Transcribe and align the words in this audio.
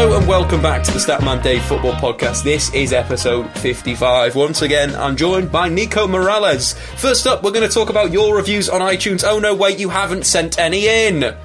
Hello 0.00 0.16
and 0.16 0.26
welcome 0.26 0.62
back 0.62 0.82
to 0.82 0.92
the 0.92 0.98
Statman 0.98 1.42
Dave 1.42 1.62
Football 1.64 1.92
Podcast. 1.92 2.42
This 2.42 2.72
is 2.72 2.94
episode 2.94 3.50
55. 3.58 4.34
Once 4.34 4.62
again, 4.62 4.94
I'm 4.94 5.14
joined 5.14 5.52
by 5.52 5.68
Nico 5.68 6.08
Morales. 6.08 6.72
First 6.96 7.26
up, 7.26 7.42
we're 7.42 7.50
going 7.50 7.68
to 7.68 7.74
talk 7.74 7.90
about 7.90 8.10
your 8.10 8.34
reviews 8.34 8.70
on 8.70 8.80
iTunes. 8.80 9.24
Oh 9.26 9.38
no, 9.38 9.54
wait, 9.54 9.78
you 9.78 9.90
haven't 9.90 10.24
sent 10.24 10.58
any 10.58 10.88
in. 10.88 11.36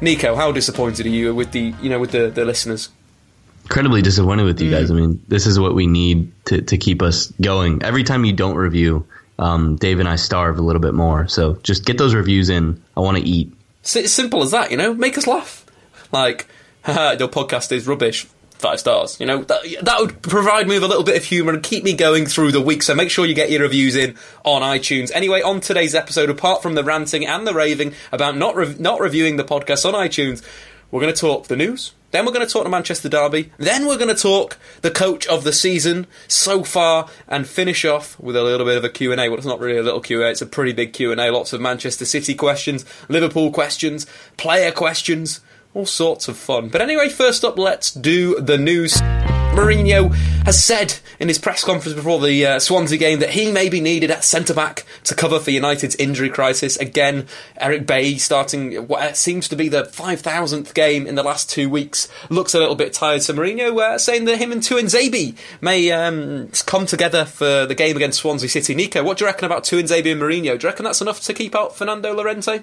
Nico, 0.00 0.34
how 0.34 0.50
disappointed 0.50 1.06
are 1.06 1.10
you 1.10 1.32
with 1.32 1.52
the, 1.52 1.72
you 1.80 1.88
know, 1.88 2.00
with 2.00 2.10
the, 2.10 2.28
the 2.28 2.44
listeners? 2.44 2.88
incredibly 3.62 4.02
disappointed 4.02 4.46
with 4.46 4.60
you 4.60 4.68
guys. 4.68 4.90
I 4.90 4.94
mean, 4.94 5.22
this 5.28 5.46
is 5.46 5.56
what 5.56 5.76
we 5.76 5.86
need 5.86 6.32
to, 6.46 6.62
to 6.62 6.76
keep 6.78 7.02
us 7.02 7.28
going. 7.40 7.84
Every 7.84 8.02
time 8.02 8.24
you 8.24 8.32
don't 8.32 8.56
review, 8.56 9.06
um, 9.38 9.76
Dave 9.76 10.00
and 10.00 10.08
I 10.08 10.16
starve 10.16 10.58
a 10.58 10.62
little 10.62 10.82
bit 10.82 10.94
more. 10.94 11.28
So 11.28 11.54
just 11.62 11.84
get 11.84 11.98
those 11.98 12.16
reviews 12.16 12.48
in. 12.48 12.82
I 12.96 13.00
want 13.00 13.18
to 13.18 13.22
eat. 13.22 13.52
It's 13.84 14.10
simple 14.10 14.42
as 14.42 14.50
that, 14.50 14.72
you 14.72 14.76
know, 14.76 14.92
make 14.92 15.16
us 15.16 15.28
laugh. 15.28 15.64
Like, 16.10 16.48
haha, 16.48 16.55
your 17.18 17.28
podcast 17.28 17.72
is 17.72 17.86
rubbish. 17.86 18.26
Five 18.58 18.80
stars. 18.80 19.20
You 19.20 19.26
know, 19.26 19.42
that, 19.44 19.60
that 19.82 20.00
would 20.00 20.22
provide 20.22 20.66
me 20.66 20.76
with 20.76 20.84
a 20.84 20.88
little 20.88 21.04
bit 21.04 21.16
of 21.16 21.24
humour 21.24 21.52
and 21.52 21.62
keep 21.62 21.84
me 21.84 21.92
going 21.92 22.24
through 22.24 22.52
the 22.52 22.60
week. 22.60 22.82
So 22.82 22.94
make 22.94 23.10
sure 23.10 23.26
you 23.26 23.34
get 23.34 23.50
your 23.50 23.60
reviews 23.60 23.96
in 23.96 24.16
on 24.44 24.62
iTunes. 24.62 25.10
Anyway, 25.14 25.42
on 25.42 25.60
today's 25.60 25.94
episode, 25.94 26.30
apart 26.30 26.62
from 26.62 26.74
the 26.74 26.82
ranting 26.82 27.26
and 27.26 27.46
the 27.46 27.52
raving 27.52 27.92
about 28.12 28.36
not 28.36 28.56
rev- 28.56 28.80
not 28.80 28.98
reviewing 28.98 29.36
the 29.36 29.44
podcast 29.44 29.84
on 29.84 29.92
iTunes, 29.92 30.42
we're 30.90 31.00
going 31.00 31.12
to 31.12 31.20
talk 31.20 31.48
the 31.48 31.56
news. 31.56 31.92
Then 32.12 32.24
we're 32.24 32.32
going 32.32 32.46
to 32.46 32.52
talk 32.52 32.64
the 32.64 32.70
Manchester 32.70 33.10
Derby. 33.10 33.52
Then 33.58 33.86
we're 33.86 33.98
going 33.98 34.14
to 34.14 34.20
talk 34.20 34.56
the 34.80 34.90
coach 34.90 35.26
of 35.26 35.44
the 35.44 35.52
season 35.52 36.06
so 36.28 36.64
far, 36.64 37.08
and 37.28 37.46
finish 37.46 37.84
off 37.84 38.18
with 38.18 38.36
a 38.36 38.42
little 38.42 38.64
bit 38.64 38.78
of 38.78 38.84
a 38.84 38.88
Q 38.88 39.12
and 39.12 39.20
A. 39.20 39.28
Well, 39.28 39.36
it's 39.36 39.46
not 39.46 39.60
really 39.60 39.76
a 39.76 39.82
little 39.82 40.00
Q 40.00 40.20
and 40.20 40.28
A; 40.28 40.30
it's 40.30 40.40
a 40.40 40.46
pretty 40.46 40.72
big 40.72 40.92
Q 40.92 41.12
and 41.12 41.20
A. 41.20 41.30
Lots 41.30 41.52
of 41.52 41.60
Manchester 41.60 42.06
City 42.06 42.34
questions, 42.34 42.86
Liverpool 43.10 43.50
questions, 43.50 44.06
player 44.38 44.70
questions, 44.70 45.40
all 45.76 45.84
sorts 45.84 46.26
of 46.26 46.38
fun. 46.38 46.68
But 46.68 46.80
anyway, 46.80 47.10
first 47.10 47.44
up, 47.44 47.58
let's 47.58 47.92
do 47.92 48.40
the 48.40 48.56
news. 48.56 48.94
Mourinho 49.52 50.14
has 50.44 50.62
said 50.62 50.94
in 51.20 51.28
his 51.28 51.38
press 51.38 51.62
conference 51.62 51.94
before 51.94 52.18
the 52.20 52.46
uh, 52.46 52.58
Swansea 52.58 52.98
game 52.98 53.20
that 53.20 53.30
he 53.30 53.52
may 53.52 53.68
be 53.68 53.82
needed 53.82 54.10
at 54.10 54.24
centre 54.24 54.54
back 54.54 54.84
to 55.04 55.14
cover 55.14 55.38
for 55.38 55.50
United's 55.50 55.94
injury 55.96 56.30
crisis. 56.30 56.78
Again, 56.78 57.26
Eric 57.58 57.86
Bailly 57.86 58.16
starting 58.16 58.86
what 58.86 59.16
seems 59.18 59.48
to 59.48 59.56
be 59.56 59.68
the 59.68 59.82
5,000th 59.84 60.72
game 60.72 61.06
in 61.06 61.14
the 61.14 61.22
last 61.22 61.50
two 61.50 61.68
weeks 61.68 62.08
looks 62.30 62.54
a 62.54 62.58
little 62.58 62.74
bit 62.74 62.94
tired. 62.94 63.22
So 63.22 63.34
Mourinho 63.34 63.78
uh, 63.78 63.98
saying 63.98 64.24
that 64.26 64.38
him 64.38 64.52
and 64.52 64.62
Tuanzebe 64.62 65.36
may 65.60 65.90
um, 65.90 66.50
come 66.64 66.86
together 66.86 67.26
for 67.26 67.66
the 67.66 67.74
game 67.74 67.96
against 67.96 68.20
Swansea 68.20 68.48
City. 68.48 68.74
Nico, 68.74 69.04
what 69.04 69.18
do 69.18 69.24
you 69.24 69.26
reckon 69.26 69.44
about 69.44 69.64
Tuanzebe 69.64 70.12
and 70.12 70.20
Mourinho? 70.22 70.58
Do 70.58 70.66
you 70.66 70.70
reckon 70.70 70.84
that's 70.84 71.02
enough 71.02 71.20
to 71.22 71.34
keep 71.34 71.54
out 71.54 71.76
Fernando 71.76 72.14
Llorente? 72.14 72.62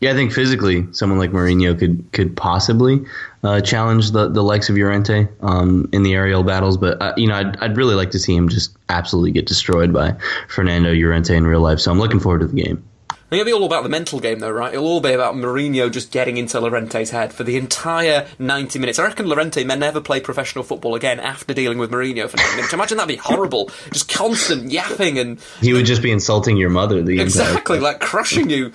Yeah, 0.00 0.12
I 0.12 0.14
think 0.14 0.32
physically, 0.32 0.86
someone 0.92 1.18
like 1.18 1.32
Mourinho 1.32 1.76
could 1.76 2.12
could 2.12 2.36
possibly 2.36 3.04
uh, 3.42 3.60
challenge 3.60 4.12
the, 4.12 4.28
the 4.28 4.42
likes 4.42 4.68
of 4.68 4.76
Llorente 4.76 5.26
um, 5.40 5.88
in 5.92 6.04
the 6.04 6.14
aerial 6.14 6.44
battles. 6.44 6.76
But 6.76 7.02
uh, 7.02 7.14
you 7.16 7.26
know, 7.26 7.34
I'd, 7.34 7.56
I'd 7.56 7.76
really 7.76 7.96
like 7.96 8.12
to 8.12 8.18
see 8.20 8.34
him 8.36 8.48
just 8.48 8.76
absolutely 8.88 9.32
get 9.32 9.46
destroyed 9.46 9.92
by 9.92 10.16
Fernando 10.48 10.92
Llorente 10.92 11.36
in 11.36 11.46
real 11.46 11.60
life. 11.60 11.80
So 11.80 11.90
I'm 11.90 11.98
looking 11.98 12.20
forward 12.20 12.40
to 12.42 12.46
the 12.46 12.62
game. 12.62 12.84
I 13.10 13.32
think 13.32 13.40
it'll 13.42 13.58
be 13.58 13.60
all 13.60 13.66
about 13.66 13.82
the 13.82 13.90
mental 13.90 14.20
game, 14.20 14.38
though, 14.38 14.50
right? 14.50 14.72
It'll 14.72 14.86
all 14.86 15.02
be 15.02 15.12
about 15.12 15.34
Mourinho 15.34 15.92
just 15.92 16.10
getting 16.10 16.38
into 16.38 16.58
Llorente's 16.58 17.10
head 17.10 17.30
for 17.30 17.44
the 17.44 17.58
entire 17.58 18.26
90 18.38 18.78
minutes. 18.78 18.98
I 18.98 19.04
reckon 19.04 19.26
Llorente 19.26 19.64
may 19.64 19.76
never 19.76 20.00
play 20.00 20.18
professional 20.20 20.64
football 20.64 20.94
again 20.94 21.20
after 21.20 21.52
dealing 21.52 21.76
with 21.76 21.90
Mourinho 21.90 22.30
for 22.30 22.38
90 22.38 22.56
minutes. 22.56 22.72
Imagine 22.72 22.96
that'd 22.96 23.08
be 23.14 23.20
horrible. 23.20 23.70
Just 23.92 24.10
constant 24.10 24.70
yapping 24.70 25.18
and. 25.18 25.38
He 25.60 25.74
would 25.74 25.84
just 25.84 26.00
be 26.00 26.10
insulting 26.10 26.56
your 26.56 26.70
mother 26.70 27.02
the 27.02 27.20
Exactly, 27.20 27.76
entire 27.76 27.92
like 27.92 28.00
crushing 28.00 28.48
you. 28.48 28.72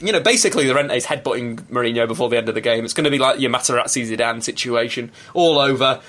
You 0.00 0.12
know, 0.12 0.20
basically, 0.20 0.64
Llorente's 0.64 1.06
headbutting 1.06 1.62
Mourinho 1.64 2.08
before 2.08 2.28
the 2.28 2.36
end 2.36 2.48
of 2.48 2.54
the 2.54 2.60
game. 2.60 2.84
It's 2.84 2.94
going 2.94 3.04
to 3.04 3.10
be 3.10 3.18
like 3.18 3.40
your 3.40 3.50
Materazzi 3.50 4.08
Zidane 4.08 4.42
situation 4.42 5.10
all 5.34 5.58
over. 5.58 6.00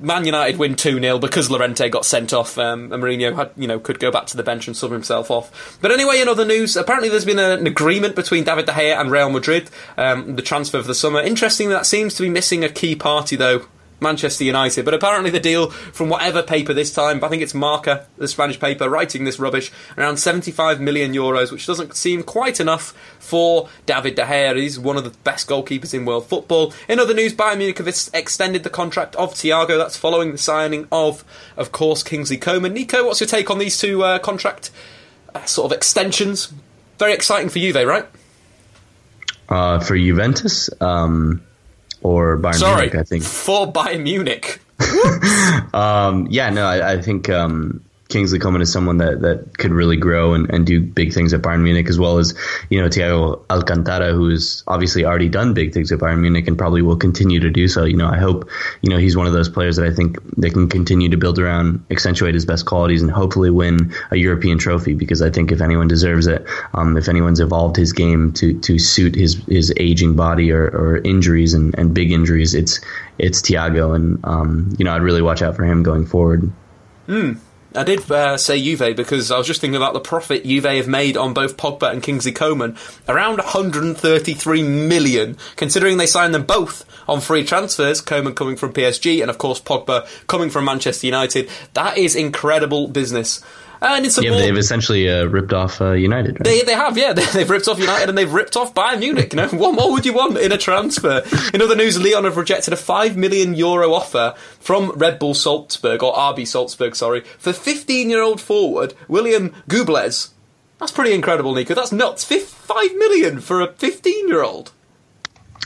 Man 0.00 0.24
United 0.24 0.58
win 0.58 0.74
2 0.74 1.00
0 1.00 1.18
because 1.18 1.50
Llorente 1.50 1.88
got 1.88 2.04
sent 2.04 2.32
off. 2.32 2.58
Um, 2.58 2.92
and 2.92 3.02
Mourinho 3.02 3.34
had, 3.34 3.50
you 3.56 3.68
know, 3.68 3.78
could 3.78 4.00
go 4.00 4.10
back 4.10 4.26
to 4.26 4.36
the 4.36 4.42
bench 4.42 4.66
and 4.66 4.76
sub 4.76 4.90
himself 4.90 5.30
off. 5.30 5.78
But 5.80 5.92
anyway, 5.92 6.20
in 6.20 6.28
other 6.28 6.44
news, 6.44 6.76
apparently 6.76 7.08
there's 7.08 7.24
been 7.24 7.38
an 7.38 7.66
agreement 7.66 8.16
between 8.16 8.44
David 8.44 8.66
De 8.66 8.72
Gea 8.72 8.98
and 8.98 9.10
Real 9.10 9.30
Madrid, 9.30 9.70
um, 9.96 10.36
the 10.36 10.42
transfer 10.42 10.80
for 10.80 10.88
the 10.88 10.94
summer. 10.94 11.20
Interesting 11.20 11.68
that 11.68 11.86
seems 11.86 12.14
to 12.14 12.22
be 12.22 12.28
missing 12.28 12.64
a 12.64 12.68
key 12.68 12.96
party, 12.96 13.36
though. 13.36 13.66
Manchester 14.04 14.44
United, 14.44 14.84
but 14.84 14.94
apparently 14.94 15.30
the 15.30 15.40
deal 15.40 15.70
from 15.70 16.08
whatever 16.08 16.44
paper 16.44 16.72
this 16.72 16.94
time, 16.94 17.24
I 17.24 17.28
think 17.28 17.42
it's 17.42 17.54
Marca, 17.54 18.06
the 18.16 18.28
Spanish 18.28 18.60
paper, 18.60 18.88
writing 18.88 19.24
this 19.24 19.40
rubbish, 19.40 19.72
around 19.98 20.18
75 20.18 20.80
million 20.80 21.12
euros, 21.12 21.50
which 21.50 21.66
doesn't 21.66 21.96
seem 21.96 22.22
quite 22.22 22.60
enough 22.60 22.94
for 23.18 23.68
David 23.86 24.14
De 24.14 24.22
Gea. 24.22 24.56
He's 24.56 24.78
one 24.78 24.96
of 24.96 25.02
the 25.02 25.18
best 25.24 25.48
goalkeepers 25.48 25.92
in 25.92 26.04
world 26.04 26.26
football. 26.26 26.72
In 26.88 27.00
other 27.00 27.14
news, 27.14 27.34
Bayern 27.34 27.58
Munich 27.58 27.78
have 27.78 27.88
extended 27.88 28.62
the 28.62 28.70
contract 28.70 29.16
of 29.16 29.34
Thiago. 29.34 29.76
That's 29.76 29.96
following 29.96 30.30
the 30.30 30.38
signing 30.38 30.86
of, 30.92 31.24
of 31.56 31.72
course, 31.72 32.04
Kingsley 32.04 32.36
Coman. 32.36 32.72
Nico, 32.74 33.04
what's 33.04 33.18
your 33.18 33.26
take 33.26 33.50
on 33.50 33.58
these 33.58 33.76
two 33.76 34.04
uh, 34.04 34.20
contract 34.20 34.70
uh, 35.34 35.44
sort 35.46 35.72
of 35.72 35.76
extensions? 35.76 36.52
Very 37.00 37.12
exciting 37.12 37.48
for 37.48 37.58
you, 37.58 37.72
Juve, 37.72 37.88
right? 37.88 38.06
uh, 39.48 39.80
for 39.80 39.96
Juventus 39.96 40.70
um, 40.80 41.42
or 42.04 42.38
Bayern 42.38 42.54
Sorry, 42.54 42.82
Munich. 42.82 42.94
I 42.94 43.02
think. 43.02 43.24
for 43.24 43.72
Bayern 43.72 44.02
Munich. 44.04 44.60
Um, 45.74 46.28
yeah, 46.30 46.50
no, 46.50 46.66
I, 46.66 46.92
I 46.92 47.02
think 47.02 47.28
um, 47.28 47.83
Kingsley 48.08 48.38
Coman 48.38 48.60
is 48.60 48.70
someone 48.70 48.98
that, 48.98 49.22
that 49.22 49.56
could 49.56 49.72
really 49.72 49.96
grow 49.96 50.34
and, 50.34 50.50
and 50.50 50.66
do 50.66 50.80
big 50.80 51.12
things 51.14 51.32
at 51.32 51.40
Bayern 51.40 51.62
Munich, 51.62 51.88
as 51.88 51.98
well 51.98 52.18
as 52.18 52.34
you 52.68 52.80
know 52.80 52.88
Thiago 52.88 53.42
Alcantara, 53.48 54.12
who 54.12 54.28
has 54.28 54.62
obviously 54.66 55.04
already 55.04 55.28
done 55.28 55.54
big 55.54 55.72
things 55.72 55.90
at 55.90 56.00
Bayern 56.00 56.20
Munich 56.20 56.46
and 56.46 56.58
probably 56.58 56.82
will 56.82 56.96
continue 56.96 57.40
to 57.40 57.50
do 57.50 57.66
so. 57.66 57.84
You 57.84 57.96
know, 57.96 58.06
I 58.06 58.18
hope 58.18 58.48
you 58.82 58.90
know 58.90 58.98
he's 58.98 59.16
one 59.16 59.26
of 59.26 59.32
those 59.32 59.48
players 59.48 59.76
that 59.76 59.86
I 59.86 59.90
think 59.90 60.18
they 60.36 60.50
can 60.50 60.68
continue 60.68 61.08
to 61.08 61.16
build 61.16 61.38
around, 61.38 61.84
accentuate 61.90 62.34
his 62.34 62.44
best 62.44 62.66
qualities, 62.66 63.00
and 63.00 63.10
hopefully 63.10 63.50
win 63.50 63.94
a 64.10 64.16
European 64.16 64.58
trophy. 64.58 64.92
Because 64.92 65.22
I 65.22 65.30
think 65.30 65.50
if 65.50 65.62
anyone 65.62 65.88
deserves 65.88 66.26
it, 66.26 66.46
um, 66.74 66.98
if 66.98 67.08
anyone's 67.08 67.40
evolved 67.40 67.76
his 67.76 67.94
game 67.94 68.32
to 68.34 68.58
to 68.60 68.78
suit 68.78 69.14
his 69.14 69.42
his 69.46 69.72
aging 69.78 70.14
body 70.14 70.52
or, 70.52 70.64
or 70.64 70.98
injuries 70.98 71.54
and, 71.54 71.74
and 71.78 71.94
big 71.94 72.12
injuries, 72.12 72.54
it's 72.54 72.80
it's 73.18 73.40
Thiago, 73.40 73.96
and 73.96 74.20
um, 74.24 74.74
you 74.78 74.84
know 74.84 74.94
I'd 74.94 75.02
really 75.02 75.22
watch 75.22 75.40
out 75.40 75.56
for 75.56 75.64
him 75.64 75.82
going 75.82 76.04
forward. 76.04 76.52
I 77.76 77.82
did 77.82 78.08
uh, 78.10 78.36
say 78.36 78.62
Juve 78.62 78.94
because 78.94 79.30
I 79.30 79.38
was 79.38 79.46
just 79.46 79.60
thinking 79.60 79.76
about 79.76 79.94
the 79.94 80.00
profit 80.00 80.44
Juve 80.44 80.64
have 80.64 80.86
made 80.86 81.16
on 81.16 81.34
both 81.34 81.56
Pogba 81.56 81.90
and 81.90 82.02
Kingsley 82.02 82.30
Coman. 82.30 82.76
Around 83.08 83.38
133 83.38 84.62
million, 84.62 85.36
considering 85.56 85.96
they 85.96 86.06
signed 86.06 86.34
them 86.34 86.44
both 86.44 86.84
on 87.08 87.20
free 87.20 87.44
transfers, 87.44 88.00
Coman 88.00 88.34
coming 88.34 88.56
from 88.56 88.72
PSG 88.72 89.20
and, 89.20 89.30
of 89.30 89.38
course, 89.38 89.60
Pogba 89.60 90.06
coming 90.28 90.50
from 90.50 90.64
Manchester 90.64 91.06
United. 91.06 91.50
That 91.74 91.98
is 91.98 92.14
incredible 92.14 92.86
business. 92.88 93.42
And 93.84 94.06
it's 94.06 94.16
a 94.18 94.22
Yeah, 94.22 94.30
more- 94.30 94.38
they've 94.40 94.56
essentially 94.56 95.08
uh, 95.10 95.24
ripped 95.26 95.52
off 95.52 95.80
uh, 95.80 95.92
United. 95.92 96.32
Right? 96.40 96.44
They, 96.44 96.62
they 96.62 96.72
have, 96.74 96.96
yeah. 96.96 97.12
They, 97.12 97.24
they've 97.32 97.50
ripped 97.50 97.68
off 97.68 97.78
United 97.78 98.08
and 98.08 98.16
they've 98.16 98.32
ripped 98.32 98.56
off 98.56 98.74
Bayern 98.74 99.00
Munich. 99.00 99.32
You 99.32 99.36
know, 99.38 99.48
what 99.52 99.74
more 99.74 99.92
would 99.92 100.06
you 100.06 100.14
want 100.14 100.38
in 100.38 100.52
a 100.52 100.58
transfer? 100.58 101.22
In 101.52 101.60
other 101.60 101.76
news, 101.76 102.00
Lyon 102.02 102.24
have 102.24 102.36
rejected 102.36 102.72
a 102.72 102.76
five 102.76 103.16
million 103.16 103.54
euro 103.54 103.92
offer 103.92 104.34
from 104.58 104.90
Red 104.92 105.18
Bull 105.18 105.34
Salzburg 105.34 106.02
or 106.02 106.14
RB 106.14 106.46
Salzburg, 106.46 106.96
sorry, 106.96 107.20
for 107.38 107.52
fifteen-year-old 107.52 108.40
forward 108.40 108.94
William 109.08 109.50
Geubbels. 109.68 110.30
That's 110.78 110.92
pretty 110.92 111.12
incredible, 111.12 111.54
Nico. 111.54 111.74
That's 111.74 111.92
nuts. 111.92 112.24
Fif- 112.24 112.48
five 112.48 112.94
million 112.96 113.40
for 113.40 113.60
a 113.60 113.72
fifteen-year-old. 113.72 114.72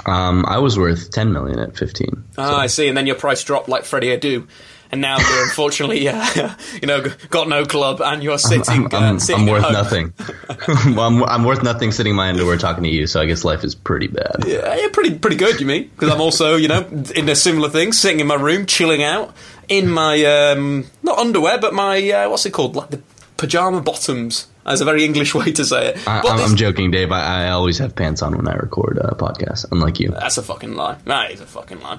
Um, 0.07 0.45
I 0.47 0.59
was 0.59 0.79
worth 0.79 1.11
10 1.11 1.33
million 1.33 1.59
at 1.59 1.77
15. 1.77 2.25
Ah, 2.39 2.61
I 2.61 2.67
see. 2.69 2.87
And 2.89 2.97
then 2.97 3.07
your 3.07 3.17
price 3.17 3.43
dropped 3.43 3.69
like 3.69 3.85
Freddie 3.85 4.17
Adu. 4.17 4.47
And 4.91 5.03
now 5.03 5.19
you're 5.19 5.45
unfortunately, 5.45 6.09
uh, 6.09 6.55
you 6.81 6.89
know, 6.89 7.05
got 7.29 7.49
no 7.49 7.67
club, 7.67 8.01
and 8.01 8.23
you're 8.23 8.39
sitting. 8.39 8.65
I'm, 8.69 8.87
I'm, 8.87 9.17
uh, 9.17 9.19
sitting 9.19 9.43
I'm 9.43 9.51
worth 9.51 9.71
nothing. 9.71 10.15
well, 10.97 11.07
I'm, 11.07 11.23
I'm 11.25 11.45
worth 11.45 11.63
nothing 11.63 11.93
sitting 11.93 12.13
in 12.13 12.17
my 12.17 12.31
underwear 12.31 12.57
talking 12.57 12.85
to 12.85 12.91
you, 12.91 13.07
so 13.07 13.21
I 13.21 13.27
guess 13.27 13.45
life 13.45 13.65
is 13.65 13.75
pretty 13.75 14.07
bad. 14.07 14.45
Yeah, 14.47 14.75
yeah, 14.75 14.89
pretty 14.91 15.19
pretty 15.19 15.37
good. 15.37 15.61
You 15.61 15.67
mean? 15.67 15.89
Because 15.89 16.11
I'm 16.11 16.21
also, 16.23 16.57
you 16.57 16.69
know, 16.69 16.87
in 17.15 17.29
a 17.29 17.37
similar 17.37 17.69
thing, 17.69 17.93
sitting 17.93 18.21
in 18.21 18.27
my 18.27 18.37
room, 18.37 18.65
chilling 18.65 19.03
out 19.03 19.35
in 19.69 19.91
my 19.91 20.25
um, 20.25 20.87
not 21.03 21.19
underwear, 21.19 21.59
but 21.59 21.75
my 21.75 22.11
uh, 22.11 22.31
what's 22.31 22.47
it 22.47 22.53
called, 22.53 22.75
like 22.75 22.91
the 22.91 23.03
pajama 23.37 23.81
bottoms. 23.81 24.47
That's 24.65 24.83
a 24.83 24.85
very 24.85 25.05
English 25.05 25.35
way 25.35 25.53
to 25.53 25.65
say 25.65 25.89
it. 25.89 26.09
I, 26.09 26.21
I'm 26.21 26.57
joking, 26.57 26.91
Dave. 26.91 27.11
I, 27.13 27.47
I 27.47 27.51
always 27.51 27.79
have 27.79 27.95
pants 27.95 28.23
on 28.23 28.37
when 28.37 28.49
I 28.49 28.55
record 28.55 28.99
a 28.99 29.15
podcast, 29.15 29.67
unlike 29.71 30.01
you. 30.01 30.11
That's 30.11 30.39
a 30.39 30.43
fucking 30.43 30.75
lie. 30.75 30.97
That 31.05 31.31
is 31.31 31.41
a 31.41 31.47
fucking 31.47 31.81
lie. 31.81 31.99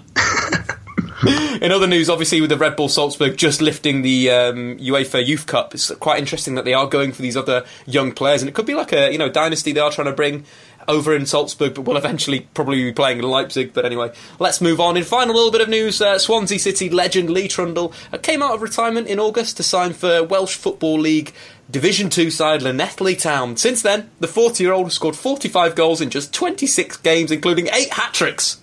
In 1.62 1.72
other 1.72 1.88
news, 1.88 2.10
obviously, 2.10 2.40
with 2.40 2.50
the 2.50 2.58
Red 2.58 2.78
Bull 2.78 2.88
Salzburg 2.88 3.36
just 3.36 3.62
lifting 3.62 4.04
the 4.04 4.30
um, 4.30 4.78
UEFA 4.78 5.26
Youth 5.26 5.48
Cup, 5.48 5.74
it's 5.74 5.92
quite 5.96 6.18
interesting 6.18 6.56
that 6.56 6.64
they 6.64 6.74
are 6.74 6.88
going 6.88 7.12
for 7.12 7.22
these 7.22 7.36
other 7.36 7.66
young 7.86 8.14
players, 8.14 8.42
and 8.42 8.48
it 8.48 8.56
could 8.56 8.66
be 8.66 8.74
like 8.74 8.94
a 8.94 9.12
you 9.12 9.18
know 9.18 9.28
dynasty 9.28 9.74
they 9.74 9.82
are 9.82 9.92
trying 9.92 10.08
to 10.08 10.14
bring 10.14 10.46
over 10.88 11.14
in 11.14 11.26
Salzburg, 11.26 11.74
but 11.74 11.82
will 11.82 11.98
eventually 11.98 12.48
probably 12.54 12.84
be 12.84 12.94
playing 12.94 13.20
in 13.20 13.26
Leipzig. 13.26 13.74
But 13.74 13.86
anyway, 13.86 14.14
let's 14.40 14.62
move 14.62 14.80
on. 14.80 14.96
In 14.96 15.04
final 15.04 15.36
little 15.36 15.52
bit 15.52 15.60
of 15.62 15.68
news, 15.68 16.02
uh, 16.02 16.18
Swansea 16.20 16.58
City 16.58 16.90
legend 16.90 17.30
Lee 17.30 17.50
Trundle 17.50 17.94
uh, 18.14 18.18
came 18.18 18.42
out 18.42 18.54
of 18.54 18.62
retirement 18.62 19.08
in 19.08 19.20
August 19.20 19.58
to 19.58 19.64
sign 19.64 19.92
for 19.92 20.24
Welsh 20.24 20.56
Football 20.56 21.00
League 21.00 21.34
Division 21.70 22.10
2 22.10 22.32
side 22.32 22.62
Llanelli 22.62 23.20
Town. 23.20 23.58
Since 23.58 23.82
then, 23.82 24.10
the 24.22 24.28
40 24.28 24.64
year 24.64 24.72
old 24.72 24.86
has 24.86 24.94
scored 24.94 25.18
45 25.18 25.76
goals 25.76 26.00
in 26.00 26.10
just 26.10 26.34
26 26.34 26.96
games, 26.98 27.30
including 27.30 27.68
8 27.68 27.92
hat 27.92 28.14
tricks 28.14 28.62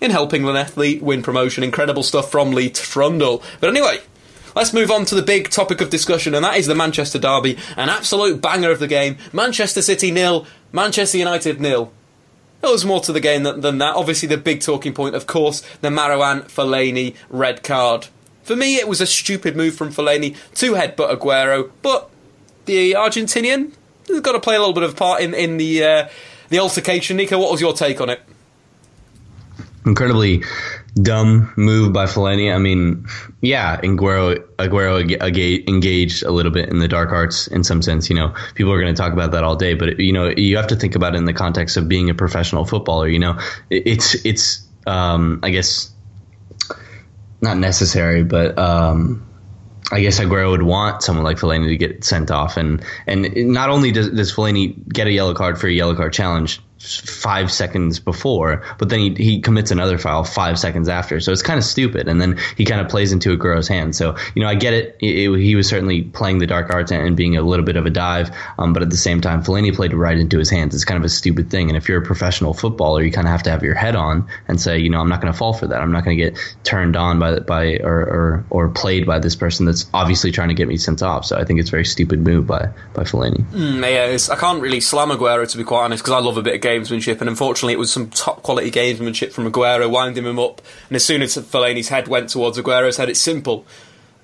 in 0.00 0.10
helping 0.10 0.42
Llanelli 0.42 1.00
win 1.00 1.22
promotion. 1.22 1.64
Incredible 1.64 2.02
stuff 2.02 2.30
from 2.30 2.52
Lee 2.52 2.70
Trundle. 2.70 3.42
But 3.60 3.70
anyway, 3.70 4.00
let's 4.54 4.72
move 4.72 4.90
on 4.90 5.04
to 5.06 5.14
the 5.14 5.22
big 5.22 5.50
topic 5.50 5.80
of 5.80 5.90
discussion, 5.90 6.34
and 6.34 6.44
that 6.44 6.56
is 6.56 6.66
the 6.66 6.74
Manchester 6.74 7.18
Derby. 7.18 7.58
An 7.76 7.88
absolute 7.88 8.40
banger 8.40 8.70
of 8.70 8.78
the 8.78 8.86
game. 8.86 9.16
Manchester 9.32 9.82
City 9.82 10.10
nil, 10.10 10.46
Manchester 10.72 11.18
United 11.18 11.60
nil. 11.60 11.92
There 12.60 12.70
was 12.70 12.84
more 12.84 13.00
to 13.00 13.12
the 13.12 13.20
game 13.20 13.42
than, 13.42 13.60
than 13.60 13.78
that. 13.78 13.96
Obviously, 13.96 14.28
the 14.28 14.36
big 14.36 14.60
talking 14.60 14.92
point, 14.92 15.14
of 15.14 15.26
course, 15.26 15.60
the 15.80 15.88
Marouane 15.88 16.44
Fellaini 16.44 17.14
red 17.28 17.62
card. 17.62 18.08
For 18.42 18.56
me, 18.56 18.76
it 18.76 18.88
was 18.88 19.00
a 19.00 19.06
stupid 19.06 19.56
move 19.56 19.74
from 19.74 19.90
Fellaini 19.90 20.36
to 20.54 20.74
headbutt 20.74 21.18
Aguero, 21.18 21.70
but 21.82 22.10
the 22.64 22.92
Argentinian 22.92 23.72
has 24.08 24.20
got 24.20 24.32
to 24.32 24.40
play 24.40 24.56
a 24.56 24.58
little 24.58 24.74
bit 24.74 24.84
of 24.84 24.96
part 24.96 25.20
in, 25.20 25.34
in 25.34 25.56
the 25.56 25.84
uh, 25.84 26.08
the 26.48 26.58
altercation. 26.58 27.16
Nico, 27.16 27.38
what 27.38 27.50
was 27.50 27.60
your 27.60 27.72
take 27.72 28.00
on 28.00 28.08
it? 28.10 28.20
Incredibly 29.86 30.42
dumb 31.00 31.52
move 31.56 31.92
by 31.92 32.06
Fellaini. 32.06 32.52
I 32.52 32.58
mean, 32.58 33.06
yeah, 33.40 33.80
Aguero, 33.80 34.36
Aguero 34.56 35.00
ag- 35.00 35.22
ag- 35.22 35.68
engaged 35.68 36.24
a 36.24 36.32
little 36.32 36.50
bit 36.50 36.68
in 36.70 36.80
the 36.80 36.88
dark 36.88 37.12
arts 37.12 37.46
in 37.46 37.62
some 37.62 37.82
sense. 37.82 38.10
You 38.10 38.16
know, 38.16 38.34
people 38.56 38.72
are 38.72 38.80
going 38.80 38.92
to 38.92 39.00
talk 39.00 39.12
about 39.12 39.30
that 39.30 39.44
all 39.44 39.54
day, 39.54 39.74
but 39.74 40.00
you 40.00 40.12
know, 40.12 40.28
you 40.36 40.56
have 40.56 40.66
to 40.68 40.76
think 40.76 40.96
about 40.96 41.14
it 41.14 41.18
in 41.18 41.24
the 41.24 41.32
context 41.32 41.76
of 41.76 41.88
being 41.88 42.10
a 42.10 42.14
professional 42.14 42.64
footballer. 42.64 43.06
You 43.06 43.20
know, 43.20 43.38
it's 43.70 44.16
it's 44.26 44.66
um, 44.88 45.38
I 45.44 45.50
guess 45.50 45.92
not 47.40 47.56
necessary, 47.56 48.24
but 48.24 48.58
um, 48.58 49.24
I 49.92 50.00
guess 50.00 50.18
Aguero 50.18 50.50
would 50.50 50.62
want 50.62 51.02
someone 51.02 51.24
like 51.24 51.36
Fellaini 51.36 51.68
to 51.68 51.76
get 51.76 52.02
sent 52.02 52.32
off, 52.32 52.56
and 52.56 52.84
and 53.06 53.52
not 53.52 53.70
only 53.70 53.92
does, 53.92 54.10
does 54.10 54.34
Fellaini 54.34 54.76
get 54.92 55.06
a 55.06 55.12
yellow 55.12 55.34
card 55.34 55.60
for 55.60 55.68
a 55.68 55.72
yellow 55.72 55.94
card 55.94 56.12
challenge 56.12 56.60
five 56.78 57.50
seconds 57.50 57.98
before, 57.98 58.62
but 58.78 58.88
then 58.88 59.00
he, 59.00 59.14
he 59.14 59.40
commits 59.40 59.70
another 59.70 59.98
foul 59.98 60.24
five 60.24 60.58
seconds 60.58 60.88
after. 60.88 61.20
So 61.20 61.32
it's 61.32 61.42
kind 61.42 61.58
of 61.58 61.64
stupid, 61.64 62.08
and 62.08 62.20
then 62.20 62.38
he 62.56 62.64
kind 62.64 62.80
of 62.80 62.88
plays 62.88 63.12
into 63.12 63.32
a 63.32 63.36
Aguero's 63.36 63.68
hand. 63.68 63.96
So 63.96 64.16
you 64.34 64.42
know, 64.42 64.48
I 64.48 64.54
get 64.54 64.72
it. 64.74 64.96
It- 65.00 65.06
it- 65.30 65.36
he 65.40 65.54
was 65.54 65.68
certainly 65.68 66.02
playing 66.02 66.38
the 66.38 66.46
dark 66.46 66.70
arts 66.72 66.90
and, 66.92 67.16
being 67.16 67.36
a 67.36 67.42
little 67.42 67.64
bit 67.64 67.76
of 67.76 67.86
a 67.86 67.90
dive, 67.90 68.30
um, 68.58 68.72
but 68.72 68.82
at 68.82 68.90
the 68.90 68.96
same 68.96 69.20
time, 69.20 69.42
Fellaini 69.42 69.74
played 69.74 69.94
right 69.94 70.18
into 70.18 70.38
his 70.38 70.50
hands. 70.50 70.74
It's 70.74 70.84
kind 70.84 70.98
of 70.98 71.04
a 71.04 71.08
stupid 71.08 71.50
thing, 71.50 71.68
and 71.68 71.76
if 71.76 71.88
you're 71.88 72.00
a 72.02 72.04
professional 72.04 72.52
footballer, 72.52 73.02
you 73.02 73.10
kind 73.12 73.26
of 73.26 73.30
have 73.30 73.42
to 73.44 73.50
have 73.50 73.62
your 73.62 73.74
head 73.74 73.96
on 73.96 74.26
and 74.48 74.60
say, 74.60 74.78
you 74.78 74.90
know, 74.90 75.00
I'm 75.00 75.08
not 75.08 75.20
going 75.20 75.32
to 75.32 75.38
fall 75.38 75.52
for 75.52 75.66
that. 75.66 75.80
I'm 75.80 75.92
not 75.92 76.04
going 76.04 76.16
to 76.18 76.22
get 76.24 76.38
turned 76.64 76.96
on 76.96 77.18
by 77.18 77.38
by 77.40 77.76
or, 77.78 78.00
or 78.00 78.44
or 78.50 78.68
played 78.68 79.06
by 79.06 79.18
this 79.18 79.34
person 79.36 79.66
that's 79.66 79.86
obviously 79.94 80.30
trying 80.32 80.48
to 80.48 80.54
get 80.54 80.68
me 80.68 80.76
sent 80.76 81.02
off. 81.02 81.24
So 81.24 81.36
I 81.38 81.44
think 81.44 81.60
it's 81.60 81.70
a 81.70 81.72
very 81.72 81.84
stupid 81.84 82.20
move 82.24 82.46
by 82.46 82.68
by 82.94 83.04
Fellaini. 83.04 83.44
Mm, 83.52 83.80
yeah, 83.80 84.32
I 84.34 84.36
can't 84.38 84.60
really 84.60 84.80
slam 84.80 85.08
Aguero 85.08 85.48
to 85.50 85.56
be 85.58 85.64
quite 85.64 85.84
honest 85.84 86.02
because 86.04 86.14
I 86.14 86.24
love 86.24 86.36
a 86.36 86.42
bit 86.42 86.54
of 86.54 86.60
gamesmanship, 86.66 87.20
and 87.20 87.28
unfortunately, 87.28 87.74
it 87.74 87.78
was 87.78 87.92
some 87.92 88.10
top 88.10 88.42
quality 88.42 88.70
gamesmanship 88.70 89.32
from 89.32 89.50
Aguero, 89.50 89.90
winding 89.90 90.24
him 90.24 90.38
up. 90.38 90.60
And 90.88 90.96
as 90.96 91.04
soon 91.04 91.22
as 91.22 91.36
Fellaini's 91.36 91.88
head 91.88 92.08
went 92.08 92.30
towards 92.30 92.58
Aguero's 92.58 92.96
head, 92.96 93.08
it's 93.08 93.20
simple. 93.20 93.64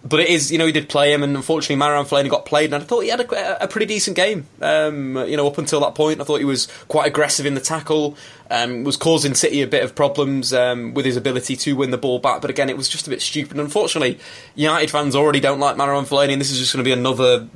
But 0.04 0.18
it 0.18 0.28
is, 0.28 0.50
you 0.50 0.58
know, 0.58 0.66
he 0.66 0.72
did 0.72 0.88
play 0.88 1.12
him, 1.12 1.22
and 1.22 1.36
unfortunately, 1.36 1.76
Marouane 1.76 2.08
Fellaini 2.08 2.28
got 2.28 2.44
played, 2.44 2.72
and 2.72 2.82
I 2.82 2.84
thought 2.84 3.00
he 3.00 3.08
had 3.08 3.20
a, 3.20 3.64
a 3.64 3.68
pretty 3.68 3.86
decent 3.86 4.16
game. 4.16 4.46
Um, 4.60 5.16
you 5.28 5.36
know, 5.36 5.46
up 5.46 5.58
until 5.58 5.78
that 5.80 5.94
point, 5.94 6.20
I 6.20 6.24
thought 6.24 6.40
he 6.40 6.44
was 6.44 6.66
quite 6.88 7.06
aggressive 7.06 7.46
in 7.46 7.54
the 7.54 7.60
tackle, 7.60 8.16
um, 8.50 8.82
was 8.82 8.96
causing 8.96 9.34
City 9.34 9.62
a 9.62 9.66
bit 9.68 9.84
of 9.84 9.94
problems 9.94 10.52
um, 10.52 10.92
with 10.92 11.04
his 11.04 11.16
ability 11.16 11.54
to 11.54 11.76
win 11.76 11.92
the 11.92 11.98
ball 11.98 12.18
back. 12.18 12.40
But 12.40 12.50
again, 12.50 12.68
it 12.68 12.76
was 12.76 12.88
just 12.88 13.06
a 13.06 13.10
bit 13.10 13.22
stupid. 13.22 13.60
Unfortunately, 13.60 14.18
United 14.56 14.90
fans 14.90 15.14
already 15.14 15.38
don't 15.38 15.60
like 15.60 15.76
Marouane 15.76 16.06
Fellaini, 16.06 16.32
and 16.32 16.40
this 16.40 16.50
is 16.50 16.58
just 16.58 16.72
going 16.72 16.84
to 16.84 16.88
be 16.88 16.92
another, 16.92 17.46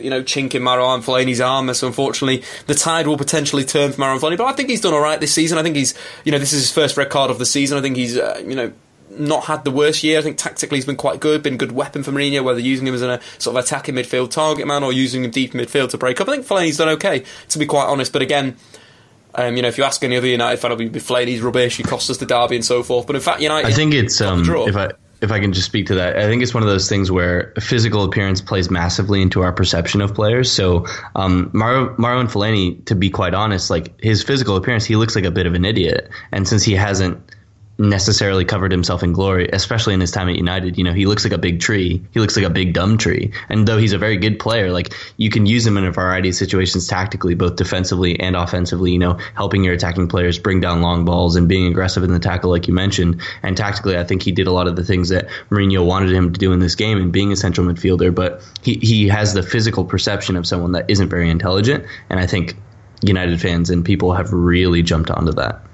you 0.00 0.08
know, 0.08 0.22
chink 0.22 0.54
in 0.54 0.62
Marouane 0.62 1.04
Fellaini's 1.04 1.40
armour. 1.40 1.74
So 1.74 1.88
unfortunately, 1.88 2.44
the 2.68 2.74
tide 2.74 3.08
will 3.08 3.18
potentially 3.18 3.64
turn 3.64 3.90
for 3.90 4.00
Marouane 4.00 4.20
Fellaini. 4.20 4.38
But 4.38 4.46
I 4.46 4.52
think 4.52 4.70
he's 4.70 4.80
done 4.80 4.94
all 4.94 5.00
right 5.00 5.18
this 5.18 5.34
season. 5.34 5.58
I 5.58 5.64
think 5.64 5.74
he's, 5.74 5.92
you 6.24 6.30
know, 6.30 6.38
this 6.38 6.52
is 6.52 6.60
his 6.60 6.72
first 6.72 6.96
red 6.96 7.10
card 7.10 7.32
of 7.32 7.40
the 7.40 7.46
season. 7.46 7.76
I 7.76 7.80
think 7.80 7.96
he's, 7.96 8.16
uh, 8.16 8.40
you 8.46 8.54
know 8.54 8.72
not 9.18 9.44
had 9.44 9.64
the 9.64 9.70
worst 9.70 10.02
year. 10.04 10.18
I 10.18 10.22
think 10.22 10.38
tactically 10.38 10.78
he's 10.78 10.86
been 10.86 10.96
quite 10.96 11.20
good, 11.20 11.42
been 11.42 11.54
a 11.54 11.58
good 11.58 11.72
weapon 11.72 12.02
for 12.02 12.12
Mourinho, 12.12 12.44
whether 12.44 12.60
using 12.60 12.86
him 12.86 12.94
as 12.94 13.02
a 13.02 13.20
sort 13.38 13.56
of 13.56 13.64
attacking 13.64 13.94
midfield 13.94 14.30
target 14.30 14.66
man 14.66 14.82
or 14.82 14.92
using 14.92 15.24
him 15.24 15.30
deep 15.30 15.52
midfield 15.52 15.90
to 15.90 15.98
break 15.98 16.20
up. 16.20 16.28
I 16.28 16.32
think 16.32 16.46
Fellaini's 16.46 16.76
done 16.76 16.88
okay, 16.90 17.24
to 17.48 17.58
be 17.58 17.66
quite 17.66 17.86
honest. 17.86 18.12
But 18.12 18.22
again, 18.22 18.56
um, 19.34 19.56
you 19.56 19.62
know, 19.62 19.68
if 19.68 19.78
you 19.78 19.84
ask 19.84 20.02
any 20.02 20.16
other 20.16 20.26
United 20.26 20.58
fan, 20.58 20.72
it'll 20.72 20.88
be 20.88 21.00
Fellaini's 21.00 21.40
rubbish, 21.40 21.76
he 21.76 21.82
cost 21.82 22.08
us 22.10 22.18
the 22.18 22.26
derby 22.26 22.56
and 22.56 22.64
so 22.64 22.82
forth. 22.82 23.06
But 23.06 23.16
in 23.16 23.22
fact, 23.22 23.40
United, 23.40 23.68
I 23.68 23.72
think 23.72 23.94
it's 23.94 24.20
um, 24.20 24.42
draw. 24.42 24.66
if 24.66 24.76
I 24.76 24.92
if 25.20 25.32
I 25.32 25.40
can 25.40 25.52
just 25.52 25.66
speak 25.66 25.86
to 25.86 25.94
that, 25.96 26.16
I 26.18 26.24
think 26.24 26.42
it's 26.42 26.52
one 26.52 26.62
of 26.62 26.68
those 26.68 26.88
things 26.88 27.10
where 27.10 27.52
physical 27.60 28.04
appearance 28.04 28.40
plays 28.40 28.70
massively 28.70 29.22
into 29.22 29.42
our 29.42 29.52
perception 29.52 30.00
of 30.00 30.14
players. 30.14 30.50
So 30.52 30.86
um, 31.14 31.50
Mario 31.52 31.94
Fellaini, 31.96 32.84
to 32.86 32.94
be 32.94 33.08
quite 33.10 33.34
honest, 33.34 33.70
like 33.70 33.98
his 34.00 34.22
physical 34.22 34.56
appearance, 34.56 34.84
he 34.84 34.96
looks 34.96 35.16
like 35.16 35.24
a 35.24 35.30
bit 35.30 35.46
of 35.46 35.54
an 35.54 35.64
idiot, 35.64 36.10
and 36.32 36.46
since 36.46 36.62
he 36.62 36.74
hasn't 36.74 37.18
necessarily 37.78 38.44
covered 38.44 38.72
himself 38.72 39.02
in 39.02 39.12
glory, 39.12 39.48
especially 39.52 39.92
in 39.92 40.00
his 40.00 40.10
time 40.10 40.28
at 40.28 40.36
United. 40.36 40.78
You 40.78 40.84
know, 40.84 40.92
he 40.92 41.06
looks 41.06 41.24
like 41.24 41.32
a 41.32 41.38
big 41.38 41.60
tree. 41.60 42.02
He 42.12 42.20
looks 42.20 42.36
like 42.36 42.46
a 42.46 42.50
big 42.50 42.72
dumb 42.72 42.96
tree. 42.96 43.32
And 43.48 43.68
though 43.68 43.76
he's 43.76 43.92
a 43.92 43.98
very 43.98 44.16
good 44.16 44.38
player, 44.38 44.70
like 44.70 44.94
you 45.16 45.28
can 45.30 45.46
use 45.46 45.66
him 45.66 45.76
in 45.76 45.84
a 45.84 45.92
variety 45.92 46.30
of 46.30 46.34
situations 46.34 46.86
tactically, 46.86 47.34
both 47.34 47.56
defensively 47.56 48.18
and 48.18 48.34
offensively, 48.34 48.92
you 48.92 48.98
know, 48.98 49.18
helping 49.34 49.62
your 49.62 49.74
attacking 49.74 50.08
players 50.08 50.38
bring 50.38 50.60
down 50.60 50.80
long 50.80 51.04
balls 51.04 51.36
and 51.36 51.48
being 51.48 51.66
aggressive 51.66 52.02
in 52.02 52.12
the 52.12 52.18
tackle 52.18 52.50
like 52.50 52.66
you 52.66 52.74
mentioned. 52.74 53.20
And 53.42 53.56
tactically, 53.56 53.98
I 53.98 54.04
think 54.04 54.22
he 54.22 54.32
did 54.32 54.46
a 54.46 54.52
lot 54.52 54.68
of 54.68 54.76
the 54.76 54.84
things 54.84 55.10
that 55.10 55.28
Mourinho 55.50 55.84
wanted 55.84 56.12
him 56.12 56.32
to 56.32 56.38
do 56.38 56.52
in 56.52 56.60
this 56.60 56.74
game 56.74 56.98
and 56.98 57.12
being 57.12 57.32
a 57.32 57.36
central 57.36 57.66
midfielder, 57.66 58.14
but 58.14 58.42
he 58.62 58.74
he 58.74 59.08
has 59.08 59.34
the 59.34 59.42
physical 59.42 59.84
perception 59.84 60.36
of 60.36 60.46
someone 60.46 60.72
that 60.72 60.88
isn't 60.88 61.08
very 61.08 61.28
intelligent, 61.28 61.84
and 62.08 62.18
I 62.18 62.26
think 62.26 62.56
United 63.02 63.40
fans 63.40 63.70
and 63.70 63.84
people 63.84 64.12
have 64.14 64.32
really 64.32 64.82
jumped 64.82 65.10
onto 65.10 65.32
that. 65.32 65.65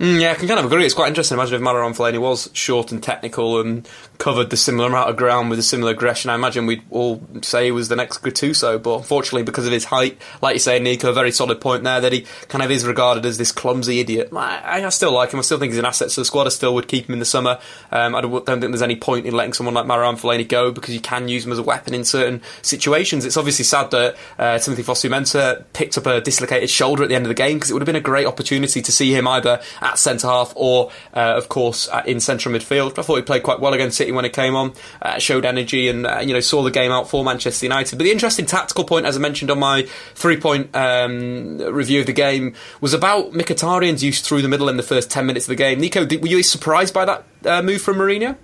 Mm, 0.00 0.20
yeah, 0.20 0.32
I 0.32 0.34
can 0.34 0.48
kind 0.48 0.58
of 0.58 0.66
agree. 0.66 0.84
It's 0.84 0.94
quite 0.94 1.06
interesting. 1.06 1.38
Imagine 1.38 1.54
if 1.54 1.60
Marouane 1.62 1.96
Fellaini 1.96 2.20
was 2.20 2.50
short 2.52 2.90
and 2.90 3.00
technical 3.00 3.60
and 3.60 3.88
covered 4.18 4.50
the 4.50 4.56
similar 4.56 4.88
amount 4.88 5.08
of 5.08 5.16
ground 5.16 5.50
with 5.50 5.58
a 5.60 5.62
similar 5.62 5.92
aggression. 5.92 6.30
I 6.30 6.34
imagine 6.34 6.66
we'd 6.66 6.82
all 6.90 7.22
say 7.42 7.66
he 7.66 7.70
was 7.70 7.88
the 7.88 7.94
next 7.94 8.18
Gattuso, 8.18 8.82
but 8.82 8.96
unfortunately, 8.96 9.44
because 9.44 9.66
of 9.66 9.72
his 9.72 9.84
height, 9.84 10.18
like 10.42 10.54
you 10.54 10.58
say, 10.58 10.80
Nico, 10.80 11.10
a 11.10 11.12
very 11.12 11.30
solid 11.30 11.60
point 11.60 11.84
there 11.84 12.00
that 12.00 12.12
he 12.12 12.26
kind 12.48 12.64
of 12.64 12.72
is 12.72 12.84
regarded 12.84 13.24
as 13.24 13.38
this 13.38 13.52
clumsy 13.52 14.00
idiot. 14.00 14.30
I, 14.32 14.82
I 14.84 14.88
still 14.88 15.12
like 15.12 15.30
him. 15.30 15.38
I 15.38 15.42
still 15.42 15.60
think 15.60 15.72
he's 15.72 15.78
an 15.78 15.84
asset 15.84 16.10
to 16.10 16.20
the 16.20 16.24
squad. 16.24 16.48
I 16.48 16.50
still 16.50 16.74
would 16.74 16.88
keep 16.88 17.08
him 17.08 17.12
in 17.12 17.20
the 17.20 17.24
summer. 17.24 17.60
Um, 17.92 18.16
I 18.16 18.20
don't, 18.20 18.44
think 18.44 18.60
there's 18.62 18.82
any 18.82 18.96
point 18.96 19.26
in 19.26 19.34
letting 19.34 19.52
someone 19.52 19.74
like 19.74 19.86
Marouane 19.86 20.18
Fellaini 20.18 20.48
go 20.48 20.72
because 20.72 20.92
you 20.92 21.00
can 21.00 21.28
use 21.28 21.46
him 21.46 21.52
as 21.52 21.58
a 21.58 21.62
weapon 21.62 21.94
in 21.94 22.04
certain 22.04 22.42
situations. 22.62 23.24
It's 23.24 23.36
obviously 23.36 23.64
sad 23.64 23.92
that 23.92 24.16
uh, 24.40 24.58
Timothy 24.58 24.82
Fosu 24.82 25.08
Mensah 25.08 25.64
picked 25.72 25.96
up 25.96 26.06
a 26.06 26.20
dislocated 26.20 26.68
shoulder 26.68 27.04
at 27.04 27.08
the 27.08 27.14
end 27.14 27.26
of 27.26 27.28
the 27.28 27.34
game 27.34 27.58
because 27.58 27.70
it 27.70 27.74
would 27.74 27.82
have 27.82 27.86
been 27.86 27.94
a 27.94 28.00
great 28.00 28.26
opportunity 28.26 28.82
to 28.82 28.90
see 28.90 29.14
him 29.14 29.28
either 29.28 29.62
at 29.84 29.98
centre 29.98 30.26
half 30.26 30.52
or, 30.56 30.90
uh, 31.12 31.34
of 31.36 31.48
course, 31.48 31.88
uh, 31.88 32.02
in 32.06 32.18
central 32.18 32.54
midfield. 32.54 32.98
I 32.98 33.02
thought 33.02 33.16
he 33.16 33.22
played 33.22 33.42
quite 33.42 33.60
well 33.60 33.74
against 33.74 33.96
City 33.96 34.10
when 34.10 34.24
it 34.24 34.32
came 34.32 34.56
on, 34.56 34.72
uh, 35.02 35.18
showed 35.18 35.44
energy 35.44 35.88
and, 35.88 36.06
uh, 36.06 36.20
you 36.20 36.32
know, 36.32 36.40
saw 36.40 36.62
the 36.62 36.70
game 36.70 36.90
out 36.90 37.08
for 37.08 37.22
Manchester 37.22 37.66
United. 37.66 37.96
But 37.96 38.04
the 38.04 38.10
interesting 38.10 38.46
tactical 38.46 38.84
point, 38.84 39.06
as 39.06 39.16
I 39.16 39.20
mentioned 39.20 39.50
on 39.50 39.58
my 39.58 39.86
three 40.14 40.38
point 40.38 40.74
um, 40.74 41.58
review 41.58 42.00
of 42.00 42.06
the 42.06 42.12
game, 42.12 42.54
was 42.80 42.94
about 42.94 43.32
Mkhitaryan's 43.32 44.02
use 44.02 44.20
through 44.20 44.42
the 44.42 44.48
middle 44.48 44.68
in 44.68 44.76
the 44.76 44.82
first 44.82 45.10
10 45.10 45.26
minutes 45.26 45.46
of 45.46 45.50
the 45.50 45.56
game. 45.56 45.78
Nico, 45.78 46.06
were 46.06 46.26
you 46.26 46.42
surprised 46.42 46.94
by 46.94 47.04
that 47.04 47.24
uh, 47.44 47.62
move 47.62 47.82
from 47.82 47.96
Mourinho? 47.96 48.36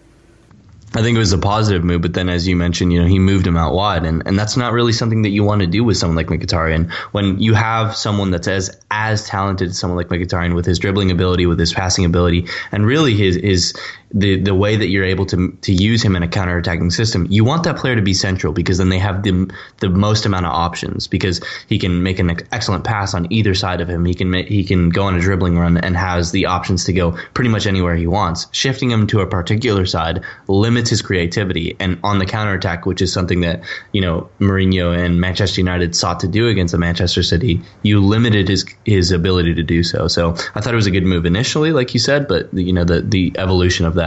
I 0.92 1.02
think 1.02 1.14
it 1.14 1.20
was 1.20 1.32
a 1.32 1.38
positive 1.38 1.85
move, 1.85 2.02
but 2.02 2.14
then 2.14 2.28
as 2.28 2.49
you 2.49 2.56
mentioned, 2.56 2.92
you 2.92 3.00
know, 3.00 3.06
he 3.06 3.20
moved 3.20 3.47
him 3.47 3.56
out 3.56 3.75
wide, 3.75 4.04
and, 4.04 4.25
and 4.26 4.37
that's 4.37 4.56
not 4.56 4.73
really 4.73 4.92
something 4.92 5.23
that 5.23 5.28
you 5.28 5.44
want 5.44 5.61
to 5.61 5.68
do 5.68 5.85
with 5.85 5.97
someone 5.97 6.16
like 6.16 6.26
Mkhitaryan. 6.26 6.90
When 7.12 7.38
you 7.38 7.54
have 7.54 7.94
someone 7.94 8.32
that's 8.32 8.49
as 8.49 8.76
as 8.90 9.25
talented 9.25 9.70
as 9.70 9.78
someone 9.78 9.97
like 9.97 10.09
Mkhitaryan 10.09 10.54
with 10.56 10.66
his 10.66 10.80
dribbling 10.80 11.12
ability, 11.12 11.47
with 11.47 11.61
his 11.61 11.73
passing 11.73 12.04
ability, 12.04 12.49
and 12.73 12.85
really 12.85 13.14
his 13.14 13.37
his 13.37 13.75
the 14.12 14.40
the 14.40 14.54
way 14.54 14.76
that 14.76 14.88
you're 14.88 15.04
able 15.04 15.24
to 15.26 15.56
to 15.62 15.72
use 15.72 16.02
him 16.02 16.16
in 16.16 16.22
a 16.22 16.28
counter-attacking 16.28 16.90
system, 16.90 17.26
you 17.30 17.44
want 17.44 17.62
that 17.64 17.76
player 17.76 17.94
to 17.94 18.02
be 18.02 18.14
central 18.14 18.52
because 18.52 18.78
then 18.78 18.88
they 18.88 18.98
have 18.98 19.22
the 19.22 19.50
the 19.78 19.88
most 19.88 20.26
amount 20.26 20.46
of 20.46 20.52
options 20.52 21.06
because 21.06 21.40
he 21.68 21.78
can 21.78 22.02
make 22.02 22.18
an 22.18 22.30
excellent 22.50 22.84
pass 22.84 23.14
on 23.14 23.32
either 23.32 23.54
side 23.54 23.80
of 23.80 23.88
him. 23.88 24.04
He 24.04 24.14
can 24.14 24.30
make, 24.30 24.48
he 24.48 24.64
can 24.64 24.90
go 24.90 25.04
on 25.04 25.14
a 25.14 25.20
dribbling 25.20 25.58
run 25.58 25.76
and 25.76 25.96
has 25.96 26.32
the 26.32 26.46
options 26.46 26.84
to 26.86 26.92
go 26.92 27.12
pretty 27.34 27.50
much 27.50 27.66
anywhere 27.66 27.94
he 27.94 28.06
wants. 28.06 28.48
Shifting 28.50 28.90
him 28.90 29.06
to 29.08 29.20
a 29.20 29.26
particular 29.26 29.86
side 29.86 30.22
limits 30.48 30.90
his 30.90 31.02
creativity 31.02 31.76
and 31.78 31.98
on 32.02 32.18
the 32.18 32.26
counterattack, 32.26 32.86
which 32.86 33.00
is 33.00 33.12
something 33.12 33.42
that 33.42 33.62
you 33.92 34.00
know 34.00 34.28
Mourinho 34.40 34.96
and 34.96 35.20
Manchester 35.20 35.60
United 35.60 35.94
sought 35.94 36.20
to 36.20 36.28
do 36.28 36.48
against 36.48 36.72
the 36.72 36.78
Manchester 36.78 37.22
City. 37.22 37.60
You 37.82 38.00
limited 38.00 38.48
his 38.48 38.64
his 38.84 39.12
ability 39.12 39.54
to 39.54 39.62
do 39.62 39.84
so. 39.84 40.08
So 40.08 40.34
I 40.56 40.60
thought 40.60 40.72
it 40.72 40.76
was 40.76 40.86
a 40.86 40.90
good 40.90 41.04
move 41.04 41.26
initially, 41.26 41.70
like 41.70 41.94
you 41.94 42.00
said, 42.00 42.26
but 42.26 42.52
you 42.52 42.72
know 42.72 42.82
the 42.82 43.02
the 43.02 43.32
evolution 43.36 43.86
of 43.86 43.94
that 43.94 44.00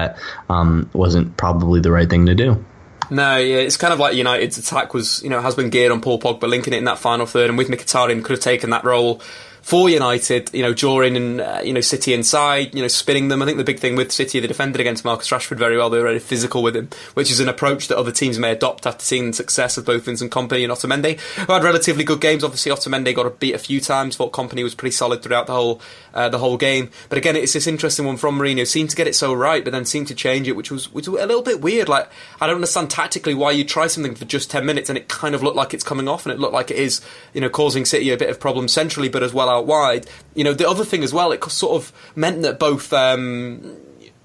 um, 0.50 0.90
wasn't 0.94 1.36
probably 1.38 1.80
the 1.80 1.92
right 1.92 2.10
thing 2.10 2.26
to 2.26 2.36
do. 2.36 2.64
No, 3.10 3.38
yeah, 3.38 3.58
it's 3.58 3.78
kind 3.78 3.94
of 3.94 4.00
like 4.00 4.16
United's 4.16 4.58
attack 4.58 4.94
was, 4.94 5.22
you 5.24 5.30
know, 5.30 5.42
has 5.42 5.56
been 5.56 5.70
geared 5.70 5.92
on 5.92 6.02
Paul 6.02 6.20
Pogba, 6.20 6.48
linking 6.48 6.74
it 6.74 6.78
in 6.78 6.86
that 6.86 6.98
final 6.98 7.26
third, 7.26 7.50
and 7.50 7.58
with 7.58 7.68
Mkhitaryan 7.68 8.24
could 8.24 8.32
have 8.32 8.40
taken 8.40 8.70
that 8.72 8.84
role 8.84 9.22
for 9.63 9.89
United, 9.89 10.53
you 10.53 10.62
know, 10.62 10.74
drawing 10.74 11.15
and 11.15 11.39
uh, 11.39 11.62
you 11.63 11.72
know 11.72 11.79
City 11.79 12.13
inside, 12.13 12.75
you 12.75 12.82
know, 12.82 12.88
spinning 12.89 13.29
them. 13.29 13.41
I 13.41 13.46
think 13.46 13.58
the 13.58 13.63
big 13.63 13.79
thing 13.79 13.96
with 13.96 14.12
City, 14.12 14.41
they 14.41 14.48
defended 14.48 14.82
against 14.82 15.05
Marcus 15.05 15.29
Rashford 15.29 15.58
very 15.58 15.77
well. 15.77 15.89
They 15.89 16.00
were 16.00 16.03
very 16.03 16.20
physical 16.20 16.62
with 16.62 16.75
him, 16.75 16.89
which 17.13 17.32
is 17.32 17.39
an 17.39 17.48
approach 17.48 17.88
that 17.88 17.98
other 17.98 18.12
teams 18.12 18.38
may 18.38 18.51
adopt 18.51 18.86
after 18.86 19.03
seeing 19.03 19.27
the 19.27 19.34
success 19.34 19.77
of 19.77 19.86
both 19.86 20.03
Vincent 20.03 20.34
Kompany 20.34 20.63
and 20.63 20.72
Otamendi, 20.72 21.17
who 21.20 21.53
had 21.53 21.63
relatively 21.63 22.03
good 22.03 22.20
games. 22.20 22.43
Obviously, 22.43 22.74
Otamendi 22.74 23.15
got 23.15 23.25
a 23.25 23.29
beat 23.29 23.55
a 23.55 23.58
few 23.58 23.79
times. 23.79 24.17
Thought 24.17 24.34
Kompany 24.34 24.63
was 24.63 24.75
pretty 24.75 24.91
solid 24.91 25.24
throughout 25.24 25.48
the 25.48 25.53
whole 25.53 25.79
uh, 26.13 26.27
the 26.27 26.39
whole 26.39 26.58
game. 26.58 26.89
But 27.08 27.17
again, 27.17 27.38
it's 27.38 27.53
this 27.53 27.65
interesting 27.65 28.05
one 28.05 28.17
from 28.17 28.38
Mourinho. 28.38 28.67
Seemed 28.67 28.89
to 28.89 28.98
get 28.98 29.08
it 29.08 29.15
so 29.15 29.34
right, 29.34 29.63
but 29.63 29.72
then 29.72 29.86
seemed 29.86 30.10
to 30.10 30.15
change 30.15 30.50
it, 30.50 30.58
which 30.58 30.72
was 30.72 30.91
which 30.91 31.08
was 31.08 31.22
a 31.22 31.25
little 31.25 31.41
bit 31.41 31.62
weird. 31.62 31.88
Like 31.88 32.10
I 32.41 32.48
don't 32.48 32.55
understand 32.55 32.89
tactically 32.89 33.34
why 33.34 33.51
you 33.51 33.63
try 33.63 33.88
something 33.88 34.15
for 34.15 34.25
just 34.25 34.51
ten 34.51 34.65
minutes 34.65 34.89
and 34.89 34.98
it 34.98 35.08
kind 35.08 35.34
of 35.34 35.41
looked 35.41 35.55
like 35.55 35.74
it's 35.74 35.86
coming 35.86 36.10
off, 36.10 36.25
and 36.25 36.34
it 36.34 36.39
looked 36.39 36.53
like 36.53 36.70
it 36.70 36.77
is, 36.77 37.00
you 37.34 37.39
know, 37.39 37.50
causing 37.50 37.86
City 37.86 38.10
a 38.10 38.17
bit 38.17 38.29
of 38.29 38.41
problems 38.41 38.74
centrally, 38.74 39.08
but 39.08 39.24
as 39.24 39.34
well 39.34 39.52
out 39.53 39.65
wide 39.65 40.07
you 40.36 40.43
know, 40.43 40.53
the 40.53 40.67
other 40.67 40.86
thing 40.86 41.03
as 41.03 41.13
well, 41.13 41.31
it 41.31 41.43
sort 41.45 41.75
of 41.75 41.91
meant 42.15 42.41
that 42.41 42.60
both 42.60 42.91
um, 42.91 43.77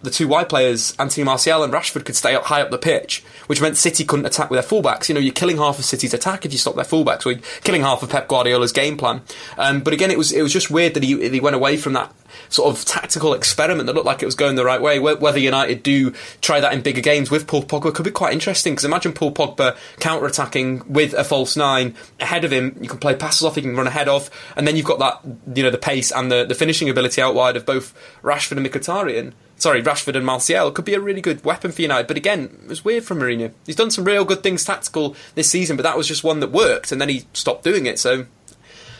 the 0.02 0.10
two 0.10 0.28
wide 0.28 0.48
players, 0.48 0.94
Anthony 0.98 1.24
Martial 1.24 1.62
and 1.62 1.72
Rashford, 1.72 2.04
could 2.04 2.16
stay 2.16 2.34
up 2.34 2.44
high 2.44 2.62
up 2.62 2.70
the 2.70 2.78
pitch, 2.78 3.24
which 3.46 3.60
meant 3.60 3.76
City 3.76 4.04
couldn't 4.04 4.26
attack 4.26 4.50
with 4.50 4.58
their 4.58 4.80
fullbacks. 4.80 5.08
You 5.08 5.14
know, 5.14 5.20
you're 5.20 5.34
killing 5.34 5.58
half 5.58 5.78
of 5.78 5.84
City's 5.84 6.14
attack 6.14 6.46
if 6.46 6.52
you 6.52 6.58
stop 6.58 6.76
their 6.76 6.84
fullbacks, 6.84 7.26
or 7.26 7.32
you're 7.32 7.40
killing 7.62 7.82
half 7.82 8.02
of 8.02 8.10
Pep 8.10 8.28
Guardiola's 8.28 8.72
game 8.72 8.96
plan. 8.96 9.22
Um, 9.56 9.80
but 9.80 9.92
again, 9.92 10.10
it 10.10 10.18
was 10.18 10.32
it 10.32 10.42
was 10.42 10.52
just 10.52 10.70
weird 10.70 10.94
that 10.94 11.02
he 11.02 11.28
he 11.28 11.40
went 11.40 11.56
away 11.56 11.76
from 11.76 11.92
that 11.94 12.12
sort 12.48 12.74
of 12.74 12.84
tactical 12.84 13.34
experiment 13.34 13.86
that 13.86 13.94
looked 13.94 14.06
like 14.06 14.22
it 14.22 14.26
was 14.26 14.34
going 14.34 14.56
the 14.56 14.64
right 14.64 14.80
way. 14.80 14.98
Whether 14.98 15.38
United 15.38 15.82
do 15.82 16.12
try 16.40 16.60
that 16.60 16.72
in 16.72 16.82
bigger 16.82 17.00
games 17.00 17.30
with 17.30 17.46
Paul 17.46 17.62
Pogba 17.62 17.94
could 17.94 18.04
be 18.04 18.10
quite 18.10 18.32
interesting 18.32 18.72
because 18.74 18.84
imagine 18.84 19.12
Paul 19.12 19.32
Pogba 19.32 19.76
counter 20.00 20.26
attacking 20.26 20.82
with 20.92 21.14
a 21.14 21.24
false 21.24 21.56
nine 21.56 21.94
ahead 22.20 22.44
of 22.44 22.52
him. 22.52 22.76
You 22.80 22.88
can 22.88 22.98
play 22.98 23.14
passes 23.14 23.42
off, 23.42 23.54
he 23.54 23.62
can 23.62 23.76
run 23.76 23.86
ahead 23.86 24.08
of, 24.08 24.30
and 24.56 24.66
then 24.66 24.76
you've 24.76 24.86
got 24.86 24.98
that 24.98 25.56
you 25.56 25.62
know 25.62 25.70
the 25.70 25.78
pace 25.78 26.10
and 26.10 26.30
the, 26.30 26.44
the 26.44 26.54
finishing 26.54 26.88
ability 26.88 27.20
out 27.20 27.34
wide 27.34 27.56
of 27.56 27.66
both 27.66 27.94
Rashford 28.22 28.56
and 28.56 28.66
Mkhitaryan 28.66 29.32
sorry, 29.58 29.82
Rashford 29.82 30.14
and 30.16 30.24
Martial 30.24 30.70
could 30.70 30.84
be 30.84 30.94
a 30.94 31.00
really 31.00 31.20
good 31.20 31.44
weapon 31.44 31.72
for 31.72 31.82
United. 31.82 32.06
But 32.06 32.16
again, 32.16 32.44
it 32.62 32.68
was 32.68 32.84
weird 32.84 33.04
from 33.04 33.18
Mourinho. 33.18 33.52
He's 33.66 33.76
done 33.76 33.90
some 33.90 34.04
real 34.04 34.24
good 34.24 34.42
things 34.42 34.64
tactical 34.64 35.14
this 35.34 35.50
season, 35.50 35.76
but 35.76 35.82
that 35.82 35.96
was 35.96 36.08
just 36.08 36.24
one 36.24 36.40
that 36.40 36.50
worked, 36.50 36.92
and 36.92 37.00
then 37.00 37.08
he 37.08 37.24
stopped 37.32 37.64
doing 37.64 37.86
it. 37.86 37.98
So 37.98 38.26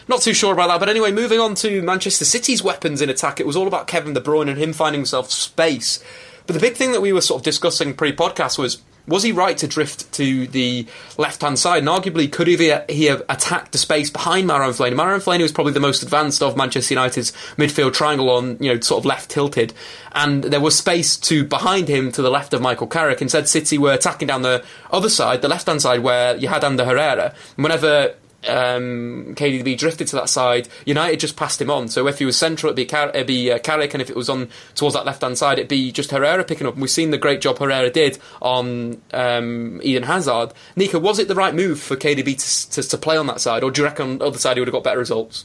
not 0.09 0.23
too 0.23 0.35
sure 0.35 0.53
about 0.53 0.69
that, 0.69 0.81
but 0.81 0.89
anyway, 0.89 1.13
moving 1.13 1.41
on 1.41 1.55
to 1.57 1.83
Manchester 1.83 2.25
City's 2.25 2.63
weapons 2.63 3.01
in 3.01 3.09
attack, 3.09 3.41
it 3.41 3.47
was 3.47 3.57
all 3.57 3.67
about 3.67 3.87
Kevin 3.87 4.15
De 4.15 4.21
Bruyne 4.21 4.49
and 4.49 4.59
him 4.59 4.73
finding 4.73 5.01
himself 5.01 5.31
space. 5.31 6.03
But 6.47 6.55
the 6.55 6.61
big 6.61 6.77
thing 6.77 6.93
that 6.93 7.03
we 7.03 7.13
were 7.13 7.21
sort 7.21 7.41
of 7.41 7.45
discussing 7.45 7.95
pre-podcast 7.95 8.59
was 8.59 8.79
was 9.09 9.23
he 9.23 9.33
right 9.33 9.57
to 9.59 9.67
drift 9.67 10.13
to 10.13 10.47
the 10.49 10.87
left 11.17 11.43
hand 11.43 11.59
side? 11.59 11.79
And 11.79 11.89
arguably, 11.89 12.31
could 12.31 12.47
he 12.47 12.69
have, 12.69 12.85
he 12.89 13.07
have 13.07 13.23
attacked 13.29 13.73
the 13.73 13.79
space 13.79 14.11
behind 14.11 14.49
Marouane 14.49 14.77
Fellaini? 14.77 14.95
Marouane 14.95 15.25
Fellaini 15.25 15.43
was 15.43 15.53
probably 15.53 15.73
the 15.73 15.81
most 15.81 16.03
advanced 16.03 16.43
of 16.43 16.57
Manchester 16.57 16.95
United's 16.95 17.33
midfield 17.57 17.95
triangle 17.95 18.31
on, 18.31 18.63
you 18.63 18.73
know, 18.73 18.81
sort 18.81 19.01
of 19.01 19.07
left 19.07 19.31
tilted. 19.31 19.73
And 20.13 20.45
there 20.45 20.61
was 20.61 20.77
space 20.77 21.17
to 21.17 21.45
behind 21.45 21.89
him 21.89 22.13
to 22.13 22.23
the 22.23 22.31
left 22.31 22.53
of 22.53 22.61
Michael 22.61 22.87
Carrick. 22.87 23.23
Instead, 23.23 23.49
City 23.49 23.79
were 23.79 23.93
attacking 23.93 24.29
down 24.29 24.43
the 24.43 24.63
other 24.91 25.09
side, 25.09 25.43
the 25.43 25.49
left 25.49 25.67
hand 25.67 25.81
side, 25.81 26.01
where 26.01 26.37
you 26.37 26.49
had 26.49 26.63
Ander 26.63 26.85
Herrera. 26.85 27.35
And 27.57 27.65
whenever 27.65 28.15
um, 28.47 29.35
KDB 29.35 29.77
drifted 29.77 30.07
to 30.09 30.17
that 30.17 30.29
side, 30.29 30.69
United 30.85 31.21
just 31.21 31.37
passed 31.37 31.61
him 31.61 31.71
on. 31.71 31.89
So 31.89 32.07
if 32.07 32.19
he 32.19 32.25
was 32.25 32.37
central, 32.37 32.69
it'd 32.69 32.77
be, 32.77 32.87
Car- 32.87 33.11
it'd 33.11 33.27
be 33.27 33.51
uh, 33.51 33.59
Carrick, 33.59 33.95
and 33.95 34.03
if 34.03 34.11
it 34.11 34.17
was 34.17 34.29
on 34.29 34.49
towards 34.75 34.95
that 34.95 35.05
left 35.07 35.23
hand 35.23 35.39
side, 35.39 35.59
it'd 35.59 35.69
be 35.69 35.91
just 35.91 36.11
Herrera 36.11 36.45
picking 36.45 36.67
up. 36.67 36.75
And 36.75 36.83
we've 36.83 36.91
seen 36.91 37.11
the 37.11 37.19
great 37.19 37.41
job 37.41 37.59
Herrera 37.59 37.91
did 37.91 38.19
on 38.41 39.01
um, 39.13 39.81
Eden 39.83 40.05
Hazard. 40.05 40.53
Nico, 40.77 40.99
was 40.99 41.19
it 41.19 41.29
the 41.29 41.35
right 41.35 41.55
move 41.55 41.81
for 41.81 41.97
KDB 41.97 42.37
to, 42.39 42.83
to, 42.83 42.89
to 42.89 42.99
play 42.99 43.17
on 43.17 43.27
that 43.27 43.41
side, 43.41 43.63
or 43.63 43.71
do 43.71 43.81
you 43.81 43.87
reckon 43.87 44.11
on 44.11 44.19
the 44.19 44.27
other 44.27 44.39
side 44.39 44.57
he 44.57 44.61
would 44.61 44.69
have 44.69 44.75
got 44.75 44.85
better 44.85 44.99
results? 44.99 45.45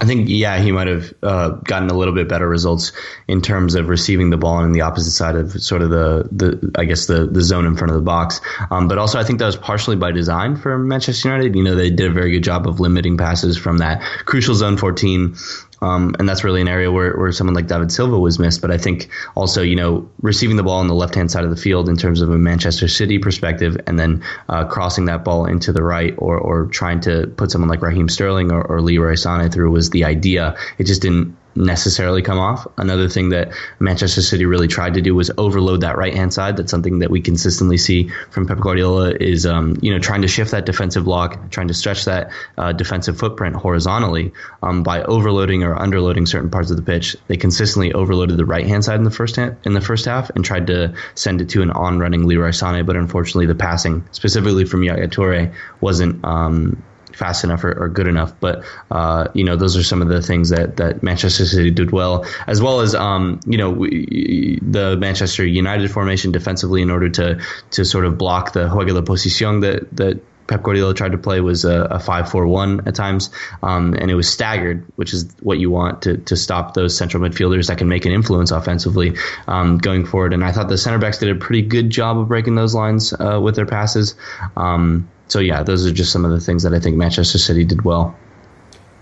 I 0.00 0.04
think 0.04 0.28
yeah, 0.28 0.58
he 0.60 0.70
might 0.70 0.86
have 0.86 1.12
uh, 1.22 1.48
gotten 1.50 1.90
a 1.90 1.94
little 1.94 2.14
bit 2.14 2.28
better 2.28 2.48
results 2.48 2.92
in 3.26 3.42
terms 3.42 3.74
of 3.74 3.88
receiving 3.88 4.30
the 4.30 4.36
ball 4.36 4.54
on 4.54 4.72
the 4.72 4.80
opposite 4.80 5.10
side 5.10 5.34
of 5.34 5.60
sort 5.60 5.82
of 5.82 5.90
the, 5.90 6.28
the 6.30 6.72
I 6.76 6.84
guess 6.84 7.06
the 7.06 7.26
the 7.26 7.42
zone 7.42 7.66
in 7.66 7.76
front 7.76 7.90
of 7.90 7.96
the 7.96 8.02
box. 8.02 8.40
Um, 8.70 8.86
but 8.86 8.98
also 8.98 9.18
I 9.18 9.24
think 9.24 9.40
that 9.40 9.46
was 9.46 9.56
partially 9.56 9.96
by 9.96 10.12
design 10.12 10.56
for 10.56 10.78
Manchester 10.78 11.28
United. 11.28 11.56
You 11.56 11.64
know 11.64 11.74
they 11.74 11.90
did 11.90 12.08
a 12.08 12.12
very 12.12 12.30
good 12.30 12.44
job 12.44 12.68
of 12.68 12.78
limiting 12.78 13.16
passes 13.16 13.56
from 13.56 13.78
that 13.78 14.00
crucial 14.24 14.54
zone 14.54 14.76
14 14.76 15.34
um, 15.82 16.14
and 16.18 16.28
that's 16.28 16.44
really 16.44 16.60
an 16.60 16.68
area 16.68 16.90
where, 16.90 17.16
where 17.16 17.32
someone 17.32 17.54
like 17.54 17.66
David 17.66 17.90
Silva 17.90 18.18
was 18.18 18.38
missed. 18.38 18.60
But 18.60 18.70
I 18.70 18.78
think 18.78 19.08
also, 19.34 19.62
you 19.62 19.76
know, 19.76 20.08
receiving 20.22 20.56
the 20.56 20.62
ball 20.62 20.78
on 20.78 20.86
the 20.86 20.94
left 20.94 21.14
hand 21.14 21.30
side 21.30 21.44
of 21.44 21.50
the 21.50 21.56
field 21.56 21.88
in 21.88 21.96
terms 21.96 22.20
of 22.20 22.30
a 22.30 22.38
Manchester 22.38 22.86
City 22.86 23.18
perspective, 23.18 23.76
and 23.86 23.98
then 23.98 24.22
uh, 24.48 24.64
crossing 24.64 25.06
that 25.06 25.24
ball 25.24 25.44
into 25.44 25.72
the 25.72 25.82
right 25.82 26.14
or, 26.18 26.38
or 26.38 26.66
trying 26.66 27.00
to 27.00 27.26
put 27.36 27.50
someone 27.50 27.68
like 27.68 27.82
Raheem 27.82 28.08
Sterling 28.08 28.52
or, 28.52 28.62
or 28.62 28.80
Leroy 28.80 29.14
Sané 29.14 29.52
through 29.52 29.72
was 29.72 29.90
the 29.90 30.04
idea. 30.04 30.56
It 30.78 30.84
just 30.84 31.02
didn't 31.02 31.36
necessarily 31.54 32.22
come 32.22 32.38
off. 32.38 32.66
Another 32.78 33.08
thing 33.08 33.30
that 33.30 33.52
Manchester 33.78 34.22
City 34.22 34.46
really 34.46 34.68
tried 34.68 34.94
to 34.94 35.00
do 35.00 35.14
was 35.14 35.30
overload 35.38 35.80
that 35.82 35.96
right 35.96 36.14
hand 36.14 36.32
side. 36.32 36.56
That's 36.56 36.70
something 36.70 37.00
that 37.00 37.10
we 37.10 37.20
consistently 37.20 37.76
see 37.76 38.08
from 38.30 38.46
Pep 38.46 38.58
Guardiola 38.58 39.14
is 39.20 39.46
um, 39.46 39.76
you 39.82 39.92
know 39.92 39.98
trying 39.98 40.22
to 40.22 40.28
shift 40.28 40.50
that 40.52 40.66
defensive 40.66 41.04
block, 41.04 41.50
trying 41.50 41.68
to 41.68 41.74
stretch 41.74 42.04
that 42.04 42.30
uh, 42.58 42.72
defensive 42.72 43.18
footprint 43.18 43.56
horizontally 43.56 44.32
um, 44.62 44.82
by 44.82 45.02
overloading 45.02 45.62
or 45.62 45.74
underloading 45.76 46.26
certain 46.26 46.50
parts 46.50 46.70
of 46.70 46.76
the 46.76 46.82
pitch. 46.82 47.16
They 47.28 47.36
consistently 47.36 47.92
overloaded 47.92 48.36
the 48.36 48.44
right 48.44 48.66
hand 48.66 48.84
side 48.84 48.96
in 48.96 49.04
the 49.04 49.10
first 49.10 49.38
in 49.38 49.72
the 49.72 49.80
first 49.80 50.04
half 50.04 50.30
and 50.30 50.44
tried 50.44 50.66
to 50.66 50.94
send 51.14 51.40
it 51.40 51.48
to 51.50 51.62
an 51.62 51.70
on 51.70 51.98
running 51.98 52.26
Leroy 52.26 52.50
Sané, 52.50 52.84
but 52.84 52.96
unfortunately 52.96 53.46
the 53.46 53.54
passing 53.54 54.04
specifically 54.12 54.64
from 54.64 54.82
Yaya 54.82 55.08
Toure 55.08 55.54
wasn't 55.80 56.24
um, 56.24 56.82
fast 57.14 57.44
enough 57.44 57.64
or, 57.64 57.72
or 57.84 57.88
good 57.88 58.06
enough. 58.06 58.32
But 58.40 58.64
uh, 58.90 59.28
you 59.34 59.44
know, 59.44 59.56
those 59.56 59.76
are 59.76 59.82
some 59.82 60.02
of 60.02 60.08
the 60.08 60.22
things 60.22 60.50
that 60.50 60.76
that 60.76 61.02
Manchester 61.02 61.44
City 61.46 61.70
did 61.70 61.90
well, 61.90 62.26
as 62.46 62.60
well 62.60 62.80
as 62.80 62.94
um, 62.94 63.40
you 63.46 63.58
know 63.58 63.70
we, 63.70 64.58
the 64.62 64.96
Manchester 64.96 65.46
United 65.46 65.90
formation 65.90 66.32
defensively 66.32 66.82
in 66.82 66.90
order 66.90 67.08
to 67.10 67.40
to 67.72 67.84
sort 67.84 68.04
of 68.04 68.18
block 68.18 68.52
the 68.52 68.68
juego 68.68 68.94
de 68.94 69.02
posición 69.02 69.60
that 69.62 69.94
that. 69.96 70.20
Pep 70.52 70.62
Guardiola 70.62 70.92
tried 70.92 71.12
to 71.12 71.18
play 71.18 71.40
was 71.40 71.64
a, 71.64 71.84
a 71.84 71.96
5-4-1 71.96 72.86
at 72.86 72.94
times, 72.94 73.30
um, 73.62 73.94
and 73.94 74.10
it 74.10 74.14
was 74.14 74.28
staggered, 74.28 74.84
which 74.96 75.14
is 75.14 75.34
what 75.40 75.58
you 75.58 75.70
want 75.70 76.02
to, 76.02 76.18
to 76.18 76.36
stop 76.36 76.74
those 76.74 76.94
central 76.94 77.22
midfielders 77.22 77.68
that 77.68 77.78
can 77.78 77.88
make 77.88 78.04
an 78.04 78.12
influence 78.12 78.50
offensively 78.50 79.16
um, 79.48 79.78
going 79.78 80.04
forward. 80.04 80.34
And 80.34 80.44
I 80.44 80.52
thought 80.52 80.68
the 80.68 80.76
center 80.76 80.98
backs 80.98 81.16
did 81.16 81.30
a 81.30 81.36
pretty 81.36 81.62
good 81.62 81.88
job 81.88 82.18
of 82.18 82.28
breaking 82.28 82.54
those 82.54 82.74
lines 82.74 83.14
uh, 83.14 83.40
with 83.42 83.56
their 83.56 83.64
passes. 83.64 84.14
Um, 84.54 85.08
so 85.28 85.40
yeah, 85.40 85.62
those 85.62 85.86
are 85.86 85.90
just 85.90 86.12
some 86.12 86.26
of 86.26 86.32
the 86.32 86.40
things 86.40 86.64
that 86.64 86.74
I 86.74 86.80
think 86.80 86.98
Manchester 86.98 87.38
City 87.38 87.64
did 87.64 87.82
well. 87.82 88.14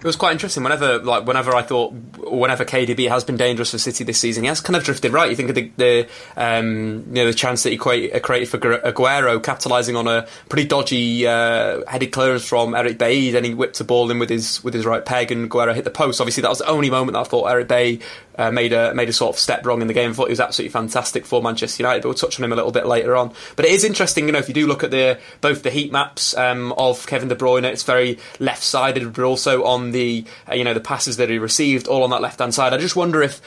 It 0.00 0.07
was 0.07 0.16
quite 0.16 0.33
interesting. 0.33 0.62
Whenever, 0.62 0.99
like, 1.00 1.26
whenever 1.26 1.54
I 1.54 1.61
thought, 1.61 1.92
whenever 2.19 2.64
KDB 2.64 3.11
has 3.11 3.23
been 3.23 3.37
dangerous 3.37 3.73
for 3.73 3.76
City 3.78 4.02
this 4.02 4.19
season, 4.19 4.45
he 4.45 4.49
has 4.49 4.59
kind 4.59 4.75
of 4.75 4.83
drifted 4.83 5.12
right. 5.12 5.28
You 5.28 5.37
think 5.37 5.50
of 5.50 5.54
the, 5.54 5.71
the 5.76 6.09
um, 6.38 7.04
you 7.09 7.16
know, 7.16 7.26
the 7.26 7.35
chance 7.35 7.64
that 7.64 7.71
he 7.71 7.76
created 7.76 8.49
for 8.49 8.59
Aguero, 8.59 9.38
capitalising 9.40 9.99
on 9.99 10.09
a 10.09 10.26
pretty 10.49 10.66
dodgy 10.66 11.26
uh, 11.26 11.83
headed 11.87 12.12
clearance 12.12 12.49
from 12.49 12.75
Eric 12.75 12.97
Bailly, 12.97 13.30
then 13.30 13.45
he 13.45 13.52
whipped 13.52 13.76
the 13.76 13.85
ball 13.85 14.11
in 14.11 14.19
with 14.19 14.30
his 14.30 14.64
with 14.64 14.73
his 14.73 14.87
right 14.87 15.04
peg, 15.04 15.30
and 15.30 15.50
Aguero 15.50 15.75
hit 15.75 15.85
the 15.85 15.90
post. 15.90 16.19
Obviously, 16.19 16.40
that 16.40 16.49
was 16.49 16.61
the 16.61 16.69
only 16.69 16.88
moment 16.88 17.12
that 17.12 17.21
I 17.21 17.25
thought 17.25 17.45
Eric 17.45 17.69
Bailly 17.69 18.00
uh, 18.40 18.50
made 18.50 18.73
a 18.73 18.94
made 18.94 19.11
a 19.11 19.12
sort 19.12 19.35
of 19.35 19.38
step 19.38 19.66
wrong 19.66 19.82
in 19.82 19.87
the 19.87 19.92
game. 19.92 20.11
I 20.11 20.12
thought 20.14 20.28
he 20.28 20.32
was 20.32 20.40
absolutely 20.40 20.73
fantastic 20.73 21.26
for 21.26 21.42
Manchester 21.42 21.82
United, 21.82 22.00
but 22.02 22.09
we'll 22.09 22.14
touch 22.14 22.40
on 22.40 22.44
him 22.44 22.52
a 22.52 22.56
little 22.56 22.73
bit 22.73 22.87
later 22.87 23.14
on. 23.14 23.35
But 23.54 23.66
it 23.66 23.73
is 23.73 23.85
interesting, 23.85 24.26
you 24.26 24.32
know, 24.32 24.38
if 24.38 24.49
you 24.49 24.54
do 24.54 24.66
look 24.66 24.82
at 24.82 24.90
the 24.90 25.18
both 25.42 25.62
the 25.62 25.70
heat 25.70 25.92
maps 25.92 26.35
um, 26.38 26.73
of 26.73 27.06
Kevin 27.06 27.28
De 27.28 27.37
Bruyne, 27.37 27.64
it's 27.64 27.82
very 27.82 28.18
left 28.38 28.62
sided, 28.62 29.12
but 29.12 29.25
also 29.25 29.64
on 29.64 29.90
the 29.90 30.25
uh, 30.49 30.54
you 30.54 30.64
know 30.64 30.73
the 30.73 30.80
passes 30.80 31.18
that 31.18 31.28
he 31.28 31.38
received, 31.38 31.87
all 31.87 32.02
on 32.02 32.11
that 32.11 32.23
left 32.23 32.38
hand 32.40 32.54
side. 32.54 32.73
I 32.73 32.78
just 32.78 32.97
wonder 32.97 33.20
if 33.20 33.42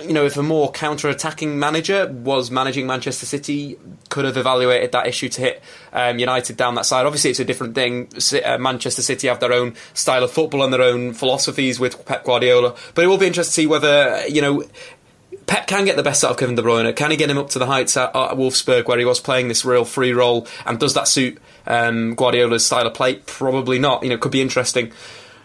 you 0.00 0.12
know, 0.12 0.24
if 0.24 0.36
a 0.36 0.42
more 0.42 0.70
counter-attacking 0.72 1.58
manager 1.58 2.06
was 2.06 2.50
managing 2.50 2.86
Manchester 2.86 3.26
City, 3.26 3.78
could 4.08 4.24
have 4.24 4.36
evaluated 4.36 4.92
that 4.92 5.06
issue 5.06 5.28
to 5.28 5.40
hit 5.40 5.62
um, 5.92 6.18
United 6.18 6.56
down 6.56 6.74
that 6.76 6.86
side. 6.86 7.04
Obviously, 7.04 7.30
it's 7.30 7.40
a 7.40 7.44
different 7.44 7.74
thing. 7.74 8.08
Uh, 8.44 8.58
Manchester 8.58 9.02
City 9.02 9.28
have 9.28 9.40
their 9.40 9.52
own 9.52 9.74
style 9.94 10.24
of 10.24 10.30
football 10.30 10.62
and 10.62 10.72
their 10.72 10.82
own 10.82 11.12
philosophies 11.12 11.78
with 11.78 12.04
Pep 12.06 12.24
Guardiola, 12.24 12.74
but 12.94 13.04
it 13.04 13.06
will 13.08 13.18
be 13.18 13.26
interesting 13.26 13.50
to 13.50 13.54
see 13.54 13.66
whether 13.66 14.26
you 14.28 14.40
know. 14.40 14.64
Pep 15.44 15.66
can 15.66 15.84
get 15.84 15.96
the 15.96 16.04
best 16.04 16.22
out 16.24 16.30
of 16.30 16.36
Kevin 16.36 16.54
De 16.54 16.62
Bruyne. 16.62 16.94
Can 16.94 17.10
he 17.10 17.16
get 17.16 17.28
him 17.28 17.36
up 17.36 17.50
to 17.50 17.58
the 17.58 17.66
heights 17.66 17.96
at, 17.96 18.14
at 18.14 18.36
Wolfsburg, 18.36 18.86
where 18.86 18.98
he 18.98 19.04
was 19.04 19.18
playing 19.18 19.48
this 19.48 19.64
real 19.64 19.84
free 19.84 20.12
role? 20.12 20.46
And 20.64 20.78
does 20.78 20.94
that 20.94 21.08
suit 21.08 21.38
um, 21.66 22.14
Guardiola's 22.14 22.64
style 22.64 22.86
of 22.86 22.94
play? 22.94 23.16
Probably 23.16 23.80
not. 23.80 24.04
You 24.04 24.10
know, 24.10 24.14
it 24.14 24.20
could 24.20 24.30
be 24.30 24.40
interesting. 24.40 24.92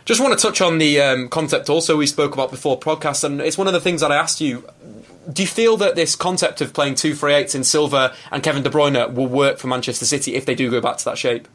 Just 0.07 0.21
want 0.21 0.39
to 0.39 0.41
touch 0.41 0.61
on 0.61 0.77
the 0.77 1.01
um, 1.01 1.27
concept 1.27 1.69
also 1.69 1.97
we 1.97 2.07
spoke 2.07 2.33
about 2.33 2.49
before 2.49 2.79
podcast, 2.79 3.25
and 3.25 3.41
it's 3.41 3.57
one 3.57 3.67
of 3.67 3.73
the 3.73 3.81
things 3.81 3.99
that 3.99 4.09
I 4.09 4.15
asked 4.15 4.39
you. 4.39 4.65
Do 5.29 5.41
you 5.41 5.47
feel 5.49 5.75
that 5.75 5.95
this 5.95 6.15
concept 6.15 6.61
of 6.61 6.73
playing 6.73 6.95
two 6.95 7.13
free 7.13 7.33
eights 7.33 7.53
in 7.53 7.65
Silva 7.65 8.15
and 8.31 8.41
Kevin 8.41 8.63
De 8.63 8.69
Bruyne 8.69 9.13
will 9.13 9.27
work 9.27 9.57
for 9.57 9.67
Manchester 9.67 10.05
City 10.05 10.35
if 10.35 10.45
they 10.45 10.55
do 10.55 10.71
go 10.71 10.79
back 10.79 10.95
to 10.99 11.03
that 11.03 11.17
shape? 11.17 11.49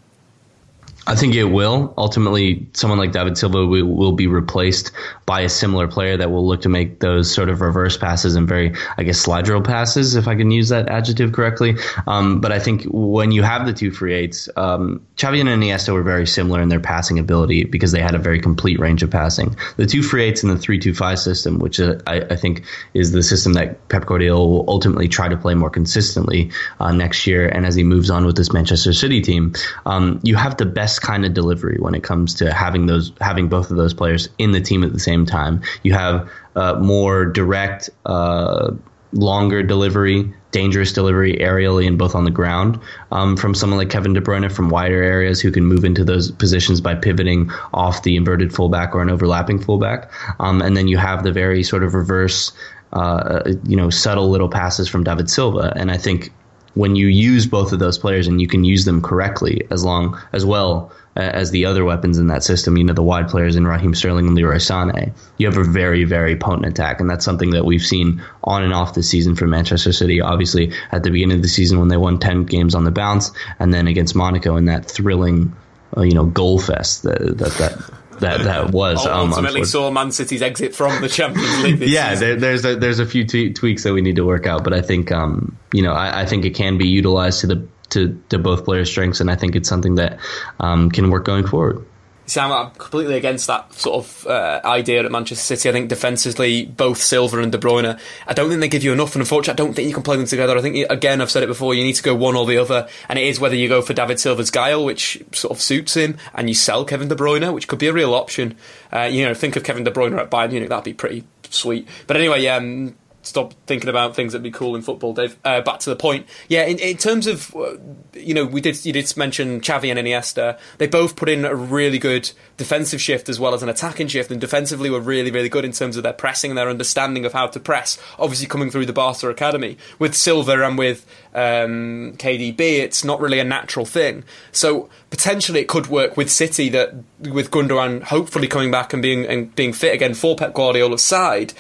I 1.05 1.17
think 1.17 1.35
it 1.35 1.45
will. 1.45 1.93
Ultimately, 1.99 2.69
someone 2.75 2.99
like 2.99 3.11
David 3.11 3.37
Silva 3.37 3.67
will, 3.67 3.85
will, 3.85 4.13
be 4.13 4.29
replaced 4.29 4.93
by 5.27 5.41
a 5.41 5.49
similar 5.49 5.89
player 5.89 6.17
that 6.17 6.31
will 6.31 6.47
look 6.47 6.61
to 6.63 6.69
make 6.69 7.01
those 7.01 7.33
sort 7.33 7.49
of 7.49 7.61
reverse 7.61 7.97
passes 7.97 8.37
and 8.37 8.47
very, 8.47 8.73
I 8.99 9.03
guess, 9.03 9.19
slide 9.19 9.49
rule 9.49 9.63
passes, 9.63 10.15
if 10.15 10.29
I 10.29 10.37
can 10.37 10.53
use 10.53 10.69
that 10.69 10.89
adjective 10.89 11.33
correctly. 11.33 11.77
Um, 12.07 12.41
but 12.41 12.53
I 12.53 12.61
think 12.61 12.85
when 12.85 13.33
you 13.33 13.43
have 13.43 13.67
the 13.67 13.73
two 13.73 13.91
free 13.91 14.15
eights, 14.15 14.49
um, 14.57 15.05
Xavi 15.17 15.41
and 15.41 15.49
Iniesta 15.49 15.93
were 15.93 16.03
very 16.03 16.27
similar 16.27 16.61
in 16.61 16.69
their 16.69 16.81
passing 16.81 17.19
ability 17.19 17.65
because 17.65 17.91
they 17.91 18.01
had 18.01 18.15
a 18.15 18.19
very 18.19 18.41
complete 18.41 18.79
range 18.79 19.03
of 19.03 19.11
passing. 19.11 19.57
The 19.79 19.87
two 19.87 20.03
free 20.03 20.23
eights 20.23 20.45
in 20.45 20.51
the 20.51 20.59
three-two-five 20.59 21.19
system, 21.19 21.59
which 21.59 21.81
uh, 21.81 21.97
I, 22.07 22.21
I, 22.21 22.37
think 22.37 22.65
is 22.95 23.13
the 23.13 23.23
system 23.23 23.55
that 23.55 23.89
Pep 23.89 24.07
Guardiola 24.07 24.47
will 24.47 24.65
ultimately 24.69 25.09
try 25.09 25.29
to 25.29 25.37
play 25.37 25.55
more 25.55 25.71
consistently 25.71 26.51
uh, 26.79 26.93
next 26.93 27.27
year, 27.27 27.49
and 27.49 27.67
as 27.67 27.75
he 27.75 27.83
moves 27.83 28.11
on 28.11 28.25
with 28.25 28.37
this 28.37 28.53
Manchester 28.53 28.93
City 28.93 29.21
team, 29.21 29.55
um, 29.87 30.21
you 30.23 30.37
have 30.37 30.57
the 30.57 30.67
best 30.67 30.92
kind 30.99 31.25
of 31.25 31.35
delivery 31.35 31.77
when 31.79 31.95
it 31.95 32.03
comes 32.03 32.35
to 32.35 32.53
having 32.53 32.87
those 32.87 33.13
having 33.21 33.49
both 33.49 33.71
of 33.71 33.77
those 33.77 33.95
players 33.95 34.29
in 34.39 34.53
the 34.53 34.61
team 34.61 34.85
at 34.85 34.93
the 34.93 35.01
same 35.01 35.27
time. 35.27 35.63
You 35.83 35.93
have 35.95 36.31
uh, 36.57 36.75
more 36.75 37.25
direct, 37.27 37.91
uh, 38.07 38.73
longer 39.13 39.63
delivery, 39.63 40.33
dangerous 40.53 40.93
delivery 40.93 41.37
aerially 41.37 41.87
and 41.87 41.99
both 41.99 42.15
on 42.15 42.25
the 42.25 42.31
ground 42.31 42.79
um, 43.11 43.37
from 43.37 43.55
someone 43.55 43.79
like 43.79 43.91
Kevin 43.91 44.13
De 44.13 44.21
Bruyne 44.21 44.51
from 44.51 44.69
wider 44.69 45.03
areas 45.03 45.41
who 45.41 45.51
can 45.51 45.65
move 45.65 45.85
into 45.85 46.05
those 46.05 46.31
positions 46.31 46.81
by 46.81 46.95
pivoting 46.95 47.51
off 47.73 48.03
the 48.03 48.17
inverted 48.17 48.55
fullback 48.55 48.95
or 48.95 49.03
an 49.03 49.11
overlapping 49.11 49.59
fullback. 49.59 50.11
Um, 50.41 50.63
and 50.63 50.77
then 50.77 50.89
you 50.89 50.99
have 50.99 51.25
the 51.25 51.33
very 51.33 51.63
sort 51.63 51.83
of 51.83 51.95
reverse. 51.95 52.53
Uh, 52.95 53.55
you 53.65 53.75
know, 53.75 53.89
subtle 53.89 54.29
little 54.29 54.51
passes 54.51 54.87
from 54.87 55.03
David 55.03 55.31
Silva, 55.31 55.73
and 55.77 55.91
I 55.91 55.97
think 55.97 56.31
when 56.75 56.97
you 56.97 57.07
use 57.07 57.47
both 57.47 57.73
of 57.73 57.79
those 57.79 57.99
players 57.99 58.27
and 58.27 58.41
you 58.41 58.49
can 58.49 58.65
use 58.65 58.85
them 58.85 59.03
correctly 59.03 59.67
as 59.71 59.85
long 59.85 60.21
as 60.33 60.45
well 60.45 60.93
as 61.17 61.51
the 61.51 61.67
other 61.67 61.85
weapons 61.85 62.19
in 62.19 62.29
that 62.29 62.43
system, 62.43 62.77
you 62.77 62.85
know, 62.85 62.95
the 62.95 63.03
wide 63.03 63.29
players 63.29 63.55
in 63.55 63.67
Raheem 63.67 63.95
Sterling 63.95 64.27
and 64.27 64.35
Leroy 64.35 64.57
Sané, 64.57 65.13
you 65.37 65.47
have 65.47 65.59
a 65.59 65.65
very, 65.65 66.05
very 66.05 66.37
potent 66.37 66.67
attack. 66.67 67.01
And 67.01 67.11
that's 67.11 67.25
something 67.25 67.51
that 67.51 67.67
we've 67.67 67.83
seen 67.83 68.23
on 68.45 68.63
and 68.63 68.73
off 68.73 68.95
this 68.95 69.11
season 69.11 69.37
for 69.37 69.47
Manchester 69.47 69.93
City. 69.93 70.23
Obviously, 70.23 70.73
at 70.91 71.03
the 71.03 71.11
beginning 71.11 71.37
of 71.37 71.43
the 71.43 71.49
season 71.49 71.79
when 71.79 71.89
they 71.89 71.99
won 71.99 72.19
10 72.19 72.45
games 72.45 72.75
on 72.75 72.85
the 72.85 72.91
bounce, 72.91 73.31
and 73.59 73.75
then 73.75 73.87
against 73.89 74.15
Monaco 74.15 74.57
in 74.57 74.65
that 74.67 74.87
thrilling, 74.87 75.55
uh, 75.97 76.03
you 76.03 76.15
know, 76.15 76.25
goal 76.25 76.59
fest 76.59 77.03
that, 77.03 77.19
that, 77.19 77.53
that 77.59 78.02
that 78.23 78.45
that 78.45 78.71
was 78.71 79.07
um, 79.07 79.31
ultimately 79.31 79.65
saw 79.65 79.91
Man 79.91 80.11
City's 80.11 80.43
exit 80.43 80.75
from 80.75 81.01
the 81.03 81.09
Champions 81.09 81.63
League. 81.63 81.81
yeah, 81.89 82.15
there, 82.15 82.37
there's 82.37 82.65
a, 82.65 82.77
there's 82.77 82.99
a 82.99 83.07
few 83.07 83.25
t- 83.25 83.53
tweaks 83.53 83.83
that 83.83 83.93
we 83.93 84.01
need 84.01 84.17
to 84.17 84.25
work 84.25 84.47
out, 84.47 84.65
but 84.65 84.73
I 84.73 84.81
think 84.81 85.13
um, 85.13 85.57
you 85.73 85.83
know 85.83 85.93
I, 85.93 86.23
I, 86.23 86.27
think 86.27 86.45
it 86.45 86.55
can 86.55 86.79
be 86.79 86.89
utilized 86.89 87.41
to 87.41 87.47
the 87.49 87.69
to, 87.91 88.23
to 88.31 88.39
both 88.39 88.65
players' 88.65 88.91
strengths, 88.91 89.21
and 89.21 89.31
I 89.31 89.37
think 89.37 89.55
it's 89.55 89.69
something 89.69 89.97
that 89.97 90.19
um, 90.59 90.91
can 90.91 91.11
work 91.11 91.25
going 91.25 91.47
forward. 91.47 91.85
See, 92.33 92.41
I'm 92.41 92.71
completely 92.71 93.19
against 93.19 93.47
that 93.49 93.75
sort 93.75 94.03
of 94.03 94.27
uh, 94.27 94.63
idea 94.65 95.05
at 95.05 95.13
Manchester 95.13 95.45
City. 95.55 95.69
I 95.69 95.73
think 95.73 95.91
defensively, 95.91 96.65
both 96.65 96.97
Silva 96.97 97.43
and 97.43 97.53
De 97.53 97.59
Bruyne, 97.59 98.01
I 98.27 98.33
don't 98.33 98.49
think 98.49 98.63
they 98.63 98.71
give 98.71 98.83
you 98.83 98.95
enough. 98.95 99.15
And 99.15 99.21
unfortunately, 99.21 99.63
I 99.63 99.67
don't 99.67 99.75
think 99.75 99.87
you 99.87 99.93
can 99.93 100.03
play 100.03 100.17
them 100.17 100.25
together. 100.25 100.57
I 100.57 100.63
think, 100.63 100.87
again, 100.89 101.21
I've 101.21 101.31
said 101.31 101.43
it 101.43 101.49
before, 101.49 101.75
you 101.75 101.85
need 101.85 101.93
to 101.97 102.03
go 102.03 102.15
one 102.15 102.35
or 102.35 102.47
the 102.47 102.57
other. 102.57 102.89
And 103.11 103.19
it 103.19 103.27
is 103.27 103.39
whether 103.39 103.55
you 103.55 103.69
go 103.69 103.83
for 103.83 103.93
David 103.93 104.19
Silva's 104.19 104.51
guile, 104.51 104.83
which 104.83 105.23
sort 105.33 105.51
of 105.51 105.61
suits 105.61 105.93
him, 105.93 106.17
and 106.33 106.49
you 106.49 106.55
sell 106.55 106.87
Kevin 106.87 107.09
De 107.09 107.15
Bruyne, 107.15 107.53
which 107.53 107.69
could 107.69 107.79
be 107.79 107.89
a 107.89 107.93
real 107.93 108.15
option. 108.15 108.57
Uh, 108.91 109.03
you 109.03 109.27
know, 109.27 109.35
think 109.35 109.57
of 109.57 109.63
Kevin 109.63 109.85
De 109.85 109.91
Bruyne 109.91 110.19
at 110.19 110.31
Bayern 110.31 110.53
Munich, 110.53 110.71
that'd 110.71 110.85
be 110.87 110.95
pretty 110.95 111.25
sweet. 111.51 111.87
But 112.07 112.17
anyway, 112.17 112.47
um, 112.47 112.95
stop 113.23 113.55
thinking 113.67 113.89
about 113.89 114.15
things 114.15 114.33
that'd 114.33 114.43
be 114.43 114.51
cool 114.51 114.75
in 114.77 114.83
football, 114.83 115.15
Dave. 115.15 115.39
Uh, 115.45 115.61
back 115.61 115.79
to 115.81 115.91
the 115.91 115.97
point. 115.97 116.27
Yeah, 116.49 116.65
in, 116.65 116.79
in 116.79 116.97
terms 116.97 117.27
of 117.27 117.55
uh, 117.55 117.77
you 118.15 118.35
know, 118.35 118.45
we 118.45 118.61
did 118.61 118.85
you 118.85 118.93
did 118.93 119.17
mention 119.17 119.61
Xavi 119.61 119.91
and 119.91 119.99
Iniesta. 119.99 120.59
They 120.79 120.87
both 120.87 121.17
put 121.17 121.29
in 121.29 121.45
a 121.45 121.55
really 121.55 121.99
good 121.99 122.31
defensive 122.57 123.01
shift 123.01 123.29
as 123.29 123.41
well 123.41 123.55
as 123.55 123.63
an 123.63 123.69
attacking 123.69 124.09
shift, 124.09 124.31
and 124.31 124.41
defensively 124.41 124.91
were 124.91 125.01
really 125.01 125.31
really 125.31 125.49
good 125.49 125.65
in 125.65 125.73
terms 125.73 125.97
of 125.97 126.03
their 126.03 126.13
pressing 126.13 126.51
and 126.51 126.59
their 126.59 126.69
understanding 126.69 127.25
of 127.25 127.33
how 127.33 127.47
to 127.47 127.61
press. 127.61 127.99
Obviously, 128.19 128.47
coming 128.47 128.71
through 128.71 128.87
the 128.87 128.93
Barca 128.93 129.29
academy 129.29 129.79
with 129.99 130.15
Silva 130.15 130.65
and 130.65 130.77
with 130.77 131.07
um, 131.35 132.15
KDB, 132.19 132.61
it's 132.61 133.05
not 133.05 133.21
really 133.21 133.39
a 133.39 133.45
natural 133.45 133.87
thing. 133.87 134.25
So 134.51 134.89
potentially, 135.11 135.61
it 135.61 135.69
could 135.69 135.87
work 135.87 136.17
with 136.17 136.31
City 136.31 136.69
that 136.71 136.95
with 137.21 137.51
Gundogan 137.51 138.03
hopefully 138.03 138.49
coming 138.49 138.71
back 138.71 138.93
and 138.93 139.01
being 139.01 139.27
and 139.27 139.55
being 139.55 139.73
fit 139.73 139.95
again 139.95 140.15
for 140.15 140.37
Pep 140.37 140.55
Guardiola's 140.55 141.03
side 141.03 141.55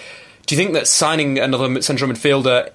do 0.46 0.55
you 0.55 0.61
think 0.61 0.72
that 0.74 0.87
signing 0.87 1.38
another 1.38 1.81
central 1.83 2.11
midfielder 2.11 2.70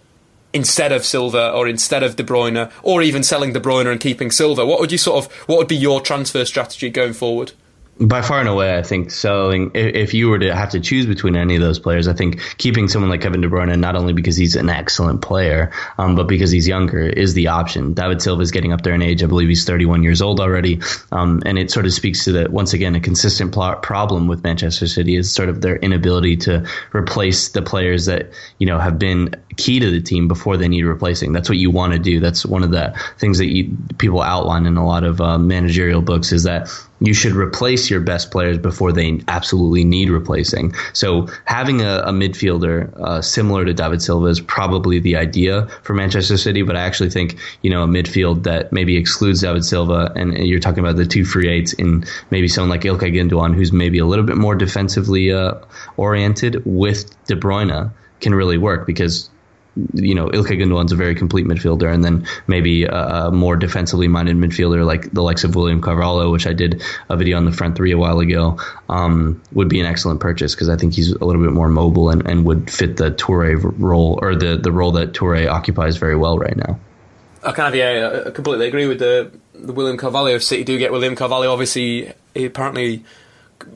instead 0.53 0.91
of 0.91 1.06
Silva 1.06 1.51
or 1.51 1.67
instead 1.67 2.03
of 2.03 2.15
De 2.15 2.23
Bruyne, 2.23 2.71
or 2.82 3.01
even 3.01 3.23
selling 3.23 3.53
De 3.53 3.60
Bruyne 3.60 3.91
and 3.91 3.99
keeping 3.99 4.32
Silva, 4.32 4.65
what 4.65 4.80
would 4.80 4.91
you 4.91 4.97
sort 4.97 5.23
of 5.23 5.32
what 5.47 5.58
would 5.58 5.67
be 5.67 5.75
your 5.75 6.01
transfer 6.01 6.45
strategy 6.45 6.89
going 6.89 7.13
forward? 7.13 7.51
By 7.99 8.21
far 8.21 8.39
and 8.39 8.47
away, 8.47 8.77
I 8.77 8.83
think 8.83 9.10
selling. 9.10 9.71
If 9.73 10.13
you 10.13 10.29
were 10.29 10.39
to 10.39 10.55
have 10.55 10.69
to 10.71 10.79
choose 10.79 11.05
between 11.05 11.36
any 11.36 11.55
of 11.55 11.62
those 11.62 11.79
players, 11.79 12.07
I 12.07 12.13
think 12.13 12.39
keeping 12.57 12.88
someone 12.88 13.10
like 13.10 13.21
Kevin 13.21 13.41
De 13.41 13.49
Bruyne, 13.49 13.77
not 13.79 13.95
only 13.95 14.13
because 14.13 14.36
he's 14.36 14.55
an 14.55 14.69
excellent 14.69 15.21
player, 15.21 15.71
um, 15.97 16.15
but 16.15 16.27
because 16.27 16.51
he's 16.51 16.67
younger, 16.67 16.99
is 16.99 17.33
the 17.33 17.47
option. 17.47 17.93
David 17.93 18.21
Silva 18.21 18.41
is 18.41 18.51
getting 18.51 18.71
up 18.71 18.83
there 18.83 18.93
in 18.93 19.01
age. 19.01 19.23
I 19.23 19.27
believe 19.27 19.49
he's 19.49 19.65
31 19.65 20.03
years 20.03 20.21
old 20.21 20.39
already, 20.39 20.79
um, 21.12 21.41
and 21.45 21.57
it 21.57 21.71
sort 21.71 21.86
of 21.86 21.93
speaks 21.93 22.23
to 22.25 22.31
that 22.33 22.51
once 22.51 22.73
again 22.73 22.95
a 22.95 22.99
consistent 22.99 23.53
problem 23.81 24.27
with 24.27 24.43
Manchester 24.43 24.88
City 24.88 25.15
is 25.15 25.31
sort 25.31 25.49
of 25.49 25.62
their 25.62 25.77
inability 25.77 26.38
to 26.38 26.67
replace 26.93 27.49
the 27.49 27.62
players 27.62 28.05
that 28.05 28.29
you 28.60 28.67
know 28.67 28.77
have 28.77 28.99
been 28.99 29.33
key 29.57 29.79
to 29.79 29.89
the 29.89 30.01
team 30.01 30.27
before 30.27 30.55
they 30.55 30.67
need 30.67 30.83
replacing. 30.83 31.33
That's 31.33 31.49
what 31.49 31.57
you 31.57 31.71
want 31.71 31.93
to 31.93 31.99
do. 31.99 32.19
That's 32.19 32.45
one 32.45 32.63
of 32.63 32.71
the 32.71 32.95
things 33.17 33.39
that 33.39 33.47
you, 33.47 33.75
people 33.97 34.21
outline 34.21 34.67
in 34.67 34.77
a 34.77 34.86
lot 34.86 35.03
of 35.03 35.19
uh, 35.19 35.39
managerial 35.39 36.01
books 36.03 36.31
is 36.31 36.43
that 36.43 36.69
you 36.99 37.13
should 37.13 37.33
replace 37.33 37.89
your 37.89 37.99
best 37.99 38.31
players 38.31 38.57
before 38.57 38.91
they 38.91 39.19
absolutely 39.27 39.83
need 39.83 40.10
replacing. 40.10 40.73
So 40.93 41.27
having 41.45 41.81
a, 41.81 41.99
a 42.05 42.12
midfielder 42.12 42.93
uh, 42.99 43.21
similar 43.21 43.65
to 43.65 43.73
David 43.73 44.01
Silva 44.01 44.27
is 44.27 44.41
probably 44.41 44.99
the 44.99 45.15
idea 45.15 45.67
for 45.83 45.93
Manchester 45.93 46.38
City. 46.38 46.62
But 46.62 46.75
I 46.75 46.81
actually 46.81 47.10
think 47.10 47.38
you 47.62 47.69
know 47.69 47.83
a 47.83 47.88
midfield 47.88 48.43
that 48.43 48.71
maybe 48.71 48.97
excludes 48.97 49.41
David 49.41 49.65
Silva, 49.65 50.12
and 50.15 50.38
you're 50.38 50.60
talking 50.60 50.79
about 50.79 50.95
the 50.95 51.05
two 51.05 51.25
free 51.25 51.49
eights 51.49 51.73
in 51.73 52.03
maybe 52.31 52.47
someone 52.47 52.69
like 52.69 52.81
Ilkay 52.81 53.13
Gundogan, 53.13 53.55
who's 53.55 53.71
maybe 53.71 53.99
a 53.99 54.05
little 54.05 54.25
bit 54.25 54.38
more 54.38 54.55
defensively 54.55 55.31
uh, 55.31 55.53
oriented 55.97 56.62
with 56.65 57.10
De 57.25 57.36
Bruyne, 57.36 57.91
can 58.19 58.33
really 58.33 58.57
work 58.57 58.88
because 58.88 59.29
you 59.93 60.15
know, 60.15 60.27
Ilkay 60.27 60.59
Gundogan's 60.59 60.91
a 60.91 60.95
very 60.95 61.15
complete 61.15 61.45
midfielder, 61.45 61.91
and 61.93 62.03
then 62.03 62.27
maybe 62.47 62.85
a, 62.85 63.31
more 63.31 63.55
defensively 63.55 64.07
minded 64.07 64.35
midfielder 64.35 64.85
like 64.85 65.11
the 65.11 65.21
likes 65.21 65.43
of 65.43 65.55
William 65.55 65.81
Carvalho, 65.81 66.31
which 66.31 66.47
I 66.47 66.53
did 66.53 66.81
a 67.09 67.17
video 67.17 67.37
on 67.37 67.45
the 67.45 67.51
front 67.51 67.75
three 67.75 67.91
a 67.91 67.97
while 67.97 68.19
ago, 68.19 68.59
um, 68.89 69.41
would 69.51 69.69
be 69.69 69.79
an 69.79 69.85
excellent 69.85 70.19
purchase 70.19 70.55
because 70.55 70.69
I 70.69 70.77
think 70.77 70.93
he's 70.93 71.11
a 71.11 71.23
little 71.23 71.41
bit 71.41 71.51
more 71.51 71.69
mobile 71.69 72.09
and, 72.09 72.27
and 72.27 72.45
would 72.45 72.69
fit 72.69 72.97
the 72.97 73.11
Toure 73.11 73.73
role 73.77 74.19
or 74.21 74.35
the, 74.35 74.57
the 74.57 74.71
role 74.71 74.91
that 74.93 75.13
Toure 75.13 75.47
occupies 75.47 75.97
very 75.97 76.15
well 76.15 76.37
right 76.37 76.55
now. 76.55 76.79
I 77.43 77.51
kind 77.51 77.73
of 77.73 77.75
yeah, 77.75 78.23
I 78.27 78.31
completely 78.31 78.67
agree 78.67 78.87
with 78.87 78.99
the 78.99 79.31
the 79.53 79.73
William 79.73 79.97
Carvalho. 79.97 80.35
If 80.35 80.43
City 80.43 80.63
do 80.63 80.77
get 80.77 80.91
William 80.91 81.15
Carvalho, 81.15 81.51
obviously 81.51 82.13
he 82.33 82.45
apparently 82.45 83.03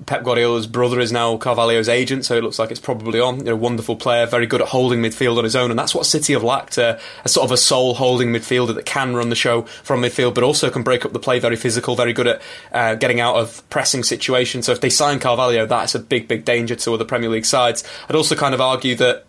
Pep 0.06 0.24
Guardiola's 0.24 0.68
brother 0.68 1.00
is 1.00 1.12
now 1.12 1.38
Carvalho's 1.38 1.90
agent, 1.90 2.26
so 2.26 2.38
it 2.38 2.44
looks 2.44 2.60
like 2.60 2.72
it's 2.72 2.80
probably 2.80 3.20
on. 3.20 3.40
You 3.40 3.44
know, 3.46 3.56
wonderful 3.56 3.96
player, 3.96 4.26
very 4.26 4.46
good 4.46 4.62
at 4.62 4.68
holding 4.68 5.02
midfield 5.02 5.38
on 5.38 5.44
his 5.44 5.56
own, 5.56 5.70
and 5.70 5.80
that's 5.80 5.94
what 5.94 6.06
City 6.06 6.34
have 6.34 6.44
lacked 6.44 6.78
a, 6.78 7.00
a, 7.24 7.30
sort 7.30 7.46
of 7.46 7.52
a 7.52 7.58
sole 7.58 7.94
holding 7.94 8.30
midfielder 8.30 8.76
that 8.76 8.86
can 8.86 9.16
run 9.16 9.30
the 9.30 9.36
show 9.36 9.64
from 9.84 10.02
midfield, 10.02 10.34
but 10.34 10.44
also 10.44 10.70
can 10.70 10.84
break 10.84 11.06
up 11.06 11.14
the 11.14 11.20
play. 11.20 11.40
Very 11.40 11.56
physical, 11.56 11.96
very 11.96 12.14
good 12.14 12.28
at 12.28 12.42
uh, 12.72 12.96
getting 12.96 13.20
out 13.20 13.36
of 13.36 13.68
pressing 13.70 14.04
situations. 14.04 14.66
So 14.66 14.72
if 14.72 14.82
they 14.82 14.90
sign 14.90 15.20
Carvalho, 15.20 15.66
that's 15.66 15.96
a 15.96 16.00
big, 16.00 16.28
big 16.28 16.46
danger 16.46 16.76
to 16.76 16.94
other 16.94 17.06
Premier 17.06 17.30
League 17.30 17.46
sides. 17.46 17.84
I'd 18.10 18.16
also 18.16 18.36
kind 18.36 18.54
of 18.54 18.62
argue 18.62 18.96
that 18.96 19.26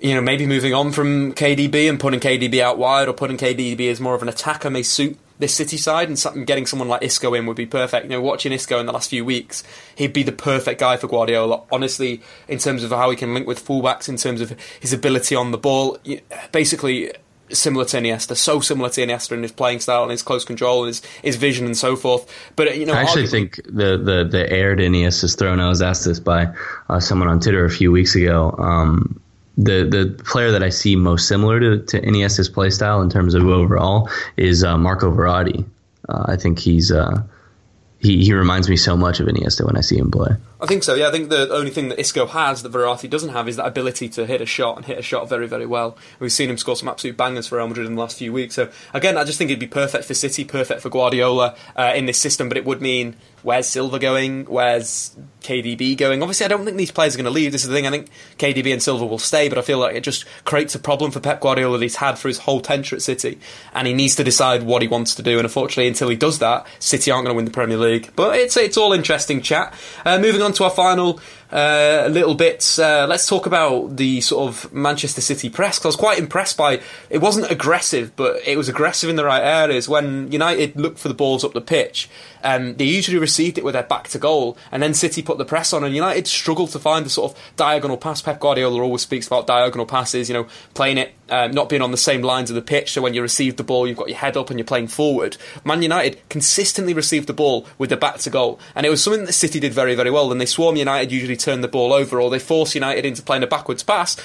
you 0.00 0.14
know, 0.14 0.20
maybe 0.20 0.46
moving 0.46 0.74
on 0.74 0.90
from 0.90 1.32
KDB 1.32 1.88
and 1.88 1.98
putting 1.98 2.18
KDB 2.18 2.60
out 2.60 2.76
wide 2.76 3.06
or 3.06 3.12
putting 3.12 3.36
KDB 3.36 3.88
as 3.88 4.00
more 4.00 4.16
of 4.16 4.22
an 4.22 4.28
attacker 4.28 4.68
may 4.68 4.82
suit 4.82 5.16
this 5.38 5.54
City 5.54 5.76
side, 5.76 6.08
and 6.08 6.46
getting 6.46 6.66
someone 6.66 6.88
like 6.88 7.02
Isco 7.02 7.34
in 7.34 7.46
would 7.46 7.56
be 7.56 7.66
perfect. 7.66 8.04
You 8.04 8.10
know, 8.10 8.20
watching 8.20 8.52
Isco 8.52 8.78
in 8.78 8.86
the 8.86 8.92
last 8.92 9.10
few 9.10 9.24
weeks, 9.24 9.64
he'd 9.96 10.12
be 10.12 10.22
the 10.22 10.32
perfect 10.32 10.80
guy 10.80 10.96
for 10.96 11.08
Guardiola. 11.08 11.62
Honestly, 11.70 12.22
in 12.48 12.58
terms 12.58 12.82
of 12.82 12.90
how 12.90 13.10
he 13.10 13.16
can 13.16 13.34
link 13.34 13.46
with 13.46 13.64
fullbacks, 13.64 14.08
in 14.08 14.16
terms 14.16 14.40
of 14.40 14.56
his 14.80 14.92
ability 14.92 15.34
on 15.34 15.50
the 15.50 15.58
ball, 15.58 15.98
basically 16.52 17.12
similar 17.50 17.84
to 17.84 17.98
Iniesta, 17.98 18.36
so 18.36 18.60
similar 18.60 18.88
to 18.90 19.06
Iniesta 19.06 19.32
in 19.32 19.42
his 19.42 19.52
playing 19.52 19.80
style 19.80 20.02
and 20.02 20.10
his 20.10 20.22
close 20.22 20.44
control 20.44 20.84
and 20.84 20.88
his, 20.88 21.04
his 21.22 21.36
vision 21.36 21.66
and 21.66 21.76
so 21.76 21.96
forth. 21.96 22.32
But 22.56 22.76
you 22.78 22.86
know, 22.86 22.94
I 22.94 23.02
actually 23.02 23.26
think 23.26 23.56
the 23.64 23.98
the 23.98 24.26
the 24.30 24.50
heir 24.50 24.74
to 24.74 24.82
Iniesta's 24.82 25.34
throne. 25.34 25.60
I 25.60 25.68
was 25.68 25.82
asked 25.82 26.04
this 26.04 26.20
by 26.20 26.48
uh, 26.88 27.00
someone 27.00 27.28
on 27.28 27.40
Twitter 27.40 27.64
a 27.64 27.70
few 27.70 27.92
weeks 27.92 28.14
ago. 28.14 28.54
Um, 28.58 29.21
the 29.56 29.84
the 29.84 30.22
player 30.24 30.50
that 30.50 30.62
I 30.62 30.70
see 30.70 30.96
most 30.96 31.28
similar 31.28 31.60
to, 31.60 31.78
to 31.78 32.00
Iniesta's 32.00 32.48
play 32.48 32.70
style 32.70 33.02
in 33.02 33.10
terms 33.10 33.34
of 33.34 33.44
overall 33.46 34.08
is 34.36 34.64
uh, 34.64 34.78
Marco 34.78 35.10
Verratti. 35.10 35.64
Uh, 36.08 36.24
I 36.26 36.36
think 36.36 36.58
he's 36.58 36.90
uh, 36.90 37.22
he, 37.98 38.24
he 38.24 38.32
reminds 38.32 38.68
me 38.68 38.76
so 38.76 38.96
much 38.96 39.20
of 39.20 39.28
Iniesta 39.28 39.64
when 39.64 39.76
I 39.76 39.80
see 39.80 39.98
him 39.98 40.10
play. 40.10 40.30
I 40.62 40.66
think 40.66 40.84
so. 40.84 40.94
Yeah, 40.94 41.08
I 41.08 41.10
think 41.10 41.28
the 41.28 41.52
only 41.52 41.72
thing 41.72 41.88
that 41.88 41.98
Isco 41.98 42.24
has 42.26 42.62
that 42.62 42.70
Verratti 42.70 43.10
doesn't 43.10 43.30
have 43.30 43.48
is 43.48 43.56
that 43.56 43.66
ability 43.66 44.08
to 44.10 44.24
hit 44.26 44.40
a 44.40 44.46
shot 44.46 44.76
and 44.76 44.86
hit 44.86 44.96
a 44.96 45.02
shot 45.02 45.28
very, 45.28 45.48
very 45.48 45.66
well. 45.66 45.98
We've 46.20 46.30
seen 46.30 46.48
him 46.48 46.56
score 46.56 46.76
some 46.76 46.88
absolute 46.88 47.16
bangers 47.16 47.48
for 47.48 47.56
Real 47.56 47.66
Madrid 47.66 47.88
in 47.88 47.96
the 47.96 48.00
last 48.00 48.16
few 48.16 48.32
weeks. 48.32 48.54
So 48.54 48.70
again, 48.94 49.16
I 49.16 49.24
just 49.24 49.38
think 49.38 49.50
it'd 49.50 49.58
be 49.58 49.66
perfect 49.66 50.04
for 50.04 50.14
City, 50.14 50.44
perfect 50.44 50.80
for 50.80 50.88
Guardiola 50.88 51.56
uh, 51.74 51.92
in 51.96 52.06
this 52.06 52.18
system. 52.18 52.48
But 52.48 52.58
it 52.58 52.64
would 52.64 52.80
mean 52.80 53.16
where's 53.42 53.66
Silva 53.66 53.98
going? 53.98 54.44
Where's 54.44 55.16
KDB 55.40 55.96
going? 55.96 56.22
Obviously, 56.22 56.46
I 56.46 56.48
don't 56.48 56.64
think 56.64 56.76
these 56.76 56.90
players 56.90 57.14
are 57.14 57.18
going 57.18 57.24
to 57.24 57.30
leave. 57.30 57.52
This 57.52 57.64
is 57.64 57.68
the 57.68 57.74
thing. 57.74 57.86
I 57.86 57.90
think 57.90 58.08
KDB 58.38 58.72
and 58.72 58.82
Silva 58.82 59.04
will 59.04 59.18
stay, 59.18 59.48
but 59.48 59.58
I 59.58 59.62
feel 59.62 59.78
like 59.78 59.96
it 59.96 60.02
just 60.02 60.24
creates 60.44 60.74
a 60.74 60.78
problem 60.78 61.10
for 61.10 61.20
Pep 61.20 61.40
Guardiola 61.40 61.78
that 61.78 61.84
he's 61.84 61.96
had 61.96 62.18
for 62.18 62.28
his 62.28 62.38
whole 62.38 62.60
tenure 62.60 62.96
at 62.96 63.02
City, 63.02 63.38
and 63.74 63.86
he 63.86 63.94
needs 63.94 64.14
to 64.16 64.24
decide 64.24 64.62
what 64.62 64.82
he 64.82 64.88
wants 64.88 65.14
to 65.16 65.22
do. 65.22 65.38
And 65.38 65.44
unfortunately, 65.44 65.88
until 65.88 66.08
he 66.08 66.16
does 66.16 66.38
that, 66.38 66.66
City 66.78 67.10
aren't 67.10 67.26
going 67.26 67.34
to 67.34 67.36
win 67.36 67.44
the 67.44 67.50
Premier 67.50 67.76
League. 67.76 68.10
But 68.16 68.38
it's 68.38 68.56
it's 68.56 68.76
all 68.76 68.92
interesting 68.92 69.42
chat. 69.42 69.74
Uh, 70.04 70.18
moving 70.18 70.42
on 70.42 70.51
to 70.52 70.64
our 70.64 70.70
final 70.70 71.20
uh, 71.52 72.08
little 72.10 72.34
bit. 72.34 72.78
Uh, 72.78 73.06
let's 73.08 73.26
talk 73.26 73.46
about 73.46 73.96
the 73.96 74.20
sort 74.22 74.48
of 74.48 74.72
Manchester 74.72 75.20
City 75.20 75.50
press 75.50 75.78
because 75.78 75.84
I 75.84 75.88
was 75.88 75.96
quite 75.96 76.18
impressed 76.18 76.56
by. 76.56 76.80
It 77.10 77.18
wasn't 77.18 77.50
aggressive, 77.50 78.16
but 78.16 78.40
it 78.46 78.56
was 78.56 78.68
aggressive 78.68 79.10
in 79.10 79.16
the 79.16 79.24
right 79.24 79.42
areas. 79.42 79.88
When 79.88 80.32
United 80.32 80.76
looked 80.76 80.98
for 80.98 81.08
the 81.08 81.14
balls 81.14 81.44
up 81.44 81.52
the 81.52 81.60
pitch, 81.60 82.08
um, 82.42 82.76
they 82.76 82.84
usually 82.84 83.18
received 83.18 83.58
it 83.58 83.64
with 83.64 83.74
their 83.74 83.82
back 83.82 84.08
to 84.08 84.18
goal, 84.18 84.56
and 84.70 84.82
then 84.82 84.94
City 84.94 85.22
put 85.22 85.38
the 85.38 85.44
press 85.44 85.72
on, 85.72 85.84
and 85.84 85.94
United 85.94 86.26
struggled 86.26 86.70
to 86.70 86.78
find 86.78 87.04
the 87.04 87.10
sort 87.10 87.32
of 87.32 87.38
diagonal 87.56 87.98
pass. 87.98 88.22
Pep 88.22 88.40
Guardiola 88.40 88.80
always 88.82 89.02
speaks 89.02 89.26
about 89.26 89.46
diagonal 89.46 89.86
passes. 89.86 90.28
You 90.28 90.34
know, 90.34 90.46
playing 90.74 90.98
it 90.98 91.12
um, 91.32 91.50
not 91.52 91.68
being 91.68 91.82
on 91.82 91.90
the 91.90 91.96
same 91.96 92.22
lines 92.22 92.50
of 92.50 92.56
the 92.56 92.62
pitch. 92.62 92.92
So 92.92 93.00
when 93.00 93.14
you 93.14 93.22
receive 93.22 93.56
the 93.56 93.64
ball, 93.64 93.88
you've 93.88 93.96
got 93.96 94.08
your 94.08 94.18
head 94.18 94.36
up 94.36 94.50
and 94.50 94.58
you're 94.58 94.66
playing 94.66 94.88
forward. 94.88 95.36
Man 95.64 95.82
United 95.82 96.20
consistently 96.28 96.92
received 96.92 97.26
the 97.26 97.32
ball 97.32 97.66
with 97.78 97.90
the 97.90 97.96
back 97.96 98.18
to 98.18 98.30
goal, 98.30 98.60
and 98.74 98.86
it 98.86 98.90
was 98.90 99.02
something 99.02 99.24
that 99.24 99.32
City 99.32 99.58
did 99.58 99.72
very, 99.72 99.94
very 99.94 100.10
well. 100.10 100.28
When 100.28 100.38
they 100.38 100.46
swarm 100.46 100.76
United, 100.76 101.10
usually 101.10 101.36
turn 101.42 101.60
the 101.60 101.68
ball 101.68 101.92
over, 101.92 102.20
or 102.20 102.30
they 102.30 102.38
force 102.38 102.74
United 102.74 103.04
into 103.04 103.22
playing 103.22 103.42
a 103.42 103.46
backwards 103.46 103.82
pass. 103.82 104.16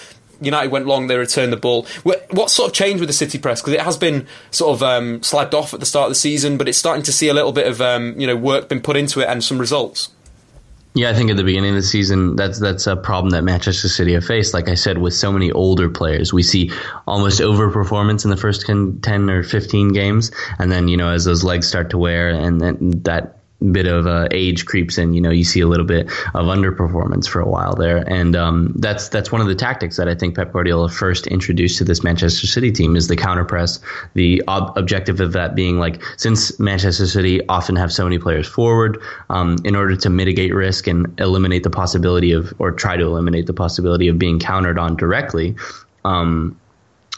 United 0.42 0.72
went 0.72 0.86
long, 0.86 1.08
they 1.08 1.18
returned 1.18 1.52
the 1.52 1.58
ball. 1.58 1.88
What 2.04 2.50
sort 2.50 2.70
of 2.70 2.74
changed 2.74 3.00
with 3.00 3.10
the 3.10 3.14
City 3.14 3.40
press? 3.40 3.62
Because 3.62 3.74
it 3.74 3.82
has 3.82 3.98
been 3.98 4.28
sort 4.52 4.76
of 4.76 4.84
um, 4.84 5.20
slagged 5.22 5.54
off 5.54 5.74
at 5.74 5.80
the 5.80 5.86
start 5.86 6.08
of 6.08 6.12
the 6.12 6.16
season, 6.16 6.58
but 6.58 6.68
it's 6.68 6.78
starting 6.78 7.04
to 7.04 7.12
see 7.12 7.28
a 7.28 7.34
little 7.34 7.52
bit 7.52 7.68
of 7.68 7.82
um, 7.82 8.20
you 8.20 8.28
know 8.28 8.36
work 8.36 8.70
been 8.70 8.82
put 8.82 8.98
into 8.98 9.20
it 9.20 9.28
and 9.28 9.44
some 9.44 9.58
results. 9.58 10.10
Yeah, 10.98 11.12
I 11.12 11.14
think 11.14 11.30
at 11.30 11.38
the 11.38 11.44
beginning 11.44 11.72
of 11.72 11.76
the 11.76 11.84
season, 11.84 12.36
that's 12.36 12.60
that's 12.60 12.88
a 12.88 12.96
problem 12.96 13.30
that 13.32 13.44
Manchester 13.44 13.88
City 13.88 14.14
have 14.14 14.26
faced. 14.26 14.56
Like 14.56 14.68
I 14.68 14.74
said, 14.74 14.98
with 14.98 15.14
so 15.14 15.32
many 15.32 15.52
older 15.52 15.90
players, 15.90 16.34
we 16.34 16.42
see 16.42 16.72
almost 17.06 17.40
overperformance 17.40 18.24
in 18.24 18.32
the 18.32 18.38
first 18.38 18.66
10 18.66 19.30
or 19.30 19.44
15 19.44 19.90
games, 19.90 20.32
and 20.58 20.72
then 20.72 20.88
you 20.88 20.98
know 20.98 21.10
as 21.10 21.24
those 21.24 21.44
legs 21.44 21.68
start 21.68 21.92
to 21.92 22.00
wear, 22.00 22.30
and 22.30 22.60
then 22.60 23.04
that 23.04 23.37
bit 23.72 23.88
of 23.88 24.06
uh, 24.06 24.28
age 24.32 24.66
creeps 24.66 24.98
in, 24.98 25.14
you 25.14 25.22
know, 25.22 25.32
you 25.32 25.44
see 25.44 25.62
a 25.62 25.68
little 25.68 25.86
bit 25.86 26.06
of 26.36 26.46
underperformance 26.46 27.28
for 27.28 27.40
a 27.40 27.48
while 27.48 27.76
there, 27.76 27.98
and 28.08 28.36
um, 28.36 28.74
that's 28.76 29.10
that's 29.10 29.32
one 29.32 29.42
of 29.42 29.48
the 29.48 29.56
tactics 29.56 29.98
that 29.98 30.08
I 30.08 30.16
think 30.16 30.36
Pep 30.36 30.54
Guardiola 30.54 30.90
first 30.90 31.28
introduced 31.28 31.80
to 31.80 31.84
this 31.84 32.04
Manchester 32.04 32.46
City 32.46 32.72
team 32.72 32.96
is 32.96 33.08
the 33.08 33.16
counter 33.16 33.46
press. 33.46 33.80
The 34.14 34.44
ob- 34.48 34.78
objective 34.78 35.20
of 35.20 35.34
that 35.34 35.56
being 35.56 35.80
like, 35.80 36.02
since 36.18 36.60
Manchester 36.60 37.08
City 37.08 37.46
often 37.48 37.76
have 37.76 37.92
so 37.92 38.04
many 38.04 38.20
players 38.20 38.48
forward, 38.48 39.02
um, 39.30 39.58
in 39.66 39.76
order 39.76 39.96
to 39.96 40.10
mitigate 40.10 40.54
risk 40.54 40.88
and 40.88 41.20
eliminate 41.20 41.64
the 41.64 41.70
possibility 41.70 42.32
of, 42.34 42.54
or 42.60 42.72
try 42.72 42.96
to 42.96 43.04
eliminate 43.04 43.48
the 43.48 43.54
possibility 43.54 44.08
of 44.08 44.20
being 44.20 44.40
countered 44.40 44.78
on 44.78 44.96
directly. 44.96 45.56
Um, 46.06 46.60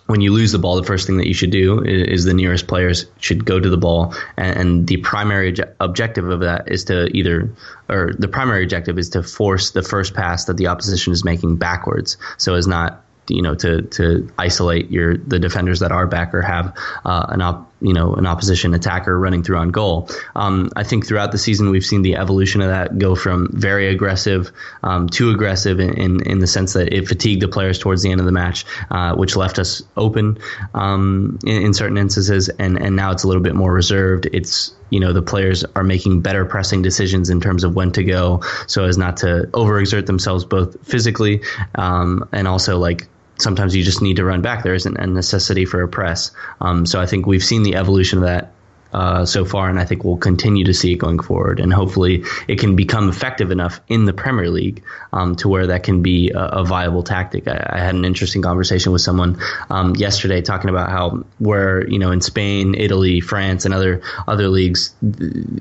when 0.09 0.21
you 0.21 0.33
lose 0.33 0.51
the 0.51 0.57
ball, 0.57 0.75
the 0.75 0.83
first 0.83 1.05
thing 1.05 1.17
that 1.17 1.27
you 1.27 1.35
should 1.35 1.51
do 1.51 1.83
is, 1.83 2.07
is 2.07 2.25
the 2.25 2.33
nearest 2.33 2.65
players 2.65 3.05
should 3.19 3.45
go 3.45 3.59
to 3.59 3.69
the 3.69 3.77
ball, 3.77 4.15
and, 4.37 4.59
and 4.59 4.87
the 4.87 4.97
primary 4.97 5.55
objective 5.79 6.27
of 6.27 6.39
that 6.39 6.71
is 6.71 6.85
to 6.85 7.15
either, 7.15 7.53
or 7.89 8.13
the 8.17 8.27
primary 8.27 8.63
objective 8.63 8.97
is 8.97 9.09
to 9.09 9.21
force 9.21 9.69
the 9.69 9.83
first 9.83 10.15
pass 10.15 10.45
that 10.45 10.57
the 10.57 10.65
opposition 10.65 11.13
is 11.13 11.23
making 11.23 11.57
backwards, 11.57 12.17
so 12.37 12.55
as 12.55 12.65
not 12.65 13.05
you 13.27 13.43
know 13.43 13.53
to 13.53 13.83
to 13.83 14.27
isolate 14.39 14.89
your 14.89 15.15
the 15.15 15.37
defenders 15.37 15.79
that 15.81 15.91
are 15.91 16.07
back 16.07 16.33
or 16.33 16.41
have 16.41 16.75
uh, 17.05 17.27
an 17.29 17.43
op, 17.43 17.68
you 17.81 17.93
know 17.93 18.13
an 18.15 18.25
opposition 18.25 18.73
attacker 18.73 19.17
running 19.17 19.43
through 19.43 19.57
on 19.57 19.69
goal. 19.69 20.09
Um, 20.35 20.69
I 20.75 20.83
think 20.83 21.07
throughout 21.07 21.31
the 21.31 21.37
season 21.37 21.69
we've 21.69 21.85
seen 21.85 22.01
the 22.01 22.15
evolution 22.15 22.61
of 22.61 22.69
that 22.69 22.97
go 22.97 23.15
from 23.15 23.49
very 23.51 23.87
aggressive 23.87 24.51
um, 24.83 25.07
too 25.09 25.31
aggressive 25.31 25.79
in, 25.79 25.93
in, 25.93 26.23
in 26.23 26.39
the 26.39 26.47
sense 26.47 26.73
that 26.73 26.93
it 26.93 27.07
fatigued 27.07 27.41
the 27.41 27.47
players 27.47 27.79
towards 27.79 28.03
the 28.03 28.11
end 28.11 28.19
of 28.19 28.25
the 28.25 28.31
match, 28.31 28.65
uh, 28.91 29.15
which 29.15 29.35
left 29.35 29.59
us 29.59 29.81
open 29.97 30.37
um, 30.73 31.39
in, 31.45 31.63
in 31.63 31.73
certain 31.73 31.97
instances, 31.97 32.49
and 32.49 32.77
and 32.81 32.95
now 32.95 33.11
it's 33.11 33.23
a 33.23 33.27
little 33.27 33.43
bit 33.43 33.55
more 33.55 33.71
reserved. 33.71 34.27
It's 34.31 34.73
you 34.89 34.99
know 34.99 35.13
the 35.13 35.21
players 35.21 35.63
are 35.75 35.83
making 35.83 36.21
better 36.21 36.45
pressing 36.45 36.81
decisions 36.81 37.29
in 37.29 37.39
terms 37.41 37.63
of 37.63 37.75
when 37.75 37.91
to 37.91 38.03
go 38.03 38.41
so 38.67 38.85
as 38.85 38.97
not 38.97 39.17
to 39.17 39.47
overexert 39.53 40.05
themselves 40.05 40.45
both 40.45 40.83
physically 40.85 41.41
um, 41.75 42.27
and 42.31 42.47
also 42.47 42.77
like 42.77 43.07
sometimes 43.39 43.75
you 43.75 43.83
just 43.83 44.01
need 44.01 44.17
to 44.17 44.25
run 44.25 44.41
back. 44.41 44.63
There 44.63 44.73
isn't 44.73 44.97
a 44.97 45.07
necessity 45.07 45.65
for 45.65 45.81
a 45.81 45.87
press. 45.87 46.31
Um, 46.61 46.85
so 46.85 46.99
I 46.99 47.05
think 47.05 47.25
we've 47.25 47.43
seen 47.43 47.63
the 47.63 47.75
evolution 47.75 48.19
of 48.19 48.25
that 48.25 48.51
uh, 48.91 49.23
so 49.25 49.45
far, 49.45 49.69
and 49.69 49.79
I 49.79 49.85
think 49.85 50.03
we'll 50.03 50.17
continue 50.17 50.65
to 50.65 50.73
see 50.73 50.93
it 50.93 50.97
going 50.97 51.19
forward. 51.19 51.59
And 51.59 51.71
hopefully, 51.71 52.23
it 52.47 52.59
can 52.59 52.75
become 52.75 53.07
effective 53.07 53.51
enough 53.51 53.79
in 53.87 54.05
the 54.05 54.13
Premier 54.13 54.49
League 54.49 54.83
um, 55.13 55.35
to 55.37 55.47
where 55.47 55.67
that 55.67 55.83
can 55.83 56.01
be 56.01 56.31
a, 56.31 56.39
a 56.39 56.65
viable 56.65 57.03
tactic. 57.03 57.47
I, 57.47 57.67
I, 57.69 57.79
had 57.79 57.93
an 57.93 58.03
interesting 58.03 58.41
conversation 58.41 58.91
with 58.91 59.01
someone 59.01 59.39
um, 59.69 59.95
yesterday 59.95 60.41
talking 60.41 60.71
about 60.71 60.89
how 60.89 61.23
where 61.37 61.87
you 61.87 61.99
know 61.99 62.11
in 62.11 62.21
Spain, 62.21 62.73
Italy, 62.75 63.21
France, 63.21 63.65
and 63.65 63.73
other 63.75 64.01
other 64.27 64.47
leagues, 64.47 64.95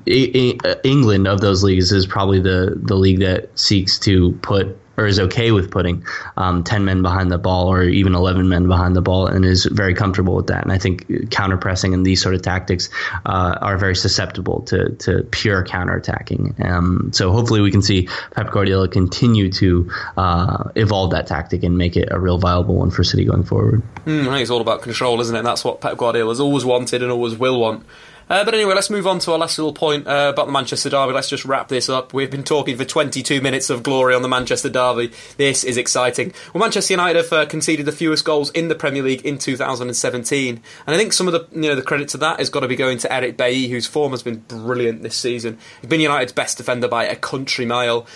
England 0.06 1.28
of 1.28 1.40
those 1.42 1.62
leagues 1.62 1.92
is 1.92 2.06
probably 2.06 2.40
the 2.40 2.78
the 2.82 2.96
league 2.96 3.20
that 3.20 3.58
seeks 3.58 3.98
to 4.00 4.32
put 4.40 4.78
or 4.98 5.06
is 5.06 5.20
okay 5.20 5.52
with 5.52 5.70
putting 5.70 6.04
um, 6.36 6.64
10 6.64 6.84
men 6.84 7.02
behind 7.02 7.30
the 7.30 7.38
ball 7.38 7.72
or 7.72 7.84
even 7.84 8.14
11 8.14 8.48
men 8.48 8.66
behind 8.66 8.96
the 8.96 9.00
ball 9.00 9.26
and 9.28 9.44
is 9.44 9.64
very 9.64 9.94
comfortable 9.94 10.34
with 10.34 10.48
that. 10.48 10.64
And 10.64 10.72
I 10.72 10.78
think 10.78 11.30
counter 11.30 11.56
pressing 11.56 11.94
and 11.94 12.04
these 12.04 12.20
sort 12.20 12.34
of 12.34 12.42
tactics 12.42 12.90
uh, 13.24 13.56
are 13.60 13.78
very 13.78 13.94
susceptible 13.94 14.62
to, 14.62 14.90
to 14.96 15.22
pure 15.30 15.64
counter 15.64 15.96
attacking. 15.96 16.56
Um, 16.62 17.10
so 17.12 17.30
hopefully 17.30 17.60
we 17.60 17.70
can 17.70 17.80
see 17.80 18.08
Pep 18.32 18.50
Guardiola 18.50 18.88
continue 18.88 19.50
to 19.52 19.90
uh, 20.16 20.70
evolve 20.74 21.12
that 21.12 21.28
tactic 21.28 21.62
and 21.62 21.78
make 21.78 21.96
it 21.96 22.08
a 22.10 22.18
real 22.18 22.38
viable 22.38 22.74
one 22.74 22.90
for 22.90 23.04
City 23.04 23.24
going 23.24 23.44
forward. 23.44 23.82
Mm, 24.04 24.22
I 24.22 24.24
think 24.24 24.42
it's 24.42 24.50
all 24.50 24.60
about 24.60 24.82
control, 24.82 25.20
isn't 25.20 25.34
it? 25.34 25.38
And 25.38 25.46
that's 25.46 25.64
what 25.64 25.80
Pep 25.80 25.96
Guardiola 25.96 26.32
has 26.32 26.40
always 26.40 26.64
wanted 26.64 27.02
and 27.02 27.12
always 27.12 27.36
will 27.36 27.60
want. 27.60 27.86
Uh, 28.30 28.44
but 28.44 28.52
anyway, 28.52 28.74
let's 28.74 28.90
move 28.90 29.06
on 29.06 29.18
to 29.20 29.32
our 29.32 29.38
last 29.38 29.58
little 29.58 29.72
point 29.72 30.06
uh, 30.06 30.30
about 30.32 30.46
the 30.46 30.52
Manchester 30.52 30.90
Derby. 30.90 31.12
Let's 31.12 31.30
just 31.30 31.44
wrap 31.44 31.68
this 31.68 31.88
up. 31.88 32.12
We've 32.12 32.30
been 32.30 32.44
talking 32.44 32.76
for 32.76 32.84
22 32.84 33.40
minutes 33.40 33.70
of 33.70 33.82
glory 33.82 34.14
on 34.14 34.22
the 34.22 34.28
Manchester 34.28 34.68
Derby. 34.68 35.12
This 35.38 35.64
is 35.64 35.76
exciting. 35.78 36.34
Well, 36.52 36.60
Manchester 36.60 36.92
United 36.92 37.16
have 37.16 37.32
uh, 37.32 37.46
conceded 37.46 37.86
the 37.86 37.92
fewest 37.92 38.24
goals 38.24 38.50
in 38.50 38.68
the 38.68 38.74
Premier 38.74 39.02
League 39.02 39.22
in 39.22 39.38
2017, 39.38 40.56
and 40.86 40.94
I 40.94 40.98
think 40.98 41.12
some 41.12 41.26
of 41.26 41.32
the 41.32 41.46
you 41.52 41.68
know 41.68 41.74
the 41.74 41.82
credit 41.82 42.08
to 42.10 42.18
that 42.18 42.38
has 42.38 42.50
got 42.50 42.60
to 42.60 42.68
be 42.68 42.76
going 42.76 42.98
to 42.98 43.12
Eric 43.12 43.36
Bailly, 43.36 43.68
whose 43.68 43.86
form 43.86 44.10
has 44.12 44.22
been 44.22 44.40
brilliant 44.40 45.02
this 45.02 45.16
season. 45.16 45.58
He's 45.80 45.88
been 45.88 46.00
United's 46.00 46.32
best 46.32 46.58
defender 46.58 46.88
by 46.88 47.04
a 47.04 47.16
country 47.16 47.64
mile 47.64 48.06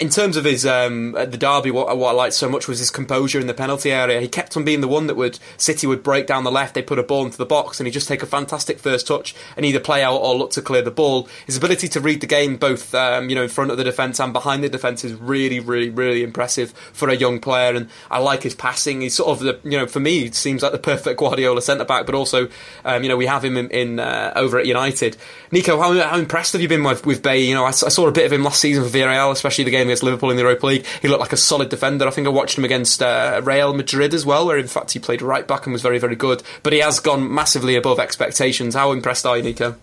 in 0.00 0.08
terms 0.08 0.36
of 0.36 0.44
his 0.44 0.64
um, 0.64 1.12
the 1.12 1.36
derby, 1.36 1.70
what, 1.70 1.96
what, 1.96 2.10
I 2.10 2.12
liked 2.12 2.34
so 2.34 2.48
much 2.48 2.68
was 2.68 2.78
his 2.78 2.90
composure 2.90 3.40
in 3.40 3.46
the 3.46 3.54
penalty 3.54 3.90
area. 3.90 4.20
He 4.20 4.28
kept 4.28 4.56
on 4.56 4.64
being 4.64 4.80
the 4.80 4.88
one 4.88 5.06
that 5.06 5.16
would 5.16 5.38
City 5.56 5.86
would 5.86 6.02
break 6.02 6.26
down 6.26 6.44
the 6.44 6.50
left, 6.50 6.74
they 6.74 6.82
put 6.82 6.98
a 6.98 7.02
ball 7.02 7.24
into 7.24 7.38
the 7.38 7.46
box, 7.46 7.80
and 7.80 7.86
he 7.86 7.90
just 7.90 8.08
take 8.08 8.22
a 8.22 8.26
fantastic 8.26 8.78
first 8.78 9.06
touch 9.06 9.34
and 9.56 9.66
either 9.66 9.80
play 9.80 10.02
out 10.02 10.16
or 10.16 10.36
look 10.36 10.50
to 10.52 10.62
clear 10.62 10.82
the 10.82 10.90
ball. 10.90 11.28
His 11.46 11.56
ability 11.56 11.88
to 11.88 12.00
read 12.00 12.20
the 12.20 12.26
game 12.26 12.56
both 12.56 12.94
um, 12.94 13.28
you 13.28 13.34
know 13.34 13.42
in 13.42 13.48
front 13.48 13.70
of 13.70 13.76
the 13.76 13.84
defence 13.84 14.20
and 14.20 14.32
behind 14.32 14.62
the 14.62 14.68
defence 14.68 15.04
is 15.04 15.14
really, 15.14 15.60
really, 15.60 15.90
really 15.90 16.22
impressive 16.22 16.70
for 16.92 17.08
a 17.08 17.14
young 17.14 17.40
player. 17.40 17.74
And 17.74 17.88
I 18.10 18.18
like 18.18 18.42
his 18.42 18.54
passing. 18.54 19.00
He's 19.00 19.14
sort 19.14 19.30
of 19.30 19.40
the 19.40 19.68
you 19.68 19.78
know 19.78 19.86
for 19.86 20.00
me 20.00 20.30
seems 20.30 20.62
like 20.62 20.72
the 20.72 20.78
perfect 20.78 21.18
Guardiola 21.18 21.62
centre 21.62 21.84
back, 21.84 22.06
but 22.06 22.14
also 22.14 22.48
um, 22.84 23.02
you 23.02 23.08
know 23.08 23.16
we 23.16 23.26
have 23.26 23.44
him 23.44 23.56
in, 23.56 23.70
in 23.70 24.00
uh, 24.00 24.32
over 24.36 24.58
at 24.58 24.66
United. 24.66 25.16
Nico, 25.50 25.80
how, 25.80 25.92
how, 25.94 26.18
impressed 26.18 26.52
have 26.52 26.62
you 26.62 26.68
been 26.68 26.84
with, 26.84 27.06
with 27.06 27.22
Bay? 27.22 27.42
You 27.42 27.54
know 27.54 27.64
I, 27.64 27.68
I, 27.68 27.72
saw 27.72 28.06
a 28.06 28.12
bit 28.12 28.26
of 28.26 28.32
him 28.32 28.44
last 28.44 28.60
season 28.60 28.84
for 28.84 28.90
Villarreal, 28.90 29.32
especially 29.32 29.64
the 29.64 29.70
game 29.70 29.87
against 29.88 30.02
Liverpool 30.02 30.30
in 30.30 30.36
the 30.36 30.42
Europa 30.42 30.66
League. 30.66 30.86
He 31.02 31.08
looked 31.08 31.20
like 31.20 31.32
a 31.32 31.36
solid 31.36 31.68
defender. 31.68 32.06
I 32.06 32.10
think 32.10 32.26
I 32.26 32.30
watched 32.30 32.56
him 32.56 32.64
against 32.64 33.02
uh, 33.02 33.40
Real 33.44 33.74
Madrid 33.74 34.14
as 34.14 34.24
well, 34.24 34.46
where 34.46 34.58
in 34.58 34.68
fact 34.68 34.92
he 34.92 34.98
played 34.98 35.22
right 35.22 35.46
back 35.46 35.66
and 35.66 35.72
was 35.72 35.82
very, 35.82 35.98
very 35.98 36.16
good. 36.16 36.42
But 36.62 36.72
he 36.72 36.80
has 36.80 37.00
gone 37.00 37.32
massively 37.32 37.76
above 37.76 37.98
expectations. 37.98 38.74
How 38.74 38.92
impressed 38.92 39.26
are 39.26 39.36
you, 39.36 39.42
Nico? 39.42 39.76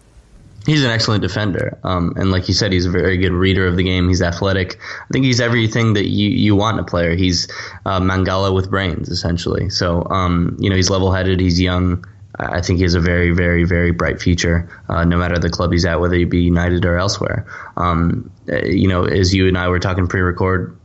He's 0.65 0.83
an 0.83 0.89
excellent 0.89 1.21
defender, 1.21 1.77
um, 1.83 2.13
and 2.15 2.31
like 2.31 2.47
you 2.47 2.55
said, 2.55 2.71
he's 2.71 2.87
a 2.87 2.89
very 2.89 3.17
good 3.17 3.33
reader 3.33 3.67
of 3.67 3.77
the 3.77 3.83
game. 3.83 4.07
He's 4.07 4.23
athletic. 4.23 4.79
I 4.79 5.13
think 5.13 5.23
he's 5.23 5.39
everything 5.39 5.93
that 5.93 6.07
you, 6.07 6.29
you 6.29 6.55
want 6.55 6.79
in 6.79 6.83
a 6.83 6.87
player. 6.87 7.15
He's 7.15 7.47
uh, 7.85 7.99
Mangala 7.99 8.51
with 8.51 8.71
brains, 8.71 9.09
essentially. 9.09 9.69
So 9.69 10.07
um, 10.09 10.57
you 10.59 10.71
know, 10.71 10.75
he's 10.75 10.89
level-headed. 10.89 11.39
He's 11.39 11.61
young. 11.61 12.03
I 12.37 12.61
think 12.61 12.77
he 12.77 12.83
has 12.83 12.95
a 12.95 12.99
very, 12.99 13.31
very, 13.31 13.63
very 13.63 13.91
bright 13.91 14.21
future, 14.21 14.69
uh, 14.89 15.05
no 15.05 15.17
matter 15.17 15.37
the 15.37 15.49
club 15.49 15.71
he's 15.71 15.85
at, 15.85 15.99
whether 15.99 16.15
he 16.15 16.25
be 16.25 16.41
United 16.41 16.85
or 16.85 16.97
elsewhere. 16.97 17.45
Um, 17.77 18.29
uh, 18.51 18.65
you 18.65 18.87
know, 18.87 19.05
as 19.05 19.33
you 19.33 19.47
and 19.47 19.57
I 19.57 19.69
were 19.69 19.79
talking 19.79 20.07
pre-record, 20.07 20.77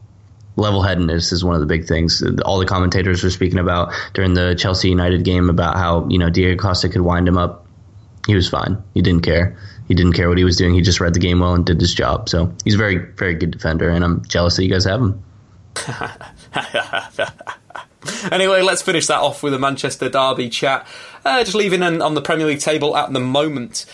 level-headedness 0.56 1.32
is 1.32 1.44
one 1.44 1.54
of 1.54 1.60
the 1.60 1.66
big 1.66 1.86
things. 1.86 2.22
All 2.44 2.58
the 2.58 2.66
commentators 2.66 3.24
were 3.24 3.30
speaking 3.30 3.58
about 3.58 3.92
during 4.14 4.34
the 4.34 4.54
Chelsea 4.54 4.88
United 4.88 5.24
game 5.24 5.50
about 5.50 5.76
how 5.76 6.06
you 6.08 6.18
know 6.18 6.30
Diego 6.30 6.60
Costa 6.60 6.88
could 6.88 7.00
wind 7.00 7.26
him 7.26 7.38
up. 7.38 7.66
He 8.26 8.34
was 8.34 8.48
fine. 8.48 8.82
He 8.94 9.02
didn't 9.02 9.22
care. 9.22 9.56
He 9.88 9.94
didn't 9.94 10.12
care 10.12 10.28
what 10.28 10.38
he 10.38 10.44
was 10.44 10.56
doing. 10.56 10.74
He 10.74 10.82
just 10.82 11.00
read 11.00 11.14
the 11.14 11.20
game 11.20 11.40
well 11.40 11.54
and 11.54 11.66
did 11.66 11.80
his 11.80 11.94
job. 11.94 12.28
So 12.28 12.54
he's 12.64 12.74
a 12.74 12.78
very, 12.78 12.98
very 12.98 13.34
good 13.34 13.50
defender, 13.50 13.88
and 13.88 14.04
I'm 14.04 14.24
jealous 14.26 14.56
that 14.56 14.64
you 14.64 14.70
guys 14.70 14.84
have 14.84 15.00
him. 15.00 15.24
anyway, 18.32 18.62
let's 18.62 18.82
finish 18.82 19.06
that 19.06 19.20
off 19.20 19.42
with 19.42 19.54
a 19.54 19.58
Manchester 19.58 20.08
Derby 20.08 20.48
chat. 20.48 20.86
Uh, 21.24 21.44
just 21.44 21.54
leaving 21.54 21.82
on 21.82 22.14
the 22.14 22.22
Premier 22.22 22.46
League 22.46 22.60
table 22.60 22.96
at 22.96 23.12
the 23.12 23.20
moment 23.20 23.86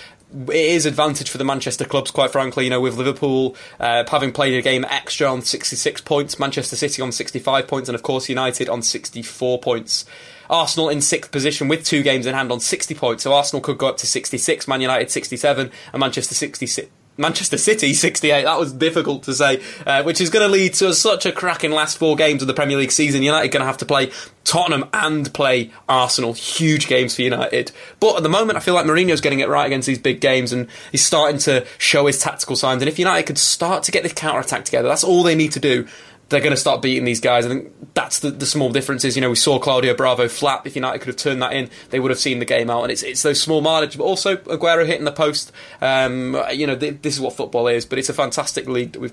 it 0.48 0.54
is 0.54 0.86
advantage 0.86 1.30
for 1.30 1.38
the 1.38 1.44
Manchester 1.44 1.84
clubs, 1.84 2.10
quite 2.10 2.30
frankly. 2.30 2.64
You 2.64 2.70
know, 2.70 2.80
with 2.80 2.96
Liverpool 2.96 3.56
uh, 3.78 4.04
having 4.08 4.32
played 4.32 4.54
a 4.54 4.62
game 4.62 4.84
extra 4.88 5.28
on 5.28 5.42
66 5.42 6.00
points, 6.02 6.38
Manchester 6.38 6.76
City 6.76 7.00
on 7.02 7.12
65 7.12 7.68
points, 7.68 7.88
and 7.88 7.94
of 7.94 8.02
course 8.02 8.28
United 8.28 8.68
on 8.68 8.82
64 8.82 9.60
points. 9.60 10.04
Arsenal 10.48 10.88
in 10.88 11.00
sixth 11.00 11.32
position 11.32 11.66
with 11.66 11.84
two 11.84 12.02
games 12.02 12.26
in 12.26 12.34
hand 12.34 12.52
on 12.52 12.60
60 12.60 12.94
points, 12.94 13.24
so 13.24 13.32
Arsenal 13.32 13.60
could 13.60 13.78
go 13.78 13.88
up 13.88 13.96
to 13.98 14.06
66, 14.06 14.68
Man 14.68 14.80
United 14.80 15.10
67, 15.10 15.70
and 15.92 16.00
Manchester 16.00 16.34
66. 16.34 16.88
Manchester 17.16 17.58
City 17.58 17.94
68. 17.94 18.44
That 18.44 18.58
was 18.58 18.72
difficult 18.72 19.22
to 19.24 19.34
say, 19.34 19.62
uh, 19.86 20.02
which 20.02 20.20
is 20.20 20.30
going 20.30 20.46
to 20.46 20.52
lead 20.52 20.74
to 20.74 20.92
such 20.94 21.26
a 21.26 21.32
cracking 21.32 21.70
last 21.70 21.98
four 21.98 22.16
games 22.16 22.42
of 22.42 22.48
the 22.48 22.54
Premier 22.54 22.76
League 22.76 22.92
season. 22.92 23.22
United 23.22 23.48
going 23.48 23.60
to 23.60 23.66
have 23.66 23.78
to 23.78 23.86
play 23.86 24.10
Tottenham 24.44 24.88
and 24.92 25.32
play 25.32 25.72
Arsenal. 25.88 26.32
Huge 26.32 26.86
games 26.86 27.14
for 27.16 27.22
United. 27.22 27.72
But 28.00 28.16
at 28.16 28.22
the 28.22 28.28
moment, 28.28 28.56
I 28.56 28.60
feel 28.60 28.74
like 28.74 28.86
Mourinho's 28.86 29.20
getting 29.20 29.40
it 29.40 29.48
right 29.48 29.66
against 29.66 29.86
these 29.86 29.98
big 29.98 30.20
games 30.20 30.52
and 30.52 30.68
he's 30.92 31.04
starting 31.04 31.38
to 31.40 31.66
show 31.78 32.06
his 32.06 32.20
tactical 32.20 32.56
signs. 32.56 32.82
And 32.82 32.88
if 32.88 32.98
United 32.98 33.26
could 33.26 33.38
start 33.38 33.82
to 33.84 33.92
get 33.92 34.02
this 34.02 34.12
counter 34.12 34.40
attack 34.40 34.64
together, 34.64 34.88
that's 34.88 35.04
all 35.04 35.22
they 35.22 35.34
need 35.34 35.52
to 35.52 35.60
do 35.60 35.86
they're 36.28 36.40
going 36.40 36.52
to 36.52 36.56
start 36.56 36.82
beating 36.82 37.04
these 37.04 37.20
guys. 37.20 37.46
I 37.46 37.48
think 37.50 37.72
that's 37.94 38.20
the, 38.20 38.30
the 38.30 38.46
small 38.46 38.70
differences. 38.70 39.16
You 39.16 39.22
know, 39.22 39.30
we 39.30 39.36
saw 39.36 39.58
Claudio 39.58 39.94
Bravo 39.94 40.28
flap. 40.28 40.66
If 40.66 40.74
United 40.74 40.98
could 40.98 41.08
have 41.08 41.16
turned 41.16 41.42
that 41.42 41.52
in, 41.52 41.70
they 41.90 42.00
would 42.00 42.10
have 42.10 42.18
seen 42.18 42.40
the 42.40 42.44
game 42.44 42.68
out. 42.70 42.82
And 42.82 42.92
it's 42.92 43.02
it's 43.02 43.22
those 43.22 43.40
small 43.40 43.60
mileage, 43.60 43.96
but 43.96 44.04
also 44.04 44.36
Aguero 44.36 44.86
hitting 44.86 45.04
the 45.04 45.12
post. 45.12 45.52
Um, 45.80 46.36
you 46.52 46.66
know, 46.66 46.76
th- 46.76 47.02
this 47.02 47.14
is 47.14 47.20
what 47.20 47.36
football 47.36 47.68
is. 47.68 47.86
But 47.86 47.98
it's 47.98 48.08
a 48.08 48.14
fantastic 48.14 48.68
league 48.68 48.92
that 48.92 49.00
we've. 49.00 49.12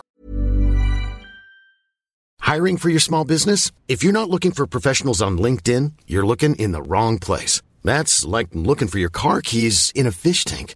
Hiring 2.40 2.78
for 2.78 2.90
your 2.90 3.00
small 3.00 3.24
business? 3.24 3.72
If 3.88 4.04
you're 4.04 4.12
not 4.12 4.30
looking 4.30 4.52
for 4.52 4.68
professionals 4.68 5.22
on 5.22 5.38
LinkedIn, 5.38 5.94
you're 6.08 6.26
looking 6.26 6.56
in 6.56 6.72
the 6.72 6.82
wrong 6.82 7.20
place. 7.20 7.62
That's 7.84 8.26
like 8.26 8.50
looking 8.54 8.88
for 8.88 9.00
your 9.00 9.10
car 9.10 9.42
keys 9.42 9.92
in 9.96 10.08
a 10.08 10.12
fish 10.12 10.46
tank. 10.46 10.76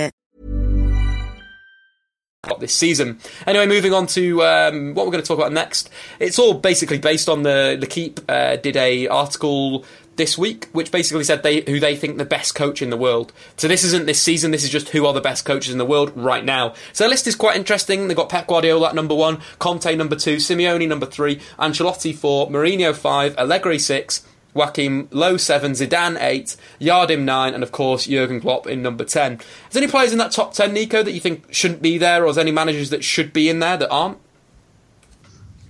this 2.59 2.73
season. 2.73 3.19
Anyway, 3.45 3.67
moving 3.67 3.93
on 3.93 4.07
to 4.07 4.41
um, 4.41 4.95
what 4.95 5.05
we're 5.05 5.11
going 5.11 5.23
to 5.23 5.27
talk 5.27 5.37
about 5.37 5.53
next. 5.53 5.91
It's 6.19 6.39
all 6.39 6.55
basically 6.55 6.97
based 6.97 7.29
on 7.29 7.43
the 7.43 7.77
L'Equipe 7.79 8.19
uh, 8.27 8.55
did 8.55 8.75
a 8.77 9.07
article 9.09 9.85
this 10.15 10.39
week, 10.39 10.67
which 10.71 10.91
basically 10.91 11.23
said 11.23 11.43
they 11.43 11.61
who 11.61 11.79
they 11.79 11.95
think 11.95 12.17
the 12.17 12.25
best 12.25 12.55
coach 12.55 12.81
in 12.81 12.89
the 12.89 12.97
world. 12.97 13.31
So 13.57 13.67
this 13.67 13.83
isn't 13.83 14.07
this 14.07 14.19
season. 14.19 14.49
This 14.49 14.63
is 14.63 14.71
just 14.71 14.89
who 14.89 15.05
are 15.05 15.13
the 15.13 15.21
best 15.21 15.45
coaches 15.45 15.71
in 15.71 15.77
the 15.77 15.85
world 15.85 16.13
right 16.15 16.43
now. 16.43 16.73
So 16.93 17.03
the 17.03 17.11
list 17.11 17.27
is 17.27 17.35
quite 17.35 17.57
interesting. 17.57 18.07
They've 18.07 18.17
got 18.17 18.29
Pep 18.29 18.47
Guardiola 18.47 18.89
at 18.89 18.95
number 18.95 19.13
one, 19.13 19.39
Conte 19.59 19.95
number 19.95 20.15
two, 20.15 20.37
Simeone 20.37 20.87
number 20.87 21.05
three, 21.05 21.35
Ancelotti 21.59 22.15
four, 22.15 22.49
Mourinho 22.49 22.95
five, 22.95 23.37
Allegri 23.37 23.77
six. 23.77 24.25
Joachim 24.53 25.07
Low 25.11 25.37
7, 25.37 25.71
Zidane 25.73 26.17
8, 26.19 26.55
Jardim 26.79 27.21
9, 27.21 27.53
and 27.53 27.63
of 27.63 27.71
course 27.71 28.05
Jurgen 28.05 28.41
Klopp 28.41 28.67
in 28.67 28.81
number 28.81 29.03
10. 29.03 29.33
Is 29.33 29.39
there 29.71 29.83
any 29.83 29.91
players 29.91 30.11
in 30.11 30.17
that 30.17 30.31
top 30.31 30.53
10, 30.53 30.73
Nico, 30.73 31.03
that 31.03 31.11
you 31.11 31.19
think 31.19 31.53
shouldn't 31.53 31.81
be 31.81 31.97
there, 31.97 32.23
or 32.23 32.29
is 32.29 32.35
there 32.35 32.43
any 32.43 32.51
managers 32.51 32.89
that 32.89 33.03
should 33.03 33.33
be 33.33 33.49
in 33.49 33.59
there 33.59 33.77
that 33.77 33.89
aren't? 33.89 34.17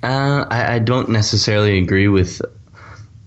Uh, 0.04 0.46
I, 0.50 0.76
I, 0.76 0.80
don't 0.80 1.10
necessarily 1.10 1.78
agree 1.78 2.08
with 2.08 2.42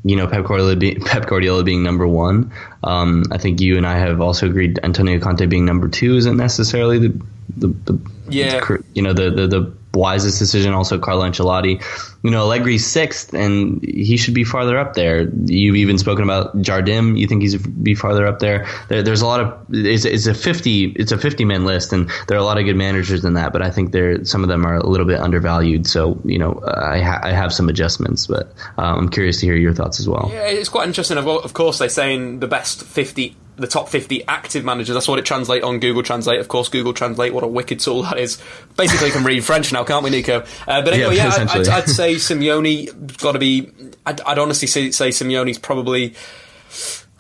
you 0.05 0.17
know 0.17 0.27
Pep 0.27 0.45
Guardiola, 0.45 0.77
Pep 1.05 1.27
Guardiola 1.27 1.63
being 1.63 1.85
number 1.85 2.07
one. 2.07 2.53
Um, 2.85 3.25
I 3.31 3.39
think 3.39 3.61
you 3.61 3.77
and 3.77 3.87
I 3.87 3.99
have 3.99 4.21
also 4.21 4.47
agreed 4.47 4.79
Antonio 4.83 5.19
Conte 5.19 5.47
being 5.47 5.65
number 5.65 5.89
two 5.89 6.17
isn't 6.17 6.37
necessarily 6.37 6.99
the 6.99 7.25
the, 7.57 7.69
the 7.69 8.11
yeah 8.29 8.61
you 8.95 9.03
know 9.03 9.13
the 9.13 9.31
the, 9.31 9.47
the 9.47 9.75
wisest 9.95 10.39
decision. 10.39 10.73
Also, 10.75 10.99
Carlo 10.99 11.25
Ancelotti. 11.25 11.83
You 12.23 12.31
know, 12.31 12.47
Allegri's 12.47 12.87
sixth, 12.87 13.35
and 13.35 13.85
he 13.85 14.17
should 14.17 14.35
be 14.35 14.45
farther 14.45 14.79
up 14.79 14.95
there. 14.95 15.29
You've 15.45 15.77
even 15.77 15.99
spoken 15.99 16.25
about 16.25 16.57
Jardim. 16.57 17.19
You 17.19 17.27
think 17.27 17.43
he's 17.43 17.57
be 17.57 17.95
farther 17.95 18.27
up 18.27 18.39
there? 18.39 18.67
there 18.89 19.03
there's 19.03 19.21
a 19.21 19.27
lot 19.27 19.41
of 19.41 19.67
it's, 19.71 20.05
it's, 20.05 20.27
a 20.27 20.35
fifty 20.35 20.87
it's 20.87 21.13
a 21.13 21.19
fifty 21.19 21.45
man 21.45 21.65
list, 21.65 21.93
and 21.93 22.11
there 22.29 22.37
are 22.37 22.41
a 22.41 22.45
lot 22.45 22.59
of 22.59 22.65
good 22.65 22.77
managers 22.77 23.25
in 23.25 23.35
that. 23.35 23.53
But 23.53 23.63
I 23.63 23.71
think 23.71 23.93
there 23.93 24.25
some 24.25 24.43
of 24.43 24.49
them 24.49 24.65
are 24.65 24.77
a 24.77 24.87
little 24.87 25.07
bit 25.07 25.21
undervalued. 25.21 25.87
So 25.87 26.21
you 26.25 26.39
know, 26.39 26.63
I, 26.67 27.01
ha- 27.01 27.21
I 27.23 27.33
have 27.33 27.53
some 27.53 27.69
adjustments, 27.69 28.27
but 28.27 28.53
um, 28.79 28.99
I'm 28.99 29.09
curious 29.11 29.41
to 29.41 29.47
hear 29.47 29.57
your 29.57 29.75
thoughts 29.75 30.01
as 30.01 30.09
well. 30.09 30.31
Yeah, 30.33 30.47
it's 30.47 30.71
quite 30.71 30.87
interesting. 30.87 31.19
Of 31.19 31.53
course, 31.53 31.79
they're 31.79 31.89
saying 31.91 32.41
the 32.41 32.49
best 32.49 32.74
fifty 32.83 33.37
the 33.57 33.67
top 33.67 33.89
50 33.89 34.27
active 34.27 34.65
managers. 34.65 34.95
That's 34.95 35.07
what 35.07 35.19
it 35.19 35.25
translates 35.25 35.65
on 35.65 35.79
Google 35.79 36.03
Translate. 36.03 36.41
Of 36.41 36.49
course, 36.49 36.69
Google 36.69 36.93
Translate, 36.93 37.33
what 37.33 37.45
a 37.45 37.47
wicked 37.47 37.81
tool 37.81 38.03
that 38.03 38.19
is. 38.19 38.43
Basically, 38.77 39.11
can 39.11 39.25
read 39.25 39.45
French 39.45 39.73
now, 39.73 39.85
can't 39.85 40.03
we, 40.03 40.11
Nico? 40.11 40.41
Uh, 40.67 40.83
but 40.83 40.93
anyway, 40.93 41.17
yeah, 41.17 41.25
yeah 41.37 41.43
I'd, 41.43 41.61
I'd, 41.61 41.69
I'd, 41.69 41.89
say 41.89 42.15
Simeone 42.17 43.19
got 43.19 43.33
to 43.33 43.39
be. 43.39 43.71
I'd, 44.05 44.21
I'd 44.23 44.39
honestly 44.39 44.67
say, 44.67 44.91
say 44.91 45.11
Simeone's 45.11 45.59
probably. 45.59 46.15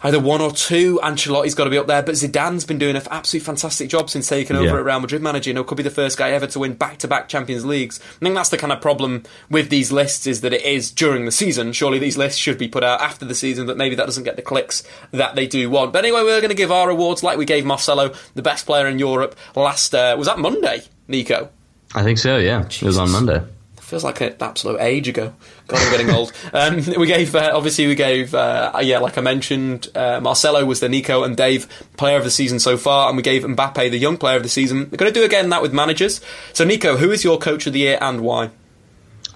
Either 0.05 0.21
one 0.21 0.40
or 0.40 0.53
two. 0.53 1.01
Ancelotti's 1.03 1.55
got 1.57 1.64
to 1.64 1.71
be 1.71 1.79
up 1.79 1.88
there, 1.88 2.03
but 2.03 2.14
Zidane's 2.14 2.64
been 2.64 2.79
doing 2.79 2.95
an 2.95 3.03
absolutely 3.11 3.45
fantastic 3.45 3.88
job 3.88 4.09
since 4.11 4.29
taking 4.29 4.55
over 4.55 4.67
Yeah. 4.67 4.77
at 4.77 4.85
Real 4.85 5.01
Madrid 5.01 5.23
manager. 5.23 5.51
You 5.51 5.55
know, 5.55 5.64
could 5.64 5.77
be 5.77 5.83
the 5.83 5.90
first 5.90 6.17
guy 6.17 6.31
ever 6.31 6.47
to 6.47 6.59
win 6.61 6.75
back-to-back 6.75 7.29
Champions 7.29 7.64
Leagues. 7.64 7.99
I 8.21 8.25
think 8.25 8.35
that's 8.37 8.51
the 8.51 8.57
kind 8.59 8.73
of 8.73 8.81
problem 8.81 9.25
with 9.51 9.71
these 9.71 9.90
lists 9.90 10.27
is 10.29 10.43
that 10.43 10.53
it 10.53 10.62
is 10.64 10.90
during 10.93 11.25
the 11.25 11.33
season. 11.33 11.73
Surely 11.73 11.99
these 11.99 12.17
lists 12.17 12.38
should 12.38 12.59
be 12.59 12.69
put 12.69 12.85
out 12.85 13.01
after 13.01 13.25
the 13.25 13.35
season, 13.35 13.67
but 13.67 13.77
maybe 13.77 13.95
that 13.97 14.05
doesn't 14.07 14.25
get 14.25 14.37
the 14.37 14.43
clicks 14.43 14.83
that 15.11 15.35
they 15.35 15.47
do 15.47 15.69
want. 15.71 15.93
But 15.93 16.05
anyway, 16.05 16.23
we're 16.23 16.40
going 16.40 16.51
to 16.51 16.55
give 16.55 16.71
our 16.71 16.90
awards 16.90 17.23
like 17.23 17.38
we 17.38 17.47
gave 17.47 17.64
Marcelo, 17.64 18.12
the 18.35 18.43
best 18.43 18.67
player 18.67 18.87
in 18.87 18.99
Europe, 18.99 19.35
last 19.57 19.95
uh, 19.95 20.14
was 20.19 20.27
that 20.27 20.38
Monday, 20.38 20.83
Nico. 21.09 21.49
I 21.95 22.03
think 22.03 22.19
so. 22.19 22.37
Yeah, 22.37 22.62
it 22.67 22.83
was 22.83 22.99
on 22.99 23.11
Monday. 23.11 23.40
Feels 23.85 24.03
like 24.03 24.23
an 24.23 24.35
absolute 24.40 24.81
age 24.81 25.09
ago. 25.09 25.35
God, 25.68 25.79
I'm 25.79 25.90
getting 25.90 26.11
old. 26.11 26.33
Um, 26.55 26.83
we 26.97 27.07
gave, 27.07 27.35
uh, 27.35 27.51
obviously, 27.53 27.87
we 27.87 27.94
gave, 27.94 28.35
uh, 28.35 28.73
yeah, 28.81 28.99
like 28.99 29.18
I 29.18 29.20
mentioned, 29.20 29.88
uh, 29.94 30.20
Marcelo 30.20 30.64
was 30.64 30.81
the 30.81 30.88
Nico 30.88 31.23
and 31.23 31.37
Dave 31.37 31.68
player 31.97 32.16
of 32.16 32.25
the 32.25 32.31
season 32.31 32.61
so 32.61 32.77
far, 32.79 33.09
and 33.09 33.16
we 33.16 33.23
gave 33.23 33.42
Mbappe 33.42 33.90
the 33.90 33.99
young 33.99 34.16
player 34.16 34.37
of 34.37 34.42
the 34.42 34.49
season. 34.49 34.88
We're 34.90 34.97
going 34.97 35.12
to 35.12 35.20
do 35.20 35.25
again 35.25 35.51
that 35.51 35.61
with 35.61 35.75
managers. 35.75 36.20
So, 36.55 36.64
Nico, 36.64 36.97
who 36.97 37.11
is 37.11 37.25
your 37.25 37.38
coach 37.38 37.66
of 37.66 37.73
the 37.73 37.81
year 37.81 37.99
and 38.01 38.20
why? 38.20 38.51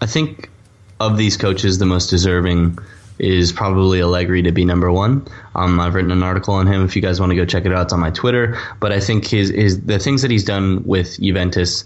I 0.00 0.06
think 0.06 0.48
of 1.00 1.18
these 1.18 1.36
coaches, 1.36 1.78
the 1.78 1.86
most 1.86 2.08
deserving 2.08 2.78
is 3.18 3.52
probably 3.52 4.00
Allegri 4.00 4.42
to 4.42 4.52
be 4.52 4.64
number 4.64 4.90
one. 4.92 5.26
Um, 5.54 5.80
I've 5.80 5.94
written 5.94 6.10
an 6.10 6.22
article 6.22 6.54
on 6.54 6.66
him. 6.66 6.84
If 6.84 6.94
you 6.96 7.02
guys 7.02 7.20
want 7.20 7.30
to 7.30 7.36
go 7.36 7.44
check 7.44 7.64
it 7.64 7.72
out, 7.72 7.84
it's 7.84 7.92
on 7.92 8.00
my 8.00 8.10
Twitter. 8.10 8.58
But 8.80 8.92
I 8.92 9.00
think 9.00 9.26
his 9.26 9.50
his 9.50 9.80
the 9.82 9.98
things 9.98 10.22
that 10.22 10.30
he's 10.30 10.44
done 10.44 10.82
with 10.84 11.18
Juventus, 11.20 11.84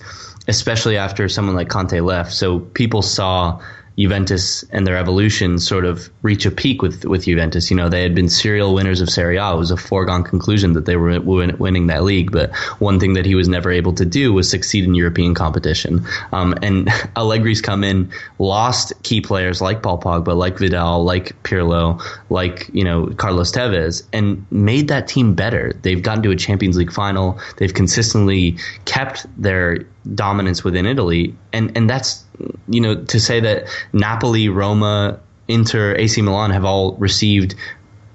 especially 0.48 0.96
after 0.96 1.28
someone 1.28 1.54
like 1.54 1.68
Conte 1.68 2.00
left, 2.00 2.32
so 2.32 2.60
people 2.60 3.02
saw 3.02 3.60
Juventus 3.98 4.64
and 4.70 4.86
their 4.86 4.96
evolution 4.96 5.58
sort 5.58 5.84
of 5.84 6.08
reach 6.22 6.46
a 6.46 6.50
peak 6.50 6.82
with 6.82 7.04
with 7.04 7.24
Juventus. 7.24 7.70
You 7.70 7.76
know, 7.76 7.88
they 7.88 8.02
had 8.02 8.14
been 8.14 8.28
serial 8.28 8.74
winners 8.74 9.00
of 9.00 9.10
Serie 9.10 9.36
A. 9.36 9.52
It 9.52 9.58
was 9.58 9.70
a 9.70 9.76
foregone 9.76 10.24
conclusion 10.24 10.72
that 10.72 10.86
they 10.86 10.96
were 10.96 11.20
win- 11.20 11.58
winning 11.58 11.88
that 11.88 12.02
league. 12.02 12.32
But 12.32 12.54
one 12.78 12.98
thing 12.98 13.12
that 13.14 13.26
he 13.26 13.34
was 13.34 13.48
never 13.48 13.70
able 13.70 13.92
to 13.94 14.04
do 14.04 14.32
was 14.32 14.48
succeed 14.48 14.84
in 14.84 14.94
European 14.94 15.34
competition. 15.34 16.06
Um, 16.32 16.54
and 16.62 16.88
Allegri's 17.16 17.60
come 17.60 17.84
in, 17.84 18.10
lost 18.38 18.92
key 19.02 19.20
players 19.20 19.60
like 19.60 19.82
Paul 19.82 20.00
Pogba, 20.00 20.36
like 20.36 20.58
Vidal, 20.58 21.04
like 21.04 21.40
Pirlo, 21.42 22.02
like 22.30 22.70
you 22.72 22.84
know 22.84 23.08
Carlos 23.16 23.52
Tevez, 23.52 24.02
and 24.12 24.46
made 24.50 24.88
that 24.88 25.06
team 25.06 25.34
better. 25.34 25.72
They've 25.82 26.02
gotten 26.02 26.22
to 26.22 26.30
a 26.30 26.36
Champions 26.36 26.76
League 26.76 26.92
final. 26.92 27.38
They've 27.58 27.74
consistently 27.74 28.56
kept 28.86 29.26
their 29.40 29.84
dominance 30.14 30.64
within 30.64 30.86
Italy, 30.86 31.34
and 31.52 31.76
and 31.76 31.88
that's 31.88 32.24
you 32.68 32.80
know 32.80 32.96
to 33.04 33.20
say 33.20 33.40
that 33.40 33.64
Napoli, 33.92 34.48
Roma, 34.48 35.20
Inter, 35.48 35.94
AC 35.96 36.20
Milan 36.22 36.50
have 36.50 36.64
all 36.64 36.94
received 36.94 37.54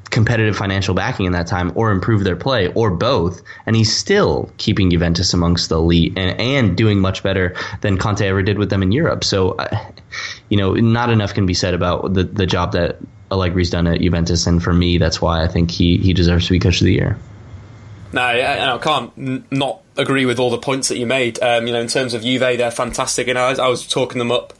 competitive 0.09 0.55
financial 0.55 0.93
backing 0.93 1.25
in 1.25 1.33
that 1.33 1.47
time 1.47 1.71
or 1.75 1.91
improved 1.91 2.25
their 2.25 2.35
play 2.35 2.71
or 2.73 2.89
both 2.89 3.41
and 3.65 3.75
he's 3.75 3.95
still 3.95 4.49
keeping 4.57 4.89
Juventus 4.89 5.33
amongst 5.33 5.69
the 5.69 5.75
elite 5.75 6.13
and, 6.15 6.39
and 6.39 6.77
doing 6.77 6.99
much 6.99 7.23
better 7.23 7.55
than 7.81 7.97
Conte 7.97 8.25
ever 8.25 8.41
did 8.41 8.57
with 8.57 8.69
them 8.69 8.81
in 8.81 8.91
Europe. 8.91 9.23
So 9.23 9.51
uh, 9.51 9.77
you 10.49 10.57
know 10.57 10.73
not 10.73 11.09
enough 11.09 11.33
can 11.33 11.45
be 11.45 11.53
said 11.53 11.73
about 11.73 12.13
the, 12.13 12.23
the 12.23 12.45
job 12.45 12.71
that 12.71 12.97
Allegri's 13.29 13.69
done 13.69 13.87
at 13.87 13.99
Juventus 13.99 14.47
and 14.47 14.63
for 14.63 14.73
me 14.73 14.97
that's 14.97 15.21
why 15.21 15.43
I 15.43 15.47
think 15.47 15.71
he, 15.71 15.97
he 15.97 16.13
deserves 16.13 16.47
to 16.47 16.53
be 16.53 16.59
coach 16.59 16.79
of 16.79 16.85
the 16.85 16.93
year. 16.93 17.17
No, 18.13 18.21
I, 18.21 18.75
I 18.75 18.77
can't 18.77 19.11
n- 19.17 19.45
not 19.51 19.81
agree 19.97 20.25
with 20.25 20.39
all 20.39 20.49
the 20.49 20.57
points 20.57 20.87
that 20.89 20.97
you 20.97 21.05
made. 21.05 21.41
Um, 21.41 21.67
you 21.67 21.73
know, 21.73 21.81
in 21.81 21.87
terms 21.87 22.13
of 22.13 22.21
Juve, 22.21 22.39
they're 22.39 22.71
fantastic, 22.71 23.27
and 23.27 23.37
I, 23.37 23.51
I 23.53 23.67
was 23.67 23.87
talking 23.87 24.19
them 24.19 24.31
up. 24.31 24.53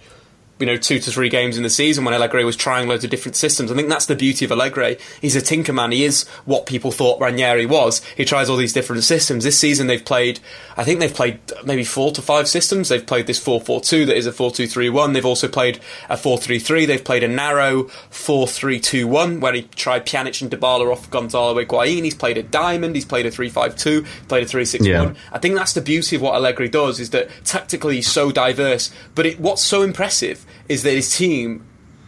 You 0.59 0.65
know, 0.65 0.77
two 0.77 0.99
to 0.99 1.11
three 1.11 1.29
games 1.29 1.57
in 1.57 1.63
the 1.63 1.69
season 1.69 2.03
when 2.03 2.13
Allegri 2.13 2.43
was 2.43 2.55
trying 2.55 2.87
loads 2.87 3.03
of 3.03 3.09
different 3.09 3.35
systems. 3.35 3.71
I 3.71 3.75
think 3.75 3.89
that's 3.89 4.07
the 4.07 4.15
beauty 4.15 4.43
of 4.45 4.51
Allegri. 4.51 4.97
He's 5.21 5.35
a 5.35 5.41
tinker 5.41 5.73
man. 5.73 5.91
He 5.91 6.03
is 6.03 6.27
what 6.45 6.65
people 6.65 6.91
thought 6.91 7.21
Ranieri 7.21 7.65
was. 7.65 8.01
He 8.15 8.25
tries 8.25 8.49
all 8.49 8.57
these 8.57 8.73
different 8.73 9.03
systems. 9.03 9.43
This 9.43 9.59
season 9.59 9.87
they've 9.87 10.03
played, 10.03 10.39
I 10.75 10.83
think 10.83 10.99
they've 10.99 11.13
played 11.13 11.39
maybe 11.63 11.83
four 11.83 12.11
to 12.13 12.21
five 12.21 12.47
systems. 12.47 12.89
They've 12.89 13.05
played 13.05 13.27
this 13.27 13.43
4-4-2 13.43 14.07
that 14.07 14.17
is 14.17 14.25
a 14.25 14.31
4-2-3-1. 14.31 15.13
They've 15.13 15.25
also 15.25 15.47
played 15.47 15.79
a 16.09 16.15
4-3-3. 16.15 16.87
They've 16.87 17.03
played 17.03 17.23
a 17.23 17.27
narrow 17.27 17.83
4-3-2-1 18.11 19.39
where 19.39 19.53
he 19.53 19.63
tried 19.63 20.05
Pjanic 20.05 20.41
and 20.41 20.49
Dybala 20.49 20.91
off 20.91 21.09
Gonzalo 21.11 21.63
Higuain. 21.63 22.03
He's 22.03 22.15
played 22.15 22.37
a 22.37 22.43
diamond. 22.43 22.95
He's 22.95 23.05
played 23.05 23.27
a 23.27 23.31
3-5-2. 23.31 24.27
Played 24.27 24.43
a 24.43 24.47
3-6-1. 24.47 24.85
Yeah. 24.85 25.13
I 25.31 25.37
think 25.37 25.55
that's 25.55 25.73
the 25.73 25.81
beauty 25.81 26.15
of 26.15 26.23
what 26.23 26.33
Allegri 26.33 26.67
does 26.67 26.99
is 26.99 27.11
that 27.11 27.29
tactically 27.43 27.95
he's 27.97 28.11
so 28.11 28.31
diverse. 28.31 28.91
But 29.13 29.27
it, 29.27 29.39
what's 29.39 29.61
so 29.61 29.83
impressive 29.83 30.45
is 30.67 30.83
that 30.83 30.91
his 30.91 31.15
team 31.15 31.65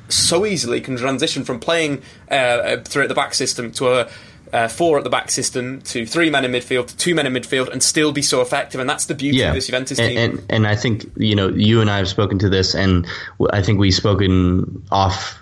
so 0.09 0.45
easily 0.45 0.81
can 0.81 0.97
transition 0.97 1.43
from 1.43 1.59
playing 1.59 2.01
uh, 2.29 2.77
three 2.77 3.03
at 3.03 3.09
the 3.09 3.15
back 3.15 3.33
system 3.33 3.71
to 3.71 3.87
a 3.89 4.09
uh, 4.51 4.67
four 4.67 4.97
at 4.97 5.03
the 5.03 5.09
back 5.09 5.29
system 5.29 5.81
to 5.81 6.05
three 6.05 6.29
men 6.29 6.43
in 6.43 6.51
midfield 6.51 6.87
to 6.87 6.97
two 6.97 7.13
men 7.13 7.27
in 7.27 7.33
midfield 7.33 7.69
and 7.69 7.83
still 7.83 8.11
be 8.11 8.21
so 8.21 8.41
effective. 8.41 8.81
And 8.81 8.89
that's 8.89 9.05
the 9.05 9.15
beauty 9.15 9.41
of 9.43 9.53
this 9.53 9.67
Juventus 9.67 9.99
and, 9.99 10.09
team. 10.09 10.17
And, 10.17 10.45
and 10.49 10.67
I 10.67 10.75
think 10.75 11.05
you 11.17 11.35
know 11.35 11.49
you 11.49 11.81
and 11.81 11.89
I 11.89 11.97
have 11.97 12.07
spoken 12.07 12.39
to 12.39 12.49
this, 12.49 12.73
and 12.73 13.07
I 13.51 13.61
think 13.61 13.79
we've 13.79 13.93
spoken 13.93 14.83
off 14.91 15.37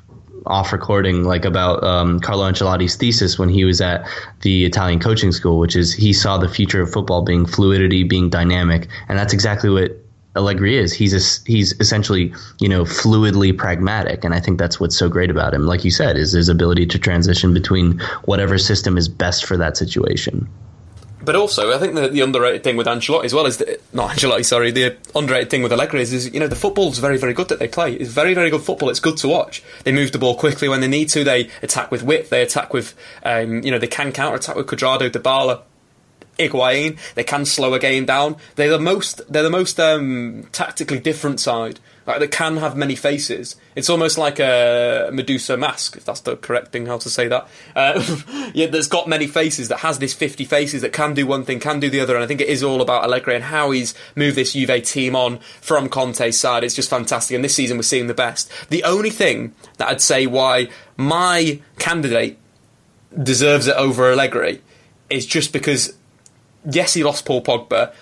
off 0.46 0.72
recording 0.72 1.24
like 1.24 1.46
about 1.46 1.84
um, 1.84 2.20
Carlo 2.20 2.50
Ancelotti's 2.50 2.96
thesis 2.96 3.38
when 3.38 3.50
he 3.50 3.66
was 3.66 3.82
at 3.82 4.08
the 4.42 4.66
Italian 4.66 5.00
coaching 5.00 5.32
school, 5.32 5.60
which 5.60 5.76
is 5.76 5.94
he 5.94 6.14
saw 6.14 6.38
the 6.38 6.50
future 6.50 6.82
of 6.82 6.92
football 6.92 7.22
being 7.22 7.46
fluidity, 7.46 8.04
being 8.04 8.30
dynamic, 8.30 8.88
and 9.08 9.18
that's 9.18 9.34
exactly 9.34 9.70
what. 9.70 10.04
Allegri 10.38 10.78
is 10.78 10.94
he's 10.94 11.14
a, 11.14 11.52
he's 11.52 11.74
essentially 11.80 12.34
you 12.60 12.70
know 12.70 12.84
fluidly 12.84 13.58
pragmatic 13.58 14.24
and 14.24 14.34
I 14.34 14.40
think 14.40 14.60
that's 14.60 14.80
what's 14.80 14.98
so 14.98 15.10
great 15.10 15.30
about 15.30 15.54
him 15.54 15.66
like 15.66 15.84
you 15.84 15.92
said 15.92 16.16
is 16.16 16.32
his 16.32 16.48
ability 16.48 16.86
to 16.88 17.00
transition 17.00 17.54
between 17.54 18.00
whatever 18.26 18.58
system 18.58 18.98
is 18.98 19.10
best 19.10 19.46
for 19.46 19.58
that 19.58 19.76
situation 19.76 20.48
But 21.28 21.36
also, 21.36 21.74
I 21.76 21.78
think 21.78 21.94
the, 21.96 22.08
the 22.08 22.22
underrated 22.22 22.64
thing 22.64 22.78
with 22.78 22.88
Ancelotti 22.88 23.26
as 23.26 23.34
well 23.34 23.46
is 23.48 23.58
that, 23.58 23.82
not 23.94 24.12
Ancelotti, 24.12 24.46
sorry, 24.46 24.72
the 24.72 24.96
underrated 25.14 25.50
thing 25.50 25.62
with 25.62 25.74
Allegri 25.74 26.02
is, 26.02 26.14
is, 26.14 26.34
you 26.34 26.40
know, 26.40 26.48
the 26.48 26.56
football's 26.56 27.00
very, 27.00 27.18
very 27.18 27.34
good 27.34 27.50
that 27.50 27.60
they 27.60 27.68
play. 27.68 27.96
It's 27.96 28.10
very, 28.10 28.34
very 28.34 28.50
good 28.50 28.62
football. 28.62 28.90
It's 28.90 29.02
good 29.02 29.18
to 29.18 29.28
watch. 29.28 29.62
They 29.84 29.92
move 29.92 30.14
the 30.14 30.20
ball 30.20 30.36
quickly 30.36 30.70
when 30.70 30.80
they 30.80 30.88
need 30.88 31.10
to. 31.10 31.26
They 31.26 31.50
attack 31.62 31.92
with 31.92 32.02
width. 32.02 32.30
They 32.30 32.42
attack 32.44 32.74
with, 32.74 32.96
um, 33.24 33.62
you 33.62 33.72
know, 33.72 33.78
they 33.78 33.88
can 33.88 34.14
counter 34.14 34.38
attack 34.38 34.56
with 34.56 34.68
Cuadrado, 34.68 35.10
Dybala, 35.10 35.64
Higuain. 36.40 36.98
They 37.16 37.24
can 37.24 37.46
slow 37.46 37.74
a 37.74 37.80
game 37.80 38.06
down. 38.06 38.38
They're 38.56 38.70
the 38.70 38.80
most, 38.80 39.22
they're 39.32 39.44
the 39.44 39.50
most 39.50 39.80
um, 39.80 40.48
tactically 40.52 41.00
different 41.00 41.40
side. 41.40 41.80
Like 42.08 42.20
they 42.22 42.28
can 42.30 42.56
have 42.58 42.78
many 42.78 42.96
faces. 42.96 43.58
It's 43.76 43.90
almost 43.90 44.18
like 44.18 44.40
a 44.40 45.10
Medusa 45.12 45.58
mask, 45.58 45.98
if 45.98 46.06
that's 46.06 46.22
the 46.22 46.38
correct 46.38 46.72
thing 46.72 46.86
how 46.86 46.98
to 47.00 47.10
say 47.10 47.28
that. 47.28 47.50
Uh, 47.76 48.02
yeah, 48.54 48.68
that's 48.68 48.88
got 48.88 49.10
many 49.10 49.28
faces. 49.28 49.68
That 49.68 49.80
has 49.80 50.00
this 50.00 50.14
fifty 50.14 50.46
faces 50.46 50.84
that 50.84 50.94
can 50.94 51.14
do 51.14 51.28
one 51.28 51.44
thing, 51.44 51.60
can 51.60 51.82
do 51.82 51.90
the 51.90 52.00
other. 52.00 52.16
And 52.16 52.24
I 52.24 52.28
think 52.28 52.40
it 52.40 52.48
is 52.48 52.64
all 52.64 52.82
about 52.82 53.04
Allegri 53.04 53.36
and 53.36 53.44
how 53.44 53.72
he's 53.72 53.94
moved 54.16 54.38
this 54.38 54.54
Juve 54.54 54.84
team 54.84 55.18
on 55.18 55.40
from 55.60 55.90
Conte's 55.90 56.40
side. 56.40 56.64
It's 56.64 56.76
just 56.76 56.90
fantastic. 56.90 57.36
And 57.36 57.44
this 57.44 57.56
season 57.56 57.76
we're 57.78 57.84
seeing 57.84 58.08
the 58.08 58.14
best. 58.14 58.50
The 58.70 58.86
only 58.86 59.10
thing 59.10 59.54
that 59.78 59.90
I'd 59.90 60.02
say 60.02 60.28
why 60.28 60.70
my 60.96 61.60
candidate 61.78 62.38
deserves 63.22 63.68
it 63.68 63.76
over 63.76 64.10
Allegri 64.12 64.62
is 65.10 65.26
just 65.26 65.52
because 65.52 65.94
yes, 66.70 66.94
he 66.94 67.04
lost 67.04 67.26
Paul 67.26 67.44
Pogba, 67.44 67.94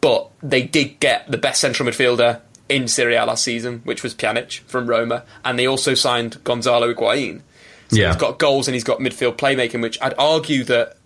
but 0.00 0.30
they 0.42 0.62
did 0.62 1.00
get 1.00 1.30
the 1.30 1.38
best 1.38 1.60
central 1.60 1.88
midfielder 1.88 2.40
in 2.68 2.88
Serie 2.88 3.14
A 3.16 3.24
last 3.24 3.44
season, 3.44 3.80
which 3.84 4.02
was 4.02 4.14
Pjanic 4.14 4.60
from 4.60 4.86
Roma, 4.88 5.24
and 5.44 5.58
they 5.58 5.66
also 5.66 5.94
signed 5.94 6.42
Gonzalo 6.44 6.92
Higuain. 6.92 7.40
So 7.88 7.96
Yeah. 7.96 8.08
he's 8.08 8.16
got 8.16 8.38
goals 8.38 8.66
and 8.68 8.74
he's 8.74 8.82
got 8.84 8.98
midfield 8.98 9.36
playmaking, 9.36 9.80
which 9.82 9.98
I'd 10.02 10.14
argue 10.18 10.64
that 10.64 10.96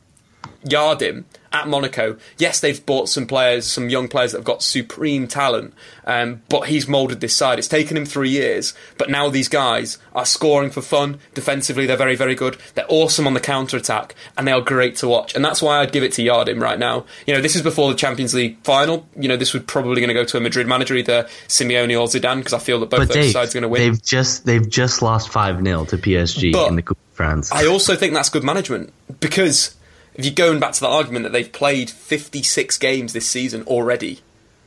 Jardim 0.64 1.24
at 1.52 1.66
Monaco, 1.66 2.16
yes, 2.38 2.60
they've 2.60 2.84
bought 2.86 3.08
some 3.08 3.26
players, 3.26 3.66
some 3.66 3.88
young 3.88 4.06
players 4.08 4.32
that 4.32 4.38
have 4.38 4.44
got 4.44 4.62
supreme 4.62 5.26
talent, 5.26 5.74
um, 6.04 6.42
but 6.48 6.68
he's 6.68 6.86
moulded 6.86 7.20
this 7.20 7.34
side. 7.34 7.58
It's 7.58 7.66
taken 7.66 7.96
him 7.96 8.06
three 8.06 8.30
years, 8.30 8.72
but 8.98 9.10
now 9.10 9.28
these 9.30 9.48
guys 9.48 9.98
are 10.14 10.24
scoring 10.24 10.70
for 10.70 10.80
fun. 10.80 11.18
Defensively, 11.34 11.86
they're 11.86 11.96
very, 11.96 12.14
very 12.14 12.34
good. 12.36 12.56
They're 12.74 12.86
awesome 12.88 13.26
on 13.26 13.34
the 13.34 13.40
counter 13.40 13.76
attack, 13.76 14.14
and 14.38 14.46
they 14.46 14.52
are 14.52 14.60
great 14.60 14.96
to 14.96 15.08
watch. 15.08 15.34
And 15.34 15.44
that's 15.44 15.60
why 15.60 15.78
I'd 15.80 15.92
give 15.92 16.04
it 16.04 16.12
to 16.12 16.22
Jardim 16.22 16.60
right 16.60 16.78
now. 16.78 17.04
You 17.26 17.34
know, 17.34 17.40
this 17.40 17.56
is 17.56 17.62
before 17.62 17.90
the 17.90 17.98
Champions 17.98 18.32
League 18.32 18.58
final. 18.62 19.08
You 19.18 19.28
know, 19.28 19.36
this 19.36 19.52
would 19.52 19.66
probably 19.66 19.96
going 19.96 20.08
to 20.08 20.14
go 20.14 20.24
to 20.24 20.36
a 20.36 20.40
Madrid 20.40 20.68
manager, 20.68 20.94
either 20.94 21.24
Simeone 21.48 22.00
or 22.00 22.06
Zidane, 22.06 22.38
because 22.38 22.52
I 22.52 22.60
feel 22.60 22.78
that 22.80 22.90
both 22.90 23.08
those 23.08 23.16
Dave, 23.16 23.32
sides 23.32 23.54
are 23.54 23.60
going 23.60 23.62
to 23.62 23.68
win. 23.68 23.82
they've 23.82 24.02
just 24.02 24.46
they've 24.46 24.68
just 24.68 25.02
lost 25.02 25.30
five 25.30 25.60
0 25.62 25.86
to 25.86 25.98
PSG 25.98 26.52
But 26.52 26.68
in 26.68 26.76
the 26.76 26.82
Coupe 26.82 26.98
de 26.98 27.16
France. 27.16 27.50
I 27.50 27.66
also 27.66 27.96
think 27.96 28.14
that's 28.14 28.28
good 28.28 28.44
management 28.44 28.92
because 29.18 29.74
if 30.14 30.24
you're 30.24 30.34
going 30.34 30.60
back 30.60 30.72
to 30.72 30.80
the 30.80 30.88
argument 30.88 31.22
that 31.24 31.32
they've 31.32 31.50
played 31.52 31.90
56 31.90 32.76
games 32.78 33.12
this 33.12 33.26
season 33.26 33.62
already, 33.64 34.20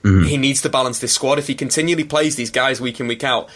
Mm-hmm. 0.03 0.25
he 0.25 0.35
needs 0.35 0.61
to 0.63 0.69
balance 0.69 0.99
this 0.99 1.13
squad. 1.13 1.39
If 1.39 1.47
he 1.47 1.55
continually 1.55 2.03
plays 2.03 2.35
these 2.35 2.51
guys 2.51 2.81
week 2.81 2.99
in 2.99 3.07
week 3.07 3.23
out, 3.23 3.47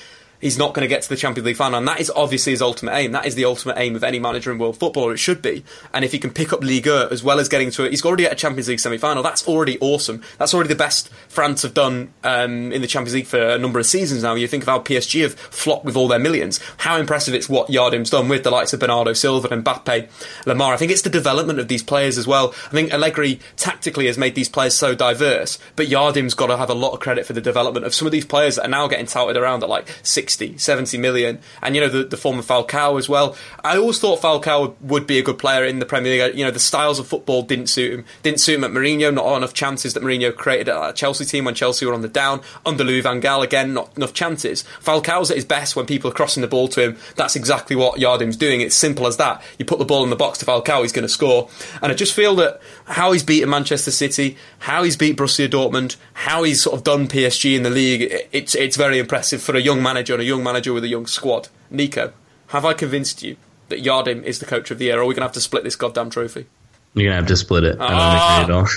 he's 0.42 0.58
not 0.58 0.74
going 0.74 0.84
to 0.84 0.88
get 0.88 1.02
to 1.02 1.10
the 1.10 1.16
Champions 1.16 1.46
League 1.46 1.56
final. 1.56 1.80
And 1.80 1.88
that 1.88 2.00
is 2.00 2.12
obviously 2.16 2.54
his 2.54 2.62
ultimate 2.62 2.94
aim. 2.96 3.12
That 3.12 3.26
is 3.26 3.36
the 3.36 3.46
ultimate 3.46 3.78
aim 3.78 3.96
of 3.96 4.04
any 4.04 4.20
manager 4.20 4.52
in 4.52 4.58
world 4.58 4.78
football, 4.78 5.04
or 5.04 5.14
it 5.14 5.18
should 5.18 5.42
be. 5.42 5.64
And 5.94 6.06
if 6.06 6.12
he 6.12 6.20
can 6.20 6.32
pick 6.32 6.54
up 6.54 6.64
Liga 6.64 7.08
as 7.12 7.24
well 7.24 7.40
as 7.40 7.50
getting 7.50 7.72
to 7.72 7.86
it, 7.86 7.92
he's 7.92 8.06
already 8.06 8.26
at 8.26 8.32
a 8.32 8.36
Champions 8.36 8.68
League 8.68 8.80
semi 8.80 8.98
final. 8.98 9.24
That's 9.24 9.48
already 9.48 9.80
awesome. 9.80 10.22
That's 10.38 10.54
already 10.54 10.70
the 10.70 10.76
best 10.76 11.10
France 11.28 11.62
have 11.64 11.74
done 11.74 12.14
um, 12.24 12.72
in 12.72 12.82
the 12.82 12.88
Champions 12.88 13.16
League 13.16 13.28
for 13.28 13.40
a 13.40 13.58
number 13.58 13.80
of 13.80 13.86
seasons 13.86 14.24
now. 14.24 14.36
You 14.36 14.48
think 14.48 14.64
of 14.64 14.70
how 14.70 14.80
PSG 14.80 15.22
have 15.24 15.36
flopped 15.36 15.86
with 15.86 15.96
all 15.96 16.08
their 16.08 16.20
millions. 16.20 16.60
How 16.78 16.98
impressive 16.98 17.34
it's 17.34 17.50
what 17.50 17.70
Jardim's 17.70 18.10
done 18.10 18.30
with 18.30 18.44
the 18.44 18.52
likes 18.52 18.74
of 18.74 18.80
Bernardo 18.80 19.14
Silva 19.14 19.48
and 19.50 19.64
Mbappe, 19.64 20.10
Lemar. 20.46 20.74
I 20.74 20.78
think 20.78 20.92
it's 20.92 21.02
the 21.02 21.10
development 21.10 21.60
of 21.60 21.68
these 21.68 21.84
players 21.84 22.18
as 22.18 22.28
well. 22.28 22.54
I 22.68 22.70
think 22.70 22.94
Allegri 22.94 23.40
tactically 23.56 24.08
has 24.08 24.18
made 24.18 24.36
these 24.36 24.50
players 24.50 24.76
so 24.76 24.96
diverse, 24.96 25.60
but 25.76 25.88
Jardim's 25.88 26.34
got 26.34 26.48
to 26.48 26.58
have 26.58 26.70
a 26.70 26.76
lot 26.76 26.94
of 26.94 27.00
credit 27.00 27.26
for 27.26 27.34
the 27.34 27.42
development 27.42 27.86
of 27.86 27.94
some 27.94 28.06
of 28.06 28.12
these 28.12 28.26
players 28.26 28.56
that 28.56 28.66
are 28.66 28.70
now 28.70 28.88
getting 28.88 29.06
touted 29.06 29.38
around 29.38 29.64
at 29.64 29.70
like 29.70 29.88
60, 30.28 30.58
70 30.58 30.98
million. 30.98 31.40
And, 31.62 31.74
you 31.74 31.80
know, 31.80 31.88
the, 31.88 32.04
the 32.04 32.18
former 32.18 32.42
Falcao 32.42 33.00
as 33.00 33.08
well. 33.08 33.38
I 33.64 33.78
always 33.78 33.98
thought 33.98 34.20
Falcao 34.20 34.76
would 34.82 35.08
be 35.08 35.20
a 35.20 35.24
good 35.24 35.38
player 35.38 35.64
in 35.64 35.80
the 35.80 35.86
Premier 35.86 36.12
League. 36.12 36.38
You 36.38 36.44
know, 36.44 36.52
the 36.52 36.60
styles 36.60 37.00
of 37.00 37.08
football 37.08 37.44
didn't 37.44 37.68
suit 37.68 37.94
him. 37.94 38.06
Didn't 38.24 38.42
suit 38.42 38.56
him 38.56 38.66
at 38.66 38.72
Mourinho, 38.72 39.14
not 39.14 39.38
enough 39.38 39.54
chances 39.54 39.94
that 39.94 40.04
Mourinho 40.04 40.36
created 40.36 40.68
at 40.68 40.98
Chelsea 40.98 41.24
team 41.24 41.46
when 41.46 41.56
Chelsea 41.56 41.86
were 41.86 41.94
on 41.94 42.02
the 42.02 42.10
down. 42.10 42.42
Under 42.66 42.84
Louis 42.84 43.00
van 43.00 43.22
Gaal, 43.22 43.42
again, 43.42 43.74
not 43.74 43.96
enough 43.96 44.14
chances. 44.14 44.66
Falcao's 44.84 45.32
at 45.32 45.38
his 45.38 45.46
best 45.46 45.78
when 45.78 45.86
people 45.86 46.12
are 46.12 46.14
crossing 46.14 46.42
the 46.42 46.48
ball 46.48 46.68
to 46.68 46.82
him. 46.82 46.98
That's 47.16 47.38
exactly 47.38 47.78
what 47.78 47.98
Jardim's 47.98 48.36
doing. 48.36 48.60
It's 48.60 48.76
simple 48.76 49.08
as 49.08 49.16
that. 49.16 49.42
You 49.58 49.64
put 49.64 49.80
the 49.80 49.86
ball 49.86 50.04
in 50.04 50.10
the 50.10 50.18
box 50.18 50.40
to 50.40 50.46
Falcao, 50.46 50.82
he's 50.82 50.92
going 50.92 51.08
to 51.08 51.10
score. 51.10 51.50
And 51.82 51.90
I 51.90 51.96
just 51.96 52.14
feel 52.14 52.36
that 52.36 52.60
how 52.88 53.12
he's 53.12 53.24
beaten 53.24 53.50
Manchester 53.50 53.92
City, 53.92 54.38
how 54.60 54.84
he's 54.84 54.96
beat 54.96 55.18
Borussia 55.18 55.48
Dortmund, 55.50 55.98
how 56.14 56.44
he's 56.44 56.62
sort 56.62 56.78
of 56.78 56.84
done 56.84 57.08
PSG 57.08 57.56
in 57.56 57.64
the 57.64 57.70
league, 57.70 58.12
it's 58.32 58.56
it's 58.56 58.78
very 58.78 58.98
impressive 58.98 59.42
for 59.42 59.56
a 59.56 59.62
young 59.62 59.84
manager 59.84 60.14
and 60.14 60.22
a 60.22 60.26
young 60.26 60.44
manager 60.44 60.74
with 60.74 60.84
a 60.84 60.88
young 60.88 61.06
squad. 61.06 61.50
Nico, 61.70 62.14
have 62.48 62.66
I 62.66 62.74
convinced 62.74 63.24
you 63.24 63.36
that 63.70 63.84
Jardim 63.84 64.24
is 64.24 64.40
the 64.40 64.46
coach 64.46 64.72
of 64.72 64.80
the 64.80 64.86
year, 64.86 64.98
or 64.98 65.02
are 65.02 65.06
we 65.06 65.14
going 65.14 65.22
to 65.22 65.28
have 65.28 65.34
to 65.34 65.42
split 65.42 65.64
this 65.64 65.76
goddamn 65.76 66.10
trophy? 66.10 66.46
You're 66.94 67.12
gonna 67.12 67.18
have 67.18 67.28
to 67.28 67.36
split 67.36 67.64
it. 67.64 67.80
I 67.80 67.90
don't 67.90 68.00
ah! 68.00 68.44
at 68.44 68.50
all. 68.50 68.68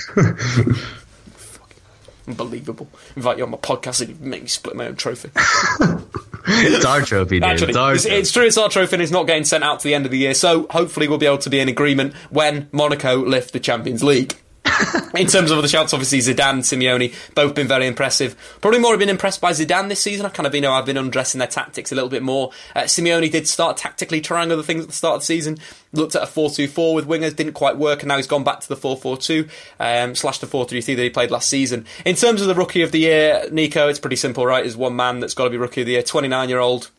Unbelievable. 2.27 2.87
Invite 3.15 3.39
you 3.39 3.45
on 3.45 3.49
my 3.49 3.57
podcast 3.57 4.01
and 4.01 4.09
you 4.11 4.15
make 4.19 4.43
me 4.43 4.47
split 4.47 4.75
my 4.75 4.87
own 4.87 4.95
trophy. 4.95 5.31
it's 6.47 6.85
our 6.85 7.01
trophy, 7.01 7.39
dude. 7.39 7.43
Actually, 7.43 7.69
it's, 7.69 7.77
our 7.77 7.93
it's, 7.93 8.05
it's, 8.05 8.31
true, 8.31 8.45
it's 8.45 8.57
our 8.57 8.69
trophy 8.69 8.95
and 8.95 9.03
it's 9.03 9.11
not 9.11 9.27
getting 9.27 9.45
sent 9.45 9.63
out 9.63 9.79
to 9.79 9.87
the 9.87 9.93
end 9.93 10.05
of 10.05 10.11
the 10.11 10.17
year. 10.17 10.33
So 10.33 10.67
hopefully 10.69 11.07
we'll 11.07 11.17
be 11.17 11.25
able 11.25 11.37
to 11.39 11.49
be 11.49 11.59
in 11.59 11.69
agreement 11.69 12.13
when 12.29 12.69
Monaco 12.71 13.17
lift 13.17 13.53
the 13.53 13.59
Champions 13.59 14.03
League. 14.03 14.35
In 15.15 15.27
terms 15.27 15.51
of 15.51 15.57
other 15.57 15.67
shouts, 15.67 15.93
obviously 15.93 16.19
Zidane, 16.19 16.51
and 16.51 16.63
Simeone, 16.63 17.13
both 17.35 17.55
been 17.55 17.67
very 17.67 17.87
impressive. 17.87 18.35
Probably 18.61 18.79
more 18.79 18.91
have 18.91 18.99
been 18.99 19.09
impressed 19.09 19.41
by 19.41 19.51
Zidane 19.51 19.89
this 19.89 20.01
season. 20.01 20.25
I 20.25 20.29
kind 20.29 20.47
of, 20.47 20.53
you 20.53 20.61
know, 20.61 20.71
I've 20.71 20.85
been 20.85 20.97
undressing 20.97 21.39
their 21.39 21.47
tactics 21.47 21.91
a 21.91 21.95
little 21.95 22.09
bit 22.09 22.23
more. 22.23 22.51
Uh, 22.75 22.81
Simeone 22.81 23.31
did 23.31 23.47
start 23.47 23.77
tactically 23.77 24.21
trying 24.21 24.51
other 24.51 24.63
things 24.63 24.83
at 24.83 24.89
the 24.89 24.95
start 24.95 25.15
of 25.15 25.21
the 25.21 25.25
season. 25.25 25.57
Looked 25.93 26.15
at 26.15 26.23
a 26.23 26.27
4-2-4 26.27 26.95
with 26.95 27.07
wingers, 27.07 27.35
didn't 27.35 27.53
quite 27.53 27.77
work, 27.77 28.01
and 28.01 28.07
now 28.07 28.17
he's 28.17 28.27
gone 28.27 28.43
back 28.43 28.59
to 28.61 28.69
the 28.69 28.77
4-4-2 28.77 29.49
um, 29.79 30.15
slash 30.15 30.39
the 30.39 30.47
4-3-3 30.47 30.95
that 30.95 31.03
he 31.03 31.09
played 31.09 31.31
last 31.31 31.49
season. 31.49 31.85
In 32.05 32.15
terms 32.15 32.41
of 32.41 32.47
the 32.47 32.55
rookie 32.55 32.81
of 32.81 32.91
the 32.91 32.99
year, 32.99 33.45
Nico, 33.51 33.87
it's 33.87 33.99
pretty 33.99 34.15
simple, 34.15 34.45
right? 34.45 34.63
There's 34.63 34.77
one 34.77 34.95
man 34.95 35.19
that's 35.19 35.33
got 35.33 35.45
to 35.45 35.49
be 35.49 35.57
rookie 35.57 35.81
of 35.81 35.87
the 35.87 35.93
year, 35.93 36.03
29 36.03 36.49
year 36.49 36.59
old. 36.59 36.91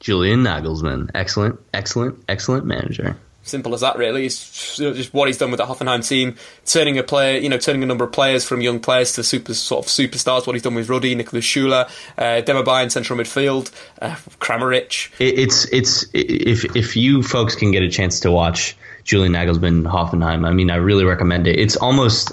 Julian 0.00 0.44
Nagelsmann, 0.44 1.10
excellent, 1.14 1.58
excellent, 1.74 2.22
excellent 2.28 2.64
manager. 2.64 3.16
Simple 3.48 3.74
as 3.74 3.80
that, 3.80 3.96
really. 3.96 4.26
It's 4.26 4.76
just 4.76 5.12
what 5.14 5.28
he's 5.28 5.38
done 5.38 5.50
with 5.50 5.58
the 5.58 5.66
Hoffenheim 5.66 6.06
team, 6.06 6.36
turning 6.66 6.98
a 6.98 7.02
player, 7.02 7.38
you 7.38 7.48
know, 7.48 7.58
turning 7.58 7.82
a 7.82 7.86
number 7.86 8.04
of 8.04 8.12
players 8.12 8.44
from 8.44 8.60
young 8.60 8.80
players 8.80 9.12
to 9.14 9.24
super 9.24 9.54
sort 9.54 9.84
of 9.84 9.90
superstars. 9.90 10.46
What 10.46 10.54
he's 10.54 10.62
done 10.62 10.74
with 10.74 10.88
Rudi, 10.88 11.14
Niklas 11.16 11.42
Süle, 11.42 11.88
uh, 12.18 12.42
Demirbay 12.42 12.84
in 12.84 12.90
central 12.90 13.18
midfield, 13.18 13.70
uh, 14.00 14.16
Kramaric. 14.40 15.10
It's 15.18 15.64
it's 15.72 16.06
if 16.12 16.76
if 16.76 16.96
you 16.96 17.22
folks 17.22 17.54
can 17.54 17.70
get 17.70 17.82
a 17.82 17.88
chance 17.88 18.20
to 18.20 18.30
watch 18.30 18.76
Julian 19.04 19.32
Nagelsmann 19.32 19.90
Hoffenheim, 19.90 20.46
I 20.46 20.52
mean, 20.52 20.70
I 20.70 20.76
really 20.76 21.04
recommend 21.04 21.46
it. 21.46 21.58
It's 21.58 21.76
almost 21.76 22.32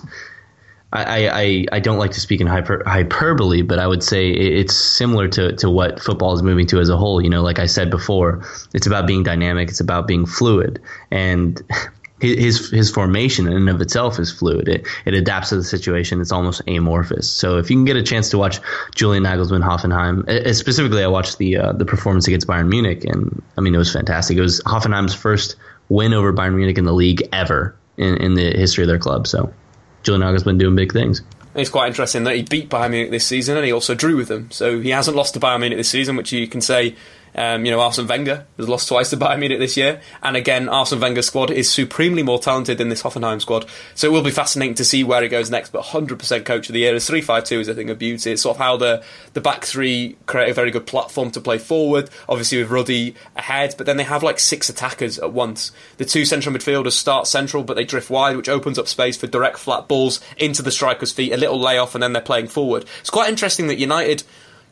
I, 0.95 1.27
I, 1.27 1.65
I 1.73 1.79
don't 1.79 1.97
like 1.97 2.11
to 2.11 2.21
speak 2.21 2.41
in 2.41 2.47
hyper, 2.47 2.83
hyperbole, 2.85 3.61
but 3.61 3.79
I 3.79 3.87
would 3.87 4.03
say 4.03 4.29
it's 4.31 4.75
similar 4.75 5.27
to, 5.29 5.55
to 5.57 5.69
what 5.69 6.01
football 6.01 6.33
is 6.33 6.41
moving 6.41 6.65
to 6.67 6.79
as 6.79 6.89
a 6.89 6.97
whole. 6.97 7.21
You 7.21 7.29
know, 7.29 7.41
like 7.41 7.59
I 7.59 7.65
said 7.65 7.89
before, 7.89 8.43
it's 8.73 8.87
about 8.87 9.05
being 9.05 9.23
dynamic, 9.23 9.69
it's 9.69 9.79
about 9.79 10.07
being 10.07 10.25
fluid, 10.25 10.81
and 11.11 11.61
his 12.21 12.69
his 12.69 12.89
formation 12.89 13.45
in 13.45 13.53
and 13.53 13.69
of 13.69 13.81
itself 13.81 14.19
is 14.19 14.31
fluid. 14.31 14.69
It 14.69 14.87
it 15.05 15.13
adapts 15.13 15.49
to 15.49 15.57
the 15.57 15.63
situation. 15.63 16.21
It's 16.21 16.31
almost 16.31 16.61
amorphous. 16.67 17.29
So 17.29 17.57
if 17.57 17.69
you 17.69 17.75
can 17.75 17.85
get 17.85 17.97
a 17.97 18.03
chance 18.03 18.29
to 18.29 18.37
watch 18.37 18.59
Julian 18.95 19.23
Nagelsmann 19.23 19.63
Hoffenheim, 19.63 20.55
specifically, 20.55 21.03
I 21.03 21.07
watched 21.07 21.37
the 21.37 21.57
uh, 21.57 21.73
the 21.73 21.85
performance 21.85 22.27
against 22.27 22.47
Bayern 22.47 22.69
Munich, 22.69 23.03
and 23.03 23.41
I 23.57 23.61
mean 23.61 23.75
it 23.75 23.79
was 23.79 23.91
fantastic. 23.91 24.37
It 24.37 24.41
was 24.41 24.61
Hoffenheim's 24.61 25.13
first 25.13 25.57
win 25.89 26.13
over 26.13 26.33
Bayern 26.33 26.55
Munich 26.55 26.77
in 26.77 26.85
the 26.85 26.93
league 26.93 27.27
ever 27.31 27.75
in, 27.97 28.17
in 28.17 28.33
the 28.35 28.51
history 28.51 28.83
of 28.83 28.87
their 28.87 28.99
club. 28.99 29.27
So 29.27 29.53
Julian 30.05 30.43
been 30.43 30.57
doing 30.57 30.75
big 30.75 30.93
things. 30.93 31.21
It's 31.55 31.69
quite 31.69 31.87
interesting 31.87 32.25
that 32.25 32.35
he 32.35 32.41
beat 32.43 32.69
Bayern 32.69 32.91
Munich 32.91 33.11
this 33.11 33.25
season 33.25 33.55
and 33.55 33.65
he 33.65 33.71
also 33.71 33.95
drew 33.95 34.17
with 34.17 34.27
them. 34.27 34.51
So 34.51 34.79
he 34.79 34.89
hasn't 34.89 35.15
lost 35.15 35.33
to 35.35 35.39
Bayern 35.39 35.61
Munich 35.61 35.77
this 35.77 35.89
season, 35.89 36.15
which 36.15 36.31
you 36.31 36.47
can 36.47 36.61
say 36.61 36.95
um, 37.35 37.65
you 37.65 37.71
know, 37.71 37.81
Arsene 37.81 38.07
Wenger 38.07 38.45
has 38.57 38.69
lost 38.69 38.87
twice 38.87 39.09
to 39.09 39.17
Bayern 39.17 39.39
Munich 39.39 39.59
this 39.59 39.75
year, 39.75 40.01
and 40.23 40.35
again, 40.35 40.69
Arsene 40.69 40.99
Wenger's 40.99 41.27
squad 41.27 41.51
is 41.51 41.69
supremely 41.69 42.23
more 42.23 42.39
talented 42.39 42.77
than 42.77 42.89
this 42.89 43.03
Hoffenheim 43.03 43.41
squad. 43.41 43.65
So 43.93 44.07
it 44.07 44.11
will 44.11 44.23
be 44.23 44.31
fascinating 44.31 44.75
to 44.75 44.85
see 44.85 45.03
where 45.03 45.21
he 45.21 45.27
goes 45.27 45.51
next. 45.51 45.71
But 45.71 45.83
100% 45.83 46.45
coach 46.45 46.69
of 46.69 46.73
the 46.73 46.79
year 46.79 46.95
is 46.95 47.09
3-5-2 47.09 47.59
is 47.59 47.67
a 47.67 47.73
thing 47.73 47.89
of 47.89 47.99
beauty. 47.99 48.31
It's 48.31 48.41
sort 48.41 48.55
of 48.55 48.61
how 48.61 48.77
the 48.77 49.03
the 49.33 49.41
back 49.41 49.65
three 49.65 50.15
create 50.25 50.49
a 50.49 50.53
very 50.53 50.71
good 50.71 50.87
platform 50.87 51.31
to 51.31 51.41
play 51.41 51.57
forward. 51.57 52.09
Obviously 52.29 52.59
with 52.59 52.71
Rudi 52.71 53.15
ahead, 53.35 53.75
but 53.77 53.85
then 53.85 53.97
they 53.97 54.03
have 54.03 54.23
like 54.23 54.39
six 54.39 54.69
attackers 54.69 55.19
at 55.19 55.33
once. 55.33 55.71
The 55.97 56.05
two 56.05 56.25
central 56.25 56.55
midfielders 56.55 56.93
start 56.93 57.27
central, 57.27 57.63
but 57.63 57.75
they 57.75 57.83
drift 57.83 58.09
wide, 58.09 58.37
which 58.37 58.49
opens 58.49 58.79
up 58.79 58.87
space 58.87 59.17
for 59.17 59.27
direct 59.27 59.57
flat 59.57 59.87
balls 59.87 60.21
into 60.37 60.61
the 60.61 60.71
striker's 60.71 61.11
feet, 61.11 61.33
a 61.33 61.37
little 61.37 61.59
layoff, 61.59 61.95
and 61.95 62.01
then 62.01 62.13
they're 62.13 62.21
playing 62.21 62.47
forward. 62.47 62.85
It's 63.01 63.09
quite 63.09 63.29
interesting 63.29 63.67
that 63.67 63.77
United 63.77 64.23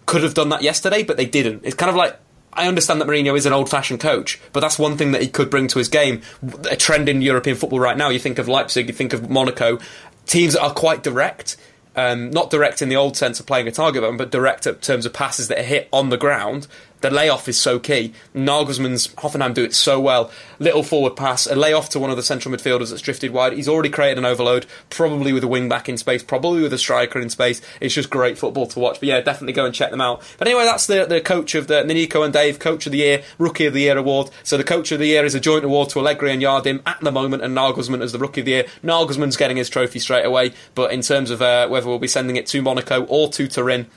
could 0.06 0.24
have 0.24 0.34
done 0.34 0.50
that 0.50 0.62
yesterday, 0.62 1.04
but 1.04 1.18
they 1.18 1.26
didn't. 1.26 1.62
It's 1.64 1.76
kind 1.76 1.90
of 1.90 1.96
like 1.96 2.20
I 2.56 2.68
understand 2.68 3.02
that 3.02 3.08
Mourinho 3.08 3.38
is 3.38 3.46
an 3.46 3.54
old-fashioned 3.54 4.00
coach, 4.00 4.40
but 4.52 4.60
that's 4.60 4.80
one 4.80 4.98
thing 4.98 5.12
that 5.12 5.22
he 5.22 5.28
could 5.28 5.50
bring 5.50 5.68
to 5.70 5.80
his 5.80 5.90
game. 5.90 6.22
A 6.70 6.76
trend 6.76 7.10
in 7.10 7.22
European 7.22 7.58
football 7.58 7.80
right 7.80 7.98
now. 7.98 8.10
You 8.10 8.20
think 8.20 8.40
of 8.40 8.48
Leipzig, 8.48 8.88
you 8.88 8.94
think 8.94 9.14
of 9.14 9.30
Monaco, 9.30 9.80
teams 10.26 10.54
that 10.54 10.62
are 10.62 10.74
quite 10.74 11.04
direct. 11.04 11.58
Um, 11.96 12.32
not 12.32 12.50
direct 12.50 12.82
in 12.82 12.90
the 12.90 12.96
old 12.96 13.16
sense 13.16 13.40
of 13.40 13.46
playing 13.46 13.68
a 13.68 13.72
target 13.72 14.18
but 14.18 14.32
direct 14.32 14.66
in 14.66 14.74
terms 14.76 15.06
of 15.06 15.14
passes 15.14 15.48
that 15.50 15.60
are 15.60 15.64
hit 15.64 15.90
on 15.94 16.10
the 16.10 16.18
ground 16.18 16.68
the 17.04 17.12
layoff 17.12 17.50
is 17.50 17.60
so 17.60 17.80
key. 17.80 18.14
Nagelsmann's 18.34 19.10
Hoffenheim 19.16 19.54
do 19.54 19.64
it 19.64 19.74
so 19.74 20.00
well. 20.00 20.32
Little 20.58 20.84
forward 20.84 21.18
pass, 21.18 21.46
a 21.46 21.56
layoff 21.56 21.90
to 21.90 22.00
one 22.00 22.10
of 22.10 22.16
the 22.16 22.24
central 22.24 22.56
midfielders 22.56 22.90
that's 22.90 23.02
drifted 23.02 23.32
wide. 23.32 23.54
He's 23.54 23.68
already 23.68 23.90
created 23.90 24.18
an 24.18 24.26
overload, 24.26 24.66
probably 24.90 25.34
with 25.34 25.44
a 25.44 25.48
wing 25.48 25.68
back 25.68 25.90
in 25.90 25.98
space, 25.98 26.24
probably 26.24 26.62
with 26.62 26.72
a 26.72 26.78
striker 26.78 27.20
in 27.20 27.30
space. 27.30 27.62
It's 27.82 27.94
just 27.94 28.10
great 28.10 28.38
football 28.38 28.68
to 28.68 28.80
watch. 28.80 29.02
But 29.02 29.10
yeah, 29.10 29.20
definitely 29.20 29.52
go 29.52 29.66
and 29.66 29.76
check 29.76 29.92
them 29.92 30.00
out. 30.00 30.24
But 30.38 30.48
anyway, 30.48 30.64
that's 30.64 30.88
the, 30.88 31.06
the 31.06 31.20
coach 31.20 31.56
of 31.56 31.68
the, 31.68 31.84
the 31.84 32.22
and 32.24 32.34
Dave 32.34 32.60
Coach 32.60 32.86
of 32.86 32.94
the 32.94 33.00
Year, 33.00 33.22
Rookie 33.38 33.66
of 33.66 33.74
the 33.74 33.82
Year 33.82 33.98
award. 33.98 34.30
So 34.44 34.56
the 34.56 34.64
Coach 34.64 34.94
of 34.94 35.00
the 35.00 35.08
Year 35.08 35.26
is 35.26 35.36
a 35.36 35.42
joint 35.42 35.66
award 35.66 35.90
to 35.90 36.00
Allegri 36.00 36.32
and 36.32 36.42
Jardim 36.42 36.82
at 36.86 37.02
the 37.02 37.12
moment, 37.12 37.44
and 37.44 37.56
Nagelsmann 37.56 38.02
as 38.02 38.14
the 38.14 38.20
Rookie 38.20 38.42
of 38.42 38.46
the 38.46 38.52
Year. 38.52 38.66
Nagelsmann's 38.82 39.36
getting 39.36 39.58
his 39.58 39.70
trophy 39.70 40.00
straight 40.00 40.26
away, 40.26 40.54
but 40.74 40.94
in 40.94 41.02
terms 41.02 41.32
of 41.32 41.42
uh, 41.42 41.68
whether 41.68 41.88
we'll 41.88 42.00
be 42.00 42.08
sending 42.08 42.38
it 42.38 42.48
to 42.48 42.62
Monaco 42.62 43.04
or 43.06 43.28
to 43.30 43.48
Turin, 43.50 43.88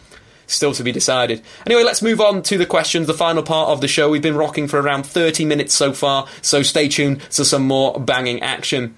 still 0.47 0.72
to 0.74 0.82
be 0.82 0.92
decided. 0.92 1.42
Anyway, 1.66 1.82
let's 1.82 2.03
move 2.03 2.20
on 2.20 2.42
to 2.44 2.59
the 2.59 2.66
questions, 2.66 3.07
the 3.07 3.14
final 3.14 3.42
part 3.42 3.70
of 3.70 3.80
the 3.80 3.88
show. 3.88 4.11
We've 4.11 4.22
been 4.22 4.36
rocking 4.36 4.68
for 4.68 4.80
around 4.80 5.05
30 5.05 5.44
minutes 5.44 5.74
so 5.74 5.92
far, 5.92 6.26
so 6.42 6.62
stay 6.62 6.88
tuned 6.88 7.20
to 7.32 7.44
some 7.44 7.66
more 7.66 7.99
banging 8.01 8.42
action. 8.42 8.97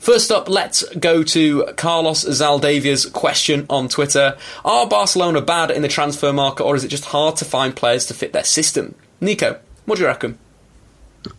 First 0.00 0.30
up, 0.30 0.48
let's 0.48 0.82
go 0.94 1.22
to 1.22 1.72
Carlos 1.76 2.24
Zaldavia's 2.24 3.06
question 3.06 3.66
on 3.68 3.88
Twitter. 3.88 4.36
Are 4.64 4.88
Barcelona 4.88 5.40
bad 5.40 5.70
in 5.70 5.82
the 5.82 5.88
transfer 5.88 6.32
market, 6.32 6.64
or 6.64 6.76
is 6.76 6.84
it 6.84 6.88
just 6.88 7.06
hard 7.06 7.36
to 7.36 7.44
find 7.44 7.74
players 7.74 8.06
to 8.06 8.14
fit 8.14 8.32
their 8.32 8.44
system? 8.44 8.94
Nico, 9.20 9.58
what 9.84 9.96
do 9.96 10.02
you 10.02 10.08
reckon? 10.08 10.38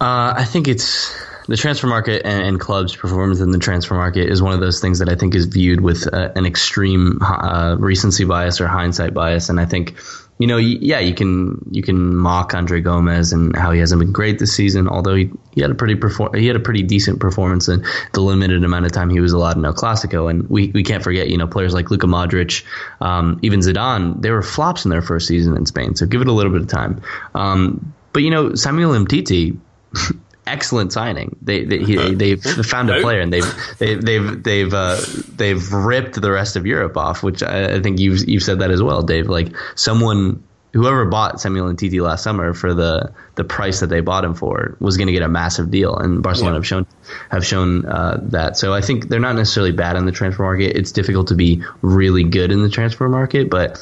Uh, 0.01 0.34
I 0.36 0.45
think 0.45 0.67
it's 0.67 1.15
the 1.49 1.57
transfer 1.57 1.87
market 1.87 2.21
and, 2.25 2.43
and, 2.43 2.59
clubs' 2.59 2.95
performance 2.95 3.39
in 3.39 3.49
the 3.49 3.57
transfer 3.57 3.95
market 3.95 4.29
is 4.29 4.39
one 4.39 4.53
of 4.53 4.59
those 4.59 4.79
things 4.79 4.99
that 4.99 5.09
I 5.09 5.15
think 5.15 5.33
is 5.33 5.45
viewed 5.45 5.81
with 5.81 6.07
uh, 6.13 6.29
an 6.35 6.45
extreme 6.45 7.17
uh, 7.23 7.75
recency 7.79 8.23
bias 8.23 8.61
or 8.61 8.67
hindsight 8.67 9.15
bias. 9.15 9.49
And 9.49 9.59
I 9.59 9.65
think, 9.65 9.95
you 10.37 10.45
know, 10.45 10.57
yeah, 10.57 10.99
you 10.99 11.15
can 11.15 11.67
you 11.71 11.81
can 11.81 12.15
mock 12.15 12.53
Andre 12.53 12.81
Gomes 12.81 13.33
and 13.33 13.55
how 13.55 13.71
he 13.71 13.79
hasn't 13.79 13.99
been 13.99 14.11
great 14.11 14.37
this 14.37 14.55
season, 14.55 14.87
although 14.87 15.15
he, 15.15 15.31
he 15.55 15.61
had 15.61 15.71
a 15.71 15.75
pretty 15.75 15.95
perform 15.95 16.35
he 16.35 16.45
had 16.45 16.55
a 16.55 16.59
pretty 16.59 16.83
decent 16.83 17.19
performance 17.19 17.67
in 17.67 17.83
the 18.13 18.21
limited 18.21 18.63
amount 18.63 18.85
of 18.85 18.91
time 18.91 19.09
he 19.09 19.19
was 19.19 19.33
allowed 19.33 19.57
in 19.57 19.65
El 19.65 19.73
Clasico. 19.73 20.29
And 20.29 20.47
we, 20.51 20.67
we 20.67 20.83
can't 20.83 21.03
forget, 21.03 21.29
you 21.29 21.37
know, 21.37 21.47
players 21.47 21.73
like 21.73 21.89
Luka 21.89 22.05
Modric, 22.05 22.63
um, 23.01 23.39
even 23.41 23.61
Zidane, 23.61 24.21
they 24.21 24.29
were 24.29 24.43
flops 24.43 24.85
in 24.85 24.91
their 24.91 25.01
first 25.01 25.27
season 25.27 25.57
in 25.57 25.65
Spain. 25.65 25.95
So 25.95 26.05
give 26.05 26.21
it 26.21 26.27
a 26.27 26.31
little 26.31 26.51
bit 26.51 26.61
of 26.61 26.67
time. 26.67 27.01
Um, 27.33 27.91
but 28.13 28.21
you 28.21 28.29
know, 28.29 28.53
Samuel 28.53 28.91
Umtiti. 28.91 29.57
excellent 30.49 30.91
signing. 30.91 31.35
They 31.41 31.63
they 31.63 31.79
he, 31.79 32.15
they've 32.15 32.41
found 32.41 32.89
a 32.89 33.01
player 33.01 33.21
and 33.21 33.31
they've 33.31 33.77
they've 33.77 34.01
they've 34.01 34.43
they've 34.43 34.73
uh, 34.73 34.99
they've 35.35 35.71
ripped 35.71 36.21
the 36.21 36.31
rest 36.31 36.55
of 36.55 36.65
Europe 36.65 36.97
off. 36.97 37.23
Which 37.23 37.43
I, 37.43 37.75
I, 37.75 37.81
think 37.81 37.99
you've 37.99 38.27
you've 38.27 38.43
said 38.43 38.59
that 38.59 38.71
as 38.71 38.81
well, 38.81 39.01
Dave. 39.03 39.27
Like 39.27 39.55
someone 39.75 40.43
whoever 40.73 41.05
bought 41.05 41.41
Samuel 41.41 41.73
Umtiti 41.73 42.01
last 42.01 42.23
summer 42.23 42.53
for 42.53 42.73
the 42.73 43.11
the 43.35 43.43
price 43.43 43.79
that 43.79 43.87
they 43.87 44.01
bought 44.01 44.23
him 44.23 44.35
for 44.35 44.75
was 44.79 44.97
going 44.97 45.07
to 45.07 45.13
get 45.13 45.23
a 45.23 45.29
massive 45.29 45.71
deal, 45.71 45.95
and 45.95 46.21
Barcelona 46.21 46.55
Yeah. 46.55 46.57
have 46.57 46.67
shown 46.67 46.87
have 47.29 47.45
shown 47.45 47.85
uh, 47.85 48.19
that. 48.23 48.57
So 48.57 48.73
I 48.73 48.81
think 48.81 49.09
they're 49.09 49.19
not 49.19 49.35
necessarily 49.35 49.71
bad 49.71 49.95
in 49.95 50.05
the 50.05 50.11
transfer 50.11 50.43
market. 50.43 50.75
It's 50.75 50.91
difficult 50.91 51.27
to 51.27 51.35
be 51.35 51.63
really 51.81 52.23
good 52.23 52.51
in 52.51 52.61
the 52.61 52.69
transfer 52.69 53.07
market, 53.09 53.49
but 53.49 53.79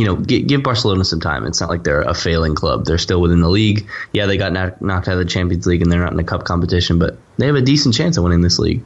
you 0.00 0.06
know, 0.06 0.16
gi- 0.16 0.44
give 0.44 0.62
Barcelona 0.62 1.04
some 1.04 1.20
time. 1.20 1.44
It's 1.44 1.60
not 1.60 1.68
like 1.68 1.84
they're 1.84 2.00
a 2.00 2.14
failing 2.14 2.54
club. 2.54 2.86
They're 2.86 2.96
still 2.96 3.20
within 3.20 3.42
the 3.42 3.50
league. 3.50 3.86
Yeah, 4.14 4.24
they 4.24 4.38
got 4.38 4.50
knock- 4.50 4.80
knocked 4.80 5.08
out 5.08 5.12
of 5.12 5.18
the 5.18 5.26
Champions 5.26 5.66
League 5.66 5.82
and 5.82 5.92
they're 5.92 6.00
not 6.00 6.10
in 6.12 6.16
the 6.16 6.24
cup 6.24 6.44
competition, 6.44 6.98
but 6.98 7.18
they 7.36 7.44
have 7.44 7.54
a 7.54 7.60
decent 7.60 7.94
chance 7.94 8.16
of 8.16 8.24
winning 8.24 8.40
this 8.40 8.58
league. 8.58 8.82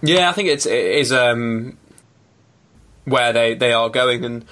Yeah, 0.00 0.30
I 0.30 0.32
think 0.32 0.48
it's 0.48 0.64
it 0.64 0.72
is 0.86 1.12
um, 1.12 1.76
where 3.04 3.34
they, 3.34 3.54
they 3.56 3.74
are 3.74 3.90
going, 3.90 4.24
and 4.24 4.46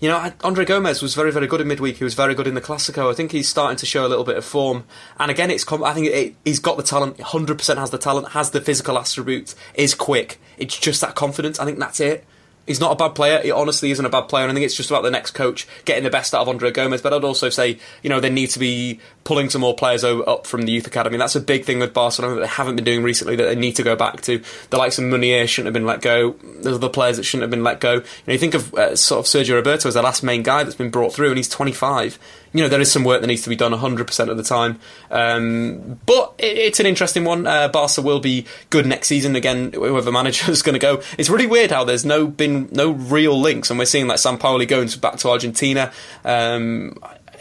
you 0.00 0.08
know, 0.08 0.32
Andre 0.42 0.64
Gomes 0.64 1.02
was 1.02 1.14
very 1.14 1.30
very 1.30 1.46
good 1.46 1.60
in 1.60 1.68
midweek. 1.68 1.98
He 1.98 2.04
was 2.04 2.14
very 2.14 2.34
good 2.34 2.46
in 2.46 2.54
the 2.54 2.62
Clasico. 2.62 3.10
I 3.10 3.14
think 3.14 3.32
he's 3.32 3.46
starting 3.48 3.76
to 3.76 3.84
show 3.84 4.06
a 4.06 4.08
little 4.08 4.24
bit 4.24 4.38
of 4.38 4.44
form, 4.46 4.84
and 5.18 5.30
again, 5.30 5.50
it's 5.50 5.70
I 5.70 5.92
think 5.92 6.06
it, 6.06 6.34
he's 6.46 6.60
got 6.60 6.78
the 6.78 6.82
talent. 6.82 7.20
Hundred 7.20 7.58
percent 7.58 7.78
has 7.78 7.90
the 7.90 7.98
talent, 7.98 8.30
has 8.30 8.52
the 8.52 8.62
physical 8.62 8.98
attributes, 8.98 9.54
is 9.74 9.94
quick. 9.94 10.40
It's 10.56 10.78
just 10.78 11.02
that 11.02 11.14
confidence. 11.14 11.58
I 11.60 11.66
think 11.66 11.78
that's 11.78 12.00
it. 12.00 12.24
He's 12.66 12.80
not 12.80 12.92
a 12.92 12.96
bad 12.96 13.14
player. 13.14 13.40
He 13.42 13.50
honestly 13.50 13.90
isn't 13.90 14.04
a 14.04 14.08
bad 14.08 14.28
player. 14.28 14.44
And 14.44 14.52
I 14.52 14.54
think 14.54 14.64
it's 14.64 14.76
just 14.76 14.90
about 14.90 15.02
the 15.02 15.10
next 15.10 15.32
coach 15.32 15.66
getting 15.84 16.04
the 16.04 16.10
best 16.10 16.34
out 16.34 16.42
of 16.42 16.48
Andre 16.48 16.70
Gomes. 16.70 17.02
But 17.02 17.12
I'd 17.12 17.24
also 17.24 17.48
say, 17.48 17.78
you 18.02 18.10
know, 18.10 18.20
they 18.20 18.30
need 18.30 18.50
to 18.50 18.58
be 18.58 19.00
pulling 19.24 19.50
some 19.50 19.60
more 19.60 19.74
players 19.74 20.04
up 20.04 20.46
from 20.46 20.62
the 20.62 20.72
youth 20.72 20.86
academy. 20.86 21.16
That's 21.16 21.34
a 21.34 21.40
big 21.40 21.64
thing 21.64 21.80
with 21.80 21.92
Barcelona 21.92 22.36
that 22.36 22.40
they 22.42 22.46
haven't 22.46 22.76
been 22.76 22.84
doing 22.84 23.02
recently 23.02 23.36
that 23.36 23.44
they 23.44 23.56
need 23.56 23.76
to 23.76 23.82
go 23.82 23.96
back 23.96 24.20
to. 24.22 24.42
The 24.70 24.76
likes 24.78 24.98
of 24.98 25.04
Munir 25.04 25.48
shouldn't 25.48 25.66
have 25.66 25.74
been 25.74 25.86
let 25.86 26.02
go. 26.02 26.36
There's 26.60 26.76
other 26.76 26.88
players 26.88 27.16
that 27.16 27.24
shouldn't 27.24 27.42
have 27.42 27.50
been 27.50 27.64
let 27.64 27.80
go. 27.80 27.94
You 27.94 28.02
know, 28.26 28.32
you 28.32 28.38
think 28.38 28.54
of 28.54 28.72
uh, 28.74 28.94
sort 28.94 29.20
of 29.20 29.26
Sergio 29.26 29.54
Roberto 29.54 29.88
as 29.88 29.94
the 29.94 30.02
last 30.02 30.22
main 30.22 30.42
guy 30.42 30.62
that's 30.62 30.76
been 30.76 30.90
brought 30.90 31.12
through, 31.12 31.28
and 31.28 31.36
he's 31.36 31.48
25. 31.48 32.18
You 32.52 32.62
know, 32.62 32.68
there 32.68 32.80
is 32.80 32.92
some 32.92 33.04
work 33.04 33.20
that 33.22 33.26
needs 33.26 33.42
to 33.42 33.48
be 33.48 33.56
done 33.56 33.72
100% 33.72 34.28
of 34.28 34.36
the 34.36 34.42
time. 34.42 34.78
Um, 35.10 35.98
but 36.04 36.34
it, 36.38 36.58
it's 36.58 36.80
an 36.80 36.86
interesting 36.86 37.24
one. 37.24 37.46
Uh, 37.46 37.68
Barca 37.68 38.02
will 38.02 38.20
be 38.20 38.46
good 38.70 38.86
next 38.86 39.08
season 39.08 39.36
again, 39.36 39.72
whoever 39.72 40.12
manager 40.20 40.50
is 40.50 40.62
going 40.62 40.74
to 40.74 40.78
go. 40.78 41.02
It's 41.18 41.30
really 41.30 41.46
weird 41.46 41.70
how 41.70 41.84
there's 41.84 42.04
no 42.04 42.26
been 42.26 42.68
no 42.72 42.90
real 42.90 43.38
links, 43.40 43.70
and 43.70 43.78
we're 43.78 43.86
seeing 43.86 44.06
like 44.06 44.18
Sampaoli 44.18 44.68
going 44.68 44.88
back 45.00 45.16
to 45.18 45.30
Argentina. 45.30 45.92
Um, 46.24 46.98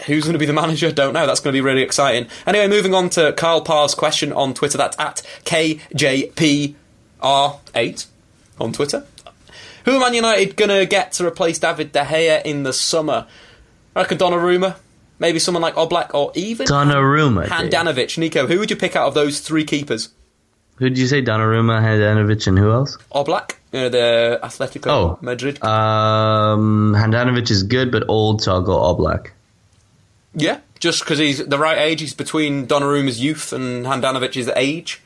Who's 0.07 0.23
going 0.23 0.33
to 0.33 0.39
be 0.39 0.45
the 0.47 0.53
manager? 0.61 0.91
Don't 0.91 1.13
know. 1.13 1.27
That's 1.27 1.39
going 1.39 1.53
to 1.53 1.57
be 1.57 1.61
really 1.61 1.83
exciting. 1.83 2.27
Anyway, 2.47 2.67
moving 2.67 2.93
on 2.93 3.09
to 3.11 3.33
Kyle 3.33 3.61
Parr's 3.61 3.93
question 3.93 4.33
on 4.33 4.53
Twitter. 4.53 4.77
That's 4.77 4.97
at 4.99 5.21
KJPR8 5.45 6.75
on 8.59 8.73
Twitter. 8.73 9.05
Who 9.85 9.95
are 9.95 9.99
Man 9.99 10.13
United 10.13 10.55
going 10.55 10.69
to 10.69 10.85
get 10.85 11.13
to 11.13 11.25
replace 11.25 11.57
David 11.59 11.91
De 11.91 12.03
Gea 12.03 12.43
in 12.43 12.63
the 12.63 12.73
summer? 12.73 13.27
I 13.95 14.01
reckon 14.01 14.17
Donnarumma. 14.17 14.77
Maybe 15.21 15.37
someone 15.37 15.61
like 15.61 15.75
Oblak 15.75 16.15
or 16.15 16.31
even 16.33 16.65
Donnarumma. 16.65 17.45
Handanovic. 17.45 18.17
Nico, 18.17 18.47
who 18.47 18.57
would 18.57 18.71
you 18.71 18.75
pick 18.75 18.95
out 18.95 19.07
of 19.07 19.13
those 19.13 19.39
three 19.39 19.63
keepers? 19.63 20.09
Who 20.77 20.89
did 20.89 20.97
you 20.97 21.05
say? 21.05 21.21
Donnarumma, 21.21 21.79
Handanovic, 21.79 22.47
and 22.47 22.57
who 22.57 22.71
else? 22.71 22.97
Oblak, 23.13 23.51
you 23.71 23.81
know, 23.81 23.89
the 23.89 24.39
Atletico 24.41 24.87
Oh. 24.87 25.19
Madrid. 25.21 25.63
Um, 25.63 26.95
Handanovic 26.97 27.51
is 27.51 27.61
good, 27.61 27.91
but 27.91 28.03
old, 28.09 28.41
so 28.41 28.51
I'll 28.53 28.63
go 28.63 28.77
Oblak. 28.79 29.27
yeah, 30.33 30.59
just 30.79 31.01
because 31.01 31.19
he's 31.19 31.37
the 31.45 31.59
right 31.59 31.77
age. 31.77 32.01
He's 32.01 32.15
between 32.15 32.65
Donnarumma's 32.65 33.19
youth 33.21 33.53
and 33.53 33.85
Handanovic's 33.85 34.49
age. 34.55 35.01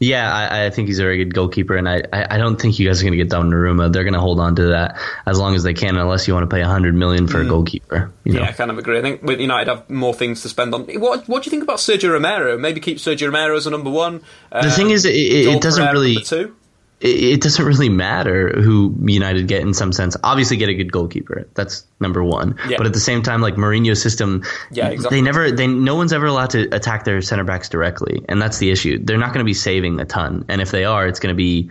Yeah, 0.00 0.32
I, 0.32 0.66
I 0.66 0.70
think 0.70 0.86
he's 0.86 1.00
a 1.00 1.02
very 1.02 1.16
good 1.16 1.34
goalkeeper, 1.34 1.76
and 1.76 1.88
I, 1.88 2.02
I, 2.12 2.38
don't 2.38 2.60
think 2.60 2.78
you 2.78 2.86
guys 2.86 3.00
are 3.00 3.04
going 3.04 3.18
to 3.18 3.24
get 3.24 3.30
Donnarumma. 3.30 3.92
They're 3.92 4.04
going 4.04 4.14
to 4.14 4.20
hold 4.20 4.38
on 4.38 4.54
to 4.56 4.66
that 4.68 4.96
as 5.26 5.40
long 5.40 5.56
as 5.56 5.64
they 5.64 5.74
can, 5.74 5.96
unless 5.96 6.28
you 6.28 6.34
want 6.34 6.48
to 6.48 6.54
pay 6.54 6.60
100 6.60 6.94
million 6.94 7.26
for 7.26 7.40
a 7.40 7.44
mm. 7.44 7.48
goalkeeper. 7.48 8.12
You 8.22 8.34
know? 8.34 8.40
Yeah, 8.40 8.48
I 8.48 8.52
kind 8.52 8.70
of 8.70 8.78
agree. 8.78 8.98
I 8.98 9.02
think 9.02 9.24
with 9.24 9.40
United 9.40 9.68
have 9.68 9.90
more 9.90 10.14
things 10.14 10.42
to 10.42 10.48
spend 10.48 10.72
on. 10.72 10.84
What 11.00 11.28
What 11.28 11.42
do 11.42 11.48
you 11.48 11.50
think 11.50 11.64
about 11.64 11.78
Sergio 11.78 12.12
Romero? 12.12 12.56
Maybe 12.56 12.78
keep 12.78 12.98
Sergio 12.98 13.26
Romero 13.26 13.56
as 13.56 13.66
a 13.66 13.70
number 13.70 13.90
one. 13.90 14.22
The 14.52 14.70
thing 14.70 14.86
um, 14.86 14.92
is, 14.92 15.04
it- 15.04 15.16
it- 15.16 15.46
it 15.48 15.62
doesn't 15.62 15.92
really- 15.92 16.22
two. 16.22 16.54
It, 17.00 17.34
it 17.34 17.40
doesn't 17.42 17.64
really 17.64 17.88
matter 17.88 18.60
who 18.60 18.94
United 19.04 19.46
get 19.46 19.62
in 19.62 19.72
some 19.74 19.92
sense. 19.92 20.16
Obviously, 20.24 20.56
get 20.56 20.68
a 20.68 20.74
good 20.74 20.90
goalkeeper. 20.90 21.46
That's 21.54 21.84
number 22.00 22.24
one. 22.24 22.58
Yeah. 22.68 22.76
But 22.76 22.86
at 22.86 22.92
the 22.92 23.00
same 23.00 23.22
time, 23.22 23.40
like 23.40 23.54
Mourinho's 23.54 24.02
system, 24.02 24.42
Yeah, 24.70 24.88
exactly. 24.88 25.18
they 25.18 25.22
never, 25.22 25.50
they 25.52 25.66
no 25.66 25.94
one's 25.94 26.12
ever 26.12 26.26
allowed 26.26 26.50
to 26.50 26.68
attack 26.74 27.04
their 27.04 27.22
center 27.22 27.44
backs 27.44 27.68
directly, 27.68 28.24
and 28.28 28.42
that's 28.42 28.58
the 28.58 28.70
issue. 28.70 28.98
They're 29.02 29.18
not 29.18 29.28
going 29.32 29.40
to 29.40 29.48
be 29.48 29.54
saving 29.54 30.00
a 30.00 30.04
ton, 30.04 30.44
and 30.48 30.60
if 30.60 30.70
they 30.72 30.84
are, 30.84 31.06
it's 31.06 31.20
going 31.20 31.32
to 31.32 31.36
be, 31.36 31.70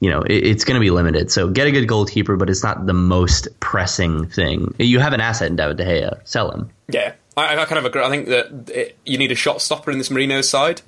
you 0.00 0.08
know, 0.08 0.22
it, 0.22 0.46
it's 0.46 0.64
going 0.64 0.76
to 0.76 0.80
be 0.80 0.90
limited. 0.90 1.30
So 1.30 1.50
get 1.50 1.66
a 1.66 1.70
good 1.70 1.86
goalkeeper, 1.86 2.36
but 2.36 2.48
it's 2.48 2.62
not 2.62 2.86
the 2.86 2.94
most 2.94 3.48
pressing 3.60 4.28
thing. 4.28 4.74
You 4.78 4.98
have 5.00 5.12
an 5.12 5.20
asset 5.20 5.50
in 5.50 5.56
David 5.56 5.76
De 5.76 5.84
Gea, 5.84 6.20
sell 6.24 6.50
him. 6.50 6.70
Yeah, 6.88 7.12
I, 7.36 7.58
I 7.58 7.64
kind 7.66 7.78
of 7.78 7.84
agree. 7.84 8.02
I 8.02 8.08
think 8.08 8.28
that 8.28 8.70
it, 8.74 8.96
you 9.04 9.18
need 9.18 9.30
a 9.30 9.34
shot 9.34 9.60
stopper 9.60 9.90
in 9.90 9.98
this 9.98 10.08
Mourinho 10.08 10.42
side. 10.42 10.80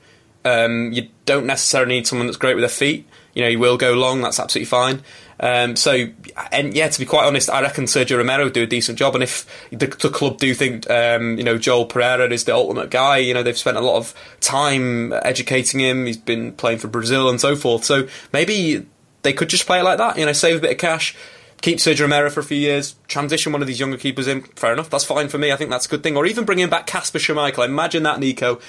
Um, 0.44 0.92
you 0.92 1.08
don't 1.26 1.44
necessarily 1.44 1.96
need 1.96 2.06
someone 2.06 2.26
that's 2.26 2.38
great 2.38 2.54
with 2.54 2.62
their 2.62 2.68
feet. 2.70 3.06
You 3.34 3.42
know, 3.42 3.48
you 3.48 3.58
will 3.58 3.76
go 3.76 3.92
long. 3.92 4.22
That's 4.22 4.40
absolutely 4.40 4.66
fine. 4.66 5.02
Um, 5.40 5.74
so, 5.74 6.06
and 6.52 6.74
yeah, 6.74 6.88
to 6.88 7.00
be 7.00 7.06
quite 7.06 7.26
honest, 7.26 7.48
I 7.48 7.62
reckon 7.62 7.84
Sergio 7.84 8.18
Romero 8.18 8.50
do 8.50 8.62
a 8.62 8.66
decent 8.66 8.98
job. 8.98 9.14
And 9.14 9.24
if 9.24 9.46
the, 9.70 9.86
the 9.86 10.10
club 10.10 10.36
do 10.38 10.52
think, 10.52 10.88
um, 10.90 11.38
you 11.38 11.44
know, 11.44 11.56
Joel 11.56 11.86
Pereira 11.86 12.28
is 12.30 12.44
the 12.44 12.54
ultimate 12.54 12.90
guy, 12.90 13.18
you 13.18 13.32
know, 13.32 13.42
they've 13.42 13.56
spent 13.56 13.78
a 13.78 13.80
lot 13.80 13.96
of 13.96 14.14
time 14.40 15.12
educating 15.12 15.80
him. 15.80 16.04
He's 16.06 16.18
been 16.18 16.52
playing 16.52 16.78
for 16.78 16.88
Brazil 16.88 17.30
and 17.30 17.40
so 17.40 17.56
forth. 17.56 17.84
So 17.84 18.06
maybe 18.32 18.86
they 19.22 19.32
could 19.32 19.48
just 19.48 19.66
play 19.66 19.80
it 19.80 19.84
like 19.84 19.98
that. 19.98 20.18
You 20.18 20.26
know, 20.26 20.32
save 20.32 20.58
a 20.58 20.60
bit 20.60 20.72
of 20.72 20.78
cash, 20.78 21.16
keep 21.62 21.78
Sergio 21.78 22.02
Romero 22.02 22.28
for 22.28 22.40
a 22.40 22.44
few 22.44 22.58
years, 22.58 22.96
transition 23.08 23.52
one 23.52 23.62
of 23.62 23.68
these 23.68 23.80
younger 23.80 23.96
keepers 23.96 24.28
in. 24.28 24.42
Fair 24.42 24.74
enough. 24.74 24.90
That's 24.90 25.04
fine 25.04 25.28
for 25.28 25.38
me. 25.38 25.52
I 25.52 25.56
think 25.56 25.70
that's 25.70 25.86
a 25.86 25.88
good 25.88 26.02
thing. 26.02 26.18
Or 26.18 26.26
even 26.26 26.44
bring 26.44 26.58
bringing 26.58 26.70
back 26.70 26.86
Kasper 26.86 27.18
Schmeichel. 27.18 27.64
Imagine 27.64 28.02
that, 28.02 28.20
Nico. 28.20 28.60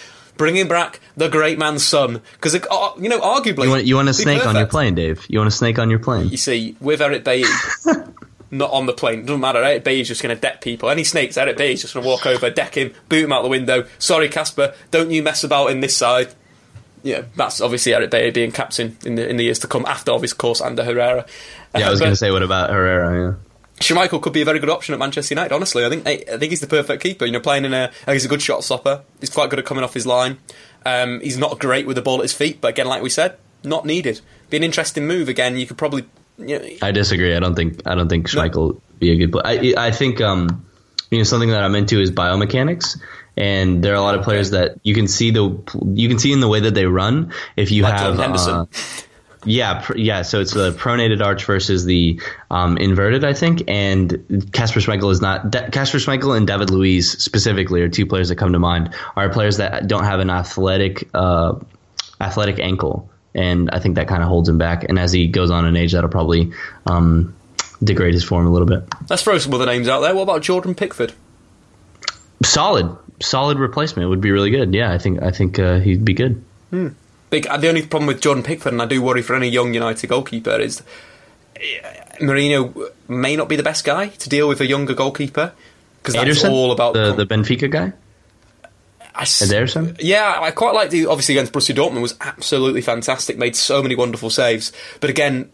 Bringing 0.42 0.68
back 0.68 1.00
the 1.16 1.30
great 1.30 1.60
man's 1.60 1.88
son. 1.88 2.20
Because, 2.34 2.56
you 2.56 3.10
know, 3.10 3.20
arguably. 3.22 3.66
You 3.66 3.70
want, 3.70 3.86
you 3.86 3.96
want 3.96 4.10
a 4.10 4.14
snake 4.16 4.44
on 4.44 4.56
your 4.56 4.66
plane, 4.66 4.96
Dave? 4.96 5.24
You 5.30 5.38
want 5.38 5.50
a 5.50 5.52
snake 5.52 5.78
on 5.78 5.92
your 5.92 6.00
plane? 6.00 6.30
You 6.30 6.38
see, 6.38 6.76
with 6.80 7.00
Eric 7.00 7.24
Bailly, 7.24 7.48
not 8.50 8.72
on 8.72 8.88
the 8.88 8.94
plane, 8.94 9.22
doesn't 9.24 9.40
matter. 9.40 9.64
Eric 9.64 9.84
Bailly's 9.84 10.08
just 10.08 10.24
going 10.24 10.36
to 10.36 10.42
deck 10.42 10.62
people. 10.62 10.90
Any 10.90 11.04
snakes, 11.04 11.38
Eric 11.38 11.58
Bailly's 11.58 11.82
just 11.82 11.94
going 11.94 12.04
to 12.04 12.10
walk 12.10 12.26
over, 12.26 12.50
deck 12.50 12.76
him, 12.76 12.92
boot 13.08 13.24
him 13.26 13.32
out 13.32 13.44
the 13.44 13.50
window. 13.50 13.86
Sorry, 14.00 14.30
Casper, 14.30 14.74
don't 14.90 15.12
you 15.12 15.22
mess 15.22 15.44
about 15.44 15.68
in 15.68 15.80
this 15.80 15.96
side. 15.96 16.34
Yeah, 17.04 17.26
that's 17.36 17.62
obviously 17.62 17.94
Eric 17.94 18.10
Bailly 18.10 18.32
being 18.32 18.52
captain 18.52 18.98
in 19.06 19.14
the 19.16 19.30
in 19.30 19.38
the 19.38 19.44
years 19.44 19.60
to 19.60 19.68
come 19.68 19.86
after, 19.86 20.12
of 20.12 20.38
course, 20.40 20.60
Ander 20.60 20.84
Herrera. 20.84 21.24
Yeah, 21.78 21.88
I 21.88 21.92
was 21.92 22.02
Uh, 22.02 22.06
going 22.06 22.14
to 22.14 22.16
say, 22.18 22.32
what 22.32 22.42
about 22.42 22.72
Herrera? 22.72 23.14
Yeah. 23.30 23.51
Schmeichel 23.82 24.22
could 24.22 24.34
be 24.34 24.42
a 24.42 24.46
very 24.46 24.60
good 24.60 24.70
option 24.70 24.94
at 24.94 25.00
Manchester 25.00 25.34
United. 25.34 25.54
Honestly, 25.54 25.86
I 25.86 25.90
think 25.90 26.08
I, 26.08 26.18
think 26.18 26.50
he's 26.50 26.62
the 26.62 26.68
perfect 26.68 27.04
keeper. 27.04 27.26
You 27.26 27.32
know, 27.32 27.40
playing 27.40 27.66
in 27.66 27.74
a 27.74 27.92
he's 28.08 28.26
a 28.26 28.28
good 28.28 28.42
shot 28.42 28.64
stopper. 28.64 29.04
He's 29.20 29.30
quite 29.30 29.50
good 29.50 29.60
at 29.60 29.66
coming 29.66 29.84
off 29.84 29.94
his 29.94 30.06
line. 30.06 30.38
Um, 30.86 31.20
he's 31.22 31.38
not 31.38 31.60
great 31.60 31.86
with 31.86 31.96
the 31.96 32.02
ball 32.02 32.20
at 32.20 32.24
his 32.24 32.34
feet, 32.34 32.62
but 32.62 32.70
again, 32.70 32.88
like 32.88 33.02
we 33.02 33.10
said, 33.10 33.38
not 33.64 33.86
needed. 33.86 34.22
Be 34.50 34.58
an 34.58 34.64
interesting 34.64 35.08
move. 35.08 35.30
Again, 35.30 35.58
you 35.58 35.66
could 35.66 35.78
probably. 35.78 36.06
You 36.38 36.60
know, 36.60 36.70
I 36.82 36.92
disagree. 36.92 37.36
I 37.36 37.40
don't 37.40 37.56
think 37.56 37.86
I 37.86 37.96
don't 37.96 38.10
think 38.10 38.28
Schmeichel 38.28 38.74
would 38.74 39.00
be 39.00 39.12
a 39.12 39.16
good 39.16 39.32
player. 39.32 39.46
I 39.46 39.88
I 39.88 39.92
think 39.92 40.22
um 40.22 40.66
you 41.12 41.18
know 41.20 41.24
something 41.24 41.50
that 41.50 41.64
I'm 41.64 41.76
into 41.76 42.00
is 42.00 42.12
biomechanics, 42.12 43.00
and 43.38 43.84
there 43.84 43.94
are 43.94 43.98
a 43.98 44.02
lot 44.02 44.16
of 44.16 44.24
players 44.24 44.52
that 44.52 44.80
you 44.84 44.96
can 44.96 45.08
see 45.08 45.32
the 45.32 45.58
you 45.94 46.10
can 46.10 46.20
see 46.20 46.32
in 46.32 46.40
the 46.40 46.48
way 46.48 46.62
that 46.62 46.74
they 46.74 46.86
run 46.86 47.34
if 47.56 47.72
you 47.72 47.84
Like 47.84 47.94
have 47.94 48.20
uh, 48.20 48.66
yeah 49.46 49.82
pr- 49.82 49.98
yeah 49.98 50.22
so 50.22 50.40
it's 50.40 50.54
the 50.54 50.72
pronated 50.74 51.22
arch 51.22 51.46
versus 51.46 51.86
the 51.86 52.20
um, 52.52 52.78
inverted 52.78 53.24
I 53.24 53.34
think 53.34 53.64
and 53.68 54.50
Kasper 54.54 54.80
Schmeichel 54.80 55.12
is 55.12 55.22
not 55.22 55.50
De- 55.50 55.70
Kasper 55.72 55.98
Schmeichel 55.98 56.38
and 56.38 56.46
David 56.46 56.70
Luiz 56.70 57.12
specifically 57.12 57.82
are 57.82 57.90
two 57.90 58.06
players 58.06 58.30
that 58.30 58.36
come 58.36 58.54
to 58.54 58.60
mind 58.60 58.94
are 59.16 59.30
players 59.30 59.58
that 59.58 59.88
don't 59.88 60.04
have 60.04 60.20
an 60.20 60.30
athletic 60.30 61.10
uh, 61.14 61.56
athletic 62.20 62.60
ankle 62.60 63.10
and 63.34 63.70
I 63.72 63.80
think 63.80 63.96
that 63.96 64.08
kind 64.08 64.22
of 64.22 64.30
holds 64.30 64.48
him 64.48 64.58
back 64.58 64.84
and 64.84 65.00
as 65.00 65.12
he 65.12 65.28
goes 65.28 65.50
on 65.50 65.66
in 65.66 65.76
age 65.76 65.94
that'll 65.94 66.10
probably 66.10 66.52
um, 66.86 67.34
degrade 67.84 68.14
his 68.14 68.24
form 68.24 68.46
a 68.46 68.52
little 68.52 68.68
bit. 68.68 68.84
let's 69.10 69.24
throw 69.24 69.38
some 69.40 69.54
other 69.56 69.66
names 69.66 69.88
out 69.88 70.02
there. 70.02 70.14
What 70.14 70.24
about 70.24 70.44
Jordan 70.44 70.76
Pickford? 70.76 71.14
Solid, 72.44 72.96
solid 73.22 73.58
replacement 73.60 74.10
would 74.10 74.22
be 74.22 74.32
really 74.32 74.52
good. 74.52 74.74
Yeah, 74.74 74.92
I 74.92 74.98
think 74.98 75.22
I 75.22 75.32
think 75.32 75.58
uh, 75.60 75.80
he'd 75.80 76.04
be 76.06 76.14
good. 76.14 76.44
Big. 77.32 77.44
The 77.46 77.68
only 77.68 77.86
problem 77.88 78.08
with 78.08 78.22
Jordan 78.22 78.44
Pickford, 78.44 78.74
and 78.74 78.82
I 78.82 78.86
do 78.86 79.02
worry 79.02 79.24
for 79.24 79.36
any 79.36 79.48
young 79.48 79.74
United 79.74 80.08
goalkeeper, 80.08 80.60
is 80.60 80.82
uh, 81.56 81.62
Mourinho 82.20 82.92
may 83.08 83.36
not 83.36 83.50
be 83.50 83.56
the 83.56 83.64
best 83.64 83.84
guy 83.84 84.10
to 84.10 84.30
deal 84.30 84.48
with 84.48 84.62
a 84.62 84.68
younger 84.68 84.94
goalkeeper 84.94 85.54
because 86.02 86.14
that's 86.14 86.44
Ederson, 86.44 86.52
all 86.52 86.72
about 86.72 86.94
the 86.94 87.14
the 87.14 87.26
Benfica 87.26 87.72
guy. 87.72 87.94
I 89.14 89.24
Ederson? 89.24 89.98
Yeah, 90.00 90.38
I 90.42 90.52
quite 90.52 90.74
liked 90.74 90.92
the 90.92 91.08
obviously 91.08 91.36
against 91.36 91.54
Borussia 91.54 91.76
Dortmund 91.76 92.02
was 92.02 92.16
absolutely 92.22 92.82
fantastic. 92.82 93.38
Made 93.38 93.56
so 93.56 93.82
many 93.82 93.96
wonderful 93.96 94.30
saves, 94.30 94.72
but 95.00 95.10
again, 95.10 95.52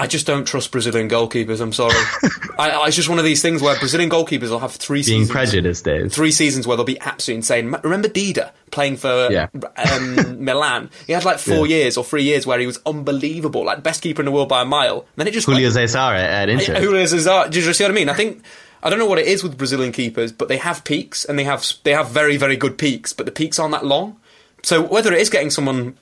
I 0.00 0.06
just 0.06 0.26
don't 0.28 0.46
trust 0.46 0.70
Brazilian 0.70 1.08
goalkeepers. 1.10 1.60
I'm 1.60 1.72
sorry. 1.72 1.92
I, 2.58 2.70
I, 2.70 2.86
it's 2.86 2.94
just 2.94 3.08
one 3.08 3.18
of 3.18 3.24
these 3.24 3.42
things 3.42 3.60
where 3.60 3.76
Brazilian 3.78 4.08
goalkeepers 4.08 4.48
will 4.50 4.60
have 4.60 4.72
three 4.76 4.98
Being 5.02 5.22
seasons, 5.24 5.30
prejudiced, 5.30 5.84
Dave. 5.84 6.12
three 6.12 6.30
seasons 6.30 6.66
where 6.68 6.76
they'll 6.76 6.86
be 6.86 7.00
absolutely 7.00 7.38
insane. 7.38 7.74
Remember 7.82 8.08
Dida 8.08 8.52
playing 8.70 8.96
for 8.96 9.28
Yeah. 9.30 9.48
um, 9.76 10.44
Milan? 10.44 10.90
He 11.08 11.12
had 11.12 11.24
like 11.24 11.38
four 11.40 11.66
Yeah. 11.66 11.76
years 11.78 11.96
or 11.96 12.04
three 12.04 12.22
years 12.22 12.46
where 12.46 12.60
he 12.60 12.66
was 12.66 12.78
unbelievable, 12.86 13.64
like 13.64 13.82
best 13.82 14.00
keeper 14.02 14.22
in 14.22 14.26
the 14.26 14.30
world 14.32 14.48
by 14.48 14.62
a 14.62 14.64
mile. 14.64 14.98
And 15.00 15.06
then 15.16 15.26
it 15.26 15.32
just 15.34 15.46
Julio 15.46 15.64
went- 15.64 15.74
Cesar 15.74 15.98
at, 15.98 16.30
at 16.30 16.48
Inter. 16.48 16.74
yeah, 16.74 16.80
Julio 16.80 17.04
Cesar. 17.06 17.48
Do 17.50 17.60
you 17.60 17.72
see 17.72 17.82
what 17.82 17.90
I 17.90 17.94
mean? 17.94 18.08
I 18.08 18.14
think 18.14 18.42
I 18.82 18.90
don't 18.90 19.00
know 19.00 19.06
what 19.06 19.18
it 19.18 19.26
is 19.26 19.42
with 19.42 19.58
Brazilian 19.58 19.90
keepers, 19.90 20.30
but 20.30 20.46
they 20.46 20.58
have 20.58 20.84
peaks 20.84 21.24
and 21.24 21.36
they 21.36 21.44
have 21.44 21.66
they 21.82 21.92
have 21.92 22.08
very 22.10 22.36
very 22.36 22.56
good 22.56 22.78
peaks, 22.78 23.12
but 23.12 23.26
the 23.26 23.32
peaks 23.32 23.58
aren't 23.58 23.72
that 23.72 23.84
long. 23.84 24.16
So 24.62 24.80
whether 24.80 25.12
it 25.12 25.20
is 25.20 25.28
getting 25.30 25.50
someone 25.50 25.96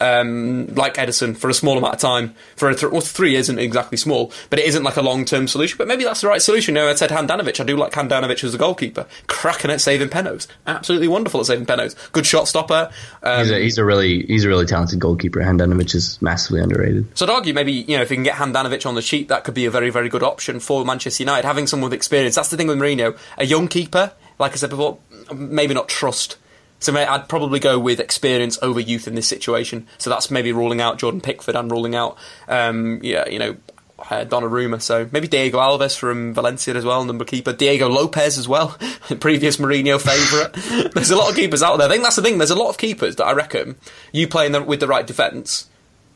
um, 0.00 0.66
like 0.74 0.94
Ederson 0.94 1.36
for 1.36 1.48
a 1.48 1.54
small 1.54 1.78
amount 1.78 1.94
of 1.94 2.00
time 2.00 2.34
for 2.56 2.68
a 2.68 2.74
th- 2.74 2.92
well, 2.92 3.00
three 3.00 3.36
isn't 3.36 3.58
exactly 3.58 3.96
small, 3.96 4.32
but 4.50 4.58
it 4.58 4.66
isn't 4.66 4.82
like 4.82 4.96
a 4.96 5.02
long 5.02 5.24
term 5.24 5.48
solution. 5.48 5.78
But 5.78 5.88
maybe 5.88 6.04
that's 6.04 6.20
the 6.20 6.28
right 6.28 6.42
solution. 6.42 6.76
You 6.76 6.82
I 6.82 6.94
said 6.94 7.10
Handanovic. 7.10 7.60
I 7.60 7.64
do 7.64 7.76
like 7.76 7.92
Handanovic 7.92 8.42
as 8.44 8.54
a 8.54 8.58
goalkeeper, 8.58 9.06
cracking 9.26 9.70
at 9.70 9.80
saving 9.80 10.08
penos, 10.08 10.48
absolutely 10.66 11.08
wonderful 11.08 11.40
at 11.40 11.46
saving 11.46 11.66
penos. 11.66 11.94
Good 12.12 12.26
shot 12.26 12.48
stopper. 12.48 12.90
Um, 13.22 13.40
he's, 13.40 13.50
a, 13.50 13.58
he's 13.58 13.78
a 13.78 13.84
really 13.84 14.24
he's 14.26 14.44
a 14.44 14.48
really 14.48 14.66
talented 14.66 14.98
goalkeeper. 14.98 15.40
Handanovic 15.40 15.94
is 15.94 16.20
massively 16.20 16.60
underrated. 16.60 17.16
So 17.16 17.26
I'd 17.26 17.30
argue 17.30 17.54
maybe 17.54 17.72
you 17.72 17.96
know 17.96 18.02
if 18.02 18.10
you 18.10 18.16
can 18.16 18.24
get 18.24 18.36
Handanovic 18.36 18.86
on 18.86 18.94
the 18.94 19.02
sheet, 19.02 19.28
that 19.28 19.44
could 19.44 19.54
be 19.54 19.66
a 19.66 19.70
very 19.70 19.90
very 19.90 20.08
good 20.08 20.22
option 20.22 20.60
for 20.60 20.84
Manchester 20.84 21.22
United. 21.22 21.46
Having 21.46 21.68
someone 21.68 21.90
with 21.90 21.94
experience. 21.94 22.34
That's 22.34 22.48
the 22.48 22.56
thing 22.56 22.66
with 22.66 22.78
Mourinho. 22.78 23.16
A 23.38 23.44
young 23.44 23.68
keeper, 23.68 24.12
like 24.38 24.52
I 24.52 24.56
said 24.56 24.70
before, 24.70 24.98
maybe 25.34 25.74
not 25.74 25.88
trust 25.88 26.36
so 26.84 26.94
I'd 26.94 27.28
probably 27.28 27.60
go 27.60 27.78
with 27.78 28.00
experience 28.00 28.58
over 28.62 28.80
youth 28.80 29.08
in 29.08 29.14
this 29.14 29.26
situation. 29.26 29.86
So 29.98 30.10
that's 30.10 30.30
maybe 30.30 30.52
ruling 30.52 30.80
out 30.80 30.98
Jordan 30.98 31.20
Pickford 31.20 31.56
and 31.56 31.70
ruling 31.70 31.94
out, 31.94 32.18
um, 32.48 33.00
yeah, 33.02 33.28
you 33.28 33.38
know, 33.38 33.56
uh, 33.98 34.24
Donnarumma. 34.24 34.82
So 34.82 35.08
maybe 35.12 35.28
Diego 35.28 35.58
Alves 35.58 35.98
from 35.98 36.34
Valencia 36.34 36.74
as 36.74 36.84
well, 36.84 37.04
number 37.04 37.24
keeper. 37.24 37.52
Diego 37.52 37.88
Lopez 37.88 38.38
as 38.38 38.48
well, 38.48 38.68
previous 39.20 39.56
Mourinho 39.56 40.00
favourite. 40.00 40.92
there's 40.94 41.10
a 41.10 41.16
lot 41.16 41.30
of 41.30 41.36
keepers 41.36 41.62
out 41.62 41.76
there. 41.78 41.88
I 41.88 41.90
think 41.90 42.02
that's 42.02 42.16
the 42.16 42.22
thing. 42.22 42.38
There's 42.38 42.50
a 42.50 42.56
lot 42.56 42.68
of 42.68 42.78
keepers 42.78 43.16
that 43.16 43.24
I 43.24 43.32
reckon 43.32 43.76
you 44.12 44.28
playing 44.28 44.52
the, 44.52 44.62
with 44.62 44.80
the 44.80 44.88
right 44.88 45.06
defence 45.06 45.68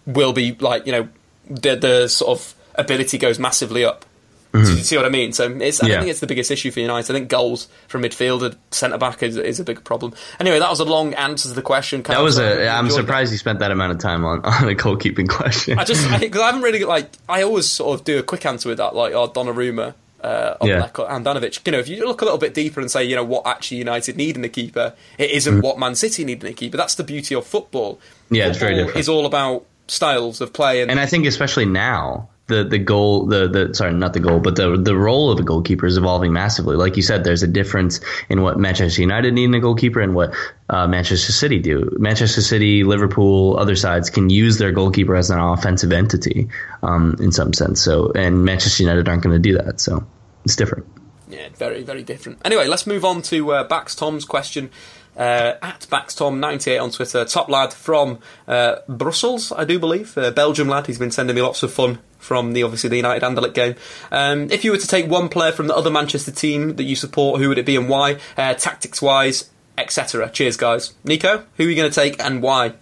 will 0.07 0.33
be 0.33 0.53
like 0.55 0.87
you 0.87 0.93
know 0.93 1.09
the 1.49 1.77
the 1.77 2.09
sort 2.09 2.39
of 2.39 2.55
ability 2.75 3.19
goes 3.19 3.39
massively 3.39 3.85
up. 3.85 4.05
Mm-hmm. 4.53 4.65
Do 4.65 4.77
you 4.79 4.83
see 4.83 4.97
what 4.97 5.05
I 5.05 5.11
mean? 5.11 5.33
So 5.33 5.51
it's, 5.61 5.83
I 5.83 5.89
yeah. 5.89 5.99
think 5.99 6.11
it's 6.11 6.21
the 6.21 6.27
biggest 6.27 6.51
issue 6.51 6.71
for 6.71 6.81
United. 6.81 7.13
I 7.13 7.15
think 7.15 7.29
goals 7.29 7.69
from 7.87 8.03
midfield, 8.03 8.57
centre 8.71 8.97
back 8.97 9.23
is, 9.23 9.37
is 9.37 9.61
a 9.61 9.65
big 9.65 9.85
problem. 9.85 10.15
Anyway, 10.41 10.59
that 10.59 10.71
was 10.71 10.81
a 10.81 10.85
long 10.85 11.13
answer 11.15 11.49
to 11.49 11.55
the 11.55 11.63
question. 11.63 12.03
Can 12.03 12.15
that 12.15 12.23
was 12.23 12.39
a. 12.39 12.69
I'm 12.69 12.89
surprised 12.91 13.31
you 13.31 13.39
spent 13.39 13.59
that 13.59 13.71
amount 13.71 13.93
of 13.93 13.99
time 13.99 14.25
on, 14.25 14.41
on 14.45 14.69
a 14.69 14.75
goalkeeping 14.75 15.29
question. 15.29 15.79
I 15.79 15.85
just 15.85 16.09
because 16.21 16.41
I, 16.41 16.45
I, 16.45 16.47
haven't 16.47 16.63
really 16.63 16.85
like 16.85 17.11
I 17.29 17.43
always 17.43 17.69
sort 17.69 17.99
of 17.99 18.05
do 18.05 18.19
a 18.19 18.23
quick 18.23 18.47
answer 18.47 18.69
with 18.69 18.79
that, 18.79 18.95
like 18.95 19.13
oh 19.13 19.29
Donnarumma. 19.29 19.95
Uh, 20.21 20.57
yeah. 20.63 20.89
Handanovic. 20.89 21.65
You 21.65 21.71
know, 21.71 21.79
if 21.79 21.89
you 21.89 22.05
look 22.05 22.23
a 22.23 22.25
little 22.25 22.39
bit 22.39 22.53
deeper 22.53 22.81
and 22.81 22.91
say, 22.91 23.05
you 23.05 23.15
know, 23.15 23.23
what 23.23 23.47
actually 23.47 23.77
United 23.77 24.17
need 24.17 24.37
in 24.37 24.45
a 24.45 24.49
keeper, 24.49 24.95
it 25.17 25.31
isn't 25.31 25.61
mm. 25.61 25.63
what 25.63 25.79
Man 25.79 25.95
City 25.95 26.25
need 26.25 26.43
in 26.43 26.51
a 26.51 26.55
keeper. 26.55 26.77
That's 26.77 26.97
the 26.97 27.05
beauty 27.05 27.37
of 27.37 27.47
football. 27.47 28.01
Yeah, 28.29 28.47
football 28.47 28.51
it's 28.51 28.59
very 28.59 28.75
different. 28.75 28.99
It's 28.99 29.09
all 29.09 29.27
about 29.27 29.65
styles 29.87 30.41
of 30.41 30.53
play, 30.53 30.83
and, 30.83 30.91
and 30.91 30.99
I 30.99 31.07
think 31.07 31.25
especially 31.25 31.67
now 31.67 32.31
the 32.49 32.65
the 32.65 32.79
goal 32.79 33.27
the 33.27 33.47
the 33.47 33.75
sorry 33.75 33.93
not 33.93 34.15
the 34.15 34.21
goal 34.21 34.41
but 34.41 34.57
the 34.57 34.77
the 34.77 34.97
role 34.97 35.31
of 35.31 35.39
a 35.39 35.43
goalkeeper 35.43 35.87
is 35.87 35.97
evolving 35.97 36.33
massively. 36.33 36.77
Like 36.77 36.97
you 36.97 37.03
said, 37.03 37.23
there's 37.23 37.43
a 37.43 37.47
difference 37.47 38.01
in 38.29 38.43
what 38.43 38.59
Manchester 38.59 39.03
United 39.03 39.35
need 39.35 39.45
in 39.45 39.55
a 39.55 39.61
goalkeeper 39.61 40.01
and 40.01 40.15
what 40.15 40.35
uh, 40.69 40.87
Manchester 40.89 41.33
City 41.33 41.59
do. 41.59 41.95
Manchester 41.99 42.41
City, 42.41 42.85
Liverpool, 42.85 43.57
other 43.59 43.77
sides 43.77 44.11
can 44.11 44.31
use 44.31 44.59
their 44.59 44.73
goalkeeper 44.73 45.15
as 45.15 45.31
an 45.31 45.39
offensive 45.39 45.93
entity 45.93 46.49
um, 46.83 47.17
in 47.21 47.33
some 47.33 47.53
sense. 47.53 47.83
So 47.83 48.13
and 48.13 48.45
Manchester 48.45 48.83
United 48.83 49.09
aren't 49.09 49.23
going 49.23 49.41
to 49.41 49.43
do 49.43 49.57
that. 49.59 49.81
So 49.81 50.07
it's 50.45 50.57
different. 50.57 50.87
Yeah, 51.29 51.51
very 51.55 51.83
very 51.83 52.03
different. 52.03 52.41
Anyway, 52.45 52.67
let's 52.67 52.87
move 52.87 53.05
on 53.05 53.21
to 53.23 53.53
uh, 53.53 53.65
Bax 53.65 53.95
Tom's 53.95 54.25
question. 54.25 54.71
Uh, 55.17 55.59
at 55.63 55.81
Baxtom98 55.91 56.81
on 56.81 56.93
Twitter, 56.93 57.25
top 57.25 57.49
lad 57.49 57.73
from 57.73 58.21
uh, 58.47 58.77
Brussels, 58.89 59.51
I 59.51 59.65
do 59.65 59.77
believe, 59.81 60.17
uh, 60.17 60.31
Belgium 60.31 60.69
lad. 60.69 60.87
He's 60.87 60.99
been 61.01 61.11
sending 61.11 61.35
me 61.35 61.43
lots 61.43 61.65
of 61.65 61.73
fun 61.73 61.99
from 62.19 62.53
the 62.53 62.63
obviously 62.63 62.91
the 62.91 62.97
United 62.97 63.25
Anderlecht 63.25 63.55
game. 63.55 63.75
Um, 64.11 64.51
if 64.51 64.65
you 64.65 64.73
were 64.73 64.79
to 64.79 64.87
take 64.87 65.09
one 65.09 65.29
player 65.29 65.53
from 65.53 65.67
the 65.67 65.77
other 65.77 65.91
Manchester 65.91 66.31
team 66.31 66.77
that 66.77 66.85
you 66.85 66.97
support, 66.97 67.41
who 67.41 67.49
would 67.49 67.59
it 67.59 67.67
be 67.67 67.77
and 67.77 67.89
why? 67.89 68.19
Uh, 68.37 68.55
tactics 68.55 69.01
wise, 69.01 69.51
etc. 69.77 70.29
Cheers, 70.31 70.57
guys. 70.57 70.93
Nico, 71.05 71.45
who 71.57 71.65
are 71.65 71.69
you 71.69 71.77
going 71.77 71.91
to 71.91 71.95
take 71.95 72.23
and 72.23 72.43
why? 72.43 72.75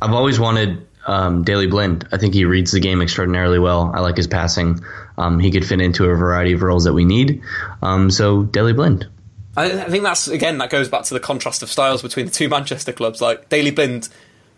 I've 0.00 0.12
always 0.12 0.40
wanted 0.40 0.86
um, 1.06 1.44
Daley 1.44 1.66
Blind. 1.66 2.08
I 2.12 2.18
think 2.18 2.34
he 2.34 2.44
reads 2.44 2.72
the 2.72 2.80
game 2.80 3.00
extraordinarily 3.02 3.58
well. 3.58 3.92
I 3.94 4.00
like 4.00 4.16
his 4.16 4.26
passing. 4.26 4.80
Um, 5.18 5.38
he 5.38 5.50
could 5.50 5.66
fit 5.66 5.80
into 5.80 6.04
a 6.04 6.14
variety 6.16 6.52
of 6.52 6.62
roles 6.62 6.84
that 6.84 6.92
we 6.92 7.04
need. 7.04 7.42
Um, 7.82 8.10
so 8.10 8.44
Daley 8.44 8.72
Blind. 8.72 9.06
I, 9.56 9.66
I 9.66 9.84
think 9.90 10.02
that's 10.02 10.28
again 10.28 10.58
that 10.58 10.70
goes 10.70 10.88
back 10.88 11.04
to 11.04 11.14
the 11.14 11.20
contrast 11.20 11.62
of 11.62 11.70
styles 11.70 12.02
between 12.02 12.26
the 12.26 12.32
two 12.32 12.48
Manchester 12.48 12.92
clubs. 12.92 13.20
Like 13.20 13.48
Daley 13.48 13.70
Blind 13.70 14.08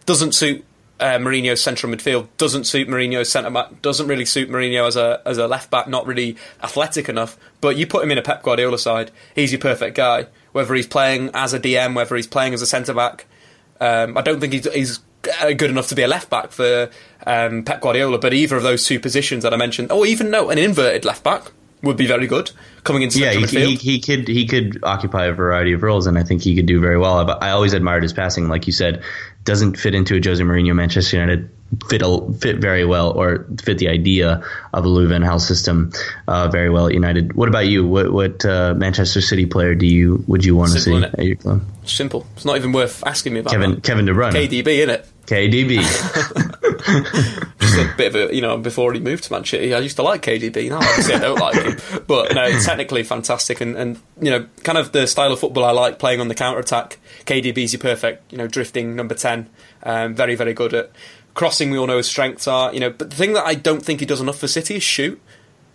doesn't 0.06 0.32
suit 0.32 0.64
uh, 1.00 1.18
Mourinho's 1.18 1.60
central 1.60 1.92
midfield 1.92 2.28
doesn't 2.38 2.64
suit 2.64 2.88
Mourinho's 2.88 3.28
centre 3.28 3.50
back, 3.50 3.82
doesn't 3.82 4.06
really 4.06 4.24
suit 4.24 4.48
Mourinho 4.48 4.86
as 4.86 4.96
a 4.96 5.20
as 5.26 5.38
a 5.38 5.48
left 5.48 5.70
back, 5.70 5.88
not 5.88 6.06
really 6.06 6.36
athletic 6.62 7.08
enough. 7.08 7.36
But 7.60 7.76
you 7.76 7.86
put 7.86 8.04
him 8.04 8.10
in 8.10 8.18
a 8.18 8.22
Pep 8.22 8.42
Guardiola 8.42 8.78
side, 8.78 9.10
he's 9.34 9.52
your 9.52 9.60
perfect 9.60 9.96
guy. 9.96 10.26
Whether 10.52 10.74
he's 10.74 10.86
playing 10.86 11.30
as 11.34 11.52
a 11.52 11.58
DM, 11.58 11.96
whether 11.96 12.14
he's 12.14 12.28
playing 12.28 12.54
as 12.54 12.62
a 12.62 12.66
centre 12.66 12.94
back, 12.94 13.26
um, 13.80 14.16
I 14.16 14.22
don't 14.22 14.38
think 14.38 14.52
he's, 14.52 14.72
he's 14.72 15.00
good 15.22 15.70
enough 15.70 15.88
to 15.88 15.96
be 15.96 16.02
a 16.02 16.08
left 16.08 16.30
back 16.30 16.52
for 16.52 16.90
um, 17.26 17.64
Pep 17.64 17.80
Guardiola. 17.80 18.18
But 18.18 18.34
either 18.34 18.56
of 18.56 18.62
those 18.62 18.84
two 18.84 19.00
positions 19.00 19.42
that 19.42 19.52
I 19.52 19.56
mentioned, 19.56 19.90
or 19.90 20.06
even 20.06 20.30
no, 20.30 20.50
an 20.50 20.58
inverted 20.58 21.04
left 21.04 21.24
back 21.24 21.50
would 21.82 21.96
be 21.96 22.06
very 22.06 22.26
good 22.26 22.50
coming 22.84 23.02
into 23.02 23.18
yeah, 23.18 23.32
he, 23.32 23.44
he, 23.44 23.74
he, 23.74 24.00
could 24.00 24.26
he 24.26 24.46
could 24.46 24.78
occupy 24.84 25.26
a 25.26 25.32
variety 25.32 25.72
of 25.72 25.82
roles, 25.82 26.06
and 26.06 26.16
I 26.16 26.22
think 26.22 26.42
he 26.42 26.54
could 26.54 26.66
do 26.66 26.80
very 26.80 26.98
well. 26.98 27.30
I 27.42 27.50
always 27.50 27.72
admired 27.72 28.04
his 28.04 28.12
passing, 28.12 28.48
like 28.48 28.66
you 28.66 28.72
said 28.72 29.02
doesn't 29.44 29.78
fit 29.78 29.94
into 29.94 30.16
a 30.16 30.20
Jose 30.22 30.42
Mourinho 30.42 30.74
Manchester 30.74 31.16
United 31.16 31.50
fit 31.88 32.02
fit 32.40 32.56
very 32.58 32.84
well 32.84 33.10
or 33.10 33.46
fit 33.62 33.78
the 33.78 33.88
idea 33.88 34.42
of 34.72 34.84
a 34.84 34.88
Louis 34.88 35.08
van 35.08 35.22
Gaal 35.22 35.40
system 35.40 35.92
uh, 36.28 36.48
very 36.48 36.70
well 36.70 36.86
at 36.86 36.94
United. 36.94 37.34
What 37.34 37.48
about 37.48 37.66
you? 37.66 37.86
What 37.86 38.12
what 38.12 38.44
uh, 38.44 38.74
Manchester 38.74 39.20
City 39.20 39.46
player 39.46 39.74
do 39.74 39.86
you 39.86 40.24
would 40.26 40.44
you 40.44 40.56
want 40.56 40.72
to 40.72 40.80
see 40.80 40.94
at 40.94 41.18
your 41.18 41.36
club? 41.36 41.62
Simple. 41.84 42.26
It's 42.36 42.44
not 42.44 42.56
even 42.56 42.72
worth 42.72 43.04
asking 43.06 43.34
me 43.34 43.40
about. 43.40 43.52
Kevin 43.52 43.70
that. 43.72 43.82
Kevin 43.82 44.04
De 44.06 44.12
Bruyne. 44.12 44.32
KDB 44.32 44.82
in 44.82 44.90
it. 44.90 45.08
KDB. 45.26 45.78
Just 47.58 47.78
a 47.78 47.94
bit 47.96 48.14
of 48.14 48.30
a, 48.30 48.34
you 48.34 48.42
know, 48.42 48.58
before 48.58 48.92
he 48.92 49.00
moved 49.00 49.24
to 49.24 49.32
Manchester, 49.32 49.74
I 49.74 49.78
used 49.78 49.96
to 49.96 50.02
like 50.02 50.22
KDB. 50.22 50.68
Now, 50.68 50.78
obviously, 50.78 51.14
I 51.14 51.18
don't 51.18 51.38
like 51.38 51.62
him. 51.62 52.02
But 52.06 52.34
no, 52.34 52.44
it's 52.44 52.66
technically 52.66 53.02
fantastic. 53.04 53.60
And, 53.60 53.76
and, 53.76 54.00
you 54.20 54.30
know, 54.30 54.46
kind 54.62 54.76
of 54.76 54.92
the 54.92 55.06
style 55.06 55.32
of 55.32 55.40
football 55.40 55.64
I 55.64 55.70
like 55.70 55.98
playing 55.98 56.20
on 56.20 56.28
the 56.28 56.34
counter 56.34 56.60
attack. 56.60 56.98
KDB's 57.26 57.72
your 57.72 57.80
perfect, 57.80 58.30
you 58.32 58.38
know, 58.38 58.46
drifting 58.46 58.96
number 58.96 59.14
10. 59.14 59.48
Um, 59.82 60.14
very, 60.14 60.34
very 60.34 60.54
good 60.54 60.74
at 60.74 60.90
crossing. 61.34 61.70
We 61.70 61.78
all 61.78 61.86
know 61.86 61.96
his 61.96 62.06
strengths 62.06 62.46
are, 62.46 62.72
you 62.72 62.80
know, 62.80 62.90
but 62.90 63.10
the 63.10 63.16
thing 63.16 63.32
that 63.34 63.44
I 63.44 63.54
don't 63.54 63.84
think 63.84 64.00
he 64.00 64.06
does 64.06 64.20
enough 64.20 64.38
for 64.38 64.48
City 64.48 64.76
is 64.76 64.82
shoot. 64.82 65.20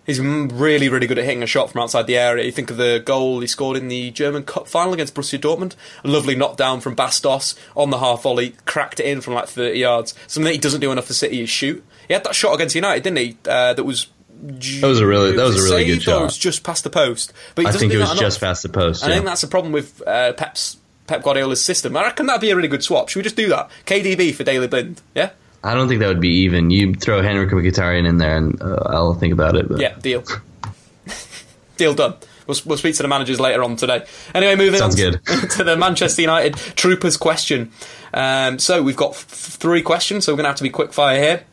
He's 0.06 0.20
really, 0.20 0.90
really 0.90 1.06
good 1.06 1.20
at 1.20 1.26
hitting 1.26 1.44
a 1.44 1.48
shot 1.48 1.70
from 1.70 1.82
outside 1.82 2.08
the 2.08 2.18
area. 2.18 2.44
You 2.44 2.52
think 2.52 2.72
of 2.72 2.78
the 2.78 3.00
goal 3.06 3.42
he 3.42 3.48
scored 3.48 3.78
in 3.78 3.90
the 3.90 4.10
German 4.10 4.42
Cup 4.42 4.68
final 4.68 4.94
against 4.94 5.14
Borussia 5.14 5.40
Dortmund. 5.40 5.76
A 6.04 6.08
lovely 6.08 6.36
knockdown 6.36 6.80
from 6.80 6.96
Bas 6.96 7.20
Dost 7.20 7.60
on 7.76 7.92
the 7.92 8.00
half 8.00 8.24
volley, 8.24 8.56
cracked 8.66 9.00
it 9.00 9.06
in 9.06 9.22
from 9.22 9.36
like 9.36 9.48
30 9.48 9.78
yards. 9.78 10.16
Something 10.26 10.46
that 10.46 10.54
he 10.54 10.58
doesn't 10.58 10.82
do 10.82 10.92
enough 10.92 11.06
for 11.06 11.14
City 11.14 11.42
is 11.42 11.50
shoot. 11.50 11.84
He 12.08 12.16
had 12.16 12.24
that 12.24 12.34
shot 12.34 12.56
against 12.56 12.74
United, 12.74 13.04
didn't 13.04 13.20
he? 13.20 13.38
Uh, 13.48 13.76
that 13.76 13.84
was 13.84 14.08
that 14.42 14.88
was 14.88 15.00
a 15.00 15.06
really 15.06 15.34
that 15.34 15.44
was 15.44 15.64
a 15.64 15.72
really 15.72 15.86
good 15.86 16.02
shot. 16.02 16.22
It 16.22 16.24
was 16.24 16.38
just 16.40 16.64
past 16.64 16.84
the 16.84 16.90
post, 16.90 17.32
but 17.54 17.68
I 17.68 17.72
think 17.72 17.94
it 17.94 18.00
was 18.00 18.18
just 18.18 18.40
past 18.40 18.64
the 18.64 18.70
post. 18.70 19.04
Yeah. 19.04 19.10
I 19.10 19.12
think 19.14 19.26
that's 19.26 19.42
the 19.42 19.48
problem 19.48 19.74
with 19.74 20.02
uh, 20.08 20.34
Pep's 20.34 20.78
Pep 21.10 21.24
Guardiola's 21.24 21.64
system. 21.64 21.98
I 21.98 22.04
reckon 22.04 22.28
that'd 22.28 22.40
be 22.42 22.52
a 22.52 22.56
really 22.56 22.68
good 22.68 22.84
swap. 22.84 23.10
Should 23.10 23.20
we 23.20 23.24
just 23.24 23.36
do 23.36 23.50
that? 23.50 23.70
KDB 23.86 24.34
for 24.34 24.44
Daley 24.44 24.68
Blind, 24.68 25.02
yeah. 25.16 25.32
I 25.64 25.74
don't 25.74 25.90
think 25.90 26.00
that 26.00 26.08
would 26.08 26.22
be 26.22 26.44
even. 26.44 26.70
You 26.70 26.94
throw 26.94 27.22
Henrikh 27.22 27.50
Mkhitaryan 27.50 28.08
in 28.08 28.18
there, 28.18 28.38
and 28.38 28.62
uh, 28.62 28.78
I'll 28.86 29.14
think 29.16 29.34
about 29.34 29.58
it. 29.58 29.68
But. 29.68 29.82
Yeah, 29.82 29.96
deal. 30.00 30.24
deal 31.78 31.94
done. 31.94 32.16
We'll, 32.48 32.58
we'll 32.66 32.78
speak 32.78 32.96
to 32.96 33.04
the 33.04 33.10
managers 33.10 33.40
later 33.40 33.64
on 33.64 33.76
today. 33.76 34.06
Anyway, 34.34 34.56
moving 34.56 34.80
Sounds 34.80 35.02
on 35.02 35.12
good. 35.12 35.26
to 35.52 35.64
the 35.64 35.76
Manchester 35.76 36.22
United 36.22 36.56
Troopers 36.56 37.18
question. 37.18 37.72
Um, 38.14 38.58
so 38.58 38.82
we've 38.82 38.96
got 38.96 39.12
f- 39.12 39.26
three 39.26 39.82
questions, 39.82 40.26
so 40.26 40.32
we're 40.32 40.38
going 40.38 40.46
to 40.46 40.50
have 40.50 40.58
to 40.58 40.64
be 40.64 40.70
quick 40.70 40.94
fire 40.94 41.20
here. 41.20 41.44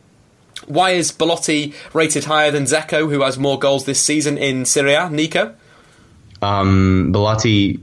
Why 0.66 0.92
is 0.92 1.12
Belotti 1.12 1.74
rated 1.92 2.24
higher 2.24 2.50
than 2.50 2.64
Dzeko, 2.64 3.10
who 3.10 3.22
has 3.22 3.38
more 3.38 3.58
goals 3.58 3.84
this 3.84 4.00
season 4.00 4.38
in 4.38 4.64
Serie 4.64 4.94
A? 4.94 5.10
Nico? 5.10 5.54
Um, 6.40 7.12
Belotti 7.12 7.80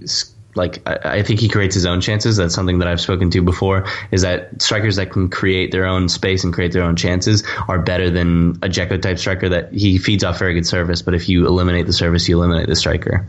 like 0.56 0.82
I, 0.88 1.18
I, 1.20 1.24
think 1.24 1.39
he 1.39 1.49
creates 1.49 1.76
his 1.76 1.86
own 1.86 2.01
chances. 2.01 2.38
That's 2.38 2.54
something 2.54 2.80
that 2.80 2.88
I've 2.88 3.01
spoken 3.01 3.30
to 3.32 3.41
before. 3.41 3.86
Is 4.12 4.22
that 4.22 4.62
strikers 4.62 4.95
that 4.97 5.12
can 5.12 5.30
create 5.30 5.72
their 5.72 5.86
own 5.86 6.10
space 6.10 6.43
and 6.43 6.54
create 6.54 6.72
their 6.72 6.84
own 6.84 6.95
chances 6.95 7.43
are 7.68 7.80
better 7.80 8.10
than 8.10 8.51
a 8.62 8.70
Dzeko 8.70 9.01
type 9.01 9.20
striker 9.20 9.49
that 9.49 9.74
he 9.74 9.97
feeds 9.97 10.24
off 10.24 10.39
very 10.39 10.54
good 10.54 10.68
service. 10.68 11.01
But 11.01 11.14
if 11.14 11.30
you 11.30 11.47
eliminate 11.47 11.86
the 11.86 11.93
service, 11.93 12.28
you 12.28 12.38
eliminate 12.38 12.68
the 12.68 12.76
striker. 12.76 13.28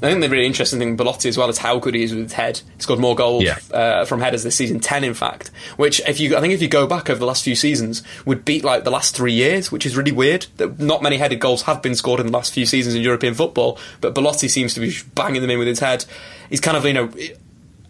I 0.00 0.10
think 0.10 0.20
the 0.20 0.28
really 0.28 0.46
interesting 0.46 0.78
thing 0.78 0.96
Belotti 0.96 1.28
as 1.28 1.36
well 1.36 1.48
is 1.48 1.58
how 1.58 1.78
good 1.78 1.94
he 1.94 2.04
is 2.04 2.14
with 2.14 2.24
his 2.24 2.32
head. 2.32 2.60
He's 2.74 2.84
scored 2.84 3.00
more 3.00 3.16
goals 3.16 3.42
yeah. 3.42 3.58
uh, 3.72 4.04
from 4.04 4.20
headers 4.20 4.44
this 4.44 4.54
season, 4.54 4.78
ten 4.78 5.02
in 5.02 5.14
fact. 5.14 5.50
Which, 5.76 6.00
if 6.06 6.20
you, 6.20 6.36
I 6.36 6.40
think, 6.40 6.54
if 6.54 6.62
you 6.62 6.68
go 6.68 6.86
back 6.86 7.10
over 7.10 7.18
the 7.18 7.26
last 7.26 7.42
few 7.42 7.56
seasons, 7.56 8.04
would 8.24 8.44
beat 8.44 8.62
like 8.62 8.84
the 8.84 8.92
last 8.92 9.16
three 9.16 9.32
years, 9.32 9.72
which 9.72 9.84
is 9.84 9.96
really 9.96 10.12
weird. 10.12 10.46
That 10.58 10.78
not 10.78 11.02
many 11.02 11.16
headed 11.16 11.40
goals 11.40 11.62
have 11.62 11.82
been 11.82 11.96
scored 11.96 12.20
in 12.20 12.26
the 12.26 12.32
last 12.32 12.52
few 12.52 12.64
seasons 12.64 12.94
in 12.94 13.02
European 13.02 13.34
football, 13.34 13.78
but 14.00 14.14
Belotti 14.14 14.46
seems 14.46 14.72
to 14.74 14.80
be 14.80 14.94
banging 15.14 15.42
them 15.42 15.50
in 15.50 15.58
with 15.58 15.68
his 15.68 15.80
head. 15.80 16.04
He's 16.48 16.60
kind 16.60 16.76
of, 16.76 16.84
you 16.84 16.92
know, 16.92 17.10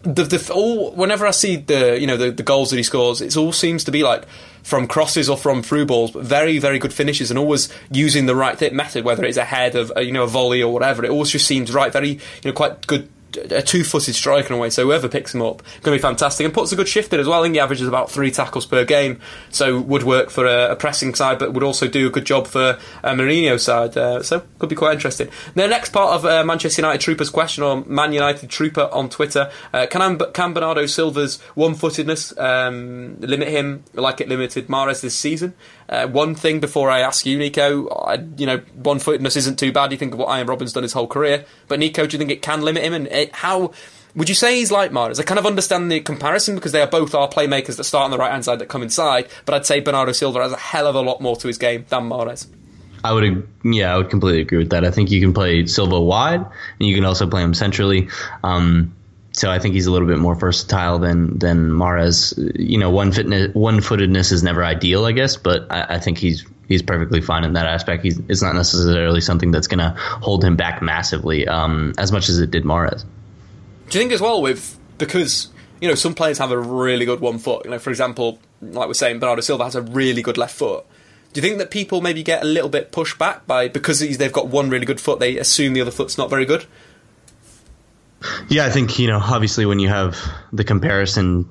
the, 0.03 0.23
the 0.23 0.51
all 0.53 0.91
whenever 0.91 1.27
I 1.27 1.31
see 1.31 1.57
the 1.57 1.99
you 1.99 2.07
know 2.07 2.17
the, 2.17 2.31
the 2.31 2.43
goals 2.43 2.69
that 2.69 2.77
he 2.77 2.83
scores, 2.83 3.21
it 3.21 3.35
all 3.35 3.51
seems 3.51 3.83
to 3.85 3.91
be 3.91 4.03
like 4.03 4.25
from 4.63 4.87
crosses 4.87 5.29
or 5.29 5.37
from 5.37 5.61
through 5.61 5.85
balls, 5.85 6.11
but 6.11 6.23
very 6.23 6.57
very 6.57 6.79
good 6.79 6.93
finishes 6.93 7.29
and 7.31 7.37
always 7.37 7.69
using 7.91 8.25
the 8.25 8.35
right 8.35 8.59
method, 8.73 9.03
whether 9.03 9.25
it's 9.25 9.37
a 9.37 9.43
head 9.43 9.75
of 9.75 9.91
uh, 9.95 9.99
you 9.99 10.11
know 10.11 10.23
a 10.23 10.27
volley 10.27 10.63
or 10.63 10.71
whatever. 10.71 11.03
It 11.03 11.11
always 11.11 11.31
just 11.31 11.47
seems 11.47 11.73
right, 11.73 11.91
very 11.91 12.11
you 12.11 12.19
know 12.45 12.53
quite 12.53 12.87
good 12.87 13.09
a 13.37 13.61
two-footed 13.61 14.15
striker 14.15 14.53
in 14.53 14.59
a 14.59 14.61
way. 14.61 14.69
So 14.69 14.85
whoever 14.85 15.07
picks 15.07 15.33
him 15.33 15.41
up 15.41 15.61
going 15.81 15.97
to 15.97 15.99
be 15.99 15.99
fantastic 15.99 16.45
and 16.45 16.53
puts 16.53 16.71
a 16.71 16.75
good 16.75 16.87
shift 16.87 17.13
in 17.13 17.19
as 17.19 17.27
well. 17.27 17.41
I 17.41 17.43
think 17.43 17.55
he 17.55 17.59
averages 17.59 17.87
about 17.87 18.09
three 18.09 18.31
tackles 18.31 18.65
per 18.65 18.85
game, 18.85 19.19
so 19.49 19.79
would 19.79 20.03
work 20.03 20.29
for 20.29 20.45
a, 20.45 20.71
a 20.71 20.75
pressing 20.75 21.13
side, 21.15 21.39
but 21.39 21.53
would 21.53 21.63
also 21.63 21.87
do 21.87 22.07
a 22.07 22.09
good 22.09 22.25
job 22.25 22.47
for 22.47 22.77
a 23.03 23.11
Mourinho 23.11 23.59
side. 23.59 23.97
Uh, 23.97 24.23
so 24.23 24.41
could 24.59 24.69
be 24.69 24.75
quite 24.75 24.93
interesting. 24.93 25.29
The 25.55 25.67
next 25.67 25.91
part 25.91 26.13
of 26.13 26.25
uh, 26.25 26.43
Manchester 26.43 26.81
United 26.81 27.01
Troopers 27.01 27.29
question 27.29 27.63
or 27.63 27.83
Man 27.85 28.13
United 28.13 28.49
Trooper 28.49 28.89
on 28.91 29.09
Twitter: 29.09 29.51
uh, 29.73 29.87
Can 29.87 30.19
can 30.33 30.53
Bernardo 30.53 30.85
Silva's 30.85 31.39
one-footedness 31.55 32.37
um, 32.37 33.19
limit 33.19 33.47
him 33.47 33.83
like 33.93 34.21
it 34.21 34.29
limited 34.29 34.67
Mahrez 34.67 35.01
this 35.01 35.15
season? 35.15 35.53
Uh, 35.89 36.07
one 36.07 36.35
thing 36.35 36.59
before 36.59 36.91
I 36.91 36.99
ask 36.99 37.25
you, 37.25 37.39
Nico, 37.39 37.89
I, 37.89 38.23
you 38.37 38.45
know, 38.45 38.57
one 38.75 38.99
footedness 38.99 39.35
isn't 39.35 39.57
too 39.57 39.71
bad. 39.71 39.91
You 39.91 39.97
think 39.97 40.13
of 40.13 40.19
what 40.19 40.27
Arjen 40.29 40.47
Robben's 40.47 40.71
done 40.71 40.83
his 40.83 40.93
whole 40.93 41.07
career, 41.07 41.45
but 41.67 41.79
Nico, 41.79 42.05
do 42.05 42.15
you 42.15 42.19
think 42.19 42.29
it 42.29 42.43
can 42.43 42.61
limit 42.61 42.83
him? 42.83 42.93
And 42.93 43.07
it, 43.07 43.33
how 43.33 43.71
would 44.15 44.29
you 44.29 44.35
say 44.35 44.55
he's 44.55 44.71
like 44.71 44.91
Mahrez? 44.91 45.19
I 45.19 45.23
kind 45.23 45.39
of 45.39 45.47
understand 45.47 45.91
the 45.91 45.99
comparison 45.99 46.55
because 46.55 46.73
they 46.73 46.81
are 46.81 46.87
both 46.87 47.15
our 47.15 47.27
playmakers 47.27 47.77
that 47.77 47.85
start 47.85 48.05
on 48.05 48.11
the 48.11 48.19
right 48.19 48.31
hand 48.31 48.45
side 48.45 48.59
that 48.59 48.67
come 48.67 48.83
inside, 48.83 49.27
but 49.45 49.55
I'd 49.55 49.65
say 49.65 49.79
Bernardo 49.79 50.11
Silva 50.11 50.43
has 50.43 50.51
a 50.51 50.57
hell 50.57 50.85
of 50.85 50.93
a 50.93 51.01
lot 51.01 51.21
more 51.21 51.35
to 51.37 51.47
his 51.47 51.57
game 51.57 51.85
than 51.89 52.09
Mahrez. 52.09 52.47
I 53.03 53.13
would, 53.13 53.47
yeah, 53.63 53.93
I 53.93 53.97
would 53.97 54.09
completely 54.09 54.41
agree 54.41 54.57
with 54.57 54.69
that. 54.71 54.85
I 54.85 54.91
think 54.91 55.09
you 55.09 55.21
can 55.21 55.33
play 55.33 55.65
Silva 55.65 55.99
wide, 55.99 56.41
and 56.41 56.87
you 56.87 56.93
can 56.93 57.05
also 57.05 57.27
play 57.27 57.41
him 57.41 57.53
centrally. 57.53 58.09
Um, 58.43 58.93
so 59.39 59.49
I 59.49 59.57
think 59.57 59.73
he's 59.73 59.85
a 59.85 59.91
little 59.91 60.07
bit 60.07 60.17
more 60.17 60.35
versatile 60.35 60.99
than 60.99 61.39
than 61.39 61.69
Mahrez. 61.69 62.33
You 62.59 62.77
know, 62.77 62.89
one 62.89 63.13
fitness, 63.13 63.53
one 63.55 63.79
footedness 63.79 64.33
is 64.33 64.43
never 64.43 64.65
ideal, 64.65 65.05
I 65.05 65.13
guess, 65.13 65.37
but 65.37 65.65
I, 65.71 65.95
I 65.95 65.99
think 65.99 66.17
he's 66.17 66.45
he's 66.67 66.81
perfectly 66.81 67.21
fine 67.21 67.45
in 67.45 67.53
that 67.53 67.65
aspect. 67.65 68.03
He's 68.03 68.19
it's 68.27 68.41
not 68.41 68.53
necessarily 68.53 69.21
something 69.21 69.51
that's 69.51 69.67
going 69.67 69.79
to 69.79 69.91
hold 69.97 70.43
him 70.43 70.57
back 70.57 70.81
massively, 70.81 71.47
um, 71.47 71.93
as 71.97 72.11
much 72.11 72.27
as 72.27 72.39
it 72.39 72.51
did 72.51 72.65
Mahrez. 72.65 73.05
Do 73.89 73.97
you 73.97 74.03
think 74.03 74.11
as 74.11 74.19
well 74.19 74.41
with 74.41 74.77
because 74.97 75.47
you 75.79 75.87
know 75.87 75.95
some 75.95 76.15
players 76.15 76.37
have 76.39 76.51
a 76.51 76.59
really 76.59 77.05
good 77.05 77.21
one 77.21 77.39
foot. 77.39 77.63
You 77.63 77.71
know, 77.71 77.79
for 77.79 77.91
example, 77.91 78.39
like 78.61 78.87
we're 78.87 78.93
saying, 78.93 79.19
Bernardo 79.19 79.39
Silva 79.39 79.63
has 79.63 79.75
a 79.75 79.81
really 79.81 80.21
good 80.21 80.37
left 80.37 80.57
foot. 80.57 80.85
Do 81.31 81.39
you 81.39 81.47
think 81.47 81.59
that 81.59 81.71
people 81.71 82.01
maybe 82.01 82.23
get 82.23 82.41
a 82.41 82.45
little 82.45 82.69
bit 82.69 82.91
pushed 82.91 83.17
back 83.17 83.47
by 83.47 83.69
because 83.69 84.01
they've 84.01 84.33
got 84.33 84.47
one 84.47 84.69
really 84.69 84.85
good 84.85 84.99
foot, 84.99 85.19
they 85.19 85.37
assume 85.37 85.73
the 85.73 85.81
other 85.81 85.91
foot's 85.91 86.17
not 86.17 86.29
very 86.29 86.43
good? 86.43 86.65
Yeah, 88.49 88.65
I 88.65 88.69
think 88.69 88.99
you 88.99 89.07
know. 89.07 89.19
Obviously, 89.19 89.65
when 89.65 89.79
you 89.79 89.87
have 89.87 90.17
the 90.51 90.63
comparison 90.63 91.45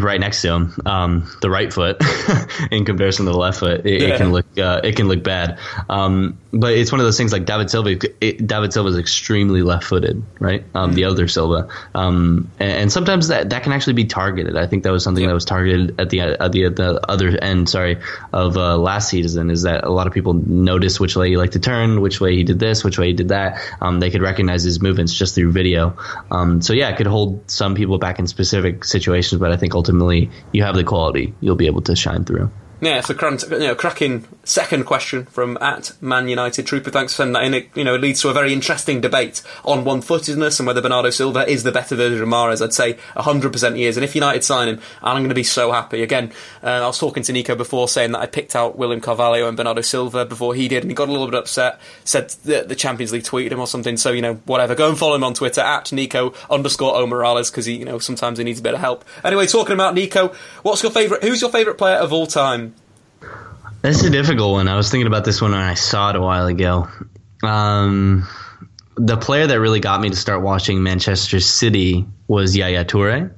right 0.00 0.20
next 0.20 0.42
to 0.42 0.52
him, 0.52 0.74
um, 0.86 1.30
the 1.40 1.50
right 1.50 1.72
foot 1.72 2.00
in 2.70 2.84
comparison 2.84 3.26
to 3.26 3.32
the 3.32 3.38
left 3.38 3.58
foot, 3.58 3.84
it, 3.84 4.02
yeah. 4.02 4.08
it 4.08 4.18
can 4.18 4.32
look 4.32 4.58
uh, 4.58 4.80
it 4.84 4.94
can 4.96 5.08
look 5.08 5.24
bad. 5.24 5.58
Um, 5.88 6.38
but 6.52 6.74
it's 6.74 6.92
one 6.92 7.00
of 7.00 7.06
those 7.06 7.16
things 7.16 7.32
like 7.32 7.46
David 7.46 7.68
Silva. 7.68 7.98
It, 8.20 8.46
David 8.46 8.72
Silva 8.72 8.90
is 8.90 8.98
extremely 8.98 9.62
left-footed, 9.62 10.22
right? 10.38 10.64
Um, 10.74 10.90
mm-hmm. 10.90 10.94
The 10.94 11.04
other 11.04 11.26
Silva, 11.26 11.68
um, 11.94 12.50
and, 12.60 12.70
and, 12.70 12.92
sometimes 12.92 13.28
that, 13.28 13.50
that 13.50 13.64
can 13.64 13.72
actually 13.72 13.94
be 13.94 14.04
targeted. 14.04 14.56
I 14.56 14.66
think 14.66 14.84
that 14.84 14.92
was 14.92 15.02
something 15.02 15.22
yeah. 15.22 15.28
that 15.28 15.34
was 15.34 15.44
targeted 15.44 16.00
at 16.00 16.10
the 16.10 16.20
at 16.20 16.52
the, 16.52 16.66
at 16.66 16.76
the 16.76 17.10
other 17.10 17.36
end. 17.42 17.68
Sorry, 17.68 17.98
of 18.32 18.56
uh, 18.56 18.76
last 18.76 19.08
season 19.08 19.50
is 19.50 19.62
that 19.62 19.82
a 19.82 19.90
lot 19.90 20.06
of 20.06 20.12
people 20.12 20.34
noticed 20.34 21.00
which 21.00 21.16
way 21.16 21.30
he 21.30 21.36
liked 21.36 21.54
to 21.54 21.60
turn, 21.60 22.00
which 22.00 22.20
way 22.20 22.36
he 22.36 22.44
did 22.44 22.60
this, 22.60 22.84
which 22.84 22.98
way 22.98 23.08
he 23.08 23.14
did 23.14 23.28
that. 23.30 23.60
Um, 23.80 23.98
they 23.98 24.10
could 24.10 24.22
recognize 24.22 24.62
his 24.62 24.80
movements 24.80 25.12
just 25.12 25.34
through 25.34 25.50
video. 25.50 25.96
Um, 26.30 26.60
so 26.60 26.72
yeah, 26.72 26.88
it 26.88 26.96
could 26.96 27.06
hold 27.06 27.50
some 27.50 27.74
people 27.74 27.98
back 27.98 28.18
in 28.18 28.26
specific 28.26 28.84
situations, 28.84 29.40
but 29.40 29.52
I 29.52 29.56
think 29.56 29.74
ultimately 29.74 30.30
you 30.52 30.62
have 30.62 30.74
the 30.74 30.84
quality, 30.84 31.34
you'll 31.40 31.56
be 31.56 31.66
able 31.66 31.82
to 31.82 31.96
shine 31.96 32.24
through. 32.24 32.50
Yeah, 32.84 32.98
it's 32.98 33.08
a 33.08 33.14
you 33.50 33.66
know, 33.66 33.74
cracking 33.74 34.26
second 34.44 34.84
question 34.84 35.24
from 35.24 35.56
at 35.62 35.92
Man 36.02 36.28
United 36.28 36.66
Trooper. 36.66 36.90
Thanks 36.90 37.14
for 37.14 37.16
sending 37.18 37.32
that 37.32 37.44
in. 37.44 37.54
It, 37.54 37.70
you 37.74 37.82
know, 37.82 37.94
it 37.94 38.02
leads 38.02 38.20
to 38.20 38.28
a 38.28 38.34
very 38.34 38.52
interesting 38.52 39.00
debate 39.00 39.42
on 39.64 39.84
one-footedness 39.84 40.60
and 40.60 40.66
whether 40.66 40.82
Bernardo 40.82 41.08
Silva 41.08 41.48
is 41.48 41.62
the 41.62 41.72
better 41.72 41.96
version 41.96 42.22
of 42.22 42.28
Mahrez. 42.28 42.62
I'd 42.62 42.74
say 42.74 42.98
100% 43.16 43.76
he 43.76 43.86
is. 43.86 43.96
And 43.96 44.04
if 44.04 44.14
United 44.14 44.44
sign 44.44 44.68
him, 44.68 44.80
I'm 45.02 45.16
going 45.16 45.30
to 45.30 45.34
be 45.34 45.42
so 45.42 45.72
happy. 45.72 46.02
Again, 46.02 46.30
uh, 46.62 46.66
I 46.66 46.86
was 46.86 46.98
talking 46.98 47.22
to 47.22 47.32
Nico 47.32 47.54
before 47.54 47.88
saying 47.88 48.12
that 48.12 48.18
I 48.18 48.26
picked 48.26 48.54
out 48.54 48.76
William 48.76 49.00
Carvalho 49.00 49.48
and 49.48 49.56
Bernardo 49.56 49.80
Silva 49.80 50.26
before 50.26 50.54
he 50.54 50.68
did, 50.68 50.82
and 50.82 50.90
he 50.90 50.94
got 50.94 51.08
a 51.08 51.12
little 51.12 51.28
bit 51.28 51.36
upset. 51.36 51.80
Said 52.04 52.28
that 52.44 52.68
the 52.68 52.76
Champions 52.76 53.12
League 53.12 53.22
tweeted 53.22 53.52
him 53.52 53.60
or 53.60 53.66
something. 53.66 53.96
So 53.96 54.12
you 54.12 54.20
know, 54.20 54.34
whatever. 54.44 54.74
Go 54.74 54.90
and 54.90 54.98
follow 54.98 55.14
him 55.14 55.24
on 55.24 55.32
Twitter 55.32 55.62
at 55.62 55.90
Nico 55.90 56.34
underscore 56.50 56.94
O 56.96 57.06
Morales 57.06 57.50
because 57.50 57.64
he, 57.64 57.76
you 57.78 57.86
know, 57.86 57.98
sometimes 57.98 58.36
he 58.36 58.44
needs 58.44 58.60
a 58.60 58.62
bit 58.62 58.74
of 58.74 58.80
help. 58.80 59.06
Anyway, 59.24 59.46
talking 59.46 59.72
about 59.72 59.94
Nico, 59.94 60.34
what's 60.62 60.82
your 60.82 60.92
favourite? 60.92 61.22
Who's 61.22 61.40
your 61.40 61.50
favourite 61.50 61.78
player 61.78 61.96
of 61.96 62.12
all 62.12 62.26
time? 62.26 62.73
That's 63.82 64.02
a 64.02 64.10
difficult 64.10 64.52
one. 64.52 64.68
I 64.68 64.76
was 64.76 64.90
thinking 64.90 65.06
about 65.06 65.24
this 65.24 65.42
one 65.42 65.50
when 65.50 65.60
I 65.60 65.74
saw 65.74 66.10
it 66.10 66.16
a 66.16 66.20
while 66.20 66.46
ago. 66.46 66.88
Um, 67.42 68.26
the 68.96 69.16
player 69.16 69.46
that 69.46 69.60
really 69.60 69.80
got 69.80 70.00
me 70.00 70.10
to 70.10 70.16
start 70.16 70.40
watching 70.40 70.82
Manchester 70.82 71.40
City 71.40 72.06
was 72.26 72.56
Yaya 72.56 72.84
Toure. 72.84 73.32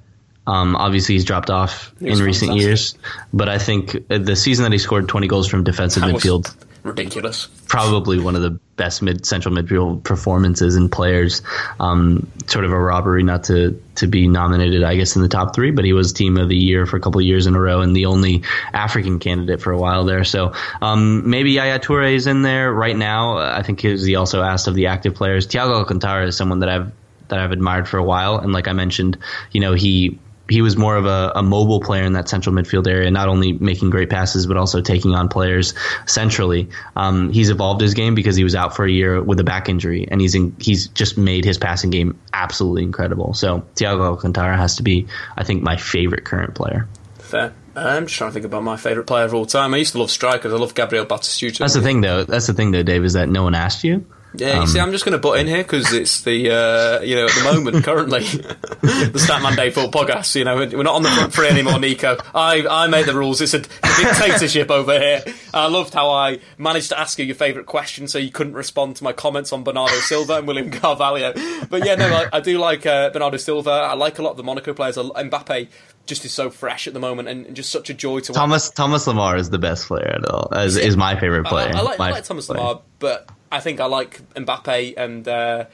Um, 0.47 0.77
obviously, 0.77 1.17
he's 1.17 1.25
dropped 1.25 1.51
off 1.51 1.93
in 2.01 2.17
fantastic. 2.17 2.27
recent 2.27 2.57
years, 2.57 2.97
but 3.33 3.49
I 3.49 3.59
think 3.59 4.07
the 4.09 4.37
season 4.37 4.63
that 4.63 4.73
he 4.73 4.79
scored 4.79 5.09
20 5.09 5.27
goals 5.27 5.49
from 5.49 5.65
defensive 5.65 6.03
that 6.03 6.15
midfield 6.15 6.55
ridiculous. 6.87 7.47
Probably 7.69 8.19
one 8.19 8.37
of 8.37 8.43
the 8.43 8.59
best 8.77 9.03
mid 9.03 9.27
central 9.27 9.55
midfield 9.55 10.03
performances 10.05 10.77
in 10.77 10.89
players. 10.89 11.43
Um, 11.81 12.31
sort 12.47 12.65
of 12.65 12.73
a 12.73 12.79
robbery 12.79 13.23
not 13.23 13.45
to 13.45 13.81
to 13.97 14.07
be 14.07 14.29
nominated, 14.29 14.83
I 14.83 14.97
guess, 14.97 15.17
in 15.17 15.23
the 15.23 15.29
top 15.29 15.55
three. 15.55 15.71
But 15.71 15.85
he 15.85 15.93
was 15.93 16.13
team 16.13 16.37
of 16.37 16.49
the 16.49 16.57
year 16.57 16.87
for 16.87 16.97
a 16.97 17.01
couple 17.01 17.21
of 17.21 17.27
years 17.27 17.47
in 17.47 17.55
a 17.55 17.61
row, 17.61 17.81
and 17.81 17.95
the 17.95 18.07
only 18.07 18.43
African 18.73 19.19
candidate 19.19 19.61
for 19.61 19.73
a 19.73 19.79
while 19.79 20.05
there. 20.05 20.25
So 20.25 20.53
um, 20.81 21.29
maybe 21.29 21.53
Yaya 21.53 21.79
Toure 21.79 22.15
is 22.15 22.27
in 22.27 22.43
there 22.43 22.73
right 22.73 22.97
now. 22.97 23.39
I 23.39 23.63
think 23.63 23.81
he 23.81 24.15
also 24.15 24.43
asked 24.43 24.69
of 24.69 24.75
the 24.75 24.87
active 24.87 25.15
players. 25.15 25.47
Thiago 25.47 25.75
Alcantara 25.79 26.27
is 26.27 26.37
someone 26.37 26.61
that 26.61 26.69
I've 26.69 26.93
that 27.29 27.41
I've 27.41 27.53
admired 27.53 27.89
for 27.89 27.99
a 27.99 28.05
while, 28.05 28.39
and 28.39 28.53
like 28.53 28.69
I 28.69 28.73
mentioned, 28.73 29.19
you 29.51 29.61
know, 29.61 29.75
he 29.75 30.19
he 30.49 30.63
was 30.63 30.77
more 30.77 30.97
of 30.97 31.07
a, 31.07 31.33
a, 31.35 31.43
mobile 31.43 31.81
player 31.81 32.05
in 32.05 32.13
that 32.15 32.29
central 32.29 32.55
midfield 32.55 32.87
area, 32.87 33.11
not 33.11 33.29
only 33.29 33.53
making 33.53 33.91
great 33.91 34.11
passes 34.11 34.47
but 34.47 34.57
also 34.57 34.81
taking 34.81 35.15
on 35.15 35.29
players 35.29 35.75
centrally. 36.07 36.69
Um, 36.95 37.33
he's 37.33 37.51
evolved 37.51 37.81
his 37.81 37.95
game 37.95 38.15
because 38.15 38.37
he 38.37 38.45
was 38.45 38.55
out 38.55 38.77
for 38.77 38.85
a 38.85 38.91
year 38.91 39.23
with 39.23 39.41
a 39.41 39.45
back 39.45 39.69
injury, 39.69 40.07
and 40.11 40.21
he's 40.21 40.35
in, 40.35 40.57
he's 40.59 40.89
just 40.89 41.19
made 41.19 41.45
his 41.45 41.59
passing 41.59 41.91
game 41.91 42.19
absolutely 42.33 42.83
incredible. 42.83 43.35
So 43.35 43.65
Thiago 43.75 44.03
Alcantara 44.03 44.57
has 44.57 44.77
to 44.77 44.83
be, 44.83 45.07
I 45.37 45.45
think, 45.45 45.63
my 45.63 45.77
favorite 45.77 46.25
current 46.25 46.55
player. 46.55 46.89
Fair. 47.19 47.55
I'm 47.75 48.07
just 48.07 48.17
trying 48.17 48.31
to 48.31 48.35
think 48.35 48.47
about 48.47 48.63
my 48.63 48.79
favourite 48.79 49.07
player 49.07 49.25
of 49.27 49.35
all 49.35 49.45
time. 49.45 49.75
I 49.75 49.77
used 49.77 49.93
to 49.93 49.99
love 49.99 50.11
strikers. 50.11 50.53
I 50.53 50.57
love 50.57 50.75
Gabriel 50.75 51.05
Batistuta. 51.05 51.59
That's 51.59 51.75
the 51.75 51.83
thing, 51.83 52.01
though. 52.01 52.25
That's 52.25 52.47
the 52.47 52.55
thing, 52.55 52.71
though, 52.71 52.83
Dave, 52.83 53.05
is 53.05 53.13
that 53.13 53.29
no 53.29 53.43
one 53.43 53.55
asked 53.55 53.85
you. 53.85 54.07
Yeah, 54.37 54.55
you 54.55 54.61
um, 54.61 54.67
see, 54.67 54.81
I'm 54.81 54.93
just 54.93 55.05
going 55.05 55.13
to 55.13 55.19
butt 55.19 55.39
in 55.39 55.47
here 55.47 55.63
because 55.63 55.93
it's 55.93 56.23
the 56.23 56.51
uh, 56.51 57.01
you 57.01 57.17
know 57.17 57.27
at 57.27 57.33
the 57.33 57.45
moment 57.45 57.85
currently 57.85 58.21
the 58.27 59.19
Statman 59.19 59.57
Dave 59.57 59.75
Football 59.75 60.05
podcast. 60.05 60.35
You 60.35 60.45
know, 60.45 60.57
we're 60.57 60.83
not 60.83 60.95
on 60.95 61.03
the 61.03 61.11
front 61.11 61.33
three 61.33 61.49
anymore, 61.49 61.79
Nico. 61.79 62.17
I 62.35 62.67
I 62.69 62.87
made 62.89 63.07
the 63.07 63.15
rules. 63.15 63.41
It's 63.41 63.55
a 63.55 63.61
dictatorship 63.61 64.71
over 64.71 64.99
here. 64.99 65.25
I 65.55 65.69
loved 65.69 65.95
how 65.95 66.11
I 66.11 66.41
managed 66.59 66.91
to 66.91 66.99
ask 66.99 67.19
you 67.19 67.25
your 67.25 67.35
favourite 67.35 67.67
question, 67.67 68.09
so 68.09 68.19
you 68.19 68.31
couldn't 68.31 68.55
respond 68.55 68.97
to 68.97 69.05
my 69.05 69.13
comments 69.13 69.53
on 69.53 69.65
Bernardo 69.65 69.95
Silva 69.97 70.39
and 70.39 70.47
William 70.47 70.71
Carvalho. 70.71 71.33
But 71.69 71.85
yeah, 71.85 71.95
no, 71.95 72.09
I, 72.09 72.29
I 72.35 72.41
do 72.41 72.59
like 72.59 72.87
uh, 72.87 73.11
Bernardo 73.11 73.37
Silva. 73.37 73.71
I 73.71 73.95
like 73.95 74.19
a 74.19 74.23
lot 74.23 74.33
of 74.33 74.37
the 74.37 74.43
Monaco 74.43 74.75
players. 74.75 74.97
Mbappe 74.97 75.69
just 76.07 76.25
is 76.25 76.33
so 76.33 76.51
fresh 76.51 76.87
at 76.87 76.95
the 76.95 77.01
moment 77.01 77.29
and 77.29 77.55
just 77.55 77.71
such 77.71 77.91
a 77.91 77.95
joy 77.95 78.21
to 78.21 78.33
watch. 78.33 78.37
Thomas 78.37 78.71
Thomas 78.71 79.07
Lemar 79.07 79.39
is 79.39 79.51
the 79.51 79.59
best 79.59 79.87
player 79.87 80.09
at 80.09 80.25
all. 80.25 80.49
Is, 80.53 80.77
is 80.77 80.97
my 80.97 81.19
favorite 81.19 81.45
player. 81.45 81.71
I, 81.75 81.79
I 81.79 81.83
like, 81.83 82.01
I 82.01 82.11
like 82.11 82.25
Thomas 82.25 82.47
player. 82.47 82.61
Lemar, 82.61 82.83
but 82.99 83.29
I 83.51 83.61
think 83.61 83.81
I 83.81 83.87
like 83.87 84.21
Mbappe 84.35 84.95
and 84.97 85.27
uh, 85.27 85.65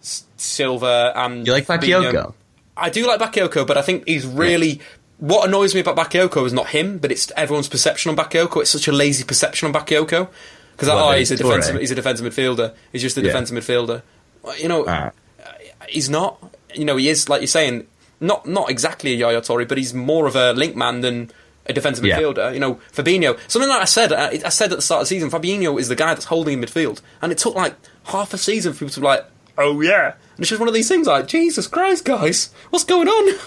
Silva 0.00 1.12
and. 1.14 1.46
You 1.46 1.52
like 1.52 1.66
Bakayoko? 1.66 2.34
I 2.76 2.90
do 2.90 3.06
like 3.06 3.20
Bakayoko, 3.20 3.66
but 3.66 3.76
I 3.76 3.82
think 3.82 4.06
he's 4.06 4.26
really. 4.26 4.68
Yeah. 4.68 4.82
What 5.18 5.48
annoys 5.48 5.74
me 5.74 5.80
about 5.80 5.96
Bakayoko 5.96 6.44
is 6.44 6.52
not 6.52 6.68
him, 6.68 6.98
but 6.98 7.10
it's 7.10 7.32
everyone's 7.38 7.70
perception 7.70 8.10
on 8.10 8.16
Bakayoko. 8.16 8.60
It's 8.60 8.70
such 8.70 8.86
a 8.86 8.92
lazy 8.92 9.24
perception 9.24 9.66
on 9.66 9.72
Bakayoko 9.72 10.28
because 10.72 10.88
oh, 10.90 11.12
he's 11.12 11.30
a 11.30 11.36
defensive, 11.36 11.80
he's 11.80 11.90
a 11.90 11.94
defensive 11.94 12.26
midfielder. 12.26 12.74
He's 12.92 13.00
just 13.00 13.16
a 13.16 13.22
yeah. 13.22 13.28
defensive 13.28 13.56
midfielder. 13.56 14.02
You 14.58 14.68
know, 14.68 14.84
uh. 14.84 15.10
he's 15.88 16.10
not. 16.10 16.38
You 16.74 16.84
know, 16.84 16.96
he 16.96 17.08
is 17.08 17.30
like 17.30 17.40
you're 17.40 17.48
saying, 17.48 17.86
not 18.20 18.46
not 18.46 18.70
exactly 18.70 19.12
a 19.12 19.16
Yaya 19.16 19.40
Toure, 19.40 19.68
but 19.68 19.78
he's 19.78 19.94
more 19.94 20.26
of 20.26 20.36
a 20.36 20.52
link 20.52 20.76
man 20.76 21.00
than 21.00 21.30
a 21.66 21.72
defensive 21.72 22.04
yeah. 22.04 22.18
midfielder. 22.18 22.54
You 22.54 22.60
know, 22.60 22.74
Fabinho. 22.92 23.38
Something 23.50 23.68
that 23.68 23.82
I 23.82 23.84
said, 23.84 24.12
uh, 24.12 24.30
I 24.32 24.48
said 24.48 24.72
at 24.72 24.76
the 24.76 24.82
start 24.82 25.02
of 25.02 25.08
the 25.08 25.14
season, 25.14 25.30
Fabinho 25.30 25.78
is 25.78 25.88
the 25.88 25.96
guy 25.96 26.14
that's 26.14 26.26
holding 26.26 26.60
in 26.60 26.64
midfield, 26.64 27.00
and 27.20 27.32
it 27.32 27.38
took 27.38 27.54
like 27.54 27.74
half 28.04 28.32
a 28.32 28.38
season 28.38 28.72
for 28.72 28.80
people 28.80 28.94
to 28.94 29.00
be 29.00 29.06
like, 29.06 29.24
"Oh 29.58 29.80
yeah," 29.80 30.06
and 30.06 30.40
it's 30.40 30.48
just 30.48 30.60
one 30.60 30.68
of 30.68 30.74
these 30.74 30.88
things 30.88 31.06
like, 31.06 31.26
"Jesus 31.26 31.66
Christ, 31.66 32.04
guys, 32.04 32.50
what's 32.70 32.84
going 32.84 33.08
on?" 33.08 33.38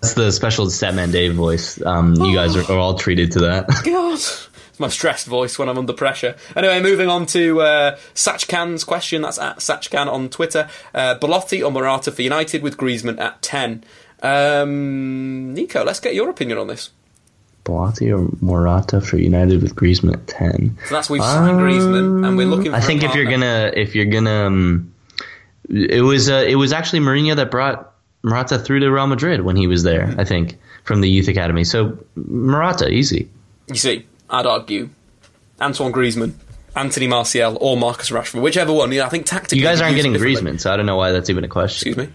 That's 0.00 0.14
the 0.14 0.30
special 0.30 0.66
Statman 0.66 1.10
Dave 1.10 1.34
voice. 1.34 1.80
Um, 1.84 2.14
oh. 2.20 2.28
You 2.28 2.36
guys 2.36 2.54
are, 2.54 2.72
are, 2.72 2.78
all 2.78 2.96
treated 2.96 3.32
to 3.32 3.40
that. 3.40 3.66
God, 3.84 4.20
my 4.80 4.88
stressed 4.88 5.26
voice 5.26 5.58
when 5.58 5.68
I'm 5.68 5.78
under 5.78 5.92
pressure. 5.92 6.36
Anyway, 6.56 6.80
moving 6.80 7.08
on 7.08 7.26
to 7.26 7.60
uh, 7.60 7.96
Sachkan's 8.14 8.84
question. 8.84 9.22
That's 9.22 9.38
at 9.38 9.58
Sachkan 9.58 10.06
on 10.06 10.28
Twitter. 10.28 10.68
Uh, 10.94 11.14
Belotti 11.14 11.62
or 11.62 11.70
Morata 11.70 12.12
for 12.12 12.22
United 12.22 12.62
with 12.62 12.76
Griezmann 12.76 13.20
at 13.20 13.42
10. 13.42 13.84
Um, 14.22 15.54
Nico, 15.54 15.84
let's 15.84 16.00
get 16.00 16.14
your 16.14 16.30
opinion 16.30 16.58
on 16.58 16.66
this. 16.66 16.90
Belotti 17.68 18.10
or 18.10 18.28
Morata 18.40 19.00
for 19.00 19.18
United 19.18 19.62
with 19.62 19.76
Griezmann 19.76 20.14
at 20.14 20.26
ten. 20.26 20.78
So 20.88 20.94
that's 20.94 21.10
we've 21.10 21.22
signed 21.22 21.58
Griezmann 21.60 22.26
and 22.26 22.36
we're 22.36 22.46
looking. 22.46 22.72
For 22.72 22.78
I 22.78 22.80
think 22.80 23.02
if 23.02 23.14
you're 23.14 23.26
gonna 23.30 23.70
if 23.74 23.94
you're 23.94 24.06
gonna 24.06 24.46
um, 24.46 24.94
it 25.68 26.02
was 26.02 26.30
uh, 26.30 26.44
it 26.48 26.54
was 26.54 26.72
actually 26.72 27.00
Mourinho 27.00 27.36
that 27.36 27.50
brought 27.50 27.92
Morata 28.22 28.58
through 28.58 28.80
to 28.80 28.90
Real 28.90 29.06
Madrid 29.06 29.42
when 29.42 29.56
he 29.56 29.66
was 29.66 29.82
there. 29.82 30.14
I 30.16 30.24
think 30.24 30.58
from 30.84 31.02
the 31.02 31.10
youth 31.10 31.28
academy. 31.28 31.64
So 31.64 31.98
Morata, 32.16 32.88
easy. 32.88 33.28
You 33.66 33.74
see, 33.74 34.06
I'd 34.30 34.46
argue 34.46 34.90
Antoine 35.60 35.92
Griezmann, 35.92 36.34
Anthony 36.76 37.06
Martial, 37.08 37.58
or 37.60 37.76
Marcus 37.76 38.10
Rashford, 38.10 38.42
whichever 38.42 38.72
one. 38.72 38.92
Yeah, 38.92 39.06
I 39.06 39.08
think 39.08 39.26
tactically. 39.26 39.58
You 39.58 39.64
guys 39.64 39.80
aren't 39.80 39.96
getting. 39.96 40.14
Griezmann, 40.14 40.60
so 40.60 40.72
I 40.72 40.76
don't 40.76 40.86
know 40.86 40.96
why 40.96 41.12
that's 41.12 41.30
even 41.30 41.44
a 41.44 41.48
question. 41.48 41.88
Excuse 41.90 42.08
me. 42.08 42.12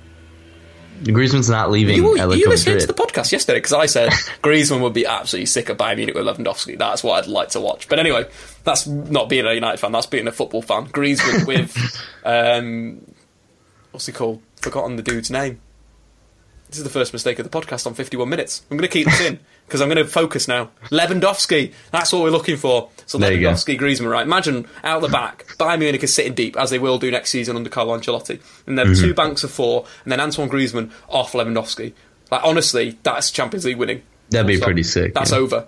Griezmann's 1.02 1.50
not 1.50 1.70
leaving 1.70 1.96
You, 1.96 2.16
Atletico 2.16 2.38
you 2.38 2.48
listened 2.48 2.80
to 2.80 2.88
the 2.88 2.94
podcast 2.94 3.32
yesterday 3.32 3.58
because 3.58 3.74
I 3.74 3.88
said 3.88 4.12
Griezmann 4.42 4.82
would 4.82 4.94
be 4.94 5.06
absolutely 5.06 5.48
sick 5.48 5.68
of 5.68 5.78
Bayern 5.78 5.98
Munich 5.98 6.16
with 6.16 6.26
Lewandowski. 6.26 6.78
That's 6.78 7.04
what 7.04 7.22
I'd 7.22 7.30
like 7.30 7.50
to 7.50 7.60
watch. 7.60 7.90
But 7.90 8.00
anyway, 8.00 8.30
that's 8.64 8.88
not 8.88 9.28
being 9.28 9.46
a 9.46 9.54
United 9.54 9.80
fan. 9.80 9.92
That's 9.92 10.06
being 10.06 10.28
a 10.28 10.32
football 10.32 10.62
fan. 10.62 10.88
Griezmann 10.88 11.46
with 11.48 12.02
um, 12.24 13.02
what's 13.92 14.06
he 14.06 14.12
called? 14.12 14.42
Forgotten 14.62 14.96
the 14.96 15.04
dude's 15.04 15.30
name. 15.30 15.60
This 16.70 16.78
is 16.78 16.84
the 16.86 16.90
first 16.90 17.12
mistake 17.12 17.38
of 17.38 17.50
the 17.50 17.62
podcast 17.62 17.86
on 17.86 17.94
51 17.94 18.30
minutes. 18.30 18.64
I'm 18.72 18.78
going 18.78 18.90
to 18.90 18.92
keep 18.94 19.06
this 19.06 19.22
in 19.22 19.40
because 19.68 19.82
I'm 19.82 19.90
going 19.90 20.04
to 20.04 20.10
focus 20.10 20.48
now. 20.48 20.70
Lewandowski. 20.92 21.74
That's 21.92 22.12
what 22.14 22.22
we're 22.24 22.30
looking 22.30 22.58
for. 22.58 22.90
So 23.06 23.18
There. 23.18 23.32
Lewandowski, 23.32 23.78
Griezmann, 23.80 24.10
right? 24.10 24.26
Imagine 24.26 24.68
out 24.84 25.02
the 25.02 25.08
back, 25.08 25.46
Bayern 25.60 25.80
Munich 25.80 26.04
is 26.04 26.14
sitting 26.14 26.34
deep 26.34 26.56
as 26.58 26.70
they 26.70 26.80
will 26.80 26.98
do 27.00 27.12
next 27.12 27.30
season 27.32 27.56
under 27.56 27.70
Carlo 27.70 27.98
Ancelotti, 27.98 28.40
and 28.68 28.78
then 28.78 28.88
Mm-hmm. 28.88 29.02
two 29.04 29.14
banks 29.14 29.44
of 29.44 29.52
four, 29.52 29.86
and 30.04 30.12
then 30.12 30.20
Antoine 30.20 30.50
Griezmann 30.50 30.92
off 31.10 31.34
Lewandowski. 31.34 31.94
Like 32.32 32.42
honestly, 32.44 32.98
that's 33.04 33.30
Champions 33.32 33.66
League 33.66 33.78
winning. 33.78 34.02
That'd 34.30 34.48
be 34.48 34.58
So, 34.58 34.66
pretty 34.66 34.84
sick. 34.84 35.14
That's 35.14 35.32
yeah. 35.32 35.38
over. 35.38 35.68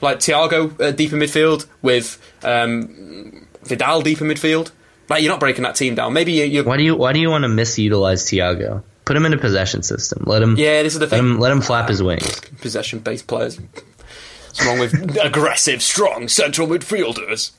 Like 0.00 0.18
Thiago 0.18 0.78
uh, 0.80 0.90
deep 0.92 1.12
in 1.12 1.18
midfield 1.18 1.66
with 1.82 2.20
um, 2.44 3.46
Vidal 3.64 4.02
deep 4.02 4.20
in 4.20 4.28
midfield. 4.28 4.70
Like 5.08 5.22
you're 5.22 5.30
not 5.32 5.40
breaking 5.40 5.62
that 5.64 5.74
team 5.76 5.94
down. 5.94 6.12
Maybe 6.12 6.32
you, 6.32 6.44
you 6.44 6.64
Why 6.64 6.76
do 6.76 6.82
you 6.82 6.96
Why 6.96 7.12
do 7.12 7.20
you 7.20 7.30
want 7.30 7.44
to 7.44 7.48
misutilize 7.48 8.22
Thiago? 8.24 8.82
Put 9.06 9.16
him 9.16 9.24
in 9.24 9.32
a 9.32 9.38
possession 9.38 9.82
system. 9.82 10.24
Let 10.26 10.42
him. 10.42 10.56
Yeah, 10.56 10.82
this 10.82 10.92
is 10.92 10.98
the 10.98 11.06
Let 11.06 11.10
thing. 11.10 11.20
him, 11.20 11.38
let 11.40 11.50
him 11.52 11.62
flap 11.62 11.88
his 11.88 12.02
wings. 12.02 12.40
possession 12.60 12.98
based 12.98 13.26
players. 13.26 13.58
What's 13.58 14.66
wrong 14.66 14.78
with 14.78 15.16
aggressive, 15.22 15.80
strong 15.82 16.28
central 16.28 16.66
midfielders? 16.68 17.52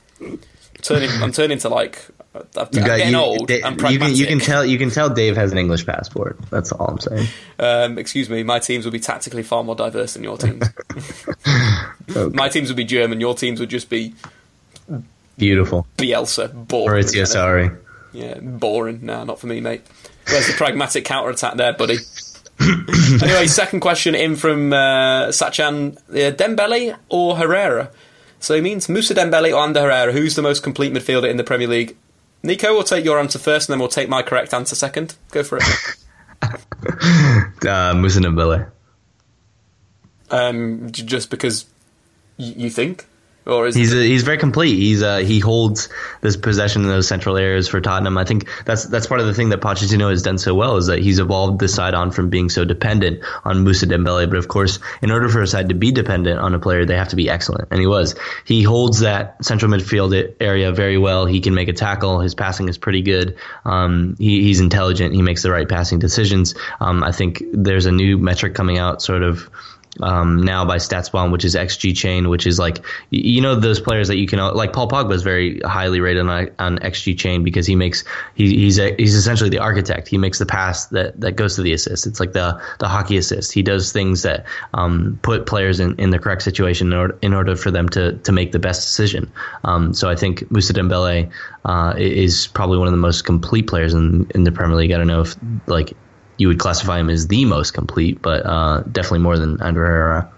Turning, 0.82 1.10
I'm 1.22 1.32
turning 1.32 1.58
to 1.58 1.68
like 1.68 2.04
I'm 2.34 2.68
You 2.72 2.80
got 2.80 2.98
getting 2.98 3.10
you, 3.12 3.18
old 3.18 3.48
Da- 3.48 3.62
and 3.64 3.80
you 3.90 3.98
can 3.98 4.14
you 4.14 4.26
can 4.26 4.38
tell 4.38 4.64
you 4.64 4.78
can 4.78 4.90
tell 4.90 5.10
Dave 5.10 5.36
has 5.36 5.50
an 5.50 5.58
English 5.58 5.84
passport. 5.86 6.38
That's 6.50 6.70
all 6.70 6.86
I'm 6.86 6.98
saying. 7.00 7.26
Um, 7.58 7.98
excuse 7.98 8.28
me, 8.30 8.42
my 8.44 8.58
teams 8.60 8.84
would 8.84 8.92
be 8.92 9.00
tactically 9.00 9.42
far 9.42 9.64
more 9.64 9.74
diverse 9.74 10.14
than 10.14 10.22
your 10.22 10.36
teams. 10.38 10.64
My 12.32 12.48
teams 12.48 12.68
would 12.68 12.76
be 12.76 12.84
German. 12.84 13.20
Your 13.20 13.34
teams 13.34 13.58
would 13.60 13.70
just 13.70 13.88
be 13.90 14.14
Beautiful. 15.36 15.86
Bielsa, 15.96 16.52
boring. 16.68 17.04
Maurizio 17.04 17.22
Sarri. 17.22 17.76
Yeah, 18.12 18.38
boring. 18.40 19.00
Nah, 19.06 19.24
not 19.24 19.38
for 19.40 19.46
me, 19.46 19.60
mate. 19.60 19.82
Where's 20.30 20.46
the 20.46 20.54
pragmatic 20.56 21.04
counter 21.04 21.30
attack 21.30 21.54
there, 21.56 21.72
buddy? 21.72 21.96
anyway, 23.22 23.46
second 23.46 23.80
question 23.80 24.14
in 24.14 24.36
from 24.36 24.72
uh, 24.72 25.28
Sachan 25.28 25.96
uh, 26.10 26.32
Dembele 26.34 26.96
or 27.08 27.36
Herrera. 27.36 27.90
So 28.40 28.54
he 28.54 28.60
means 28.60 28.88
Musa 28.88 29.14
Dembele 29.14 29.52
or 29.54 29.60
Ander 29.62 29.80
Herrera. 29.82 30.12
Who's 30.12 30.34
the 30.34 30.42
most 30.42 30.62
complete 30.62 30.92
midfielder 30.92 31.28
in 31.30 31.36
the 31.38 31.44
Premier 31.44 31.66
League? 31.68 31.96
Nico, 32.42 32.72
we'll 32.72 32.84
take 32.84 33.04
your 33.04 33.18
answer 33.18 33.38
first, 33.38 33.68
and 33.68 33.72
then 33.74 33.80
we'll 33.80 33.88
take 33.88 34.08
my 34.08 34.22
correct 34.22 34.54
answer 34.54 34.74
second. 34.76 35.14
Go 35.30 35.42
for 35.42 35.58
it. 35.58 35.64
Uh, 37.66 37.92
Musa 37.94 38.20
Dembele. 38.20 38.70
um, 40.30 40.88
just 40.92 41.30
because 41.30 41.66
y- 42.38 42.54
you 42.56 42.70
think, 42.70 43.06
or 43.48 43.66
is 43.66 43.74
He's 43.74 43.94
a, 43.94 44.02
he's 44.02 44.22
very 44.22 44.38
complete. 44.38 44.76
He's 44.76 45.02
uh, 45.02 45.18
he 45.18 45.38
holds 45.38 45.88
this 46.20 46.36
possession 46.36 46.82
in 46.82 46.88
those 46.88 47.08
central 47.08 47.36
areas 47.36 47.66
for 47.66 47.80
Tottenham. 47.80 48.18
I 48.18 48.24
think 48.24 48.48
that's 48.64 48.84
that's 48.84 49.06
part 49.06 49.20
of 49.20 49.26
the 49.26 49.34
thing 49.34 49.48
that 49.48 49.60
Pochettino 49.60 50.10
has 50.10 50.22
done 50.22 50.38
so 50.38 50.54
well 50.54 50.76
is 50.76 50.86
that 50.86 50.98
he's 50.98 51.18
evolved 51.18 51.58
the 51.58 51.68
side 51.68 51.94
on 51.94 52.10
from 52.10 52.28
being 52.28 52.50
so 52.50 52.64
dependent 52.64 53.24
on 53.44 53.64
Musa 53.64 53.86
Dembele. 53.86 54.28
But 54.28 54.38
of 54.38 54.48
course, 54.48 54.78
in 55.00 55.10
order 55.10 55.28
for 55.28 55.40
a 55.40 55.46
side 55.46 55.70
to 55.70 55.74
be 55.74 55.92
dependent 55.92 56.38
on 56.38 56.54
a 56.54 56.58
player, 56.58 56.84
they 56.84 56.96
have 56.96 57.08
to 57.08 57.16
be 57.16 57.30
excellent, 57.30 57.68
and 57.70 57.80
he 57.80 57.86
was. 57.86 58.14
He 58.44 58.62
holds 58.62 59.00
that 59.00 59.44
central 59.44 59.72
midfield 59.72 60.34
area 60.40 60.70
very 60.72 60.98
well. 60.98 61.24
He 61.24 61.40
can 61.40 61.54
make 61.54 61.68
a 61.68 61.72
tackle. 61.72 62.20
His 62.20 62.34
passing 62.34 62.68
is 62.68 62.76
pretty 62.76 63.02
good. 63.02 63.36
Um, 63.64 64.16
he, 64.18 64.42
he's 64.42 64.60
intelligent. 64.60 65.14
He 65.14 65.22
makes 65.22 65.42
the 65.42 65.50
right 65.50 65.68
passing 65.68 65.98
decisions. 65.98 66.54
Um, 66.80 67.02
I 67.02 67.12
think 67.12 67.42
there's 67.52 67.86
a 67.86 67.92
new 67.92 68.18
metric 68.18 68.54
coming 68.54 68.78
out, 68.78 69.00
sort 69.00 69.22
of 69.22 69.48
um, 70.00 70.42
now 70.42 70.64
by 70.64 70.76
StatsBomb, 70.76 71.32
which 71.32 71.44
is 71.44 71.54
XG 71.54 71.96
Chain, 71.96 72.28
which 72.28 72.46
is 72.46 72.58
like 72.58 72.84
you 73.10 73.40
know 73.40 73.54
those 73.54 73.80
players 73.80 74.08
that 74.08 74.16
you 74.16 74.26
can 74.26 74.38
like 74.54 74.72
Paul 74.72 74.88
Pogba 74.88 75.12
is 75.12 75.22
very 75.22 75.60
highly 75.60 76.00
rated 76.00 76.26
on, 76.26 76.50
on 76.58 76.78
XG 76.78 77.18
Chain 77.18 77.44
because 77.44 77.66
he 77.66 77.76
makes 77.76 78.04
he, 78.34 78.56
he's 78.56 78.78
a, 78.78 78.94
he's 78.96 79.14
essentially 79.14 79.50
the 79.50 79.58
architect. 79.58 80.08
He 80.08 80.18
makes 80.18 80.38
the 80.38 80.46
pass 80.46 80.86
that, 80.86 81.20
that 81.20 81.32
goes 81.32 81.56
to 81.56 81.62
the 81.62 81.72
assist. 81.72 82.06
It's 82.06 82.20
like 82.20 82.32
the 82.32 82.60
the 82.78 82.88
hockey 82.88 83.16
assist. 83.16 83.52
He 83.52 83.62
does 83.62 83.92
things 83.92 84.22
that 84.22 84.46
um, 84.74 85.18
put 85.22 85.46
players 85.46 85.80
in, 85.80 85.98
in 85.98 86.10
the 86.10 86.18
correct 86.18 86.42
situation 86.42 86.88
in 86.88 86.94
order, 86.94 87.18
in 87.22 87.34
order 87.34 87.56
for 87.56 87.70
them 87.70 87.88
to 87.90 88.12
to 88.18 88.32
make 88.32 88.52
the 88.52 88.58
best 88.58 88.82
decision. 88.82 89.32
Um, 89.64 89.92
so 89.94 90.08
I 90.08 90.16
think 90.16 90.50
Musa 90.50 90.72
Dembele 90.72 91.30
uh, 91.64 91.94
is 91.96 92.46
probably 92.46 92.78
one 92.78 92.86
of 92.86 92.92
the 92.92 92.98
most 92.98 93.22
complete 93.22 93.66
players 93.66 93.94
in 93.94 94.30
in 94.34 94.44
the 94.44 94.52
Premier 94.52 94.76
League. 94.76 94.92
I 94.92 94.98
don't 94.98 95.06
know 95.06 95.22
if 95.22 95.36
like 95.66 95.94
you 96.38 96.48
would 96.48 96.58
classify 96.58 96.98
him 96.98 97.10
as 97.10 97.26
the 97.26 97.44
most 97.44 97.72
complete, 97.72 98.22
but 98.22 98.46
uh, 98.46 98.82
definitely 98.90 99.18
more 99.18 99.36
than 99.36 99.60
Andre 99.60 99.86
Herrera. 99.86 100.32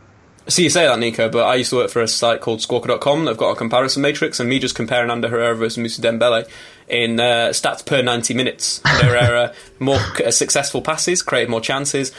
So 0.48 0.62
you 0.62 0.70
say 0.70 0.86
that, 0.86 0.98
Nico, 0.98 1.28
but 1.28 1.44
I 1.44 1.56
used 1.56 1.70
to 1.70 1.76
work 1.76 1.90
for 1.90 2.02
a 2.02 2.08
site 2.08 2.40
called 2.40 2.58
Squawka.com. 2.58 3.26
They've 3.26 3.36
got 3.36 3.50
a 3.50 3.54
comparison 3.54 4.02
matrix, 4.02 4.40
and 4.40 4.48
me 4.48 4.58
just 4.58 4.74
comparing 4.74 5.10
Ander 5.10 5.28
Herrera 5.28 5.54
versus 5.54 5.78
Musa 5.78 6.02
Dembele 6.02 6.48
in 6.88 7.20
uh, 7.20 7.50
stats 7.50 7.86
per 7.86 8.02
90 8.02 8.34
minutes. 8.34 8.80
Herrera, 8.84 9.54
more 9.78 10.00
successful 10.30 10.82
passes, 10.82 11.22
created 11.22 11.50
more 11.50 11.60
chances, 11.60 12.10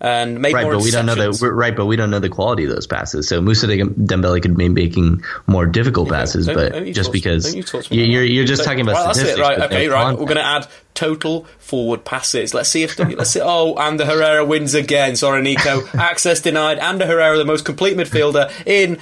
and 0.00 0.40
made 0.40 0.54
Right, 0.54 0.62
more 0.62 0.74
but 0.74 0.82
we 0.82 0.90
don't 0.90 1.06
know 1.06 1.14
the 1.14 1.50
right, 1.52 1.74
but 1.76 1.86
we 1.86 1.96
don't 1.96 2.10
know 2.10 2.18
the 2.20 2.28
quality 2.28 2.64
of 2.64 2.70
those 2.70 2.86
passes. 2.86 3.26
So 3.28 3.40
Musa 3.40 3.66
Dembele 3.66 4.40
could 4.40 4.56
be 4.56 4.68
making 4.68 5.22
more 5.46 5.66
difficult 5.66 6.08
passes, 6.08 6.46
Don't- 6.46 6.54
but 6.56 6.72
don't 6.72 6.92
just 6.92 7.10
because 7.12 7.54
you 7.54 7.62
talk 7.62 7.84
to 7.84 7.92
me 7.92 7.98
you- 7.98 8.04
like 8.04 8.12
you're 8.12 8.24
you're 8.24 8.44
just 8.44 8.64
talking 8.64 8.80
about 8.82 8.94
right, 8.94 9.04
that's 9.06 9.18
statistics. 9.18 9.38
it, 9.48 9.50
right? 9.50 9.60
Okay, 9.62 9.88
right. 9.88 10.12
We're 10.12 10.24
going 10.26 10.36
to 10.36 10.44
add 10.44 10.66
total 10.94 11.46
forward 11.58 12.04
passes. 12.04 12.54
Let's 12.54 12.68
see 12.68 12.82
if 12.82 12.96
the, 12.96 13.04
let's 13.06 13.30
see. 13.30 13.40
Oh, 13.42 13.74
Ander 13.76 14.04
Herrera 14.04 14.44
wins 14.44 14.74
again. 14.74 15.16
Sorry, 15.16 15.42
Nico. 15.42 15.86
Access 15.94 16.40
denied. 16.40 16.78
Ander 16.78 17.06
Herrera, 17.06 17.36
the 17.38 17.44
most 17.44 17.64
complete 17.64 17.96
midfielder 17.96 18.50
in 18.66 18.98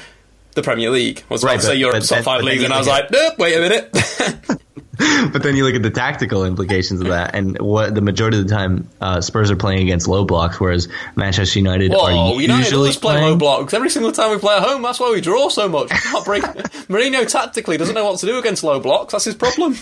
the 0.55 0.63
Premier 0.63 0.89
League. 0.91 1.23
I 1.31 1.35
was 1.35 1.43
about 1.43 1.51
Right, 1.53 1.61
to 1.61 1.67
say 1.67 1.75
Europe's 1.77 2.09
top 2.09 2.25
five 2.25 2.43
leagues, 2.43 2.63
and 2.63 2.73
I 2.73 2.79
was 2.79 2.87
like, 2.89 3.11
nope. 3.11 3.39
Wait 3.39 3.55
a 3.55 3.61
minute. 3.61 4.57
but 5.33 5.43
then 5.43 5.57
you 5.57 5.65
look 5.65 5.75
at 5.75 5.83
the 5.83 5.91
tactical 5.91 6.45
implications 6.45 7.01
of 7.01 7.09
that, 7.09 7.35
and 7.35 7.59
what 7.61 7.95
the 7.95 8.01
majority 8.01 8.39
of 8.39 8.49
the 8.49 8.55
time 8.55 8.89
uh, 9.01 9.21
Spurs 9.21 9.51
are 9.51 9.57
playing 9.57 9.83
against 9.83 10.09
low 10.09 10.25
blocks, 10.25 10.59
whereas 10.59 10.89
Manchester 11.17 11.59
United 11.59 11.93
Whoa, 11.93 12.35
are 12.35 12.41
United 12.41 12.59
usually 12.65 12.77
always 12.77 12.97
play 12.97 13.15
playing. 13.15 13.31
low 13.31 13.37
blocks. 13.37 13.75
Every 13.75 13.91
single 13.91 14.13
time 14.13 14.31
we 14.31 14.39
play 14.39 14.57
at 14.57 14.63
home, 14.63 14.83
that's 14.83 14.99
why 14.99 15.11
we 15.11 15.21
draw 15.21 15.49
so 15.49 15.69
much. 15.69 15.91
We 15.91 15.99
can't 15.99 16.25
break. 16.25 16.43
Mourinho 16.89 17.27
tactically 17.31 17.77
doesn't 17.77 17.95
know 17.95 18.05
what 18.05 18.19
to 18.21 18.27
do 18.27 18.39
against 18.39 18.65
low 18.65 18.81
blocks. 18.81 19.13
That's 19.13 19.25
his 19.25 19.35
problem. 19.35 19.77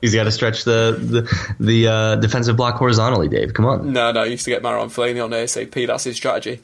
He's 0.00 0.14
got 0.14 0.24
to 0.24 0.32
stretch 0.32 0.64
the 0.64 0.96
the, 0.98 1.54
the 1.58 1.88
uh, 1.88 2.16
defensive 2.16 2.56
block 2.56 2.76
horizontally. 2.76 3.28
Dave, 3.28 3.54
come 3.54 3.66
on. 3.66 3.92
No, 3.92 4.12
no, 4.12 4.24
he 4.24 4.32
used 4.32 4.44
to 4.44 4.50
get 4.50 4.62
Marouane 4.62 4.86
Fellaini 4.86 5.24
on 5.24 5.30
ASAP. 5.30 5.86
That's 5.86 6.04
his 6.04 6.16
strategy. 6.16 6.60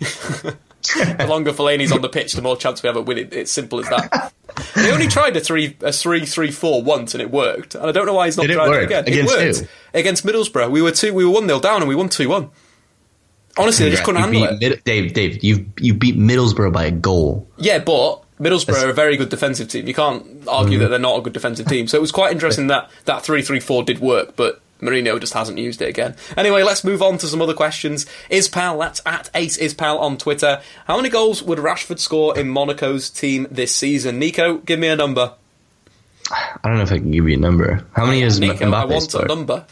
the 1.18 1.26
longer 1.28 1.52
Fellaini's 1.52 1.92
on 1.92 2.02
the 2.02 2.08
pitch, 2.08 2.32
the 2.34 2.42
more 2.42 2.56
chance 2.56 2.82
we 2.82 2.88
have 2.88 2.96
of 2.96 3.06
winning. 3.06 3.28
It's 3.32 3.50
simple 3.50 3.80
as 3.80 3.88
that. 3.88 4.32
They 4.74 4.92
only 4.92 5.08
tried 5.08 5.36
a 5.36 5.40
three, 5.40 5.76
a 5.80 5.92
three, 5.92 6.26
three, 6.26 6.50
four 6.50 6.82
once, 6.82 7.14
and 7.14 7.22
it 7.22 7.30
worked. 7.30 7.74
And 7.74 7.86
I 7.86 7.92
don't 7.92 8.06
know 8.06 8.14
why 8.14 8.26
he's 8.26 8.36
not 8.36 8.46
Did 8.46 8.56
it 8.56 8.58
it 8.58 8.82
again. 8.84 9.04
Against 9.06 9.34
it 9.34 9.46
worked 9.46 9.58
who? 9.60 9.98
against 9.98 10.26
Middlesbrough. 10.26 10.70
We 10.70 10.82
were 10.82 10.92
two, 10.92 11.14
we 11.14 11.24
were 11.24 11.30
one 11.30 11.46
0 11.46 11.60
down, 11.60 11.80
and 11.80 11.88
we 11.88 11.94
won 11.94 12.08
two 12.08 12.28
one. 12.28 12.50
Honestly, 13.56 13.84
they 13.84 13.92
just 13.92 14.04
couldn't 14.04 14.20
You 14.20 14.40
handle 14.40 14.58
beat 14.58 14.72
it. 14.72 14.84
Dave, 14.84 15.14
Dave, 15.14 15.44
you 15.44 15.66
you 15.78 15.94
beat 15.94 16.16
Middlesbrough 16.16 16.72
by 16.72 16.84
a 16.84 16.90
goal. 16.90 17.48
Yeah, 17.56 17.78
but 17.78 18.24
Middlesbrough 18.40 18.84
are 18.84 18.90
a 18.90 18.94
very 18.94 19.16
good 19.16 19.28
defensive 19.28 19.68
team. 19.68 19.86
You 19.86 19.94
can't 19.94 20.46
argue 20.48 20.78
mm. 20.78 20.82
that 20.82 20.88
they're 20.88 20.98
not 20.98 21.18
a 21.18 21.22
good 21.22 21.32
defensive 21.32 21.66
team. 21.66 21.86
So 21.86 21.96
it 21.96 22.00
was 22.00 22.12
quite 22.12 22.32
interesting 22.32 22.66
that 22.66 22.90
that 23.04 23.22
three 23.22 23.42
three 23.42 23.60
four 23.60 23.84
did 23.84 24.00
work, 24.00 24.34
but 24.36 24.60
Mourinho 24.80 25.18
just 25.20 25.32
hasn't 25.32 25.58
used 25.58 25.80
it 25.80 25.88
again. 25.88 26.16
Anyway, 26.36 26.62
let's 26.62 26.84
move 26.84 27.00
on 27.00 27.16
to 27.18 27.26
some 27.26 27.40
other 27.40 27.54
questions. 27.54 28.06
Ispal, 28.30 28.78
that's 28.78 29.00
at 29.06 29.30
Ace 29.34 29.56
Ispal 29.56 29.98
on 30.00 30.18
Twitter. 30.18 30.60
How 30.86 30.96
many 30.96 31.08
goals 31.08 31.42
would 31.42 31.58
Rashford 31.58 31.98
score 31.98 32.36
in 32.38 32.48
Monaco's 32.48 33.08
team 33.08 33.46
this 33.50 33.74
season? 33.74 34.18
Nico, 34.18 34.58
give 34.58 34.78
me 34.78 34.88
a 34.88 34.96
number. 34.96 35.32
I 36.30 36.58
don't 36.64 36.76
know 36.76 36.82
if 36.82 36.92
I 36.92 36.98
can 36.98 37.10
give 37.10 37.28
you 37.28 37.36
a 37.36 37.40
number. 37.40 37.86
How 37.94 38.06
many 38.06 38.22
has 38.22 38.40
Nico, 38.40 38.70
I 38.70 38.84
want 38.84 39.10
scored? 39.10 39.24
a 39.24 39.28
number. 39.28 39.66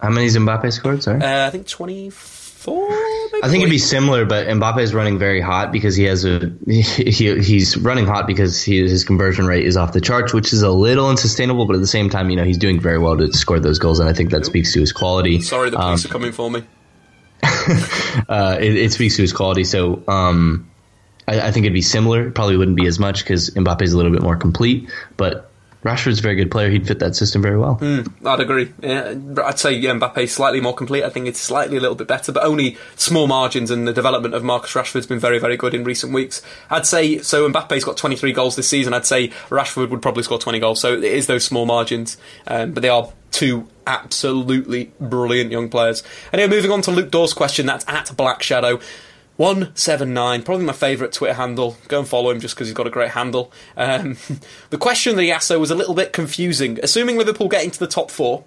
How 0.00 0.08
many 0.08 0.24
has 0.24 0.36
Mbappe 0.36 0.72
scored? 0.72 1.02
Sorry. 1.02 1.20
Uh, 1.20 1.46
I 1.46 1.50
think 1.50 1.66
24, 2.60 2.88
I 3.42 3.48
think 3.48 3.62
it'd 3.62 3.70
be 3.70 3.78
similar, 3.78 4.26
but 4.26 4.46
Mbappe 4.46 4.80
is 4.80 4.92
running 4.92 5.18
very 5.18 5.40
hot 5.40 5.72
because 5.72 5.96
he 5.96 6.04
has 6.04 6.24
a 6.24 6.52
he, 6.66 7.40
he's 7.40 7.76
running 7.76 8.06
hot 8.06 8.26
because 8.26 8.62
he, 8.62 8.80
his 8.80 9.04
conversion 9.04 9.46
rate 9.46 9.64
is 9.64 9.76
off 9.76 9.92
the 9.92 10.00
charts, 10.00 10.34
which 10.34 10.52
is 10.52 10.62
a 10.62 10.70
little 10.70 11.08
unsustainable. 11.08 11.66
But 11.66 11.76
at 11.76 11.80
the 11.80 11.86
same 11.86 12.10
time, 12.10 12.28
you 12.28 12.36
know, 12.36 12.44
he's 12.44 12.58
doing 12.58 12.78
very 12.78 12.98
well 12.98 13.16
to 13.16 13.32
score 13.32 13.60
those 13.60 13.78
goals, 13.78 13.98
and 13.98 14.08
I 14.08 14.12
think 14.12 14.30
that 14.30 14.44
speaks 14.44 14.74
to 14.74 14.80
his 14.80 14.92
quality. 14.92 15.40
Sorry, 15.40 15.70
the 15.70 15.78
police 15.78 16.04
um, 16.04 16.10
are 16.10 16.12
coming 16.12 16.32
for 16.32 16.50
me. 16.50 16.62
uh, 18.28 18.58
it, 18.60 18.76
it, 18.76 18.92
speaks 18.92 19.16
to 19.16 19.22
his 19.22 19.32
quality. 19.32 19.64
So 19.64 20.02
um, 20.06 20.70
I, 21.26 21.40
I, 21.40 21.52
think 21.52 21.64
it'd 21.64 21.72
be 21.72 21.80
similar. 21.80 22.30
Probably 22.30 22.58
wouldn't 22.58 22.76
be 22.76 22.86
as 22.86 22.98
much 22.98 23.24
because 23.24 23.48
Mbappe 23.50 23.80
is 23.80 23.94
a 23.94 23.96
little 23.96 24.12
bit 24.12 24.20
more 24.20 24.36
complete, 24.36 24.90
but 25.16 25.49
Rashford's 25.82 26.18
a 26.18 26.22
very 26.22 26.34
good 26.34 26.50
player. 26.50 26.68
He'd 26.68 26.86
fit 26.86 26.98
that 26.98 27.16
system 27.16 27.40
very 27.40 27.56
well. 27.56 27.76
Mm, 27.76 28.26
I'd 28.26 28.40
agree. 28.40 28.72
Yeah, 28.82 29.14
I'd 29.44 29.58
say 29.58 29.72
yeah, 29.72 29.92
Mbappe 29.92 30.28
slightly 30.28 30.60
more 30.60 30.74
complete. 30.74 31.04
I 31.04 31.08
think 31.08 31.26
it's 31.26 31.40
slightly 31.40 31.78
a 31.78 31.80
little 31.80 31.94
bit 31.94 32.06
better, 32.06 32.32
but 32.32 32.44
only 32.44 32.76
small 32.96 33.26
margins. 33.26 33.70
And 33.70 33.88
the 33.88 33.92
development 33.92 34.34
of 34.34 34.44
Marcus 34.44 34.72
Rashford's 34.74 35.06
been 35.06 35.18
very, 35.18 35.38
very 35.38 35.56
good 35.56 35.74
in 35.74 35.84
recent 35.84 36.12
weeks. 36.12 36.42
I'd 36.68 36.86
say 36.86 37.18
so. 37.18 37.50
Mbappe's 37.50 37.84
got 37.84 37.96
23 37.96 38.32
goals 38.32 38.56
this 38.56 38.68
season. 38.68 38.92
I'd 38.92 39.06
say 39.06 39.28
Rashford 39.48 39.88
would 39.88 40.02
probably 40.02 40.22
score 40.22 40.38
20 40.38 40.58
goals. 40.58 40.80
So 40.80 40.92
it 40.92 41.04
is 41.04 41.26
those 41.26 41.44
small 41.44 41.64
margins, 41.64 42.18
um, 42.46 42.72
but 42.72 42.82
they 42.82 42.90
are 42.90 43.10
two 43.30 43.66
absolutely 43.86 44.92
brilliant 45.00 45.50
young 45.50 45.70
players. 45.70 46.02
Anyway, 46.32 46.48
moving 46.48 46.70
on 46.70 46.82
to 46.82 46.90
Luke 46.90 47.10
Dawes' 47.10 47.32
question. 47.32 47.64
That's 47.64 47.86
at 47.88 48.14
Black 48.16 48.42
Shadow. 48.42 48.80
179, 49.40 50.42
probably 50.42 50.66
my 50.66 50.74
favourite 50.74 51.14
Twitter 51.14 51.32
handle. 51.32 51.78
Go 51.88 52.00
and 52.00 52.06
follow 52.06 52.28
him 52.30 52.40
just 52.40 52.54
because 52.54 52.68
he's 52.68 52.74
got 52.74 52.86
a 52.86 52.90
great 52.90 53.12
handle. 53.12 53.50
Um, 53.74 54.18
the 54.68 54.76
question 54.76 55.16
that 55.16 55.22
he 55.22 55.32
asked, 55.32 55.48
though, 55.48 55.58
was 55.58 55.70
a 55.70 55.74
little 55.74 55.94
bit 55.94 56.12
confusing. 56.12 56.78
Assuming 56.82 57.16
Liverpool 57.16 57.48
get 57.48 57.64
into 57.64 57.78
the 57.78 57.86
top 57.86 58.10
four, 58.10 58.44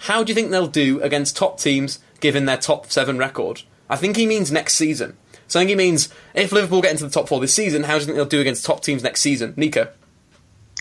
how 0.00 0.22
do 0.22 0.30
you 0.30 0.34
think 0.34 0.50
they'll 0.50 0.66
do 0.66 1.00
against 1.00 1.34
top 1.34 1.58
teams 1.58 1.98
given 2.20 2.44
their 2.44 2.58
top 2.58 2.92
seven 2.92 3.16
record? 3.16 3.62
I 3.88 3.96
think 3.96 4.18
he 4.18 4.26
means 4.26 4.52
next 4.52 4.74
season. 4.74 5.16
So 5.46 5.58
I 5.58 5.62
think 5.62 5.70
he 5.70 5.76
means 5.76 6.10
if 6.34 6.52
Liverpool 6.52 6.82
get 6.82 6.90
into 6.90 7.04
the 7.04 7.10
top 7.10 7.26
four 7.26 7.40
this 7.40 7.54
season, 7.54 7.84
how 7.84 7.94
do 7.94 8.00
you 8.00 8.04
think 8.04 8.16
they'll 8.16 8.26
do 8.26 8.42
against 8.42 8.66
top 8.66 8.82
teams 8.82 9.02
next 9.02 9.22
season? 9.22 9.54
Nico? 9.56 9.90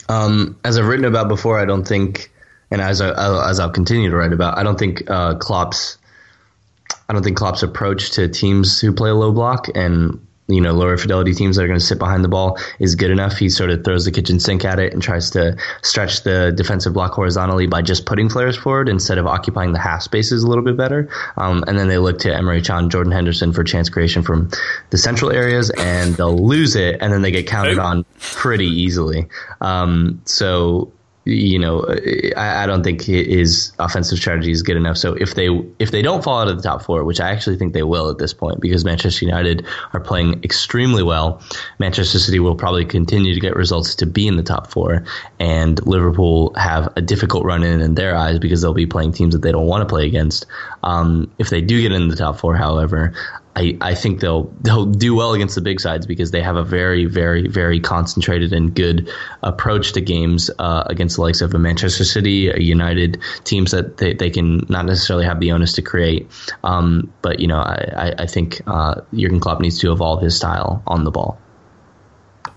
Um, 0.09 0.59
as 0.65 0.77
I've 0.77 0.87
written 0.87 1.05
about 1.05 1.29
before, 1.29 1.57
I 1.57 1.63
don't 1.63 1.87
think, 1.87 2.33
and 2.69 2.81
as, 2.81 2.99
I, 2.99 3.49
as 3.49 3.61
I'll 3.61 3.71
continue 3.71 4.09
to 4.09 4.17
write 4.17 4.33
about, 4.33 4.57
I 4.57 4.63
don't 4.63 4.77
think 4.77 5.09
uh, 5.09 5.35
Klopp's 5.35 5.97
I 7.09 7.13
don't 7.13 7.23
think 7.23 7.37
Klopp's 7.37 7.63
approach 7.63 8.11
to 8.11 8.27
teams 8.27 8.79
who 8.79 8.91
play 8.91 9.09
a 9.09 9.15
low 9.15 9.31
block 9.31 9.67
and 9.75 10.19
you 10.47 10.61
know 10.61 10.71
lower 10.71 10.97
fidelity 10.97 11.33
teams 11.33 11.57
that 11.57 11.63
are 11.63 11.67
going 11.67 11.79
to 11.79 11.85
sit 11.85 11.99
behind 11.99 12.23
the 12.23 12.29
ball 12.29 12.57
is 12.79 12.95
good 12.95 13.11
enough. 13.11 13.37
He 13.37 13.49
sort 13.49 13.69
of 13.69 13.83
throws 13.83 14.05
the 14.05 14.11
kitchen 14.11 14.39
sink 14.39 14.65
at 14.65 14.79
it 14.79 14.93
and 14.93 15.01
tries 15.01 15.29
to 15.31 15.57
stretch 15.81 16.23
the 16.23 16.53
defensive 16.55 16.93
block 16.93 17.13
horizontally 17.13 17.67
by 17.67 17.81
just 17.81 18.05
putting 18.05 18.29
players 18.29 18.57
forward 18.57 18.89
instead 18.89 19.17
of 19.17 19.27
occupying 19.27 19.73
the 19.73 19.79
half 19.79 20.01
spaces 20.01 20.43
a 20.43 20.47
little 20.47 20.63
bit 20.63 20.77
better. 20.77 21.09
Um, 21.35 21.63
and 21.67 21.77
then 21.77 21.87
they 21.87 21.97
look 21.97 22.19
to 22.19 22.29
Emre 22.29 22.65
Can, 22.65 22.89
Jordan 22.89 23.11
Henderson 23.11 23.51
for 23.51 23.63
chance 23.63 23.89
creation 23.89 24.23
from 24.23 24.49
the 24.89 24.97
central 24.97 25.31
areas, 25.31 25.69
and 25.69 26.15
they'll 26.15 26.37
lose 26.37 26.75
it, 26.75 26.97
and 27.01 27.11
then 27.11 27.21
they 27.21 27.31
get 27.31 27.47
counted 27.47 27.77
on 27.77 28.05
pretty 28.19 28.67
easily. 28.67 29.27
Um, 29.59 30.21
so 30.25 30.93
you 31.27 31.59
know, 31.59 31.85
I, 32.37 32.63
I, 32.63 32.65
don't 32.65 32.83
think 32.83 33.01
his 33.03 33.73
offensive 33.79 34.17
strategy 34.17 34.51
is 34.51 34.63
good 34.63 34.77
enough. 34.77 34.97
So 34.97 35.13
if 35.13 35.35
they 35.35 35.49
if 35.77 35.91
they 35.91 36.01
don't 36.01 36.23
fall 36.23 36.39
out 36.39 36.47
of 36.47 36.55
the 36.55 36.63
top 36.63 36.81
four, 36.81 37.03
which 37.03 37.19
I 37.19 37.31
actually 37.31 37.57
think 37.57 37.73
they 37.73 37.83
will 37.83 38.09
at 38.09 38.17
this 38.17 38.33
point, 38.33 38.61
because 38.61 38.85
Manchester 38.85 39.25
United 39.25 39.65
are 39.91 39.99
playing 39.99 40.41
extremely 40.43 41.03
well, 41.03 41.41
Manchester 41.79 42.17
City 42.17 42.39
will 42.39 42.55
probably 42.55 42.85
continue 42.85 43.33
to 43.33 43.39
get 43.41 43.57
results 43.57 43.95
to 43.95 44.05
be 44.05 44.25
in 44.25 44.37
the 44.37 44.43
top 44.43 44.71
four, 44.71 45.03
and 45.37 45.85
Liverpool 45.85 46.53
have 46.55 46.91
a 46.95 47.01
difficult 47.01 47.43
run 47.43 47.61
in 47.61 47.81
in 47.81 47.95
their 47.95 48.15
eyes 48.15 48.39
because 48.39 48.61
they'll 48.61 48.73
be 48.73 48.87
playing 48.87 49.11
teams 49.11 49.33
that 49.33 49.41
they 49.41 49.51
don't 49.51 49.67
want 49.67 49.81
to 49.81 49.85
play 49.85 50.07
against. 50.07 50.45
Um, 50.83 51.31
if 51.37 51.49
they 51.49 51.61
do 51.61 51.81
get 51.81 51.91
in 51.91 52.07
the 52.07 52.15
top 52.15 52.39
four, 52.39 52.55
however, 52.55 53.13
I, 53.57 53.75
I 53.81 53.95
think 53.95 54.19
they'll 54.19 54.43
they'll 54.61 54.85
do 54.85 55.15
well 55.15 55.33
against 55.33 55.55
the 55.55 55.61
big 55.61 55.79
sides 55.79 56.05
because 56.05 56.29
they 56.29 56.41
have 56.43 56.55
a 56.55 56.63
very 56.63 57.05
very 57.05 57.47
very 57.47 57.79
concentrated 57.79 58.53
and 58.53 58.73
good 58.75 59.11
approach 59.41 59.93
to 59.93 60.01
games 60.01 60.51
uh, 60.59 60.83
against 60.85 61.15
the 61.15 61.23
likes 61.23 61.41
of 61.41 61.55
a 61.55 61.59
Manchester 61.59 62.05
City, 62.05 62.49
a 62.49 62.59
United 62.59 63.19
teams 63.45 63.71
that 63.71 63.97
they, 63.97 64.13
they 64.13 64.29
can 64.29 64.63
not 64.69 64.85
necessarily 64.85 65.25
have 65.25 65.39
the 65.39 65.51
onus 65.51 65.73
to 65.73 65.81
create. 65.81 66.29
Um, 66.63 67.11
but 67.23 67.39
you 67.39 67.47
know 67.47 67.57
I, 67.57 68.13
I 68.19 68.25
think 68.27 68.61
uh, 68.67 69.01
Jurgen 69.11 69.39
Klopp 69.39 69.59
needs 69.59 69.79
to 69.79 69.91
evolve 69.91 70.21
his 70.21 70.35
style 70.35 70.83
on 70.85 71.03
the 71.03 71.11
ball. 71.11 71.39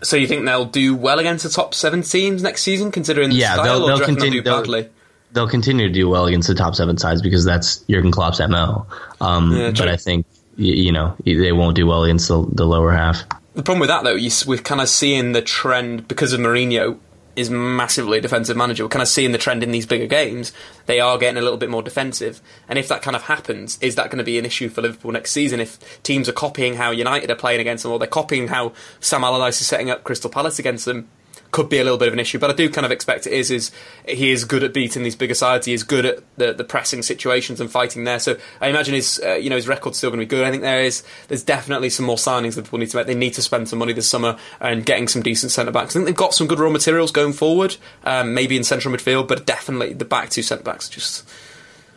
So 0.03 0.17
you 0.17 0.27
think 0.27 0.45
they'll 0.45 0.67
do 0.67 0.95
well 0.95 1.19
against 1.19 1.45
the 1.45 1.51
top 1.51 1.73
seven 1.75 2.03
teams 2.03 2.43
next 2.43 2.63
season, 2.63 2.91
considering 2.91 3.31
the 3.31 3.37
yeah, 3.37 3.55
style, 3.55 3.65
they'll, 3.65 3.87
they'll 3.87 4.07
continue 4.07 4.43
they'll, 4.43 4.61
badly? 4.61 4.91
They'll 5.33 5.49
continue 5.49 5.87
to 5.87 5.93
do 5.93 6.09
well 6.09 6.27
against 6.27 6.49
the 6.49 6.55
top 6.55 6.75
seven 6.75 6.99
sides 6.99 7.23
because 7.23 7.45
that's 7.45 7.79
Jurgen 7.89 8.11
Klopp's 8.11 8.41
mo. 8.41 8.87
Um, 9.21 9.53
yeah, 9.53 9.71
but 9.71 9.89
I 9.89 9.97
think 9.97 10.27
you, 10.57 10.93
know 10.93 11.17
they 11.25 11.53
won't 11.53 11.77
do 11.77 11.87
well 11.87 12.05
against 12.05 12.29
the, 12.29 12.47
the 12.53 12.67
lower 12.67 12.93
half. 12.93 13.23
The 13.55 13.63
problem 13.63 13.81
with 13.81 13.89
that 13.89 14.05
though, 14.05 14.15
you, 14.15 14.31
we're 14.47 14.59
kind 14.59 14.81
of 14.81 14.89
seeing 14.89 15.33
the 15.33 15.43
trend 15.43 16.09
because 16.09 16.33
of 16.33 16.41
Mourinho 16.41 16.99
is 17.37 17.51
massively 17.51 18.19
a 18.19 18.21
defensive 18.21 18.57
manager. 18.57 18.85
We're 18.85 18.91
kind 18.91 19.03
of 19.03 19.09
seeing 19.09 19.33
the 19.33 19.39
trend 19.39 19.63
in 19.63 19.71
these 19.71 19.87
bigger 19.87 20.07
games. 20.07 20.53
They 20.87 21.01
are 21.01 21.17
getting 21.17 21.39
a 21.39 21.43
little 21.43 21.59
bit 21.59 21.71
more 21.71 21.83
defensive. 21.83 22.41
And 22.69 22.79
if 22.79 22.89
that 22.89 23.03
kind 23.03 23.17
of 23.17 23.23
happens, 23.23 23.79
is 23.81 23.95
that 23.95 24.07
going 24.07 24.19
to 24.19 24.25
be 24.25 24.39
an 24.39 24.45
issue 24.45 24.69
for 24.69 24.83
Liverpool 24.83 25.13
next 25.13 25.31
season? 25.31 25.61
If 25.61 26.03
teams 26.03 26.29
are 26.29 26.33
copying 26.33 26.75
how 26.75 26.91
United 26.91 27.31
are 27.31 27.37
playing 27.37 27.61
against 27.61 27.85
them, 27.85 27.93
or 27.93 27.99
they're 27.99 28.09
copying 28.09 28.49
how 28.49 28.73
Sam 29.01 29.25
Allardyce 29.25 29.61
is 29.61 29.67
setting 29.67 29.91
up 29.91 30.05
Crystal 30.05 30.31
Palace 30.31 30.59
against 30.59 30.85
them, 30.85 31.09
could 31.51 31.69
be 31.69 31.79
a 31.79 31.85
little 31.85 31.99
bit 31.99 32.09
of 32.09 32.15
an 32.15 32.21
issue. 32.21 32.39
But 32.39 32.51
I 32.51 32.53
do 32.53 32.69
kind 32.71 32.85
of 32.85 32.93
expect 32.93 33.27
it 33.27 33.33
is. 33.33 33.51
Is 33.51 33.71
he 34.07 34.31
is 34.31 34.45
good 34.45 34.63
at 34.63 34.73
beating 34.73 35.03
these 35.03 35.17
bigger 35.17 35.35
sides. 35.35 35.67
He 35.67 35.73
is 35.73 35.83
good 35.83 36.05
at 36.05 36.19
the, 36.37 36.53
the 36.53 36.65
pressing 36.65 37.03
situations 37.03 37.61
and 37.61 37.71
fighting 37.71 38.05
there. 38.05 38.19
So 38.19 38.37
I 38.61 38.69
imagine 38.69 38.95
his 38.95 39.21
uh, 39.25 39.35
you 39.35 39.51
know 39.51 39.57
his 39.57 39.69
record's 39.69 39.99
still 39.99 40.11
going 40.11 40.21
to 40.21 40.27
be 40.27 40.29
good. 40.29 40.45
I 40.45 40.51
think 40.51 40.63
there 40.63 40.81
is 40.81 41.03
there's 41.29 41.43
definitely 41.43 41.91
some 41.91 42.07
more 42.07 42.17
signings 42.17 42.55
that 42.55 42.65
people 42.65 42.79
need 42.79 42.91
to 42.91 42.97
make. 42.97 43.07
They 43.07 43.15
need 43.15 43.35
to 43.35 43.43
spend 43.43 43.69
some 43.69 43.79
money 43.79 43.93
this 43.93 44.09
summer 44.09 44.37
and 44.61 44.85
getting 44.85 45.09
some 45.09 45.23
decent 45.23 45.53
centre 45.53 45.73
backs. 45.73 45.91
I 45.91 45.99
think 45.99 46.07
they've 46.07 46.15
got 46.15 46.35
some 46.35 46.47
good 46.47 46.59
raw 46.59 46.71
materials 46.71 47.11
going 47.11 47.33
forward. 47.33 47.77
Um, 48.05 48.35
maybe 48.35 48.57
in 48.57 48.65
central 48.65 48.95
midfield, 48.95 49.29
but 49.29 49.47
definitely 49.47 49.95
the 49.95 50.05
back 50.05 50.31
two 50.31 50.43
centre 50.43 50.65
backs 50.65 50.89
just. 50.89 51.29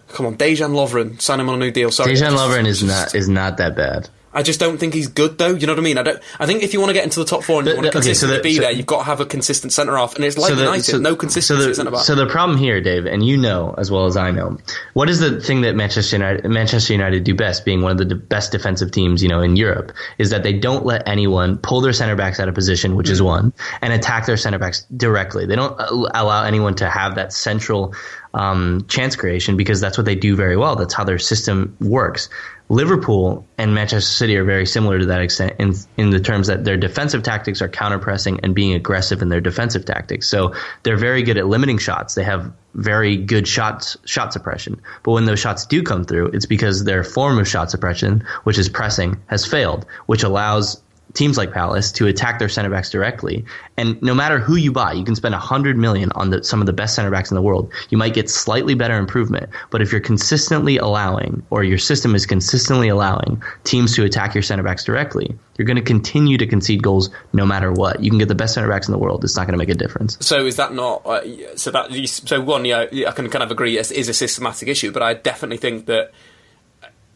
Come 0.10 0.28
on, 0.28 0.38
Dejan 0.38 0.74
Lovren, 0.74 1.20
sign 1.20 1.40
him 1.40 1.50
on 1.50 1.56
a 1.56 1.58
new 1.58 1.72
deal. 1.72 1.90
Sorry, 1.90 2.14
Dejan 2.14 2.38
Lovren 2.38 2.68
is 2.68 2.84
not 2.84 3.16
is 3.16 3.28
not 3.28 3.58
that 3.58 3.76
bad. 3.76 4.10
I 4.34 4.44
just 4.44 4.60
don't 4.60 4.78
think 4.78 4.94
he's 4.94 5.08
good 5.08 5.38
though. 5.38 5.54
You 5.54 5.68
know 5.68 5.74
what 5.74 5.80
I 5.80 5.84
mean? 5.84 5.98
I 5.98 6.04
don't. 6.04 6.22
I 6.40 6.46
think 6.46 6.64
if 6.64 6.74
you 6.74 6.80
want 6.80 6.90
to 6.90 6.94
get 6.94 7.04
into 7.04 7.20
the 7.20 7.26
top 7.26 7.44
four 7.44 7.60
and 7.60 7.68
you 7.68 7.76
want 7.76 7.86
to 7.86 7.92
consistently 7.92 8.38
okay, 8.38 8.44
so 8.44 8.44
the, 8.44 8.44
be 8.44 8.56
so, 8.56 8.62
there, 8.62 8.72
you've 8.72 8.86
got 8.86 9.00
to 9.00 9.04
have 9.04 9.20
a 9.20 9.26
consistent 9.26 9.74
centre 9.74 9.96
half, 9.96 10.16
and 10.16 10.26
it's 10.26 10.38
like 10.38 10.50
so 10.50 10.56
the, 10.56 10.64
United, 10.64 11.02
no 11.02 11.16
consistency 11.16 11.74
so 11.74 11.92
back. 11.92 12.02
So 12.02 12.16
the 12.16 12.26
problem 12.26 12.58
here, 12.58 12.82
Dave, 12.82 13.06
and 13.06 13.26
you 13.26 13.38
know 13.38 13.76
as 13.78 13.92
well 13.92 14.06
as 14.06 14.18
I 14.18 14.32
know, 14.32 14.58
what 14.94 15.10
is 15.10 15.20
the 15.20 15.40
thing 15.40 15.62
that 15.62 15.76
Manchester 15.76 16.16
United, 16.16 16.46
Manchester 16.46 16.94
United 16.94 17.24
do 17.24 17.36
best, 17.36 17.66
being 17.66 17.82
one 17.82 17.92
of 18.00 18.10
the 18.10 18.16
best 18.16 18.52
defensive 18.52 18.92
teams, 18.92 19.22
you 19.22 19.30
know, 19.30 19.42
in 19.42 19.56
Europe, 19.56 19.92
is 20.18 20.32
that 20.32 20.44
they 20.44 20.54
don't 20.54 20.86
let 20.86 21.08
anyone 21.08 21.58
pull 21.58 21.82
their 21.82 21.94
centre 21.94 22.16
backs 22.16 22.40
out 22.40 22.48
of 22.48 22.56
position, 22.56 22.96
which 22.96 23.08
mm-hmm. 23.08 23.14
is 23.14 23.22
one, 23.22 23.54
and 23.82 23.94
attack 23.94 24.26
their 24.26 24.38
centre 24.38 24.60
backs 24.60 24.86
directly. 24.96 25.46
They 25.46 25.56
don't 25.56 25.80
allow 25.80 26.44
anyone 26.44 26.76
to 26.76 26.90
have 26.90 27.16
that 27.16 27.34
central 27.34 27.94
um, 28.34 28.86
chance 28.88 29.16
creation 29.16 29.58
because 29.58 29.80
that's 29.80 29.98
what 29.98 30.06
they 30.06 30.16
do 30.16 30.36
very 30.36 30.58
well. 30.58 30.76
That's 30.76 30.94
how 30.94 31.04
their 31.04 31.20
system 31.20 31.76
works. 31.80 32.30
Liverpool 32.70 33.46
and 33.58 33.76
Manchester 33.76 34.10
City 34.10 34.38
are 34.38 34.44
very 34.44 34.66
similar 34.66 35.00
to 35.00 35.06
that 35.08 35.22
extent 35.22 35.56
in 35.60 35.74
in 35.98 36.10
the 36.10 36.20
terms 36.20 36.48
that 36.48 36.64
their 36.64 36.78
defensive 36.78 37.24
tactics 37.24 37.62
are 37.62 37.70
counter 37.70 38.00
pressing 38.00 38.40
and 38.42 38.56
being 38.56 38.74
aggressive 38.74 39.22
in 39.22 39.30
their 39.30 39.42
defensive 39.42 39.86
tactics. 39.86 40.28
So 40.28 40.54
they're 40.84 40.98
very 40.98 41.24
good 41.24 41.38
at 41.38 41.48
limiting 41.48 41.78
shots. 41.78 42.16
They 42.16 42.24
have 42.24 42.52
very 42.74 43.18
good 43.18 43.48
shots 43.48 43.98
shot 44.06 44.34
suppression. 44.34 44.82
But 45.04 45.12
when 45.12 45.26
those 45.26 45.40
shots 45.40 45.66
do 45.66 45.84
come 45.84 46.06
through, 46.06 46.28
it's 46.28 46.46
because 46.46 46.84
their 46.84 47.04
form 47.04 47.38
of 47.38 47.48
shot 47.48 47.70
suppression, 47.70 48.26
which 48.44 48.58
is 48.58 48.70
pressing, 48.70 49.22
has 49.28 49.46
failed, 49.46 49.86
which 50.06 50.24
allows 50.24 50.82
teams 51.14 51.38
like 51.38 51.52
Palace 51.52 51.92
to 51.94 52.08
attack 52.08 52.40
their 52.40 52.50
center 52.50 52.70
backs 52.70 52.90
directly. 52.90 53.46
And 53.78 54.02
no 54.02 54.14
matter 54.14 54.40
who 54.40 54.56
you 54.56 54.72
buy, 54.72 54.94
you 54.94 55.04
can 55.04 55.16
spend 55.16 55.34
100 55.34 55.78
million 55.78 56.12
on 56.16 56.30
the, 56.30 56.44
some 56.44 56.60
of 56.60 56.66
the 56.66 56.74
best 56.74 56.96
center 56.96 57.12
backs 57.12 57.32
in 57.32 57.36
the 57.36 57.42
world. 57.42 57.72
You 57.90 57.98
might 57.98 58.14
get 58.14 58.30
slightly 58.30 58.76
better 58.76 58.98
improvement, 58.98 59.50
but 59.70 59.82
if 59.82 59.92
you're 59.92 60.02
consistently 60.02 60.78
allowing 60.78 61.44
or 61.50 61.64
your 61.64 61.78
system 61.78 62.16
is 62.16 62.26
consistently 62.26 62.88
allowing 62.88 63.42
teams 63.64 63.96
to 63.96 64.04
attack 64.04 64.34
your 64.34 64.44
center 64.44 64.64
backs 64.64 64.84
directly, 64.84 65.36
you're 65.58 65.66
going 65.66 65.78
to 65.78 65.84
continue 65.84 66.38
to 66.38 66.48
concede 66.48 66.82
goals 66.82 67.10
no 67.32 67.46
matter 67.46 67.72
what. 67.72 68.04
You 68.04 68.10
can 68.10 68.20
get 68.20 68.28
the 68.28 68.36
best 68.36 68.56
center 68.56 68.70
backs 68.70 68.88
in 68.88 68.92
the 68.92 68.98
world. 68.98 69.24
It's 69.24 69.36
not 69.36 69.46
going 69.46 69.54
to 69.54 69.58
make 69.58 69.70
a 69.70 69.76
difference. 69.76 70.18
So 70.26 70.46
is 70.46 70.56
that 70.56 70.74
not 70.74 71.06
uh, 71.06 71.56
so 71.56 71.72
that 71.72 71.92
so 72.08 72.42
one 72.42 72.66
yeah 72.66 72.86
I 73.08 73.12
can 73.12 73.30
kind 73.30 73.44
of 73.44 73.52
agree 73.52 73.78
it 73.78 73.92
is 73.92 74.10
a 74.10 74.14
systematic 74.14 74.68
issue, 74.68 74.92
but 74.92 75.04
I 75.04 75.14
definitely 75.14 75.58
think 75.58 75.86
that 75.86 76.12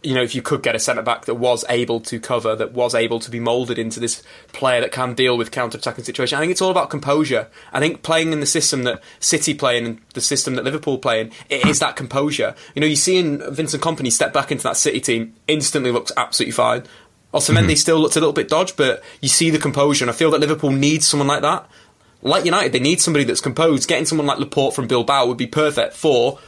you 0.07 0.13
know, 0.13 0.23
if 0.23 0.33
you 0.33 0.41
could 0.41 0.63
get 0.63 0.73
a 0.73 0.79
centre 0.79 1.01
back 1.01 1.25
that 1.25 1.35
was 1.35 1.65
able 1.67 1.99
to 1.99 2.17
cover, 2.17 2.55
that 2.55 2.71
was 2.71 2.95
able 2.95 3.19
to 3.19 3.29
be 3.29 3.41
moulded 3.41 3.77
into 3.77 3.99
this 3.99 4.23
player 4.53 4.79
that 4.79 4.93
can 4.93 5.13
deal 5.13 5.37
with 5.37 5.51
counter 5.51 5.77
attacking 5.77 6.05
situation, 6.05 6.37
I 6.37 6.39
think 6.39 6.51
it's 6.53 6.61
all 6.61 6.71
about 6.71 6.89
composure. 6.89 7.49
I 7.73 7.81
think 7.81 8.03
playing 8.03 8.31
in 8.31 8.39
the 8.39 8.45
system 8.45 8.83
that 8.83 9.03
City 9.19 9.53
play 9.53 9.77
in 9.77 9.85
and 9.85 10.01
the 10.13 10.21
system 10.21 10.55
that 10.55 10.63
Liverpool 10.63 10.97
play 10.97 11.19
in, 11.19 11.33
it 11.49 11.65
is 11.67 11.79
that 11.79 11.97
composure. 11.97 12.55
You 12.73 12.79
know, 12.79 12.87
you 12.87 12.95
see 12.95 13.17
in 13.17 13.43
Vincent 13.53 13.83
Kompany 13.83 14.09
step 14.09 14.31
back 14.31 14.49
into 14.49 14.63
that 14.63 14.77
City 14.77 15.01
team, 15.01 15.35
instantly 15.45 15.91
looks 15.91 16.13
absolutely 16.15 16.53
fine. 16.53 16.83
Otamendi 17.33 17.63
mm-hmm. 17.63 17.75
still 17.75 17.99
looks 17.99 18.15
a 18.15 18.21
little 18.21 18.31
bit 18.31 18.47
dodged, 18.47 18.77
but 18.77 19.03
you 19.19 19.27
see 19.27 19.49
the 19.49 19.59
composure, 19.59 20.05
and 20.05 20.09
I 20.09 20.13
feel 20.13 20.31
that 20.31 20.39
Liverpool 20.39 20.71
needs 20.71 21.05
someone 21.05 21.27
like 21.27 21.41
that. 21.41 21.69
Like 22.21 22.45
United, 22.45 22.71
they 22.71 22.79
need 22.79 23.01
somebody 23.01 23.25
that's 23.25 23.41
composed. 23.41 23.89
Getting 23.89 24.05
someone 24.05 24.25
like 24.25 24.39
Laporte 24.39 24.73
from 24.73 24.87
Bilbao 24.87 25.25
would 25.25 25.37
be 25.37 25.47
perfect 25.47 25.95
for 25.95 26.39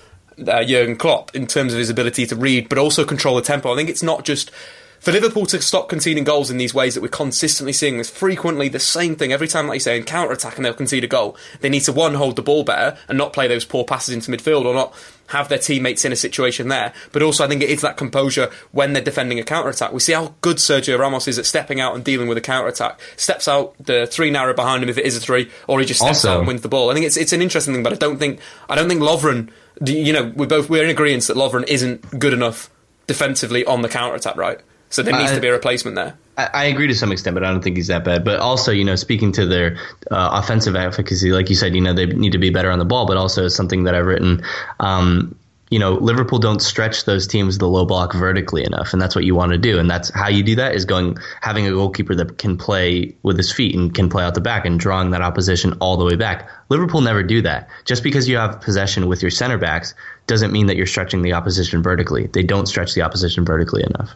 uh, 0.48 0.64
Jurgen 0.64 0.96
Klopp 0.96 1.36
in 1.36 1.48
terms 1.48 1.74
of 1.74 1.80
his 1.80 1.90
ability 1.90 2.26
to 2.28 2.36
read, 2.36 2.70
but 2.70 2.78
also 2.78 3.04
control 3.06 3.36
the 3.36 3.42
tempo. 3.42 3.74
I 3.74 3.76
think 3.76 3.90
it's 3.90 4.04
not 4.04 4.26
just 4.26 4.52
for 5.00 5.12
Liverpool 5.12 5.46
to 5.48 5.62
stop 5.62 5.90
conceding 5.90 6.24
goals 6.24 6.50
in 6.52 6.58
these 6.58 6.74
ways 6.74 6.94
that 6.96 7.02
we're 7.02 7.08
consistently 7.08 7.74
seeing 7.74 7.98
is 8.00 8.10
frequently 8.10 8.68
the 8.70 8.80
same 8.80 9.16
thing 9.16 9.32
every 9.32 9.48
time, 9.48 9.68
like 9.68 9.76
you 9.78 9.80
say, 9.82 9.98
in 9.98 10.04
counter 10.04 10.34
attack 10.34 10.58
and 10.58 10.66
they'll 10.66 10.74
concede 10.74 11.04
a 11.04 11.08
goal. 11.08 11.38
They 11.62 11.70
need 11.70 11.82
to 11.82 11.94
one 11.94 12.16
hold 12.16 12.36
the 12.36 12.42
ball 12.42 12.64
better 12.64 12.98
and 13.08 13.18
not 13.18 13.34
play 13.34 13.48
those 13.48 13.66
poor 13.66 13.86
passes 13.86 14.14
into 14.14 14.32
midfield 14.32 14.66
or 14.66 14.74
not 14.74 14.94
have 15.28 15.48
their 15.48 15.60
teammates 15.60 16.06
in 16.06 16.12
a 16.12 16.16
situation 16.16 16.70
there. 16.70 16.92
But 17.12 17.22
also, 17.22 17.46
I 17.46 17.48
think 17.48 17.62
it 17.62 17.70
is 17.70 17.82
that 17.82 17.98
composure 17.98 18.50
when 18.72 18.94
they're 18.94 19.04
defending 19.04 19.40
a 19.40 19.44
counter 19.44 19.70
attack. 19.70 19.94
We 19.94 20.00
see 20.00 20.14
how 20.14 20.34
good 20.42 20.58
Sergio 20.58 20.98
Ramos 20.98 21.28
is 21.28 21.38
at 21.38 21.46
stepping 21.46 21.80
out 21.80 21.94
and 21.96 22.04
dealing 22.04 22.28
with 22.28 22.38
a 22.38 22.42
counter 22.42 22.68
attack. 22.68 23.00
Steps 23.16 23.48
out 23.48 23.76
the 23.80 24.08
three 24.08 24.32
narrow 24.32 24.54
behind 24.56 24.82
him 24.84 24.90
if 24.90 24.98
it 24.98 25.06
is 25.06 25.16
a 25.16 25.20
three, 25.20 25.50
or 25.68 25.80
he 25.80 25.86
just 25.86 26.00
steps 26.00 26.26
Also- 26.26 26.32
out 26.34 26.38
and 26.40 26.48
wins 26.48 26.62
the 26.62 26.68
ball. 26.68 26.90
I 26.90 26.94
think 26.96 27.06
it's 27.06 27.16
it's 27.16 27.32
an 27.32 27.42
interesting 27.42 27.74
thing, 27.76 27.84
but 27.84 27.94
I 27.94 27.98
don't 27.98 28.18
think 28.18 28.40
I 28.68 28.76
don't 28.76 28.90
think 28.90 29.02
Lovren. 29.02 29.50
You 29.86 30.12
know, 30.14 30.34
we 30.36 30.46
both 30.48 30.68
we're 30.70 30.84
in 30.84 30.90
agreement 30.90 31.28
that 31.28 31.38
Lovren 31.38 31.64
isn't 31.68 32.20
good 32.20 32.34
enough 32.34 32.70
defensively 33.08 33.64
on 33.66 33.82
the 33.84 33.88
counter 33.90 34.16
attack, 34.16 34.36
right? 34.36 34.60
So 34.90 35.04
there 35.04 35.18
needs 35.18 35.32
I- 35.32 35.36
to 35.36 35.42
be 35.42 35.48
a 35.48 35.54
replacement 35.54 35.96
there. 35.96 36.16
I, 36.38 36.50
I 36.54 36.64
agree 36.66 36.88
to 36.88 36.96
some 36.96 37.12
extent, 37.12 37.34
but 37.34 37.44
I 37.44 37.52
don't 37.52 37.62
think 37.62 37.76
he's 37.76 37.88
that 37.88 38.06
bad. 38.06 38.24
But 38.24 38.40
also, 38.40 38.72
you 38.72 38.86
know, 38.86 38.96
speaking 38.96 39.32
to 39.34 39.46
their 39.46 39.78
uh, 40.10 40.42
offensive 40.42 40.76
efficacy, 40.76 41.32
like 41.32 41.50
you 41.50 41.56
said, 41.56 41.76
you 41.76 41.82
know, 41.82 41.94
they 41.94 42.06
need 42.06 42.32
to 42.32 42.38
be 42.38 42.50
better 42.50 42.72
on 42.72 42.80
the 42.80 42.86
ball, 42.86 43.06
but 43.06 43.18
also 43.18 43.48
something 43.50 43.84
that 43.84 43.94
I've 43.94 44.06
written. 44.06 44.42
Um, 44.80 45.36
you 45.70 45.78
know, 45.78 45.94
Liverpool 45.94 46.40
don't 46.40 46.62
stretch 46.62 47.06
those 47.06 47.28
teams 47.28 47.60
the 47.60 47.68
low 47.68 47.86
block 47.86 48.14
vertically 48.14 48.64
enough, 48.64 48.92
and 48.92 49.00
that's 49.00 49.16
what 49.16 49.24
you 49.24 49.36
want 49.36 49.52
to 49.52 49.58
do. 49.58 49.78
And 49.78 49.90
that's 49.90 50.10
how 50.10 50.28
you 50.28 50.42
do 50.42 50.56
that 50.56 50.74
is 50.74 50.84
going 50.84 51.18
having 51.42 51.68
a 51.68 51.72
goalkeeper 51.72 52.16
that 52.16 52.40
can 52.40 52.58
play 52.58 53.16
with 53.22 53.38
his 53.38 53.52
feet 53.52 53.76
and 53.76 53.94
can 53.94 54.10
play 54.10 54.24
out 54.24 54.34
the 54.34 54.42
back 54.42 54.66
and 54.66 54.80
drawing 54.80 55.12
that 55.12 55.22
opposition 55.22 55.74
all 55.74 55.96
the 55.96 56.06
way 56.06 56.16
back. 56.16 56.50
Liverpool 56.70 57.02
never 57.02 57.22
do 57.22 57.42
that. 57.44 57.70
Just 57.86 58.02
because 58.02 58.28
you 58.28 58.38
have 58.38 58.62
possession 58.62 59.08
with 59.08 59.22
your 59.22 59.30
center 59.30 59.60
backs 59.60 59.94
doesn't 60.26 60.52
mean 60.52 60.66
that 60.68 60.76
you're 60.76 60.88
stretching 60.88 61.22
the 61.22 61.34
opposition 61.34 61.84
vertically. 61.84 62.28
They 62.28 62.44
don't 62.44 62.66
stretch 62.66 62.96
the 62.96 63.04
opposition 63.04 63.46
vertically 63.46 63.84
enough. 63.84 64.16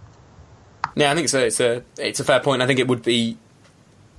Yeah, 0.95 1.11
I 1.11 1.15
think 1.15 1.25
it's 1.25 1.33
a 1.33 1.45
it's 1.45 1.59
a 1.59 1.83
it's 1.97 2.19
a 2.19 2.23
fair 2.23 2.39
point. 2.39 2.61
I 2.61 2.67
think 2.67 2.79
it 2.79 2.87
would 2.87 3.03
be. 3.03 3.37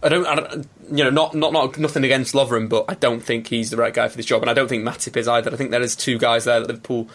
I 0.03 0.11
don't, 0.11 0.27
I 0.27 0.35
don't, 0.35 0.69
you 0.93 1.03
know, 1.03 1.09
not, 1.09 1.35
not 1.35 1.55
not 1.55 1.79
nothing 1.79 2.05
against 2.05 2.35
Lovren, 2.35 2.69
but 2.69 2.85
I 2.89 2.95
don't 2.95 3.23
think 3.23 3.47
he's 3.47 3.71
the 3.71 3.79
right 3.79 3.95
guy 3.95 4.09
for 4.09 4.19
this 4.19 4.27
job, 4.27 4.43
and 4.43 4.51
I 4.51 4.55
don't 4.55 4.69
think 4.69 4.85
Matip 4.85 5.17
is 5.17 5.27
either. 5.27 5.51
I 5.51 5.57
think 5.57 5.71
there 5.71 5.81
is 5.81 5.97
two 5.97 6.19
guys 6.19 6.45
there 6.45 6.61
that 6.61 6.69
Liverpool 6.69 7.09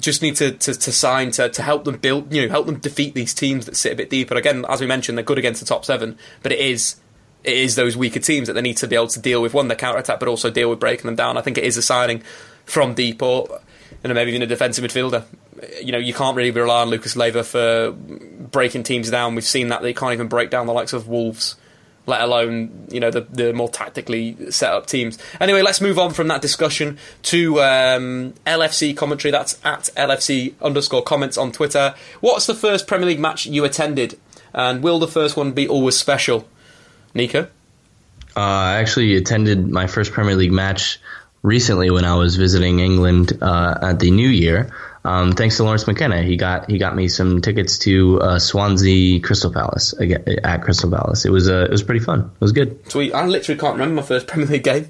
just 0.00 0.20
need 0.20 0.36
to, 0.36 0.52
to, 0.52 0.74
to 0.74 0.92
sign 0.92 1.30
to, 1.32 1.48
to 1.48 1.62
help 1.62 1.84
them 1.84 1.96
build, 1.96 2.32
you 2.32 2.42
know, 2.42 2.48
help 2.48 2.66
them 2.66 2.78
defeat 2.78 3.14
these 3.14 3.32
teams 3.32 3.66
that 3.66 3.76
sit 3.76 3.92
a 3.92 3.96
bit 3.96 4.10
deeper. 4.10 4.34
Again, 4.34 4.64
as 4.68 4.80
we 4.80 4.86
mentioned, 4.86 5.16
they're 5.16 5.24
good 5.24 5.38
against 5.38 5.60
the 5.60 5.66
top 5.66 5.84
seven, 5.84 6.18
but 6.42 6.52
it 6.52 6.58
is 6.58 6.96
it 7.44 7.56
is 7.56 7.76
those 7.76 7.96
weaker 7.96 8.20
teams 8.20 8.48
that 8.48 8.54
they 8.54 8.60
need 8.60 8.76
to 8.78 8.86
be 8.86 8.96
able 8.96 9.06
to 9.08 9.20
deal 9.20 9.40
with 9.40 9.54
one, 9.54 9.68
the 9.68 9.76
counter 9.76 9.98
attack, 9.98 10.18
but 10.18 10.28
also 10.28 10.50
deal 10.50 10.68
with 10.68 10.80
breaking 10.80 11.06
them 11.06 11.14
down. 11.14 11.38
I 11.38 11.40
think 11.40 11.56
it 11.56 11.64
is 11.64 11.76
a 11.76 11.82
signing 11.82 12.22
from 12.66 12.94
deep 12.94 13.22
or 13.22 13.60
you 14.02 14.08
know, 14.08 14.14
maybe 14.14 14.30
even 14.30 14.42
a 14.42 14.46
defensive 14.46 14.84
midfielder. 14.84 15.24
You 15.82 15.92
know, 15.92 15.98
you 15.98 16.14
can't 16.14 16.36
really 16.36 16.50
rely 16.50 16.82
on 16.82 16.88
Lucas 16.88 17.16
Leiva 17.16 17.42
for 17.42 17.92
breaking 17.92 18.84
teams 18.84 19.10
down. 19.10 19.34
We've 19.34 19.44
seen 19.44 19.68
that 19.68 19.82
they 19.82 19.92
can't 19.92 20.12
even 20.12 20.28
break 20.28 20.50
down 20.50 20.66
the 20.66 20.72
likes 20.72 20.92
of 20.92 21.08
Wolves, 21.08 21.56
let 22.06 22.20
alone 22.20 22.86
you 22.90 23.00
know 23.00 23.10
the 23.10 23.22
the 23.22 23.52
more 23.52 23.68
tactically 23.68 24.50
set 24.50 24.72
up 24.72 24.86
teams. 24.86 25.18
Anyway, 25.40 25.62
let's 25.62 25.80
move 25.80 25.98
on 25.98 26.12
from 26.12 26.28
that 26.28 26.42
discussion 26.42 26.98
to 27.24 27.60
um, 27.60 28.34
LFC 28.46 28.96
commentary. 28.96 29.32
That's 29.32 29.58
at 29.64 29.90
LFC 29.96 30.54
underscore 30.62 31.02
comments 31.02 31.36
on 31.36 31.50
Twitter. 31.50 31.94
What's 32.20 32.46
the 32.46 32.54
first 32.54 32.86
Premier 32.86 33.06
League 33.06 33.20
match 33.20 33.46
you 33.46 33.64
attended, 33.64 34.18
and 34.54 34.82
will 34.82 35.00
the 35.00 35.08
first 35.08 35.36
one 35.36 35.52
be 35.52 35.66
always 35.66 35.96
special? 35.96 36.48
Nico. 37.14 37.48
Uh, 38.36 38.40
I 38.40 38.76
actually 38.76 39.16
attended 39.16 39.68
my 39.68 39.88
first 39.88 40.12
Premier 40.12 40.36
League 40.36 40.52
match 40.52 41.00
recently 41.42 41.90
when 41.90 42.04
I 42.04 42.14
was 42.16 42.36
visiting 42.36 42.80
England 42.80 43.38
uh, 43.42 43.78
at 43.82 43.98
the 44.00 44.10
New 44.10 44.28
Year. 44.28 44.70
Um, 45.04 45.32
thanks 45.32 45.56
to 45.56 45.64
Lawrence 45.64 45.86
McKenna, 45.86 46.22
he 46.22 46.36
got 46.36 46.68
he 46.70 46.76
got 46.76 46.94
me 46.94 47.08
some 47.08 47.40
tickets 47.40 47.78
to 47.78 48.20
uh, 48.20 48.38
Swansea 48.38 49.20
Crystal 49.20 49.50
Palace 49.52 49.94
at 50.44 50.62
Crystal 50.62 50.90
Palace. 50.90 51.24
It 51.24 51.30
was 51.30 51.48
uh, 51.48 51.64
it 51.64 51.70
was 51.70 51.82
pretty 51.82 52.04
fun. 52.04 52.20
It 52.34 52.40
was 52.40 52.52
good. 52.52 52.90
Sweet. 52.90 53.14
I 53.14 53.24
literally 53.26 53.58
can't 53.58 53.74
remember 53.74 53.94
my 53.94 54.02
first 54.02 54.26
Premier 54.28 54.46
League 54.48 54.64
game. 54.64 54.88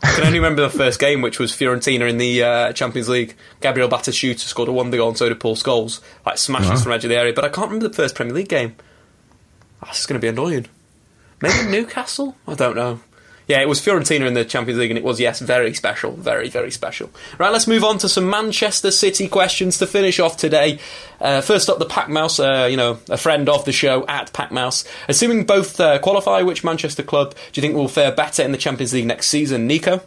I 0.00 0.12
can 0.12 0.24
only 0.26 0.38
remember 0.38 0.62
the 0.62 0.70
first 0.70 1.00
game, 1.00 1.22
which 1.22 1.40
was 1.40 1.50
Fiorentina 1.52 2.08
in 2.08 2.18
the 2.18 2.42
uh, 2.44 2.72
Champions 2.72 3.08
League. 3.08 3.34
Gabriel 3.60 3.88
Batistuta 3.88 4.38
scored 4.38 4.68
a 4.68 4.72
wonder 4.72 4.96
goal, 4.96 5.08
and 5.08 5.18
so 5.18 5.28
did 5.28 5.40
Paul 5.40 5.56
Scholes. 5.56 6.00
Like 6.24 6.38
smashes 6.38 6.70
Wow. 6.70 6.76
from 6.76 6.90
the 6.90 6.94
edge 6.94 7.04
of 7.04 7.10
the 7.10 7.16
area. 7.18 7.32
But 7.32 7.44
I 7.44 7.48
can't 7.48 7.66
remember 7.66 7.88
the 7.88 7.94
first 7.94 8.14
Premier 8.14 8.32
League 8.34 8.48
game. 8.48 8.76
This 9.88 10.00
is 10.00 10.06
going 10.06 10.18
to 10.20 10.24
be 10.24 10.28
annoying. 10.28 10.66
Maybe 11.42 11.68
Newcastle? 11.70 12.36
I 12.46 12.54
don't 12.54 12.76
know. 12.76 13.00
Yeah, 13.48 13.62
it 13.62 13.68
was 13.68 13.80
Fiorentina 13.80 14.26
in 14.26 14.34
the 14.34 14.44
Champions 14.44 14.78
League, 14.78 14.90
and 14.90 14.98
it 14.98 15.04
was, 15.04 15.18
yes, 15.18 15.40
very 15.40 15.72
special. 15.72 16.12
Very, 16.12 16.50
very 16.50 16.70
special. 16.70 17.10
Right, 17.38 17.50
let's 17.50 17.66
move 17.66 17.82
on 17.82 17.96
to 17.98 18.08
some 18.08 18.28
Manchester 18.28 18.90
City 18.90 19.26
questions 19.26 19.78
to 19.78 19.86
finish 19.86 20.20
off 20.20 20.36
today. 20.36 20.78
Uh, 21.18 21.40
first 21.40 21.70
up, 21.70 21.78
the 21.78 21.86
Pack 21.86 22.10
Mouse, 22.10 22.38
uh, 22.38 22.68
you 22.70 22.76
know, 22.76 22.98
a 23.08 23.16
friend 23.16 23.48
of 23.48 23.64
the 23.64 23.72
show, 23.72 24.06
at 24.06 24.34
Pack 24.34 24.52
Mouse. 24.52 24.84
Assuming 25.08 25.44
both 25.44 25.80
uh, 25.80 25.98
qualify, 25.98 26.42
which 26.42 26.62
Manchester 26.62 27.02
club 27.02 27.34
do 27.52 27.60
you 27.60 27.62
think 27.62 27.74
will 27.74 27.88
fare 27.88 28.12
better 28.12 28.42
in 28.42 28.52
the 28.52 28.58
Champions 28.58 28.92
League 28.92 29.06
next 29.06 29.28
season? 29.28 29.66
Nico? 29.66 30.02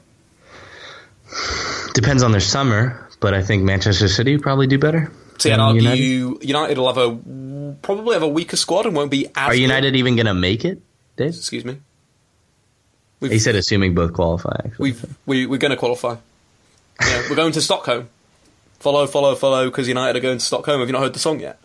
Depends 1.96 2.22
on 2.22 2.32
their 2.32 2.42
summer, 2.42 3.10
but 3.20 3.34
I 3.34 3.42
think 3.42 3.64
Manchester 3.64 4.08
City 4.08 4.38
probably 4.38 4.68
do 4.68 4.78
better. 4.78 5.12
So 5.40 5.50
yeah, 5.50 5.66
I'd 5.66 5.76
United. 5.76 6.44
United 6.44 6.78
will 6.78 6.94
have 6.94 6.98
a 6.98 7.76
probably 7.82 8.14
have 8.14 8.24
a 8.24 8.28
weaker 8.28 8.56
squad 8.56 8.86
and 8.86 8.96
won't 8.96 9.10
be 9.10 9.26
as. 9.28 9.34
Are 9.36 9.52
good. 9.54 9.62
United 9.62 9.96
even 9.96 10.16
going 10.16 10.28
to 10.28 10.36
make 10.36 10.64
it? 10.64 10.80
Dave? 11.16 11.30
Excuse 11.30 11.66
me. 11.66 11.80
He 13.22 13.40
said 13.40 13.56
assuming 13.56 13.94
both 13.94 14.14
qualify. 14.14 14.56
Actually. 14.66 14.84
We've 14.92 15.18
we, 15.26 15.46
we're 15.46 15.58
going 15.60 15.72
to 15.72 15.78
qualify. 15.78 16.16
Yeah, 17.02 17.24
we're 17.30 17.36
going 17.36 17.52
to 17.54 17.62
Stockholm. 17.62 18.10
Follow, 18.80 19.06
follow, 19.08 19.36
follow, 19.36 19.66
because 19.70 19.88
United 19.88 20.18
are 20.18 20.22
going 20.22 20.40
to 20.40 20.46
Stockholm. 20.46 20.80
Have 20.80 20.90
you 20.90 20.94
not 20.94 21.02
heard 21.04 21.14
the 21.14 21.20
song 21.20 21.40
yet? 21.40 21.60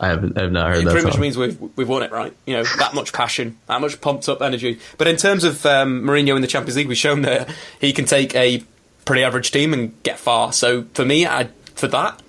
I 0.00 0.08
haven't. 0.08 0.36
I 0.38 0.42
have 0.42 0.52
not 0.52 0.68
heard 0.68 0.78
it 0.78 0.84
that. 0.86 0.90
pretty 0.92 1.06
much 1.06 1.18
means 1.18 1.36
we've 1.36 1.58
we've 1.76 1.88
won 1.88 2.02
it, 2.02 2.10
right? 2.10 2.34
You 2.46 2.54
know, 2.56 2.64
that 2.78 2.94
much 2.94 3.12
passion, 3.12 3.58
that 3.66 3.80
much 3.80 4.00
pumped 4.00 4.28
up 4.28 4.42
energy. 4.42 4.80
But 4.98 5.06
in 5.06 5.16
terms 5.16 5.44
of 5.44 5.64
um, 5.66 6.02
Mourinho 6.02 6.34
in 6.34 6.42
the 6.42 6.48
Champions 6.48 6.76
League, 6.76 6.88
we've 6.88 6.96
shown 6.96 7.22
that 7.22 7.48
he 7.80 7.92
can 7.92 8.04
take 8.06 8.34
a 8.34 8.64
pretty 9.04 9.22
average 9.22 9.50
team 9.50 9.72
and 9.72 10.00
get 10.02 10.18
far. 10.18 10.52
So 10.52 10.84
for 10.94 11.04
me, 11.04 11.26
I 11.26 11.48
for 11.74 11.88
that, 11.88 12.20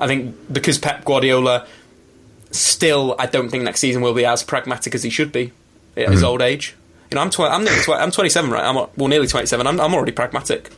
I 0.00 0.06
think 0.06 0.34
because 0.52 0.78
Pep 0.78 1.04
Guardiola 1.04 1.66
still, 2.52 3.16
I 3.18 3.26
don't 3.26 3.48
think 3.50 3.64
next 3.64 3.80
season 3.80 4.00
will 4.02 4.14
be 4.14 4.24
as 4.24 4.42
pragmatic 4.42 4.94
as 4.94 5.02
he 5.02 5.10
should 5.10 5.32
be 5.32 5.52
at 5.96 6.08
his 6.10 6.22
Mhm. 6.22 6.26
old 6.26 6.42
age. 6.42 6.74
You 7.14 7.20
know, 7.20 7.22
I'm 7.22 7.30
tw- 7.30 7.40
I'm, 7.42 7.62
nearly 7.62 7.80
tw- 7.80 7.90
I'm 7.90 8.10
27, 8.10 8.50
right? 8.50 8.64
I'm 8.64 8.74
well, 8.74 9.08
nearly 9.08 9.28
27. 9.28 9.64
I'm, 9.64 9.80
I'm 9.80 9.94
already 9.94 10.10
pragmatic. 10.10 10.68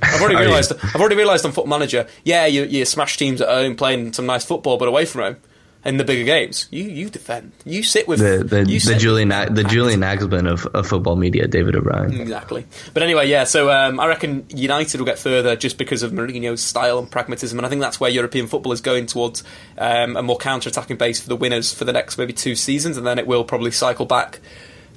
I've 0.00 0.20
already 0.20 0.36
realised. 0.46 0.72
I've 0.72 1.00
already 1.00 1.16
realised 1.16 1.44
on 1.44 1.50
Football 1.50 1.76
Manager. 1.76 2.06
Yeah, 2.22 2.46
you, 2.46 2.62
you 2.62 2.84
smash 2.84 3.16
teams 3.16 3.40
at 3.40 3.48
home 3.48 3.74
playing 3.74 4.12
some 4.12 4.24
nice 4.24 4.44
football, 4.44 4.76
but 4.76 4.86
away 4.86 5.06
from 5.06 5.22
home 5.22 5.36
in 5.84 5.96
the 5.96 6.04
bigger 6.04 6.22
games, 6.22 6.68
you 6.70 6.84
you 6.84 7.10
defend. 7.10 7.50
You 7.64 7.82
sit 7.82 8.06
with 8.06 8.20
the 8.20 8.44
the, 8.44 8.70
you 8.70 8.78
the 8.78 8.94
Julian 8.94 9.30
the 9.30 9.64
Julian 9.68 10.02
Nagelsmann 10.02 10.48
of, 10.48 10.66
of 10.66 10.86
football 10.86 11.16
media, 11.16 11.48
David 11.48 11.74
O'Brien. 11.74 12.20
Exactly. 12.20 12.64
But 12.94 13.02
anyway, 13.02 13.28
yeah, 13.28 13.42
so 13.42 13.68
um, 13.68 13.98
I 13.98 14.06
reckon 14.06 14.46
United 14.50 15.00
will 15.00 15.06
get 15.06 15.18
further 15.18 15.56
just 15.56 15.78
because 15.78 16.04
of 16.04 16.12
Mourinho's 16.12 16.62
style 16.62 17.00
and 17.00 17.10
pragmatism, 17.10 17.58
and 17.58 17.66
I 17.66 17.68
think 17.68 17.80
that's 17.80 17.98
where 17.98 18.08
European 18.08 18.46
football 18.46 18.70
is 18.70 18.80
going 18.80 19.06
towards 19.06 19.42
um, 19.78 20.16
a 20.16 20.22
more 20.22 20.38
counter 20.38 20.68
attacking 20.68 20.98
base 20.98 21.20
for 21.20 21.28
the 21.28 21.34
winners 21.34 21.74
for 21.74 21.84
the 21.84 21.92
next 21.92 22.18
maybe 22.18 22.32
two 22.32 22.54
seasons, 22.54 22.96
and 22.96 23.04
then 23.04 23.18
it 23.18 23.26
will 23.26 23.42
probably 23.42 23.72
cycle 23.72 24.06
back 24.06 24.38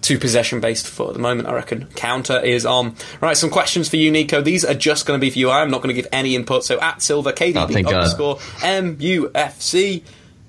to 0.06 0.18
possession 0.20 0.60
based 0.60 0.88
for 0.88 1.08
at 1.10 1.14
the 1.14 1.20
moment, 1.20 1.48
I 1.48 1.54
reckon. 1.54 1.86
Counter 1.96 2.40
is 2.40 2.66
on. 2.66 2.96
Right, 3.22 3.36
some 3.38 3.50
questions 3.50 3.90
for 3.90 3.98
you, 3.98 4.12
Nico. 4.12 4.42
These 4.42 4.64
are 4.66 4.74
just 4.74 5.06
going 5.06 5.20
to 5.20 5.22
be 5.22 5.30
for 5.30 5.40
you. 5.40 5.52
I'm 5.52 5.70
not 5.72 5.82
going 5.82 5.96
to 5.96 6.02
give 6.02 6.08
any 6.12 6.36
input. 6.36 6.64
So 6.64 6.80
at 6.80 7.02
Silver, 7.02 7.30
Oh, 7.30 7.34
KDB 7.34 7.72
thank 7.74 7.88
God. 7.88 7.96
underscore 7.96 8.36
MUFC. 8.62 10.04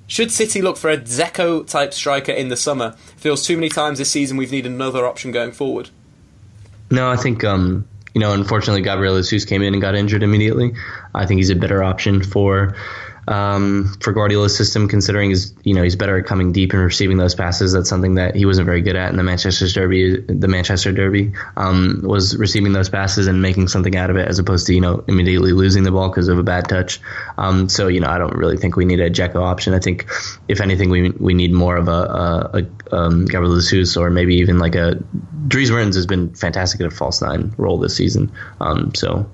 Should 0.09 0.31
City 0.31 0.63
look 0.63 0.77
for 0.77 0.89
a 0.91 0.97
Dzeko 0.97 1.67
type 1.67 1.93
striker 1.93 2.33
in 2.33 2.49
the 2.49 2.57
summer? 2.57 2.93
Feels 3.17 3.45
too 3.45 3.57
many 3.57 3.69
times 3.69 3.99
this 3.99 4.11
season 4.11 4.37
we've 4.37 4.53
needed 4.53 4.71
another 4.71 5.05
option 5.05 5.33
going 5.33 5.53
forward. 5.53 5.91
No, 6.91 7.11
I 7.11 7.17
think 7.17 7.43
um, 7.43 7.89
you 8.15 8.21
know, 8.21 8.33
unfortunately, 8.33 8.83
Gabriel 8.83 9.17
Jesus 9.17 9.45
came 9.45 9.63
in 9.63 9.73
and 9.75 9.83
got 9.83 9.95
injured 9.97 10.23
immediately. 10.23 10.73
I 11.15 11.27
think 11.27 11.39
he's 11.39 11.51
a 11.51 11.57
better 11.57 11.83
option 11.83 12.23
for 12.23 12.77
um, 13.29 13.95
for 14.01 14.13
Guardiola's 14.13 14.57
system, 14.57 14.89
considering 14.89 15.31
he's 15.31 15.55
you 15.65 15.75
know 15.75 15.83
he's 15.83 15.97
better 15.97 16.19
at 16.19 16.27
coming 16.27 16.53
deep 16.53 16.73
and 16.73 16.83
receiving 16.83 17.17
those 17.17 17.35
passes. 17.35 17.73
That's 17.73 17.89
something 17.89 18.15
that 18.15 18.35
he 18.35 18.47
wasn't 18.47 18.67
very 18.67 18.83
good 18.83 18.97
at 18.97 19.11
in 19.11 19.17
the 19.17 19.23
Manchester 19.23 19.67
Derby. 19.69 20.21
The 20.21 20.49
Manchester 20.49 20.93
Derby 20.93 21.33
um, 21.57 22.01
was 22.03 22.37
receiving 22.37 22.73
those 22.73 22.89
passes 22.89 23.27
and 23.27 23.43
making 23.43 23.69
something 23.69 23.97
out 23.97 24.11
of 24.11 24.17
it, 24.17 24.29
as 24.29 24.39
opposed 24.39 24.67
to 24.69 24.75
you 24.75 24.81
know 24.81 25.05
immediately 25.09 25.53
losing 25.53 25.83
the 25.83 25.91
ball 25.91 26.09
because 26.09 26.29
of 26.29 26.39
a 26.39 26.43
bad 26.43 26.69
touch. 26.69 27.01
Um, 27.37 27.69
so 27.69 27.89
you 27.89 28.01
know, 28.01 28.09
I 28.09 28.19
don't 28.19 28.37
really 28.37 28.57
think 28.57 28.77
we 28.77 28.85
need 28.85 29.01
a 29.01 29.11
Dzeko 29.11 29.37
option. 29.37 29.75
I 29.75 29.81
think 29.81 30.07
if 30.49 30.61
anything, 30.61 30.91
we 30.91 31.11
we 31.11 31.35
need 31.35 31.53
more 31.53 31.77
of 31.77 31.89
a, 31.89 31.91
a, 31.91 32.67
a 32.93 32.97
um, 32.97 33.25
Gabriel 33.27 33.61
Jesus 33.61 33.97
or 33.97 34.11
maybe 34.11 34.37
even 34.37 34.59
like 34.59 34.75
a 34.75 35.03
Dries 35.49 35.71
Mertens 35.71 35.97
has 35.97 36.07
been 36.07 36.35
fantastic 36.35 36.81
at 36.81 36.87
a 36.87 36.91
false 36.91 37.23
nine 37.23 37.55
role 37.57 37.79
this 37.79 37.97
season. 37.97 38.33
Um, 38.61 38.95
so 38.95 39.29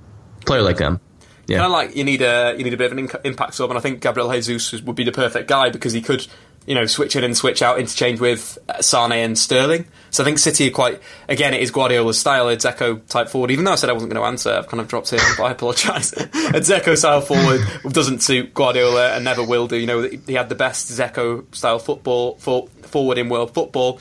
player 0.47 0.63
like 0.63 0.79
them. 0.79 1.01
Yeah. 1.47 1.59
Kind 1.59 1.67
of 1.67 1.73
like 1.73 1.97
you 1.97 2.05
need 2.05 2.23
a 2.23 2.55
you 2.57 2.65
need 2.65 2.75
a 2.75 2.77
bit 2.77 2.93
of 2.93 2.99
an 2.99 3.09
inc- 3.09 3.21
impact 3.25 3.55
sub, 3.55 3.71
and 3.71 3.79
I 3.79 3.81
think 3.81 4.01
Gabriel 4.01 4.31
Jesus 4.33 4.81
would 4.83 4.97
be 4.97 5.05
the 5.05 5.13
perfect 5.13 5.49
guy 5.49 5.71
because 5.71 5.93
he 5.93 6.01
could 6.01 6.27
you 6.67 6.75
know, 6.75 6.87
switch 6.87 7.17
in 7.17 7.25
and 7.25 7.37
switch 7.37 7.61
out, 7.61 7.79
interchange 7.79 8.21
with 8.21 8.59
uh, 8.69 8.81
Sane 8.81 9.13
and 9.13 9.37
Sterling. 9.37 9.87
So 10.11 10.23
I 10.23 10.27
think 10.27 10.39
City 10.39 10.69
are 10.69 10.71
quite, 10.71 11.01
again, 11.29 11.55
it 11.55 11.61
is 11.61 11.71
Guardiola's 11.71 12.19
style, 12.19 12.49
a 12.49 12.57
Dzeko 12.57 13.07
type 13.09 13.29
forward. 13.29 13.51
Even 13.51 13.65
though 13.65 13.73
I 13.73 13.75
said 13.75 13.91
I 13.91 13.95
wasn't 13.95 14.13
going 14.13 14.23
to 14.23 14.27
answer, 14.29 14.51
I've 14.51 14.69
kind 14.69 14.81
of 14.81 14.89
dropped 14.89 15.13
in, 15.13 15.19
but 15.37 15.45
I 15.45 15.51
apologise. 15.53 16.13
a 16.13 16.27
Dzeko 16.61 16.97
style 16.97 17.21
forward 17.21 17.61
doesn't 17.89 18.23
suit 18.23 18.55
Guardiola 18.55 19.15
and 19.15 19.25
never 19.25 19.43
will 19.43 19.67
do. 19.67 19.77
You 19.77 19.87
know, 19.87 20.03
he 20.03 20.35
had 20.35 20.49
the 20.49 20.55
best 20.55 20.91
Dzeko 20.91 21.53
style 21.55 21.79
football 21.79 22.37
for, 22.37 22.69
forward 22.83 23.19
in 23.19 23.29
world 23.29 23.55
football 23.55 23.99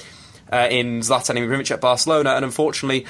uh, 0.52 0.68
in 0.70 1.00
Zlatan 1.00 1.38
Ibrahimovic 1.38 1.72
at 1.72 1.82
Barcelona, 1.82 2.32
and 2.32 2.46
unfortunately, 2.46 3.06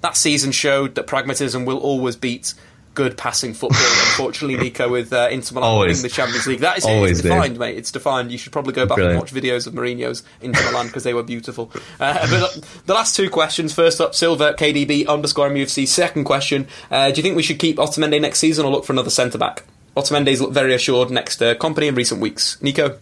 that 0.00 0.16
season 0.16 0.50
showed 0.50 0.96
that 0.96 1.06
pragmatism 1.06 1.64
will 1.64 1.78
always 1.78 2.16
beat 2.16 2.54
good 2.96 3.16
passing 3.16 3.54
football. 3.54 3.78
Unfortunately, 3.80 4.56
Nico, 4.56 4.88
with 4.88 5.12
uh, 5.12 5.28
Inter 5.30 5.54
Milan 5.54 5.78
winning 5.78 6.02
the 6.02 6.08
Champions 6.08 6.46
League, 6.48 6.60
that 6.60 6.78
is 6.78 6.84
Always 6.84 7.20
it's 7.20 7.22
defined, 7.22 7.58
mate. 7.60 7.76
It's 7.76 7.92
defined. 7.92 8.32
You 8.32 8.38
should 8.38 8.50
probably 8.50 8.72
go 8.72 8.86
back 8.86 8.96
Brilliant. 8.96 9.12
and 9.12 9.22
watch 9.22 9.32
videos 9.32 9.68
of 9.68 9.74
Mourinho's 9.74 10.24
Inter 10.40 10.64
Milan 10.64 10.88
because 10.88 11.04
they 11.04 11.14
were 11.14 11.22
beautiful. 11.22 11.70
Uh, 12.00 12.26
but 12.28 12.42
uh, 12.42 12.60
the 12.86 12.94
last 12.94 13.14
two 13.14 13.30
questions. 13.30 13.72
First 13.72 14.00
up, 14.00 14.16
Silver 14.16 14.54
KDB 14.54 15.06
underscore 15.06 15.50
MUFC. 15.50 15.86
Second 15.86 16.24
question: 16.24 16.66
uh, 16.90 17.10
Do 17.12 17.16
you 17.18 17.22
think 17.22 17.36
we 17.36 17.44
should 17.44 17.60
keep 17.60 17.76
Otamendi 17.76 18.20
next 18.20 18.40
season 18.40 18.66
or 18.66 18.72
look 18.72 18.84
for 18.84 18.92
another 18.92 19.10
centre 19.10 19.38
back? 19.38 19.62
Otamendi's 19.96 20.40
looked 20.40 20.54
very 20.54 20.74
assured 20.74 21.10
next 21.10 21.36
to 21.36 21.54
Kompany 21.54 21.88
in 21.88 21.94
recent 21.94 22.20
weeks. 22.20 22.60
Nico. 22.60 22.98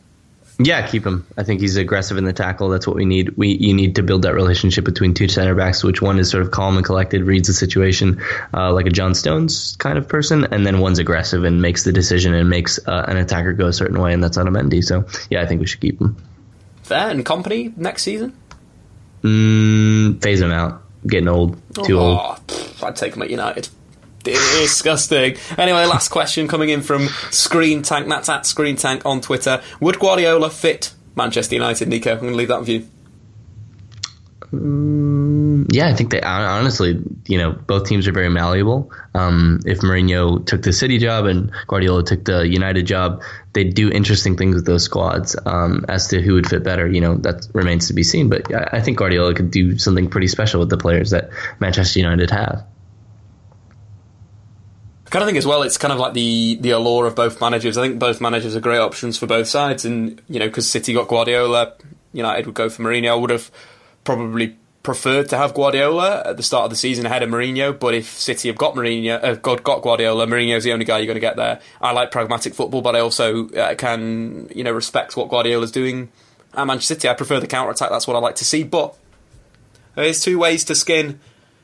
Yeah, 0.58 0.86
keep 0.86 1.04
him. 1.04 1.26
I 1.36 1.42
think 1.42 1.60
he's 1.60 1.76
aggressive 1.76 2.16
in 2.16 2.24
the 2.24 2.32
tackle. 2.32 2.68
That's 2.68 2.86
what 2.86 2.94
we 2.94 3.04
need. 3.04 3.36
We 3.36 3.48
you 3.48 3.74
need 3.74 3.96
to 3.96 4.04
build 4.04 4.22
that 4.22 4.34
relationship 4.34 4.84
between 4.84 5.12
two 5.14 5.26
center 5.26 5.54
backs, 5.56 5.82
which 5.82 6.00
one 6.00 6.20
is 6.20 6.30
sort 6.30 6.44
of 6.44 6.52
calm 6.52 6.76
and 6.76 6.86
collected, 6.86 7.22
reads 7.22 7.48
the 7.48 7.54
situation 7.54 8.22
uh, 8.52 8.72
like 8.72 8.86
a 8.86 8.90
John 8.90 9.16
Stones 9.16 9.74
kind 9.76 9.98
of 9.98 10.08
person, 10.08 10.44
and 10.44 10.64
then 10.64 10.78
one's 10.78 11.00
aggressive 11.00 11.42
and 11.42 11.60
makes 11.60 11.82
the 11.82 11.92
decision 11.92 12.34
and 12.34 12.48
makes 12.48 12.78
uh, 12.86 13.04
an 13.08 13.16
attacker 13.16 13.52
go 13.52 13.66
a 13.66 13.72
certain 13.72 14.00
way, 14.00 14.12
and 14.12 14.22
that's 14.22 14.38
Otamendi. 14.38 14.84
So 14.84 15.06
yeah, 15.28 15.42
I 15.42 15.46
think 15.46 15.60
we 15.60 15.66
should 15.66 15.80
keep 15.80 16.00
him. 16.00 16.16
Fair 16.84 17.08
and 17.08 17.26
Kompany 17.26 17.76
next 17.76 18.04
season. 18.04 18.38
Mm, 19.22 20.22
phase 20.22 20.40
him 20.40 20.52
out. 20.52 20.82
Getting 21.04 21.28
old, 21.28 21.60
too 21.84 21.98
old. 21.98 22.18
Oh, 22.18 22.38
pff, 22.46 22.82
I'd 22.82 22.96
take 22.96 23.16
him 23.16 23.22
at 23.22 23.30
United. 23.30 23.68
Disgusting. 24.24 25.36
Anyway, 25.58 25.84
last 25.84 26.08
question 26.08 26.48
coming 26.48 26.70
in 26.70 26.80
from 26.80 27.08
Screen 27.30 27.82
Tank. 27.82 28.08
That's 28.08 28.28
at 28.28 28.46
Screen 28.46 28.76
Tank 28.76 29.04
on 29.04 29.20
Twitter. 29.20 29.62
Would 29.80 29.98
Guardiola 29.98 30.50
fit 30.50 30.94
Manchester 31.14 31.54
United, 31.54 31.88
Nico? 31.88 32.12
I'm 32.12 32.20
going 32.20 32.32
to 32.32 32.36
leave 32.36 32.48
that 32.48 32.60
with 32.60 32.68
you. 32.68 32.88
Yeah, 35.72 35.88
I 35.88 35.94
think 35.94 36.10
they 36.10 36.20
honestly, 36.22 37.00
you 37.26 37.38
know, 37.38 37.52
both 37.52 37.86
teams 37.86 38.06
are 38.06 38.12
very 38.12 38.28
malleable. 38.28 38.92
Um, 39.14 39.60
if 39.66 39.80
Mourinho 39.80 40.46
took 40.46 40.62
the 40.62 40.72
City 40.72 40.98
job 40.98 41.26
and 41.26 41.50
Guardiola 41.66 42.04
took 42.04 42.24
the 42.24 42.46
United 42.46 42.86
job, 42.86 43.22
they'd 43.52 43.74
do 43.74 43.90
interesting 43.90 44.36
things 44.36 44.54
with 44.54 44.66
those 44.66 44.84
squads. 44.84 45.36
Um, 45.44 45.84
as 45.88 46.08
to 46.08 46.22
who 46.22 46.34
would 46.34 46.48
fit 46.48 46.62
better, 46.62 46.88
you 46.88 47.00
know, 47.00 47.16
that 47.18 47.48
remains 47.52 47.88
to 47.88 47.94
be 47.94 48.04
seen. 48.04 48.28
But 48.28 48.54
I, 48.54 48.78
I 48.78 48.80
think 48.80 48.98
Guardiola 48.98 49.34
could 49.34 49.50
do 49.50 49.76
something 49.76 50.08
pretty 50.08 50.28
special 50.28 50.60
with 50.60 50.70
the 50.70 50.78
players 50.78 51.10
that 51.10 51.30
Manchester 51.58 51.98
United 51.98 52.30
have. 52.30 52.64
Kind 55.14 55.22
of 55.22 55.28
think 55.28 55.38
as 55.38 55.46
well, 55.46 55.62
it's 55.62 55.78
kind 55.78 55.92
of 55.92 56.00
like 56.00 56.12
the 56.12 56.56
the 56.56 56.70
allure 56.70 57.06
of 57.06 57.14
both 57.14 57.40
managers. 57.40 57.78
I 57.78 57.82
think 57.82 58.00
both 58.00 58.20
managers 58.20 58.56
are 58.56 58.60
great 58.60 58.80
options 58.80 59.16
for 59.16 59.28
both 59.28 59.46
sides, 59.46 59.84
and 59.84 60.20
you 60.28 60.40
know, 60.40 60.48
because 60.48 60.68
City 60.68 60.92
got 60.92 61.06
Guardiola, 61.06 61.74
United 62.12 62.46
would 62.46 62.56
go 62.56 62.68
for 62.68 62.82
Mourinho. 62.82 63.10
I 63.10 63.14
would 63.14 63.30
have 63.30 63.48
probably 64.02 64.56
preferred 64.82 65.28
to 65.28 65.36
have 65.36 65.54
Guardiola 65.54 66.24
at 66.26 66.36
the 66.36 66.42
start 66.42 66.64
of 66.64 66.70
the 66.70 66.76
season 66.76 67.06
ahead 67.06 67.22
of 67.22 67.30
Mourinho, 67.30 67.78
but 67.78 67.94
if 67.94 68.08
City 68.08 68.48
have 68.48 68.56
got 68.56 68.74
Mourinho, 68.74 69.22
uh, 69.22 69.34
got, 69.36 69.62
got 69.62 69.82
Guardiola, 69.82 70.26
Mourinho's 70.26 70.64
the 70.64 70.72
only 70.72 70.84
guy 70.84 70.98
you're 70.98 71.06
going 71.06 71.14
to 71.14 71.20
get 71.20 71.36
there. 71.36 71.60
I 71.80 71.92
like 71.92 72.10
pragmatic 72.10 72.52
football, 72.52 72.82
but 72.82 72.96
I 72.96 72.98
also 72.98 73.48
uh, 73.50 73.76
can 73.76 74.48
you 74.52 74.64
know 74.64 74.72
respect 74.72 75.16
what 75.16 75.28
Guardiola's 75.28 75.70
doing 75.70 76.08
at 76.54 76.66
Manchester 76.66 76.94
City. 76.94 77.08
I 77.08 77.14
prefer 77.14 77.38
the 77.38 77.46
counter 77.46 77.70
attack. 77.70 77.90
That's 77.90 78.08
what 78.08 78.16
I 78.16 78.18
like 78.18 78.34
to 78.34 78.44
see. 78.44 78.64
But 78.64 78.96
there's 79.94 80.20
two 80.20 80.40
ways 80.40 80.64
to 80.64 80.74
skin 80.74 81.20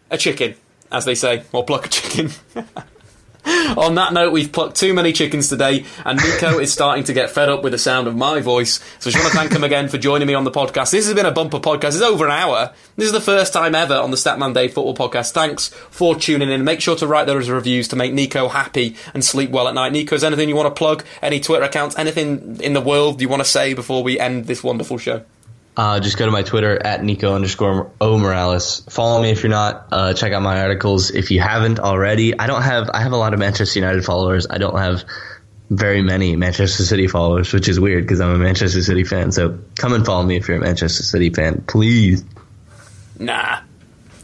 a 0.09 0.17
chicken, 0.17 0.55
as 0.93 1.05
they 1.05 1.17
say, 1.17 1.43
or 1.51 1.65
pluck 1.65 1.87
a 1.87 1.89
chicken. 1.89 2.31
On 3.77 3.95
that 3.95 4.13
note, 4.13 4.33
we've 4.33 4.53
plucked 4.53 4.77
too 4.77 4.93
many 4.93 5.13
chickens 5.13 5.49
today, 5.49 5.85
and 6.05 6.21
Nico 6.21 6.59
is 6.61 6.73
starting 6.73 7.05
to 7.05 7.13
get 7.13 7.31
fed 7.31 7.49
up 7.49 7.63
with 7.63 7.73
the 7.73 7.79
sound 7.79 8.07
of 8.07 8.17
my 8.17 8.41
voice. 8.41 8.81
So 8.99 9.09
I 9.09 9.13
just 9.13 9.17
want 9.17 9.33
to 9.33 9.39
thank 9.39 9.53
him 9.53 9.65
again 9.65 9.89
for 9.89 9.99
joining 9.99 10.29
me 10.29 10.35
on 10.35 10.45
the 10.45 10.51
podcast. 10.51 10.91
This 10.91 11.07
has 11.07 11.15
been 11.15 11.27
a 11.27 11.31
bumper 11.31 11.59
podcast. 11.59 11.89
It's 11.89 12.03
over 12.03 12.27
an 12.27 12.33
hour. 12.33 12.73
This 12.97 13.07
is 13.07 13.13
the 13.13 13.21
first 13.21 13.53
time 13.53 13.75
ever 13.75 13.95
on 13.95 14.11
the 14.11 14.17
Statman 14.17 14.55
Dave 14.55 14.75
Football 14.75 15.09
Podcast. 15.09 15.33
Thanks 15.33 15.69
for 15.69 16.15
tuning 16.15 16.51
in. 16.51 16.65
Make 16.65 16.81
sure 16.81 16.97
to 16.97 17.07
write 17.07 17.27
those 17.27 17.49
reviews 17.49 17.89
to 17.89 17.97
make 17.97 18.13
Nico 18.13 18.49
happy 18.49 18.97
and 19.15 19.25
sleep 19.25 19.51
well 19.51 19.69
at 19.69 19.75
night. 19.75 19.93
Nico, 19.93 20.17
is 20.17 20.21
there 20.21 20.29
anything 20.29 20.49
you 20.49 20.57
want 20.57 20.75
to 20.75 20.79
plug? 20.79 21.05
Any 21.23 21.41
Twitter 21.41 21.65
accounts? 21.65 21.97
Anything 21.99 22.61
in 22.61 22.75
the 22.75 22.81
world 22.81 23.21
you 23.21 23.29
want 23.29 23.41
to 23.41 23.49
say 23.49 23.73
before 23.73 24.03
we 24.03 24.19
end 24.19 24.47
this 24.47 24.63
wonderful 24.63 24.99
show? 24.99 25.25
Uh, 25.77 26.01
just 26.01 26.19
go 26.19 26.27
to 26.27 26.33
my 26.33 26.43
Twitter 26.43 26.79
at 26.85 27.03
Nico 27.03 27.35
underscore 27.35 27.91
O 28.01 28.19
Morales. 28.19 28.81
Follow 28.91 29.23
me 29.23 29.31
if 29.31 29.43
you're 29.43 29.51
not. 29.51 29.87
Uh, 29.93 30.15
check 30.15 30.33
out 30.33 30.43
my 30.43 30.61
articles 30.63 31.11
if 31.11 31.31
you 31.31 31.41
haven't 31.41 31.79
already. 31.79 32.39
I 32.39 32.47
don't 32.47 32.63
have. 32.63 32.91
I 32.93 33.03
have 33.03 33.13
a 33.13 33.17
lot 33.17 33.33
of 33.33 33.41
Manchester 33.41 33.79
United 33.79 34.05
followers. 34.05 34.47
I 34.51 34.59
don't 34.59 34.79
have 34.79 35.05
very 35.71 36.03
many 36.03 36.35
Manchester 36.35 36.83
City 36.83 37.07
followers, 37.07 37.53
which 37.53 37.69
is 37.69 37.79
weird 37.79 38.05
because 38.05 38.21
I'm 38.21 38.31
a 38.31 38.39
Manchester 38.39 38.83
City 38.83 39.05
fan. 39.05 39.31
So 39.31 39.61
come 39.77 39.93
and 39.93 40.05
follow 40.05 40.25
me 40.25 40.37
if 40.37 40.49
you're 40.49 40.57
a 40.57 40.61
Manchester 40.61 41.05
City 41.05 41.31
fan, 41.31 41.65
please. 41.67 42.25
Nah. 43.19 43.61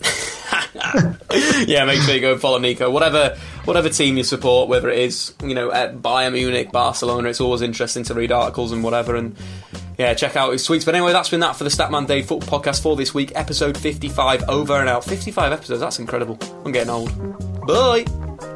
yeah, 1.66 1.84
make 1.84 2.00
sure 2.00 2.14
you 2.14 2.20
go 2.20 2.36
follow 2.38 2.58
Nico. 2.58 2.90
Whatever, 2.90 3.36
whatever 3.64 3.88
team 3.88 4.16
you 4.16 4.24
support, 4.24 4.68
whether 4.68 4.88
it 4.88 4.98
is 4.98 5.34
you 5.42 5.54
know 5.54 5.70
at 5.70 5.98
Bayern 5.98 6.32
Munich, 6.32 6.72
Barcelona, 6.72 7.28
it's 7.28 7.40
always 7.40 7.62
interesting 7.62 8.02
to 8.04 8.14
read 8.14 8.32
articles 8.32 8.72
and 8.72 8.82
whatever. 8.82 9.14
And 9.14 9.36
yeah, 9.98 10.14
check 10.14 10.36
out 10.36 10.52
his 10.52 10.66
tweets. 10.66 10.84
But 10.84 10.94
anyway, 10.94 11.12
that's 11.12 11.28
been 11.28 11.40
that 11.40 11.56
for 11.56 11.64
the 11.64 11.70
Statman 11.70 12.06
Dave 12.06 12.26
Football 12.26 12.60
Podcast 12.60 12.82
for 12.82 12.96
this 12.96 13.14
week, 13.14 13.32
episode 13.34 13.76
fifty-five 13.76 14.48
over 14.48 14.74
and 14.80 14.88
out. 14.88 15.04
Fifty-five 15.04 15.52
episodes. 15.52 15.80
That's 15.80 15.98
incredible. 15.98 16.38
I'm 16.64 16.72
getting 16.72 16.90
old. 16.90 17.66
Bye. 17.66 18.55